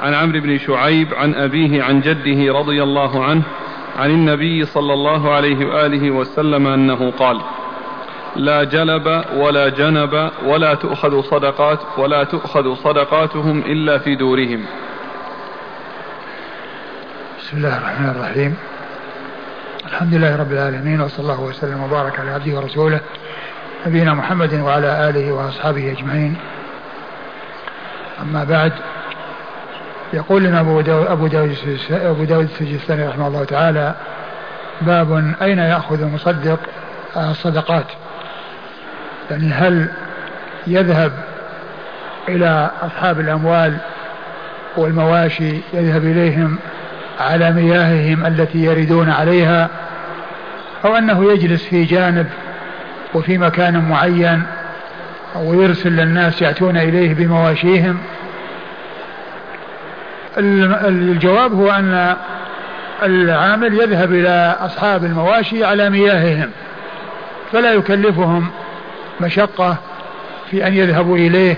عن 0.00 0.14
عمرو 0.14 0.40
بن 0.40 0.58
شعيب 0.58 1.14
عن 1.14 1.34
أبيه 1.34 1.82
عن 1.82 2.00
جده 2.00 2.52
رضي 2.52 2.82
الله 2.82 3.24
عنه 3.24 3.42
عن 3.96 4.10
النبي 4.10 4.66
صلى 4.66 4.92
الله 4.92 5.34
عليه 5.34 5.66
وآله 5.66 6.10
وسلم 6.10 6.66
أنه 6.66 7.12
قال 7.18 7.40
لا 8.36 8.64
جلب 8.64 9.24
ولا 9.36 9.68
جنب 9.68 10.30
ولا 10.44 10.74
تؤخذ 10.74 11.22
صدقات 11.22 11.78
ولا 11.98 12.24
تؤخذ 12.24 12.74
صدقاتهم 12.74 13.60
إلا 13.60 13.98
في 13.98 14.16
دورهم. 14.16 14.64
بسم 17.38 17.56
الله 17.56 17.78
الرحمن 17.78 18.08
الرحيم. 18.08 18.56
الحمد 19.86 20.14
لله 20.14 20.36
رب 20.36 20.52
العالمين 20.52 21.00
وصلى 21.00 21.22
الله 21.22 21.40
وسلم 21.40 21.82
وبارك 21.82 22.20
على 22.20 22.30
عبده 22.30 22.56
ورسوله 22.56 23.00
نبينا 23.86 24.14
محمد 24.14 24.54
وعلى 24.54 25.08
آله 25.08 25.32
وأصحابه 25.32 25.92
أجمعين. 25.92 26.36
أما 28.22 28.44
بعد 28.44 28.72
يقول 30.16 30.44
لنا 30.44 30.60
أبو 30.60 30.80
داود 30.80 31.06
أبو 31.06 31.26
داود 31.26 31.56
أبو 31.90 32.24
داود 32.24 32.44
السجستاني 32.44 33.08
رحمه 33.08 33.26
الله 33.26 33.44
تعالى 33.44 33.94
باب 34.80 35.34
أين 35.42 35.58
يأخذ 35.58 36.02
المصدق 36.02 36.58
الصدقات؟ 37.16 37.86
يعني 39.30 39.52
هل 39.52 39.88
يذهب 40.66 41.12
إلى 42.28 42.70
أصحاب 42.82 43.20
الأموال 43.20 43.76
والمواشي 44.76 45.60
يذهب 45.72 46.04
إليهم 46.04 46.58
على 47.20 47.50
مياههم 47.50 48.26
التي 48.26 48.58
يردون 48.64 49.10
عليها 49.10 49.68
أو 50.84 50.96
أنه 50.96 51.32
يجلس 51.32 51.64
في 51.64 51.84
جانب 51.84 52.26
وفي 53.14 53.38
مكان 53.38 53.88
معين 53.88 54.42
ويرسل 55.36 55.90
للناس 55.92 56.42
يأتون 56.42 56.76
إليه 56.76 57.14
بمواشيهم؟ 57.14 57.98
الجواب 60.38 61.54
هو 61.54 61.70
أن 61.70 62.16
العامل 63.02 63.74
يذهب 63.74 64.12
إلى 64.12 64.56
أصحاب 64.60 65.04
المواشي 65.04 65.64
على 65.64 65.90
مياههم 65.90 66.50
فلا 67.52 67.72
يكلفهم 67.72 68.46
مشقة 69.20 69.76
في 70.50 70.66
أن 70.66 70.74
يذهبوا 70.74 71.16
إليه 71.16 71.56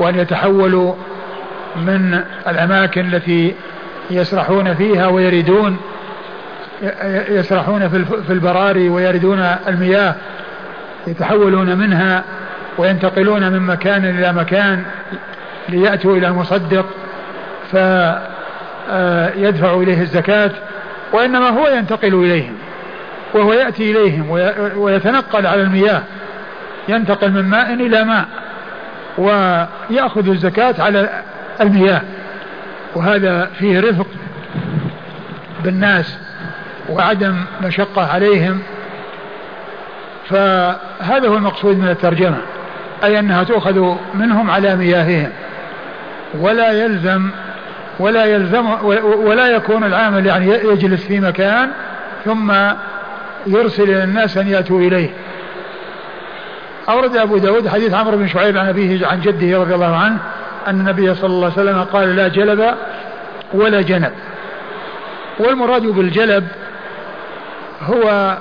وأن 0.00 0.18
يتحولوا 0.18 0.94
من 1.76 2.20
الأماكن 2.48 3.14
التي 3.14 3.54
يسرحون 4.10 4.74
فيها 4.74 5.06
ويردون 5.06 5.76
يسرحون 7.28 7.88
في 8.26 8.32
البراري 8.32 8.88
ويردون 8.88 9.40
المياه 9.68 10.14
يتحولون 11.06 11.78
منها 11.78 12.24
وينتقلون 12.78 13.52
من 13.52 13.62
مكان 13.62 14.04
إلى 14.04 14.32
مكان 14.32 14.84
ليأتوا 15.68 16.16
إلى 16.16 16.26
المصدق. 16.26 16.86
فيدفع 17.70 19.74
إليه 19.74 20.02
الزكاة 20.02 20.50
وإنما 21.12 21.48
هو 21.48 21.68
ينتقل 21.68 22.14
إليهم 22.14 22.54
وهو 23.34 23.52
يأتي 23.52 23.90
إليهم 23.90 24.30
ويتنقل 24.76 25.46
على 25.46 25.62
المياه 25.62 26.02
ينتقل 26.88 27.30
من 27.30 27.42
ماء 27.42 27.74
إلى 27.74 28.04
ماء 28.04 28.26
ويأخذ 29.18 30.28
الزكاة 30.28 30.74
على 30.78 31.22
المياه. 31.60 32.02
وهذا 32.94 33.50
فيه 33.58 33.80
رفق 33.80 34.06
بالناس 35.64 36.18
وعدم 36.88 37.36
مشقة 37.62 38.12
عليهم. 38.12 38.62
فهذا 40.28 41.28
هو 41.28 41.36
المقصود 41.36 41.78
من 41.78 41.88
الترجمة 41.88 42.38
أي 43.04 43.18
أنها 43.18 43.44
تؤخذ 43.44 43.94
منهم 44.14 44.50
على 44.50 44.76
مياههم 44.76 45.30
ولا 46.34 46.72
يلزم 46.72 47.30
ولا 47.98 48.24
يلزم 48.24 48.66
ولا 49.02 49.48
يكون 49.48 49.84
العامل 49.84 50.26
يعني 50.26 50.48
يجلس 50.48 51.06
في 51.06 51.20
مكان 51.20 51.70
ثم 52.24 52.52
يرسل 53.46 53.82
إلى 53.82 54.04
الناس 54.04 54.36
أن 54.36 54.48
يأتوا 54.48 54.80
إليه. 54.80 55.10
أورد 56.88 57.16
أبو 57.16 57.38
داود 57.38 57.68
حديث 57.68 57.94
عمرو 57.94 58.16
بن 58.16 58.28
شعيب 58.28 58.56
عن 58.56 58.68
أبيه 58.68 59.06
عن 59.06 59.20
جده 59.20 59.58
رضي 59.58 59.74
الله 59.74 59.96
عنه 59.96 60.18
أن 60.66 60.80
النبي 60.80 61.14
صلى 61.14 61.30
الله 61.30 61.52
عليه 61.56 61.70
وسلم 61.70 61.84
قال 61.84 62.16
لا 62.16 62.28
جلب 62.28 62.74
ولا 63.54 63.80
جنب. 63.80 64.12
والمراد 65.38 65.82
بالجلب 65.82 66.48
هو 67.82 68.36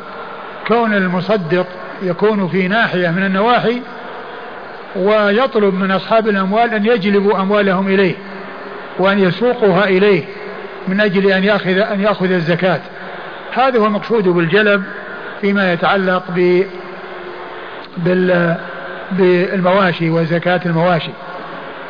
كون 0.67 0.93
المصدق 0.93 1.65
يكون 2.01 2.47
في 2.47 2.67
ناحية 2.67 3.09
من 3.09 3.25
النواحي 3.25 3.81
ويطلب 4.95 5.73
من 5.73 5.91
أصحاب 5.91 6.27
الأموال 6.27 6.73
أن 6.73 6.85
يجلبوا 6.85 7.41
أموالهم 7.41 7.87
إليه. 7.87 8.15
وأن 8.99 9.19
يسوقوها 9.19 9.83
إليه 9.83 10.23
من 10.87 11.01
أجل 11.01 11.31
أن 11.31 11.43
يأخذ 11.43 11.77
أن 11.77 12.01
يأخذ 12.01 12.31
الزكاة. 12.31 12.81
هذا 13.53 13.79
هو 13.79 13.85
المقصود 13.85 14.27
بالجلب 14.27 14.83
فيما 15.41 15.73
يتعلق 15.73 16.23
ب 16.35 16.63
بال 17.97 18.55
بالمواشي 19.11 20.09
وزكاة 20.09 20.61
المواشي. 20.65 21.11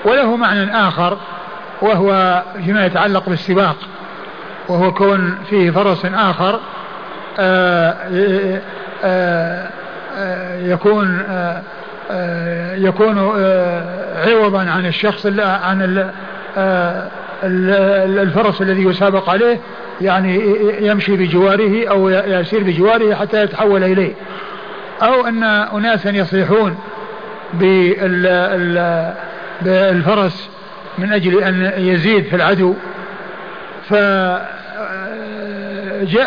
وله 0.06 0.36
معنى 0.36 0.88
آخر 0.88 1.18
وهو 1.82 2.44
فيما 2.66 2.86
يتعلق 2.86 3.30
بالسباق 3.30 3.76
وهو 4.68 4.94
كون 4.94 5.38
فيه 5.50 5.72
فرس 5.72 6.06
آخر 6.06 6.60
آآ 7.40 7.96
آه، 8.12 8.62
آآ 9.04 9.68
آه، 9.68 9.70
آه، 10.18 10.60
يكون 10.60 11.24
آآ 11.30 11.64
يكون 12.76 13.18
عوضا 14.28 14.60
عن 14.60 14.86
الشخص 14.86 15.26
عن 15.40 16.12
الفرس 18.24 18.62
الذي 18.62 18.84
يسابق 18.84 19.30
عليه 19.30 19.60
يعني 20.02 20.56
يمشي 20.82 21.16
بجواره 21.16 21.88
أو 21.90 22.10
يسير 22.10 22.64
بجواره 22.64 23.16
حتى 23.16 23.44
يتحول 23.44 23.84
إليه. 23.84 24.14
أو 25.02 25.28
أن 25.28 25.44
اناسا 25.44 26.10
يصيحون 26.10 26.78
بالفرس 29.62 30.50
من 30.98 31.14
أجل 31.14 31.44
أن 31.44 31.72
يزيد 31.78 32.26
في 32.26 32.36
العدو. 32.36 32.74
فجاء 33.90 34.44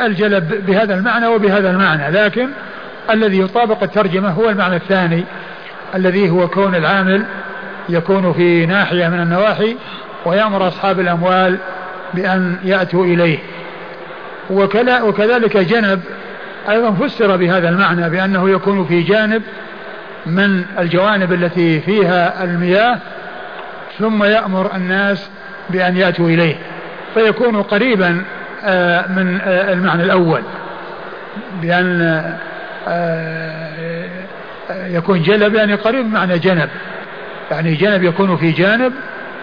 الجلب 0.06 0.66
بهذا 0.66 0.94
المعنى 0.94 1.26
وبهذا 1.26 1.70
المعنى. 1.70 2.10
لكن 2.10 2.48
الذي 3.10 3.38
يطابق 3.40 3.82
الترجمة 3.82 4.30
هو 4.30 4.48
المعنى 4.48 4.76
الثاني 4.76 5.24
الذي 5.94 6.30
هو 6.30 6.48
كون 6.48 6.74
العامل 6.74 7.24
يكون 7.88 8.32
في 8.32 8.66
ناحية 8.66 9.08
من 9.08 9.20
النواحي 9.20 9.76
ويأمر 10.24 10.68
أصحاب 10.68 11.00
الأموال 11.00 11.58
بأن 12.14 12.56
يأتوا 12.64 13.04
إليه. 13.04 13.38
وكذلك 14.50 15.56
جنب 15.56 16.00
أيضا 16.68 16.90
فسر 16.90 17.36
بهذا 17.36 17.68
المعنى 17.68 18.10
بأنه 18.10 18.50
يكون 18.50 18.84
في 18.84 19.02
جانب 19.02 19.42
من 20.26 20.64
الجوانب 20.78 21.32
التي 21.32 21.80
فيها 21.80 22.44
المياه 22.44 22.98
ثم 23.98 24.24
يأمر 24.24 24.76
الناس 24.76 25.28
بأن 25.70 25.96
يأتوا 25.96 26.28
إليه. 26.28 26.56
فيكون 27.14 27.62
قريبا 27.62 28.22
آه، 28.64 29.12
من 29.12 29.40
آه، 29.44 29.72
المعنى 29.72 30.02
الأول 30.02 30.42
بأن 31.62 32.24
آه، 32.88 33.68
يكون 34.70 35.22
جلب 35.22 35.54
يعني 35.54 35.74
قريب 35.74 36.12
معنى 36.12 36.38
جنب. 36.38 36.68
يعني 37.50 37.74
جنب 37.74 38.02
يكون 38.02 38.36
في 38.36 38.50
جانب 38.50 38.92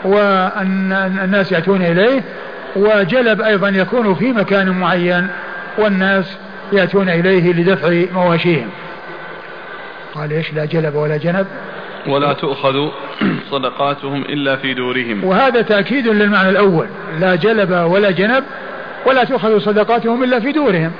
وأن 0.03 0.91
الناس 1.23 1.51
يأتون 1.51 1.81
إليه 1.81 2.23
وجلب 2.75 3.41
أيضا 3.41 3.69
يكون 3.69 4.15
في 4.15 4.33
مكان 4.33 4.69
معين 4.69 5.27
والناس 5.77 6.37
يأتون 6.73 7.09
إليه 7.09 7.53
لدفع 7.53 8.03
مواشيهم. 8.13 8.69
قال 10.15 10.31
إيش؟ 10.31 10.53
لا 10.53 10.65
جلب 10.65 10.95
ولا 10.95 11.17
جنب. 11.17 11.47
ولا 12.07 12.33
تؤخذ 12.33 12.89
صدقاتهم 13.51 14.21
إلا 14.21 14.55
في 14.55 14.73
دورهم. 14.73 15.23
وهذا 15.23 15.61
تأكيد 15.61 16.07
للمعنى 16.07 16.49
الأول. 16.49 16.87
لا 17.19 17.35
جلب 17.35 17.71
ولا 17.71 18.11
جنب 18.11 18.43
ولا 19.05 19.23
تؤخذ 19.23 19.59
صدقاتهم 19.59 20.23
إلا 20.23 20.39
في 20.39 20.51
دورهم. 20.51 20.91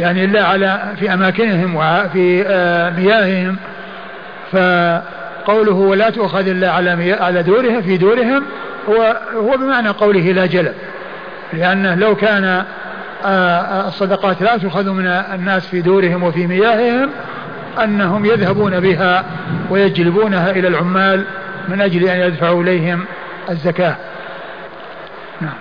يعني 0.00 0.24
إلا 0.24 0.44
على 0.44 0.94
في 0.98 1.14
أماكنهم 1.14 1.76
وفي 1.76 2.44
آه، 2.46 2.90
مياههم. 2.90 3.56
فقوله 5.44 5.74
ولا 5.74 6.10
تؤخذ 6.10 6.48
إلا 6.48 6.70
على 6.70 7.12
على 7.12 7.42
دورهم 7.42 7.82
في 7.82 7.96
دورهم 7.96 8.44
هو 8.88 9.20
هو 9.34 9.56
بمعنى 9.56 9.88
قوله 9.88 10.32
لا 10.32 10.46
جلب. 10.46 10.74
لأنه 11.52 11.94
لو 11.94 12.16
كان 12.16 12.44
آه، 13.24 13.26
آه، 13.26 13.88
الصدقات 13.88 14.42
لا 14.42 14.56
تؤخذ 14.56 14.90
من 14.90 15.06
الناس 15.06 15.66
في 15.66 15.80
دورهم 15.80 16.22
وفي 16.22 16.46
مياههم 16.46 17.10
أنهم 17.84 18.24
يذهبون 18.24 18.80
بها 18.80 19.24
ويجلبونها 19.70 20.50
إلى 20.50 20.68
العمال 20.68 21.24
من 21.68 21.80
أجل 21.80 22.04
أن 22.04 22.20
يدفعوا 22.20 22.62
إليهم 22.62 23.04
الزكاة. 23.50 23.96
نعم. 25.40 25.54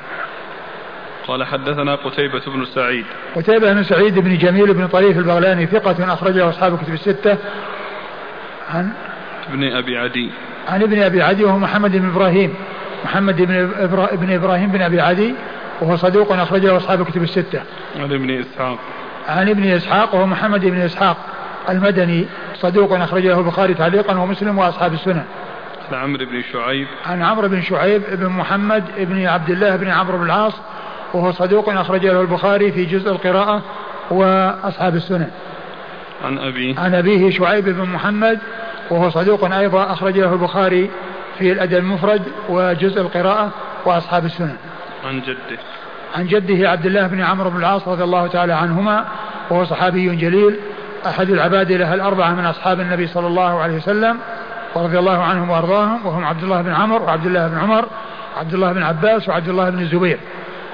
قال 1.27 1.43
حدثنا 1.43 1.95
قتيبة 1.95 2.41
بن 2.47 2.65
سعيد. 2.65 3.05
قتيبة 3.35 3.73
بن 3.73 3.83
سعيد 3.83 4.19
بن 4.19 4.37
جميل 4.37 4.73
بن 4.73 4.87
طريف 4.87 5.17
البغلاني 5.17 5.65
ثقة 5.65 6.13
أخرجه 6.13 6.49
أصحاب 6.49 6.73
الكتب 6.73 6.93
الستة. 6.93 7.37
عن 8.73 8.89
ابن 9.49 9.63
أبي 9.63 9.97
عدي. 9.97 10.31
عن 10.67 10.81
ابن 10.81 11.01
أبي 11.01 11.21
عدي 11.21 11.43
وهو 11.43 11.59
محمد 11.59 11.91
بن 11.91 12.09
إبراهيم. 12.09 12.53
محمد 13.05 13.41
بن, 13.41 13.71
ابن 14.11 14.33
إبراهيم 14.33 14.71
بن 14.71 14.81
أبي 14.81 15.01
عدي 15.01 15.33
وهو 15.81 15.95
صدوق 15.95 16.33
أخرجه 16.33 16.77
أصحاب 16.77 17.01
الكتب 17.01 17.23
الستة. 17.23 17.61
عن 17.99 18.11
ابن 18.11 18.29
إسحاق. 18.29 18.77
عن 19.27 19.49
ابن 19.49 19.63
إسحاق 19.63 20.15
وهو 20.15 20.25
محمد 20.25 20.65
بن 20.65 20.77
إسحاق 20.77 21.17
المدني 21.69 22.25
صدوق 22.55 22.93
أخرجه 22.93 23.39
البخاري 23.39 23.73
تعليقا 23.73 24.19
ومسلم 24.19 24.57
وأصحاب 24.57 24.93
السنن 24.93 25.23
عن 25.91 25.97
عمرو 25.97 26.25
بن 26.25 26.41
شعيب. 26.51 26.87
عن 27.05 27.21
عمرو 27.21 27.47
بن 27.47 27.61
شعيب 27.61 28.01
بن 28.11 28.25
محمد 28.25 28.83
بن 28.97 29.25
عبد 29.25 29.49
الله 29.49 29.75
بن 29.75 29.89
عمرو 29.89 30.17
بن 30.17 30.25
العاص 30.25 30.53
وهو 31.13 31.31
صدوق 31.31 31.69
أخرج 31.69 32.05
له 32.05 32.21
البخاري 32.21 32.71
في 32.71 32.85
جزء 32.85 33.11
القراءة 33.11 33.61
وأصحاب 34.11 34.95
السنن 34.95 35.29
عن 36.25 36.37
أبيه. 36.37 36.79
عن 36.79 36.95
أبيه 36.95 37.29
شعيب 37.29 37.69
بن 37.69 37.81
محمد 37.81 38.39
وهو 38.89 39.09
صدوق 39.09 39.53
أيضا 39.53 39.93
أخرج 39.93 40.19
له 40.19 40.33
البخاري 40.33 40.89
في 41.37 41.51
الأدب 41.51 41.77
المفرد 41.77 42.21
وجزء 42.49 43.01
القراءة 43.01 43.49
وأصحاب 43.85 44.25
السنن. 44.25 44.57
عن 45.05 45.21
جده. 45.21 45.59
عن 46.15 46.27
جده 46.27 46.69
عبد 46.69 46.85
الله 46.85 47.07
بن 47.07 47.21
عمرو 47.21 47.49
بن 47.49 47.57
العاص 47.57 47.87
رضي 47.87 48.03
الله 48.03 48.27
تعالى 48.27 48.53
عنهما 48.53 49.05
وهو 49.49 49.65
صحابي 49.65 50.15
جليل 50.15 50.55
أحد 51.05 51.29
العبادلة 51.29 51.93
الأربعة 51.93 52.31
من 52.31 52.45
أصحاب 52.45 52.79
النبي 52.79 53.07
صلى 53.07 53.27
الله 53.27 53.59
عليه 53.59 53.75
وسلم 53.75 54.17
ورضي 54.75 54.99
الله 54.99 55.23
عنهم 55.23 55.49
وأرضاهم 55.49 56.05
وهم 56.05 56.25
عبد 56.25 56.43
الله 56.43 56.61
بن 56.61 56.73
عمرو 56.73 57.05
وعبد 57.05 57.25
الله 57.25 57.47
بن 57.47 57.57
عمر 57.57 57.85
عبد 58.37 58.53
الله 58.53 58.73
بن 58.73 58.83
عباس 58.83 59.29
وعبد 59.29 59.49
الله 59.49 59.69
بن 59.69 59.79
الزبير. 59.79 60.19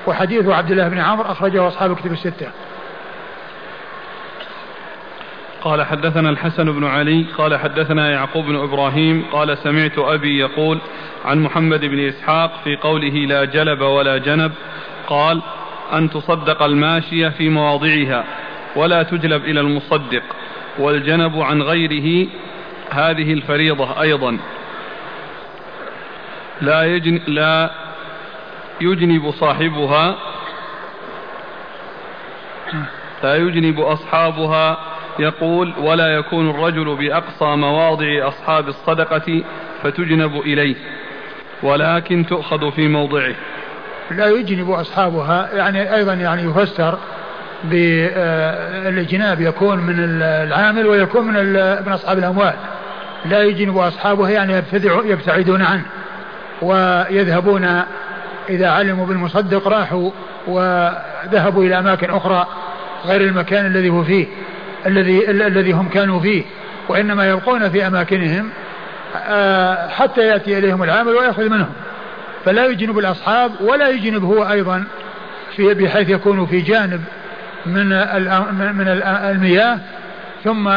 وحديث 0.07 0.48
عبد 0.48 0.72
الله 0.72 0.88
بن 0.88 0.99
عمرو 0.99 1.31
أخرجه 1.31 1.68
أصحاب 1.68 1.91
الكتب 1.91 2.11
الستة. 2.11 2.48
قال 5.64 5.84
حدثنا 5.84 6.30
الحسن 6.30 6.72
بن 6.72 6.84
علي 6.84 7.26
قال 7.38 7.60
حدثنا 7.60 8.11
يعقوب 8.11 8.45
بن 8.45 8.56
إبراهيم 8.56 9.26
قال 9.31 9.57
سمعت 9.57 9.98
أبي 9.98 10.40
يقول 10.40 10.80
عن 11.26 11.40
محمد 11.40 11.85
بن 11.85 12.07
إسحاق 12.07 12.52
في 12.64 12.76
قوله 12.76 13.10
لا 13.10 13.45
جلب 13.45 13.81
ولا 13.81 14.18
جنب 14.18 14.52
قال 15.07 15.41
أن 15.94 16.10
تصدق 16.10 16.64
الماشية 16.64 17.30
في 17.30 17.49
مواضعها 17.49 18.23
ولا 18.76 19.03
تجلب 19.03 19.45
إلى 19.45 19.60
المصدق 19.60 20.23
والجنب 20.80 21.41
عن 21.41 21.61
غيره 21.61 22.27
هذه 22.90 23.34
الفريضة 23.34 24.02
أيضا. 24.02 24.38
لا 26.61 26.84
يجن 26.84 27.22
لا 27.27 27.72
يجنب 28.81 29.31
صاحبها 29.31 30.15
لا 33.23 33.35
يجنب 33.35 33.80
أصحابها 33.80 34.93
يقول 35.19 35.73
ولا 35.80 36.07
يكون 36.07 36.49
الرجل 36.49 36.95
بأقصى 36.95 37.45
مواضع 37.45 38.27
أصحاب 38.27 38.68
الصدقة 38.68 39.44
فتجنب 39.84 40.35
إليه 40.35 40.76
ولكن 41.64 42.26
تؤخذ 42.26 42.72
في 42.72 42.88
موضعه. 42.88 43.34
لا 44.11 44.30
يجنب 44.30 44.72
أصحابها 44.72 45.49
يعني 45.53 45.95
أيضا 45.95 46.14
يعني 46.14 46.44
يفسر 46.44 46.98
بالإجناب 47.64 49.41
يكون 49.41 49.80
من 49.80 49.95
العامل 50.23 50.88
ويكون 50.88 51.27
من 51.27 51.53
من 51.85 51.91
أصحاب 51.91 52.18
الأموال. 52.18 52.53
لا 53.26 53.44
يجنب 53.44 53.77
أصحابها 53.77 54.30
يعني 54.30 54.64
يبتعدون 54.85 55.61
عنه 55.61 55.85
ويذهبون 56.61 57.84
إذا 58.49 58.69
علموا 58.69 59.06
بالمصدق 59.06 59.68
راحوا 59.68 60.11
وذهبوا 60.48 61.64
إلى 61.64 61.80
أماكن 61.80 62.10
أخرى 62.10 62.48
غير 63.06 63.22
المكان 63.22 63.65
الذي 63.65 63.90
هو 63.90 64.03
فيه. 64.03 64.27
الذي 64.85 65.31
الذي 65.31 65.72
هم 65.72 65.89
كانوا 65.89 66.19
فيه 66.19 66.43
وإنما 66.89 67.30
يبقون 67.30 67.69
في 67.69 67.88
أماكنهم 67.88 68.49
آه، 69.15 69.88
حتى 69.88 70.22
يأتي 70.22 70.57
إليهم 70.57 70.84
العامل 70.84 71.11
ويأخذ 71.11 71.49
منهم. 71.49 71.73
فلا 72.45 72.65
يجنب 72.65 72.99
الأصحاب 72.99 73.51
ولا 73.61 73.89
يجنب 73.89 74.23
هو 74.23 74.51
أيضا 74.51 74.84
في 75.55 75.73
بحيث 75.73 76.10
يكون 76.10 76.45
في 76.45 76.61
جانب 76.61 77.03
من 77.65 77.89
من 78.76 78.88
المياه 79.31 79.80
ثم 80.43 80.69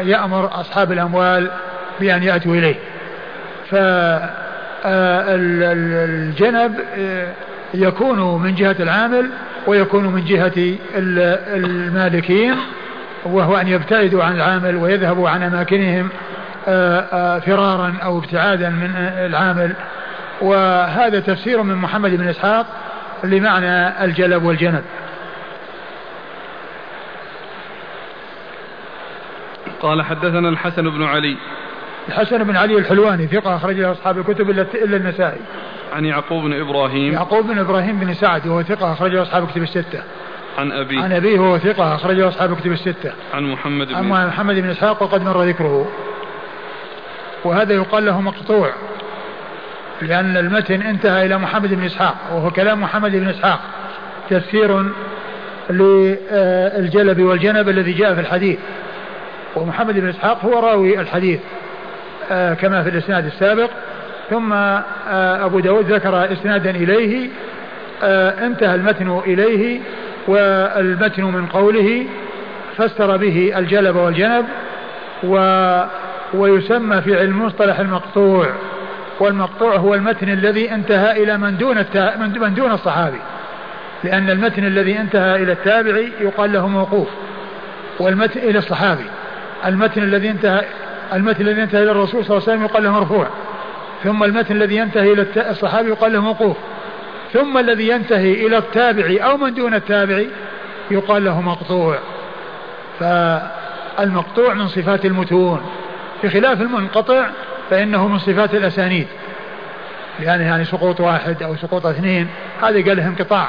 يأمر 0.00 0.60
أصحاب 0.60 0.92
الأموال 0.92 1.50
بأن 2.00 2.22
يأتوا 2.22 2.54
إليه. 2.54 2.76
فالجنب 4.82 6.74
آه، 6.98 7.32
يكون 7.74 8.42
من 8.42 8.54
جهة 8.54 8.76
العامل 8.80 9.30
ويكون 9.66 10.04
من 10.04 10.24
جهة 10.24 10.76
المالكين 11.54 12.54
وهو 13.24 13.56
أن 13.56 13.68
يبتعدوا 13.68 14.24
عن 14.24 14.34
العامل 14.36 14.76
ويذهبوا 14.76 15.28
عن 15.28 15.42
أماكنهم 15.42 16.08
آه، 16.68 17.00
آه، 17.00 17.38
فرارا 17.38 17.94
أو 18.02 18.18
ابتعادا 18.18 18.70
من 18.70 18.90
العامل 18.96 19.72
وهذا 20.40 21.20
تفسير 21.20 21.62
من 21.62 21.74
محمد 21.74 22.10
بن 22.10 22.28
إسحاق 22.28 22.66
لمعنى 23.24 24.04
الجلب 24.04 24.44
والجنب. 24.44 24.84
قال 29.80 30.02
حدثنا 30.02 30.48
الحسن 30.48 30.90
بن 30.90 31.04
علي. 31.04 31.36
الحسن 32.08 32.44
بن 32.44 32.56
علي 32.56 32.78
الحلواني 32.78 33.26
ثقة 33.26 33.56
أخرج 33.56 33.76
له 33.80 33.92
أصحاب 33.92 34.18
الكتب 34.18 34.50
إلا 34.50 34.96
النسائي. 34.96 35.40
عن 35.92 36.04
يعقوب 36.04 36.44
بن 36.44 36.60
إبراهيم. 36.60 37.12
يعقوب 37.12 37.46
بن 37.46 37.58
إبراهيم 37.58 37.98
بن 37.98 38.14
سعد 38.14 38.46
وهو 38.46 38.62
ثقة 38.62 38.92
أخرج 38.92 39.12
له 39.12 39.22
أصحاب 39.22 39.44
الكتب 39.44 39.62
الستة. 39.62 40.02
عن 40.58 40.72
أبيه 40.72 41.02
عن 41.02 41.12
أبيه 41.12 41.38
وهو 41.38 41.58
ثقة 41.58 41.94
أخرج 41.94 42.16
له 42.16 42.28
أصحاب 42.28 42.52
الكتب 42.52 42.72
الستة. 42.72 43.12
عن 43.34 43.44
محمد 43.44 43.88
بن 43.88 43.94
عن 43.94 44.26
محمد 44.26 44.54
بن 44.54 44.70
إسحاق 44.70 45.02
وقد 45.02 45.22
مر 45.22 45.42
ذكره. 45.42 45.88
وهذا 47.44 47.74
يقال 47.74 48.06
له 48.06 48.20
مقطوع 48.20 48.72
لأن 50.02 50.36
المتن 50.36 50.82
انتهى 50.82 51.26
إلى 51.26 51.38
محمد 51.38 51.74
بن 51.74 51.84
إسحاق 51.84 52.14
وهو 52.32 52.50
كلام 52.50 52.80
محمد 52.80 53.12
بن 53.12 53.28
إسحاق. 53.28 53.60
تفسير 54.30 54.84
للجلب 55.70 57.22
والجنب 57.22 57.68
الذي 57.68 57.92
جاء 57.92 58.14
في 58.14 58.20
الحديث. 58.20 58.58
ومحمد 59.56 60.00
بن 60.00 60.08
إسحاق 60.08 60.44
هو 60.44 60.58
راوي 60.58 61.00
الحديث 61.00 61.40
كما 62.30 62.82
في 62.82 62.88
الإسناد 62.88 63.26
السابق. 63.26 63.70
ثم 64.30 64.52
أبو 65.44 65.60
داود 65.60 65.92
ذكر 65.92 66.32
إسنادا 66.32 66.70
إليه 66.70 67.28
انتهى 68.46 68.74
المتن 68.74 69.18
إليه. 69.26 69.80
والمتن 70.28 71.24
من 71.24 71.46
قوله 71.46 72.06
فسر 72.76 73.16
به 73.16 73.52
الجلب 73.56 73.96
والجنب 73.96 74.44
و 75.24 75.34
ويسمى 76.34 77.00
في 77.00 77.18
علم 77.18 77.40
المصطلح 77.40 77.80
المقطوع. 77.80 78.46
والمقطوع 79.20 79.76
هو 79.76 79.94
المتن 79.94 80.28
الذي 80.28 80.74
انتهى 80.74 81.22
إلى 81.22 81.38
من 81.38 81.56
دون 81.56 81.78
التا... 81.78 82.16
من 82.16 82.54
دون 82.54 82.72
الصحابي. 82.72 83.18
لأن 84.04 84.30
المتن 84.30 84.64
الذي 84.64 84.98
انتهى 85.00 85.42
إلى 85.42 85.52
التابعي 85.52 86.12
يقال 86.20 86.52
له 86.52 86.68
موقوف. 86.68 87.08
والمتن 88.00 88.40
إلى 88.40 88.58
الصحابي. 88.58 89.04
المتن 89.66 90.02
الذي 90.02 90.30
انتهى 90.30 90.64
المتن 91.12 91.42
الذي 91.42 91.60
ينتهي 91.60 91.82
إلى 91.82 91.90
الرسول 91.90 92.24
صلى 92.24 92.36
الله 92.36 92.48
عليه 92.48 92.58
وسلم 92.58 92.64
يقال 92.64 92.84
له 92.84 92.92
مرفوع. 92.92 93.26
ثم 94.04 94.24
المتن 94.24 94.56
الذي 94.56 94.76
ينتهي 94.76 95.12
إلى 95.12 95.26
الصحابي 95.50 95.88
يقال 95.88 96.12
له 96.12 96.20
موقوف. 96.20 96.56
ثم 97.32 97.58
الذي 97.58 97.88
ينتهي 97.88 98.46
إلى 98.46 98.58
التابعي 98.58 99.18
أو 99.18 99.36
من 99.36 99.54
دون 99.54 99.74
التابعي 99.74 100.28
يقال 100.90 101.24
له 101.24 101.40
مقطوع. 101.40 101.98
فالمقطوع 103.00 104.54
من 104.54 104.68
صفات 104.68 105.04
المتون. 105.04 105.70
بخلاف 106.24 106.60
المنقطع 106.60 107.26
فإنه 107.70 108.08
من 108.08 108.18
صفات 108.18 108.54
الأسانيد. 108.54 109.06
يعني 110.20 110.44
يعني 110.44 110.64
سقوط 110.64 111.00
واحد 111.00 111.42
أو 111.42 111.56
سقوط 111.56 111.86
اثنين 111.86 112.28
هذا 112.62 112.84
قال 112.84 112.96
له 112.96 113.06
انقطاع 113.06 113.48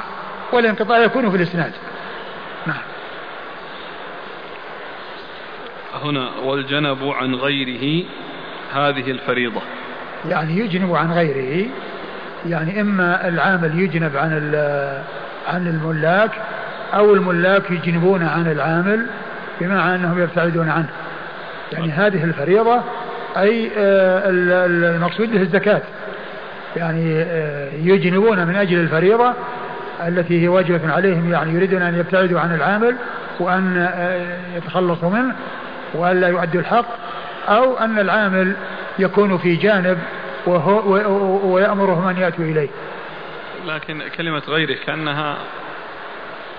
والانقطاع 0.53 0.97
يكون 0.97 1.30
في 1.30 1.38
الإسناد. 1.38 1.72
نعم. 2.68 2.81
هنا 6.03 6.30
والجنب 6.43 7.03
عن 7.03 7.35
غيره 7.35 8.06
هذه 8.73 9.11
الفريضة. 9.11 9.61
يعني 10.30 10.57
يجنب 10.57 10.95
عن 10.95 11.11
غيره 11.11 11.69
يعني 12.48 12.82
إما 12.82 13.28
العامل 13.28 13.80
يجنب 13.80 14.18
عن 14.18 14.32
عن 15.48 15.68
الملاك 15.68 16.32
أو 16.94 17.14
الملاك 17.14 17.72
يجنبون 17.72 18.24
عن 18.24 18.52
العامل 18.52 19.06
بمعنى 19.61 19.95
أنهم 19.95 20.24
يبتعدون 20.24 20.70
عنه. 20.70 20.90
يعني 21.72 21.91
هذه 21.91 22.24
الفريضة 22.24 22.82
أي 23.38 23.72
آه، 23.78 24.24
المقصود 24.26 25.32
به 25.32 25.41
الزكاة. 25.41 25.82
يعني 26.76 27.22
آه، 27.22 27.70
يجنبون 27.74 28.48
من 28.48 28.56
أجل 28.56 28.80
الفريضة 28.80 29.34
التي 30.07 30.44
هي 30.44 30.48
واجبة 30.48 30.94
عليهم 30.94 31.32
يعني 31.32 31.53
يريدون 31.53 31.82
أن 31.82 31.95
يبتعدوا 31.95 32.40
عن 32.40 32.56
العامل 32.56 32.95
وأن 33.40 33.78
آه، 33.78 34.57
يتخلصوا 34.57 35.10
منه 35.10 35.36
وألا 35.94 36.28
يؤدوا 36.28 36.61
الحق 36.61 36.86
أو 37.49 37.78
أن 37.78 37.99
العامل 37.99 38.53
يكون 38.99 39.38
في 39.38 39.56
جانب 39.56 39.98
وهو 40.45 41.53
ويأمرهم 41.53 42.07
أن 42.07 42.18
يأتوا 42.18 42.45
إليه. 42.45 42.70
لكن 43.66 44.02
كلمة 44.18 44.41
غيره 44.48 44.78
كأنها 44.86 45.38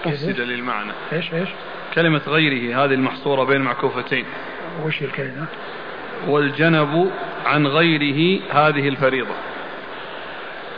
أفسد 0.06 0.40
للمعنى. 0.40 0.92
إيش 1.12 1.34
إيش؟ 1.34 1.48
كلمة 1.94 2.20
غيره 2.26 2.84
هذه 2.84 2.94
المحصورة 2.94 3.44
بين 3.44 3.60
معكوفتين. 3.60 4.24
وش 4.84 5.02
الكلمة؟ 5.02 5.46
والجنب 6.26 7.10
عن 7.46 7.66
غيره 7.66 8.40
هذه 8.50 8.88
الفريضة. 8.88 9.34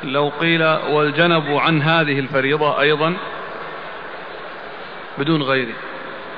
لو 0.05 0.33
قيل 0.41 0.62
والجنب 0.65 1.57
عن 1.57 1.83
هذه 1.83 2.20
الفريضة 2.20 2.81
أيضا 2.81 3.15
بدون 5.19 5.43
غيره. 5.43 5.74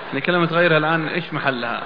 يعني 0.09 0.21
كلمة 0.21 0.47
غيرها 0.47 0.79
الآن 0.79 1.09
إيش 1.09 1.33
محلها؟ 1.33 1.81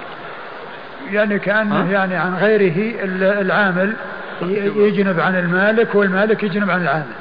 يعني 1.10 1.38
كأنه 1.38 1.92
يعني 1.92 2.16
عن 2.16 2.34
غيره 2.34 3.04
العامل 3.40 3.96
يجنب 4.76 5.20
عن 5.20 5.38
المالك 5.38 5.94
والمالك 5.94 6.42
يجنب 6.42 6.70
عن 6.70 6.82
العامل. 6.82 7.14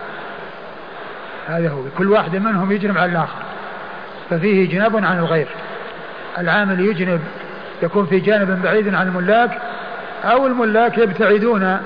هذا 1.48 1.70
هو. 1.70 1.82
كل 1.98 2.12
واحد 2.12 2.36
منهم 2.36 2.72
يجنب 2.72 2.98
عن 2.98 3.10
الآخر. 3.10 3.42
ففيه 4.30 4.70
جنب 4.70 5.06
عن 5.06 5.20
الغير. 5.20 5.48
العامل 6.38 6.80
يجنب 6.80 7.20
يكون 7.84 8.06
في 8.06 8.20
جانب 8.20 8.62
بعيد 8.62 8.94
عن 8.94 9.08
الملاك 9.08 9.62
أو 10.24 10.48
الملاك 10.48 10.98
يبتعدون 10.98 11.78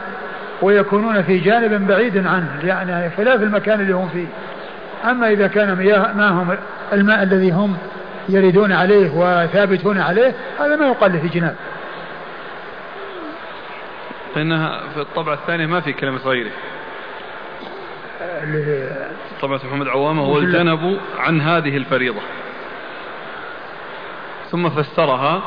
ويكونون 0.62 1.24
في 1.24 1.40
جانب 1.40 1.88
بعيد 1.88 2.28
عنه 2.28 2.50
يعني 2.64 3.10
خلاف 3.10 3.42
المكان 3.42 3.80
اللي 3.80 3.94
هم 3.94 4.10
فيه. 4.10 4.28
أما 5.10 5.30
إذا 5.30 5.48
كان 5.48 5.76
مياه 5.76 6.14
ماهم 6.14 6.58
الماء 6.94 7.24
الذي 7.24 7.52
هم 7.52 7.78
يريدون 8.30 8.72
عليه 8.72 9.12
وثابتون 9.16 9.98
عليه 9.98 10.34
هذا 10.60 10.76
ما 10.76 10.88
يقال 10.88 11.14
له 11.14 11.30
جناب. 11.34 11.56
فإنها 14.36 14.82
في 14.94 15.02
الطبعة 15.02 15.34
الثانية 15.34 15.66
ما 15.66 15.80
في 15.80 15.94
كلمة 15.94 16.20
غيره. 16.26 16.52
طبعة 19.42 19.62
محمد 19.66 19.88
عوامة 19.88 20.24
هو 20.24 20.38
الجنب 20.38 21.00
عن 21.18 21.42
هذه 21.42 21.78
الفريضة. 21.78 22.22
ثم 24.52 24.70
فسرها 24.70 25.42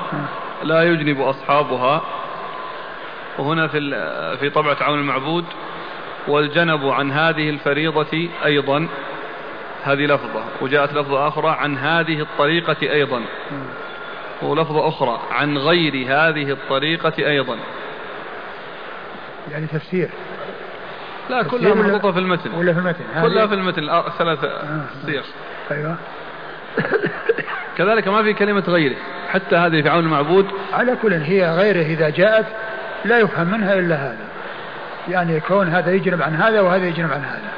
لا 0.62 0.82
يجنب 0.82 1.20
أصحابها. 1.20 2.02
وهنا 3.38 3.66
في 3.66 3.80
في 4.40 4.50
طبعة 4.50 4.76
عون 4.80 4.98
المعبود 4.98 5.44
والجنب 6.28 6.88
عن 6.88 7.12
هذه 7.12 7.50
الفريضة 7.50 8.28
أيضا. 8.44 8.88
هذه 9.84 10.06
لفظة 10.06 10.44
وجاءت 10.60 10.92
لفظة 10.92 11.28
أخرى 11.28 11.48
عن 11.48 11.78
هذه 11.78 12.20
الطريقة 12.20 12.76
أيضا. 12.82 13.22
ولفظة 14.42 14.88
أخرى 14.88 15.20
عن 15.30 15.58
غير 15.58 15.94
هذه 15.94 16.50
الطريقة 16.50 17.12
أيضا. 17.18 17.56
يعني 19.50 19.66
تفسير. 19.66 20.08
لا 21.30 21.42
كلها 21.42 21.74
محطوطة 21.74 22.12
في 22.12 22.18
المتن. 22.18 22.54
ولا 22.54 22.72
في 22.72 22.78
المتن؟ 22.78 23.04
كلها 23.22 23.46
في 23.46 23.54
المتن 23.54 23.82
الثلاث 23.88 24.44
آه. 24.44 24.80
صيغ 25.06 25.24
أيوة. 25.70 25.96
كذلك 27.78 28.08
ما 28.08 28.22
في 28.22 28.32
كلمة 28.32 28.64
غيره 28.68 28.96
حتى 29.28 29.56
هذه 29.56 29.82
في 29.82 29.88
عون 29.88 30.04
المعبود 30.04 30.46
على 30.72 30.96
كل 31.02 31.12
هي 31.12 31.50
غيره 31.50 31.82
إذا 31.82 32.08
جاءت 32.08 32.46
لا 33.04 33.18
يفهم 33.18 33.46
منها 33.46 33.74
إلا 33.74 33.94
هذا. 33.94 34.28
يعني 35.08 35.40
كون 35.40 35.68
هذا 35.68 35.92
يجنب 35.92 36.22
عن 36.22 36.34
هذا 36.34 36.60
وهذا 36.60 36.86
يجنب 36.86 37.12
عن 37.12 37.24
هذا. 37.24 37.52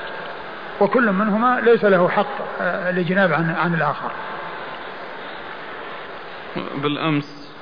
وكل 0.80 1.12
منهما 1.12 1.60
ليس 1.64 1.84
له 1.84 2.08
حق 2.08 2.26
آه، 2.60 2.90
الإجناب 2.90 3.32
عن 3.32 3.54
عن 3.58 3.74
الآخر. 3.74 4.10
بالأمس 6.76 7.52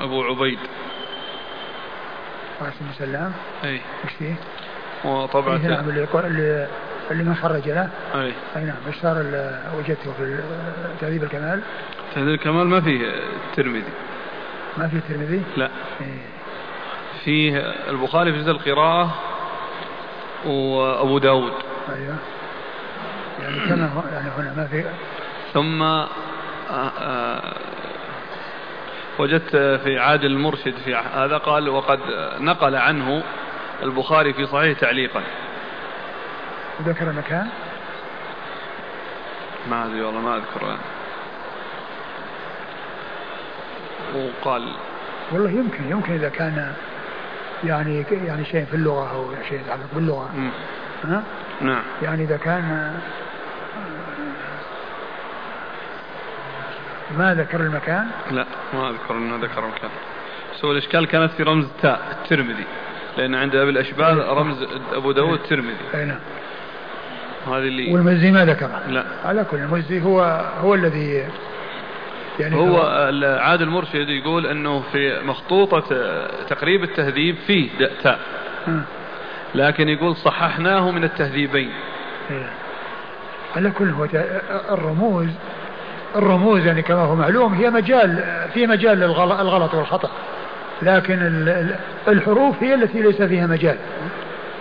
أبو 0.00 0.22
عبيد. 0.22 0.58
قاسم 2.64 2.92
سلام 2.98 3.32
أي؟ 3.64 3.80
وطبعا 5.04 5.56
إيه 5.56 5.68
نعم 5.68 5.88
اللي 5.88 6.68
اللي 7.10 7.24
من 7.24 7.34
خرج 7.34 7.68
له. 7.68 7.88
أي. 8.14 8.32
أي 8.56 8.64
نعم. 8.64 8.76
إيش 8.86 8.96
صار 9.02 9.16
وجدته 9.78 10.12
في 10.12 10.38
تهذيب 11.00 11.22
الكمال؟ 11.22 11.60
تهذيب 12.14 12.28
الكمال 12.28 12.66
ما 12.66 12.80
فيه 12.80 13.06
الترمذي. 13.50 13.92
ما 14.76 14.88
فيه 14.88 14.96
الترمذي؟ 14.96 15.42
لا. 15.56 15.70
إيه. 16.00 16.06
فيه 17.24 17.58
البخاري 17.88 18.32
في 18.32 18.38
جزء 18.38 18.50
القراءة 18.50 19.14
وأبو 20.46 21.18
داود. 21.18 21.52
أيوه. 21.88 22.16
يعني 23.42 23.60
كما 23.68 24.02
يعني 24.12 24.30
هنا 24.38 24.54
ما 24.56 24.66
في 24.66 24.84
ثم 25.54 25.82
آه، 25.82 26.08
آه، 26.70 27.54
وجدت 29.18 29.56
في 29.56 29.98
عادل 29.98 30.26
المرشد 30.26 30.74
في 30.84 30.94
هذا 30.94 31.38
قال 31.38 31.68
وقد 31.68 32.00
نقل 32.40 32.76
عنه 32.76 33.22
البخاري 33.82 34.32
في 34.32 34.46
صحيح 34.46 34.78
تعليقا. 34.78 35.22
ذكر 36.82 37.10
المكان 37.10 37.48
ما 39.70 39.86
أدري 39.86 40.02
والله 40.02 40.20
ما 40.20 40.36
اذكر. 40.36 40.76
وقال 44.14 44.72
والله 45.32 45.50
يمكن 45.50 45.90
يمكن 45.90 46.12
إذا 46.12 46.28
كان 46.28 46.74
يعني 47.64 48.04
يعني 48.10 48.44
شيء 48.44 48.64
في 48.64 48.74
اللغة 48.74 49.10
أو 49.14 49.34
شيء 49.48 49.60
يتعلق 49.60 49.86
باللغة. 49.92 50.30
ها؟ 51.04 51.22
نعم. 51.60 51.82
يعني 52.02 52.24
إذا 52.24 52.36
كان 52.36 52.94
ما 57.18 57.34
ذكر 57.34 57.60
المكان؟ 57.60 58.06
لا 58.30 58.46
ما 58.74 58.90
اذكر 58.90 59.16
انه 59.16 59.36
ذكر 59.36 59.64
المكان. 59.64 59.90
بس 60.54 60.64
هو 60.64 60.72
الإشكال 60.72 61.06
كانت 61.06 61.32
في 61.32 61.42
رمز 61.42 61.66
تاء 61.82 62.00
الترمذي. 62.22 62.64
لأن 63.18 63.34
عند 63.34 63.56
أبي 63.56 63.70
الأشبال 63.70 64.20
إيه. 64.20 64.32
رمز 64.32 64.66
أبو 64.92 65.12
داود 65.12 65.38
الترمذي. 65.38 65.76
اي 65.94 66.04
نعم. 66.04 66.18
هذه 67.46 67.58
اللي 67.58 67.92
والمزي 67.92 68.30
ما 68.30 68.44
ذكره 68.44 68.82
لا. 68.88 69.04
على 69.24 69.44
كل 69.44 69.56
المزي 69.56 70.02
هو 70.02 70.20
هو 70.60 70.74
الذي 70.74 71.28
يعني 72.40 72.56
هو 72.56 72.80
عادل 73.40 73.62
المرشد 73.62 74.08
يقول 74.08 74.46
إنه 74.46 74.82
في 74.92 75.20
مخطوطة 75.24 75.80
تقريب 76.48 76.84
التهذيب 76.84 77.36
فيه 77.46 77.70
تاء. 78.02 78.18
لكن 79.54 79.88
يقول 79.88 80.16
صححناه 80.16 80.90
من 80.90 81.04
التهذيبين. 81.04 81.72
إيه. 82.30 82.50
على 83.56 83.70
كل 83.70 83.90
هو 83.90 84.08
الرموز 84.70 85.28
الرموز 86.16 86.66
يعني 86.66 86.82
كما 86.82 87.00
هو 87.00 87.14
معلوم 87.14 87.54
هي 87.54 87.70
مجال 87.70 88.24
في 88.54 88.66
مجال 88.66 88.98
للغلط 88.98 89.74
والخطأ. 89.74 90.10
لكن 90.82 91.18
الحروف 92.08 92.62
هي 92.62 92.74
التي 92.74 93.02
ليس 93.02 93.22
فيها 93.22 93.46
مجال. 93.46 93.76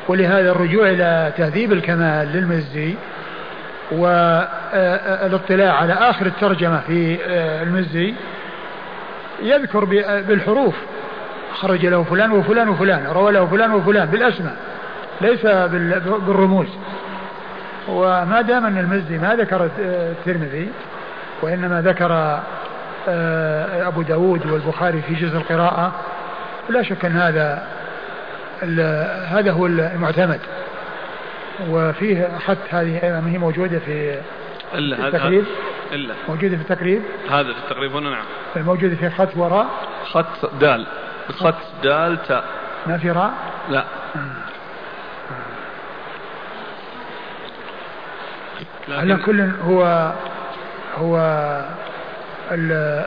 ولهذا 0.08 0.52
الرجوع 0.52 0.90
إلى 0.90 1.34
تهذيب 1.38 1.74
الكمال 1.74 2.28
للمزي 2.34 2.96
والاطلاع 3.92 5.74
على 5.74 5.94
آخر 5.94 6.26
الترجمة 6.26 6.82
في 6.88 7.18
آه، 7.26 7.64
المزي 7.64 8.14
يذكر 9.44 9.86
بالحروف. 10.28 10.76
خرج 11.54 11.86
له 11.86 12.04
فلان 12.04 12.32
وفلان 12.32 12.70
وفلان 12.70 13.08
روى 13.08 13.32
له 13.32 13.46
فلان 13.46 13.74
وفلان 13.74 14.08
بالأسماء 14.08 14.56
ليس 15.22 15.46
بالرموز. 16.26 16.68
وما 17.88 18.42
دام 18.42 18.66
أن 18.66 18.78
المزي 18.78 19.18
ما 19.18 19.36
ذكر 19.36 19.70
الترمذي 19.80 20.70
وإنما 21.42 21.82
ذكر 21.82 22.40
آه، 23.08 23.88
أبو 23.88 24.02
داود 24.02 24.46
والبخاري 24.46 25.02
في 25.02 25.14
جزء 25.14 25.38
القراءة. 25.38 25.92
لا 26.70 26.84
شك 26.84 27.06
أن 27.06 27.18
هذا 27.18 27.68
هذا 29.28 29.52
هو 29.52 29.66
المعتمد. 29.66 30.40
وفيه 31.70 32.30
حتى 32.48 32.70
هذه 32.70 33.04
أيضا 33.04 33.30
هي 33.30 33.38
موجودة 33.38 33.80
في 33.80 34.22
إلا 34.74 35.08
التقريب. 35.08 35.46
إلا. 35.92 36.14
موجودة 36.30 36.56
في 36.56 36.62
التقريب. 36.62 37.02
هذا 37.30 37.54
في 37.54 37.60
التقريب 37.60 37.96
هنا 37.96 38.10
نعم. 38.10 38.26
موجودة 38.66 38.96
في 38.96 39.10
خط 39.10 39.38
وراء. 39.38 39.68
خط 40.12 40.56
دال. 40.60 40.88
خط 41.30 41.56
دال 41.84 42.18
تاء 42.28 42.44
ما 42.88 42.98
في 42.98 43.12
راء؟ 43.12 43.34
لا. 43.70 43.84
على 48.90 49.16
كل 49.16 49.42
هو 49.42 50.12
هو 50.98 51.18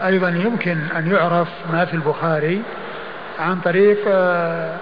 أيضا 0.05 0.29
يمكن 0.29 0.79
أن 0.97 1.11
يعرف 1.11 1.49
ما 1.73 1.85
في 1.85 1.95
البخاري 1.95 2.63
عن 3.39 3.61
طريق 3.61 3.99
آه، 4.09 4.77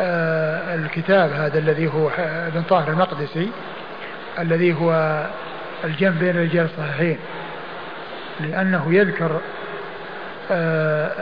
آه، 0.00 0.74
الكتاب 0.74 1.32
هذا 1.32 1.58
الذي 1.58 1.88
هو 1.88 2.10
ابن 2.18 2.62
طاهر 2.62 2.88
المقدسي 2.88 3.50
الذي 4.38 4.74
هو 4.74 5.22
الجمع 5.84 6.10
بين 6.20 6.30
الرجال 6.30 6.64
الصحيحين 6.64 7.18
لأنه 8.40 8.94
يذكر 8.94 9.40
آه، 10.50 11.12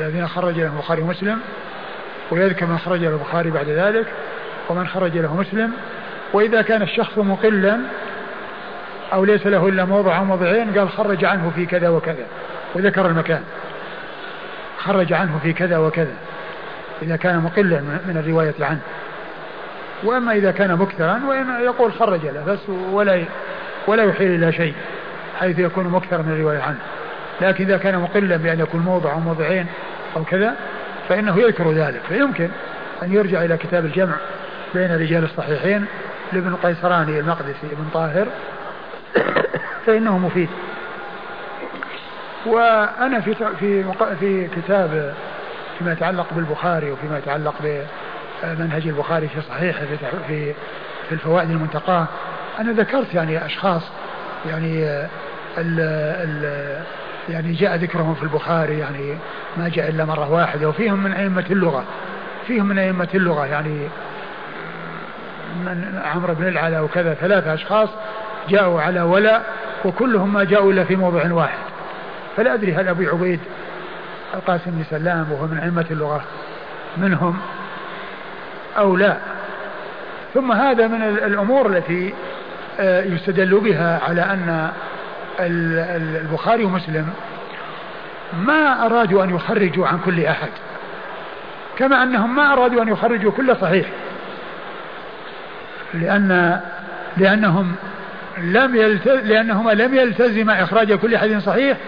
الذين 0.00 0.28
خرج 0.28 0.58
له 0.58 0.66
البخاري 0.66 1.02
ومسلم 1.02 1.40
ويذكر 2.30 2.66
من 2.66 2.78
خرج 2.78 3.00
له 3.00 3.08
البخاري 3.08 3.50
بعد 3.50 3.68
ذلك 3.68 4.06
ومن 4.68 4.86
خرج 4.88 5.18
له 5.18 5.36
مسلم 5.36 5.72
وإذا 6.32 6.62
كان 6.62 6.82
الشخص 6.82 7.18
مقلا 7.18 7.78
أو 9.16 9.24
ليس 9.24 9.46
له 9.46 9.68
إلا 9.68 9.84
موضع 9.84 10.18
أو 10.18 10.24
موضعين 10.24 10.78
قال 10.78 10.90
خرج 10.90 11.24
عنه 11.24 11.52
في 11.54 11.66
كذا 11.66 11.88
وكذا 11.88 12.26
وذكر 12.74 13.06
المكان. 13.06 13.42
خرج 14.78 15.12
عنه 15.12 15.38
في 15.42 15.52
كذا 15.52 15.78
وكذا 15.78 16.14
إذا 17.02 17.16
كان 17.16 17.38
مقلا 17.38 17.80
من 17.80 18.22
الرواية 18.24 18.54
عنه. 18.60 18.80
وأما 20.04 20.32
إذا 20.32 20.50
كان 20.50 20.76
مكثرا 20.76 21.20
وإن 21.28 21.46
يقول 21.64 21.92
خرج 21.92 22.26
له 22.26 22.44
بس 22.46 22.68
ولا 22.68 23.24
ولا 23.86 24.04
يحيل 24.04 24.30
إلى 24.30 24.52
شيء 24.52 24.74
حيث 25.40 25.58
يكون 25.58 25.88
مكثر 25.88 26.22
من 26.22 26.32
الرواية 26.32 26.60
عنه. 26.60 26.78
لكن 27.40 27.64
إذا 27.64 27.76
كان 27.76 27.98
مقلا 27.98 28.36
بأن 28.36 28.60
يكون 28.60 28.80
موضع 28.80 29.12
أو 29.12 29.20
موضعين 29.20 29.66
أو 30.16 30.24
كذا 30.24 30.54
فإنه 31.08 31.38
يذكر 31.38 31.72
ذلك. 31.72 32.00
فيمكن 32.08 32.48
أن 33.02 33.12
يرجع 33.12 33.44
إلى 33.44 33.56
كتاب 33.56 33.84
الجمع 33.84 34.14
بين 34.74 34.96
رجال 34.96 35.24
الصحيحين 35.24 35.84
لابن 36.32 36.48
القيسراني 36.48 37.20
المقدسي 37.20 37.66
ابن 37.72 37.88
طاهر 37.94 38.26
فإنه 39.86 40.18
مفيد. 40.18 40.48
وأنا 42.46 43.20
في 43.20 43.34
في 43.34 43.84
في 44.20 44.48
كتاب 44.48 45.14
فيما 45.78 45.92
يتعلق 45.92 46.26
بالبخاري 46.32 46.90
وفيما 46.90 47.18
يتعلق 47.18 47.54
بمنهج 48.42 48.86
البخاري 48.86 49.28
في 49.28 49.40
صحيحه 49.40 49.80
في 49.80 49.96
في 50.28 50.54
في 51.08 51.12
الفوائد 51.12 51.50
المنتقاة 51.50 52.06
أنا 52.58 52.72
ذكرت 52.72 53.14
يعني 53.14 53.46
أشخاص 53.46 53.82
يعني 54.46 54.84
ال 55.58 55.80
ال 56.20 56.82
يعني 57.28 57.52
جاء 57.52 57.76
ذكرهم 57.76 58.14
في 58.14 58.22
البخاري 58.22 58.78
يعني 58.78 59.18
ما 59.56 59.68
جاء 59.68 59.88
إلا 59.88 60.04
مرة 60.04 60.32
واحدة 60.32 60.68
وفيهم 60.68 61.02
من 61.02 61.12
أئمة 61.12 61.44
اللغة 61.50 61.84
فيهم 62.46 62.66
من 62.66 62.78
أئمة 62.78 63.08
اللغة 63.14 63.46
يعني 63.46 63.88
من 65.56 66.02
عمرو 66.04 66.34
بن 66.34 66.48
العلا 66.48 66.80
وكذا 66.80 67.14
ثلاثة 67.14 67.54
أشخاص 67.54 67.88
جاءوا 68.48 68.80
على 68.80 69.02
ولا 69.02 69.42
وكلهم 69.84 70.32
ما 70.32 70.44
جاءوا 70.44 70.72
إلا 70.72 70.84
في 70.84 70.96
موضع 70.96 71.32
واحد. 71.32 71.58
فلا 72.36 72.54
أدري 72.54 72.74
هل 72.74 72.88
أبي 72.88 73.06
عبيد 73.06 73.40
القاسم 74.34 74.70
بن 74.70 74.84
سلام 74.90 75.32
وهو 75.32 75.46
من 75.46 75.58
أئمة 75.58 75.86
اللغة 75.90 76.24
منهم 76.96 77.38
أو 78.78 78.96
لا. 78.96 79.16
ثم 80.34 80.52
هذا 80.52 80.86
من 80.86 81.02
الأمور 81.02 81.66
التي 81.66 82.14
آه، 82.80 83.04
يستدل 83.04 83.60
بها 83.60 84.00
على 84.08 84.20
أن 84.22 84.70
البخاري 85.40 86.64
ومسلم 86.64 87.08
ما 88.32 88.86
أرادوا 88.86 89.24
أن 89.24 89.34
يخرجوا 89.34 89.86
عن 89.86 89.98
كل 90.04 90.24
أحد 90.24 90.48
كما 91.78 92.02
أنهم 92.02 92.36
ما 92.36 92.52
أرادوا 92.52 92.82
أن 92.82 92.88
يخرجوا 92.88 93.32
كل 93.32 93.56
صحيح 93.56 93.86
لأن 95.94 96.60
لأنهم 97.16 97.74
لم 98.38 98.76
يلتز 98.76 99.24
لأنهما 99.24 99.70
لم 99.70 99.94
يلتزما 99.94 100.62
إخراج 100.62 100.92
كل 100.92 101.18
حديث 101.18 101.44
صحيح 101.44 101.78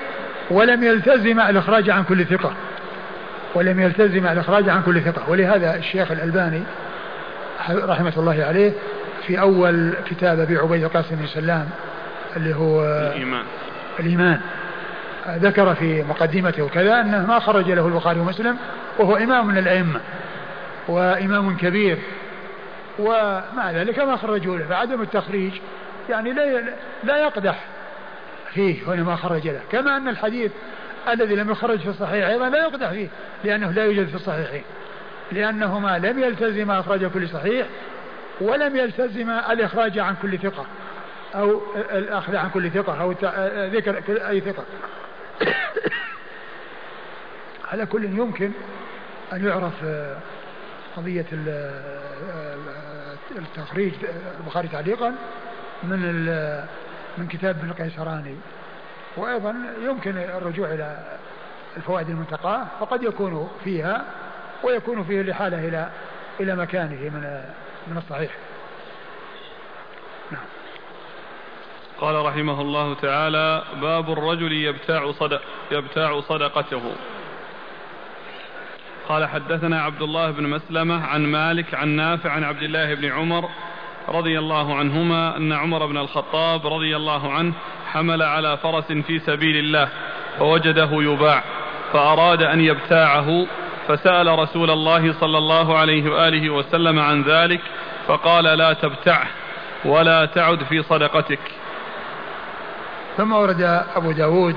ولم 0.50 0.84
يلتزما 0.84 1.50
الإخراج 1.50 1.90
عن 1.90 2.04
كل 2.04 2.24
ثقة. 2.24 2.52
ولم 3.54 3.80
يلتزم 3.80 4.26
الإخراج 4.26 4.68
عن 4.68 4.82
كل 4.82 5.00
ثقة. 5.00 5.30
ولهذا 5.30 5.76
الشيخ 5.76 6.12
الألباني 6.12 6.62
رحمة 7.70 8.12
الله 8.16 8.44
عليه 8.44 8.72
في 9.26 9.40
أول 9.40 9.92
كتاب 10.10 10.40
أبي 10.40 10.56
عبيد 10.56 10.84
القاسم 10.84 11.16
بن 11.16 11.26
سلام 11.26 11.68
اللي 12.36 12.54
هو 12.54 12.84
الإيمان. 12.84 13.44
الإيمان 14.00 14.40
ذكر 15.28 15.74
في 15.74 16.02
مقدمته 16.02 16.62
وكذا 16.62 17.00
أنه 17.00 17.26
ما 17.26 17.38
خرج 17.38 17.70
له 17.70 17.86
البخاري 17.86 18.20
ومسلم 18.20 18.56
وهو 18.98 19.16
إمام 19.16 19.46
من 19.46 19.58
الأئمة 19.58 20.00
وإمام 20.88 21.56
كبير 21.56 21.98
ومع 22.98 23.70
ذلك 23.70 23.98
ما 23.98 24.16
خرجوا 24.16 24.58
له. 24.58 24.64
فعدم 24.64 25.02
التخريج 25.02 25.52
يعني 26.09 26.32
لا 26.32 26.64
لا 27.05 27.18
يقدح 27.18 27.64
فيه 28.55 28.82
هنا 28.86 29.02
ما 29.02 29.16
خرج 29.16 29.48
له. 29.48 29.60
كما 29.72 29.97
أن 29.97 30.09
الحديث 30.09 30.52
الذي 31.09 31.35
لم 31.35 31.51
يخرج 31.51 31.78
في 31.78 31.89
الصحيح 31.89 32.26
أيضا 32.26 32.48
لا 32.48 32.59
يقدح 32.59 32.90
فيه 32.90 33.09
لأنه 33.44 33.70
لا 33.70 33.85
يوجد 33.85 34.09
في 34.09 34.14
الصحيحين. 34.14 34.62
لأنهما 35.32 35.98
لم 35.98 36.18
يلتزما 36.18 36.80
إخراج 36.80 37.05
كل 37.06 37.28
صحيح 37.28 37.66
ولم 38.40 38.76
يلتزما 38.76 39.52
الإخراج 39.52 39.98
عن 39.98 40.16
كل 40.22 40.39
ثقة 40.39 40.66
أو 41.35 41.62
الأخذ 41.74 42.36
عن 42.36 42.51
كل 42.51 42.70
ثقة 42.70 43.02
أو 43.02 43.12
ذكر 43.72 44.02
أي 44.28 44.40
ثقة. 44.40 44.64
على 47.72 47.86
كل 47.86 48.05
يمكن 48.05 48.51
أن 49.32 49.47
يعرف 49.47 49.85
قضية 50.97 51.26
التخريج 53.36 53.93
البخاري 54.40 54.68
تعليقا. 54.68 55.14
من 55.82 56.26
من 57.18 57.26
كتاب 57.28 57.59
ابن 57.59 57.70
القيسراني. 57.70 58.36
وأيضا 59.16 59.55
يمكن 59.82 60.16
الرجوع 60.16 60.68
إلى 60.68 61.18
الفوائد 61.76 62.09
المنتقاة 62.09 62.66
فقد 62.80 63.02
يكون 63.02 63.50
فيها 63.64 64.05
ويكون 64.62 65.05
فيه 65.05 65.20
الإحالة 65.20 65.68
إلى 65.68 65.90
إلى 66.40 66.56
مكانه 66.56 67.00
من 67.00 67.42
من 67.86 67.96
الصحيح. 67.96 68.30
نعم. 70.30 70.44
قال 72.00 72.26
رحمه 72.26 72.60
الله 72.60 72.94
تعالى 72.94 73.62
باب 73.80 74.12
الرجل 74.12 74.52
يبتاع 74.52 75.12
صدق 75.12 75.42
يبتاع 75.70 76.20
صدقته. 76.20 76.92
قال 79.09 79.28
حدثنا 79.28 79.82
عبد 79.82 80.02
الله 80.02 80.30
بن 80.30 80.46
مسلمة 80.46 81.06
عن 81.06 81.26
مالك 81.26 81.74
عن 81.74 81.88
نافع 81.88 82.30
عن 82.30 82.44
عبد 82.44 82.62
الله 82.62 82.94
بن 82.94 83.12
عمر 83.12 83.50
رضي 84.09 84.39
الله 84.39 84.74
عنهما 84.74 85.36
أن 85.36 85.52
عمر 85.52 85.86
بن 85.86 85.97
الخطاب 85.97 86.66
رضي 86.66 86.97
الله 86.97 87.32
عنه 87.32 87.52
حمل 87.93 88.22
على 88.22 88.56
فرس 88.56 88.93
في 88.93 89.18
سبيل 89.18 89.56
الله 89.56 89.89
فوجده 90.39 90.89
يباع 90.93 91.43
فأراد 91.93 92.43
أن 92.43 92.60
يبتاعه 92.60 93.47
فسأل 93.89 94.39
رسول 94.39 94.70
الله 94.70 95.12
صلى 95.12 95.39
الله 95.39 95.78
عليه 95.78 96.10
وآله 96.10 96.51
وسلم 96.51 96.98
عن 96.98 97.22
ذلك 97.22 97.60
فقال 98.06 98.44
لا 98.44 98.72
تبتعه 98.72 99.26
ولا 99.85 100.24
تعد 100.24 100.64
في 100.64 100.82
صدقتك. 100.82 101.40
ثم 103.16 103.32
ورد 103.32 103.85
أبو 103.97 104.12
داود 104.12 104.56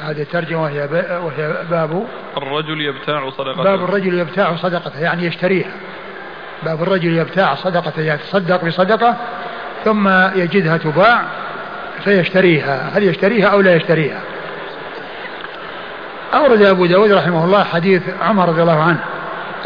هذه 0.00 0.22
الترجمة 0.22 0.62
وهي, 0.62 0.88
وهي 1.24 1.66
باب 1.70 2.06
الرجل 2.36 2.80
يبتاع 2.80 3.30
صدقته. 3.30 3.62
باب 3.62 3.84
الرجل 3.84 4.18
يبتاع 4.18 4.56
صدقته 4.56 5.00
يعني 5.00 5.26
يشتريها. 5.26 5.72
باب 6.62 6.82
الرجل 6.82 7.16
يبتاع 7.16 7.54
صدقته 7.54 8.02
يتصدق 8.02 8.64
بصدقة 8.64 9.16
ثم 9.84 10.08
يجدها 10.34 10.76
تباع 10.76 11.22
فيشتريها. 12.04 12.90
هل 12.94 13.02
يشتريها 13.02 13.46
أو 13.46 13.60
لا 13.60 13.74
يشتريها؟ 13.74 14.20
أورد 16.34 16.62
أبو 16.62 16.86
داود 16.86 17.12
رحمه 17.12 17.44
الله 17.44 17.64
حديث 17.64 18.02
عمر 18.22 18.48
رضي 18.48 18.62
الله 18.62 18.82
عنه 18.82 18.98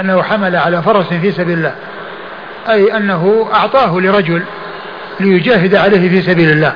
أنه 0.00 0.22
حمل 0.22 0.56
على 0.56 0.82
فرس 0.82 1.06
في 1.06 1.32
سبيل 1.32 1.58
الله 1.58 1.74
أي 2.68 2.96
أنه 2.96 3.50
أعطاه 3.54 4.00
لرجل 4.00 4.42
ليجاهد 5.20 5.74
عليه 5.74 6.08
في 6.08 6.22
سبيل 6.22 6.50
الله. 6.50 6.74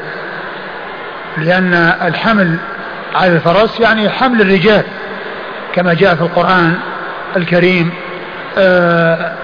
لأن 1.38 1.74
الحمل 2.02 2.56
على 3.14 3.32
الفرس 3.32 3.80
يعني 3.80 4.10
حمل 4.10 4.40
الرجال 4.40 4.84
كما 5.74 5.94
جاء 5.94 6.14
في 6.14 6.22
القرآن 6.22 6.78
الكريم 7.36 7.90
آآ 8.58 9.37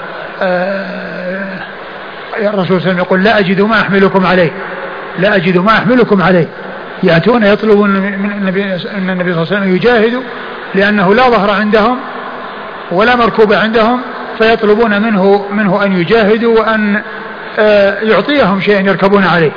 الرسول 2.37 2.67
صلى 2.67 2.71
الله 2.71 2.75
عليه 2.75 2.75
وسلم 2.75 2.99
يقول 2.99 3.25
لا 3.25 3.39
أجد 3.39 3.61
ما 3.61 3.81
أحملكم 3.81 4.27
عليه. 4.27 4.51
لا 5.19 5.37
أجد 5.37 5.59
ما 5.59 5.73
أحملكم 5.73 6.23
عليه. 6.23 6.49
يأتون 7.03 7.43
يطلبون 7.43 7.91
من 7.91 8.31
النبي, 8.31 8.65
أن 8.65 9.11
النبي 9.11 9.35
صلى 9.35 9.43
الله 9.43 9.57
عليه 9.57 9.57
وسلم 9.57 9.77
يجاهدوا 9.77 10.23
لأنه 10.75 11.15
لا 11.15 11.23
ظهر 11.23 11.51
عندهم 11.51 11.99
ولا 12.93 13.17
مركوب 13.17 13.53
عندهم 13.53 14.01
فيطلبون 14.39 15.03
منه 15.03 15.47
منه 15.53 15.85
أن 15.85 15.93
يجاهدوا 15.93 16.59
وأن 16.61 17.03
يعطيهم 18.03 18.61
شيئا 18.61 18.81
يركبون 18.81 19.25
عليه. 19.25 19.51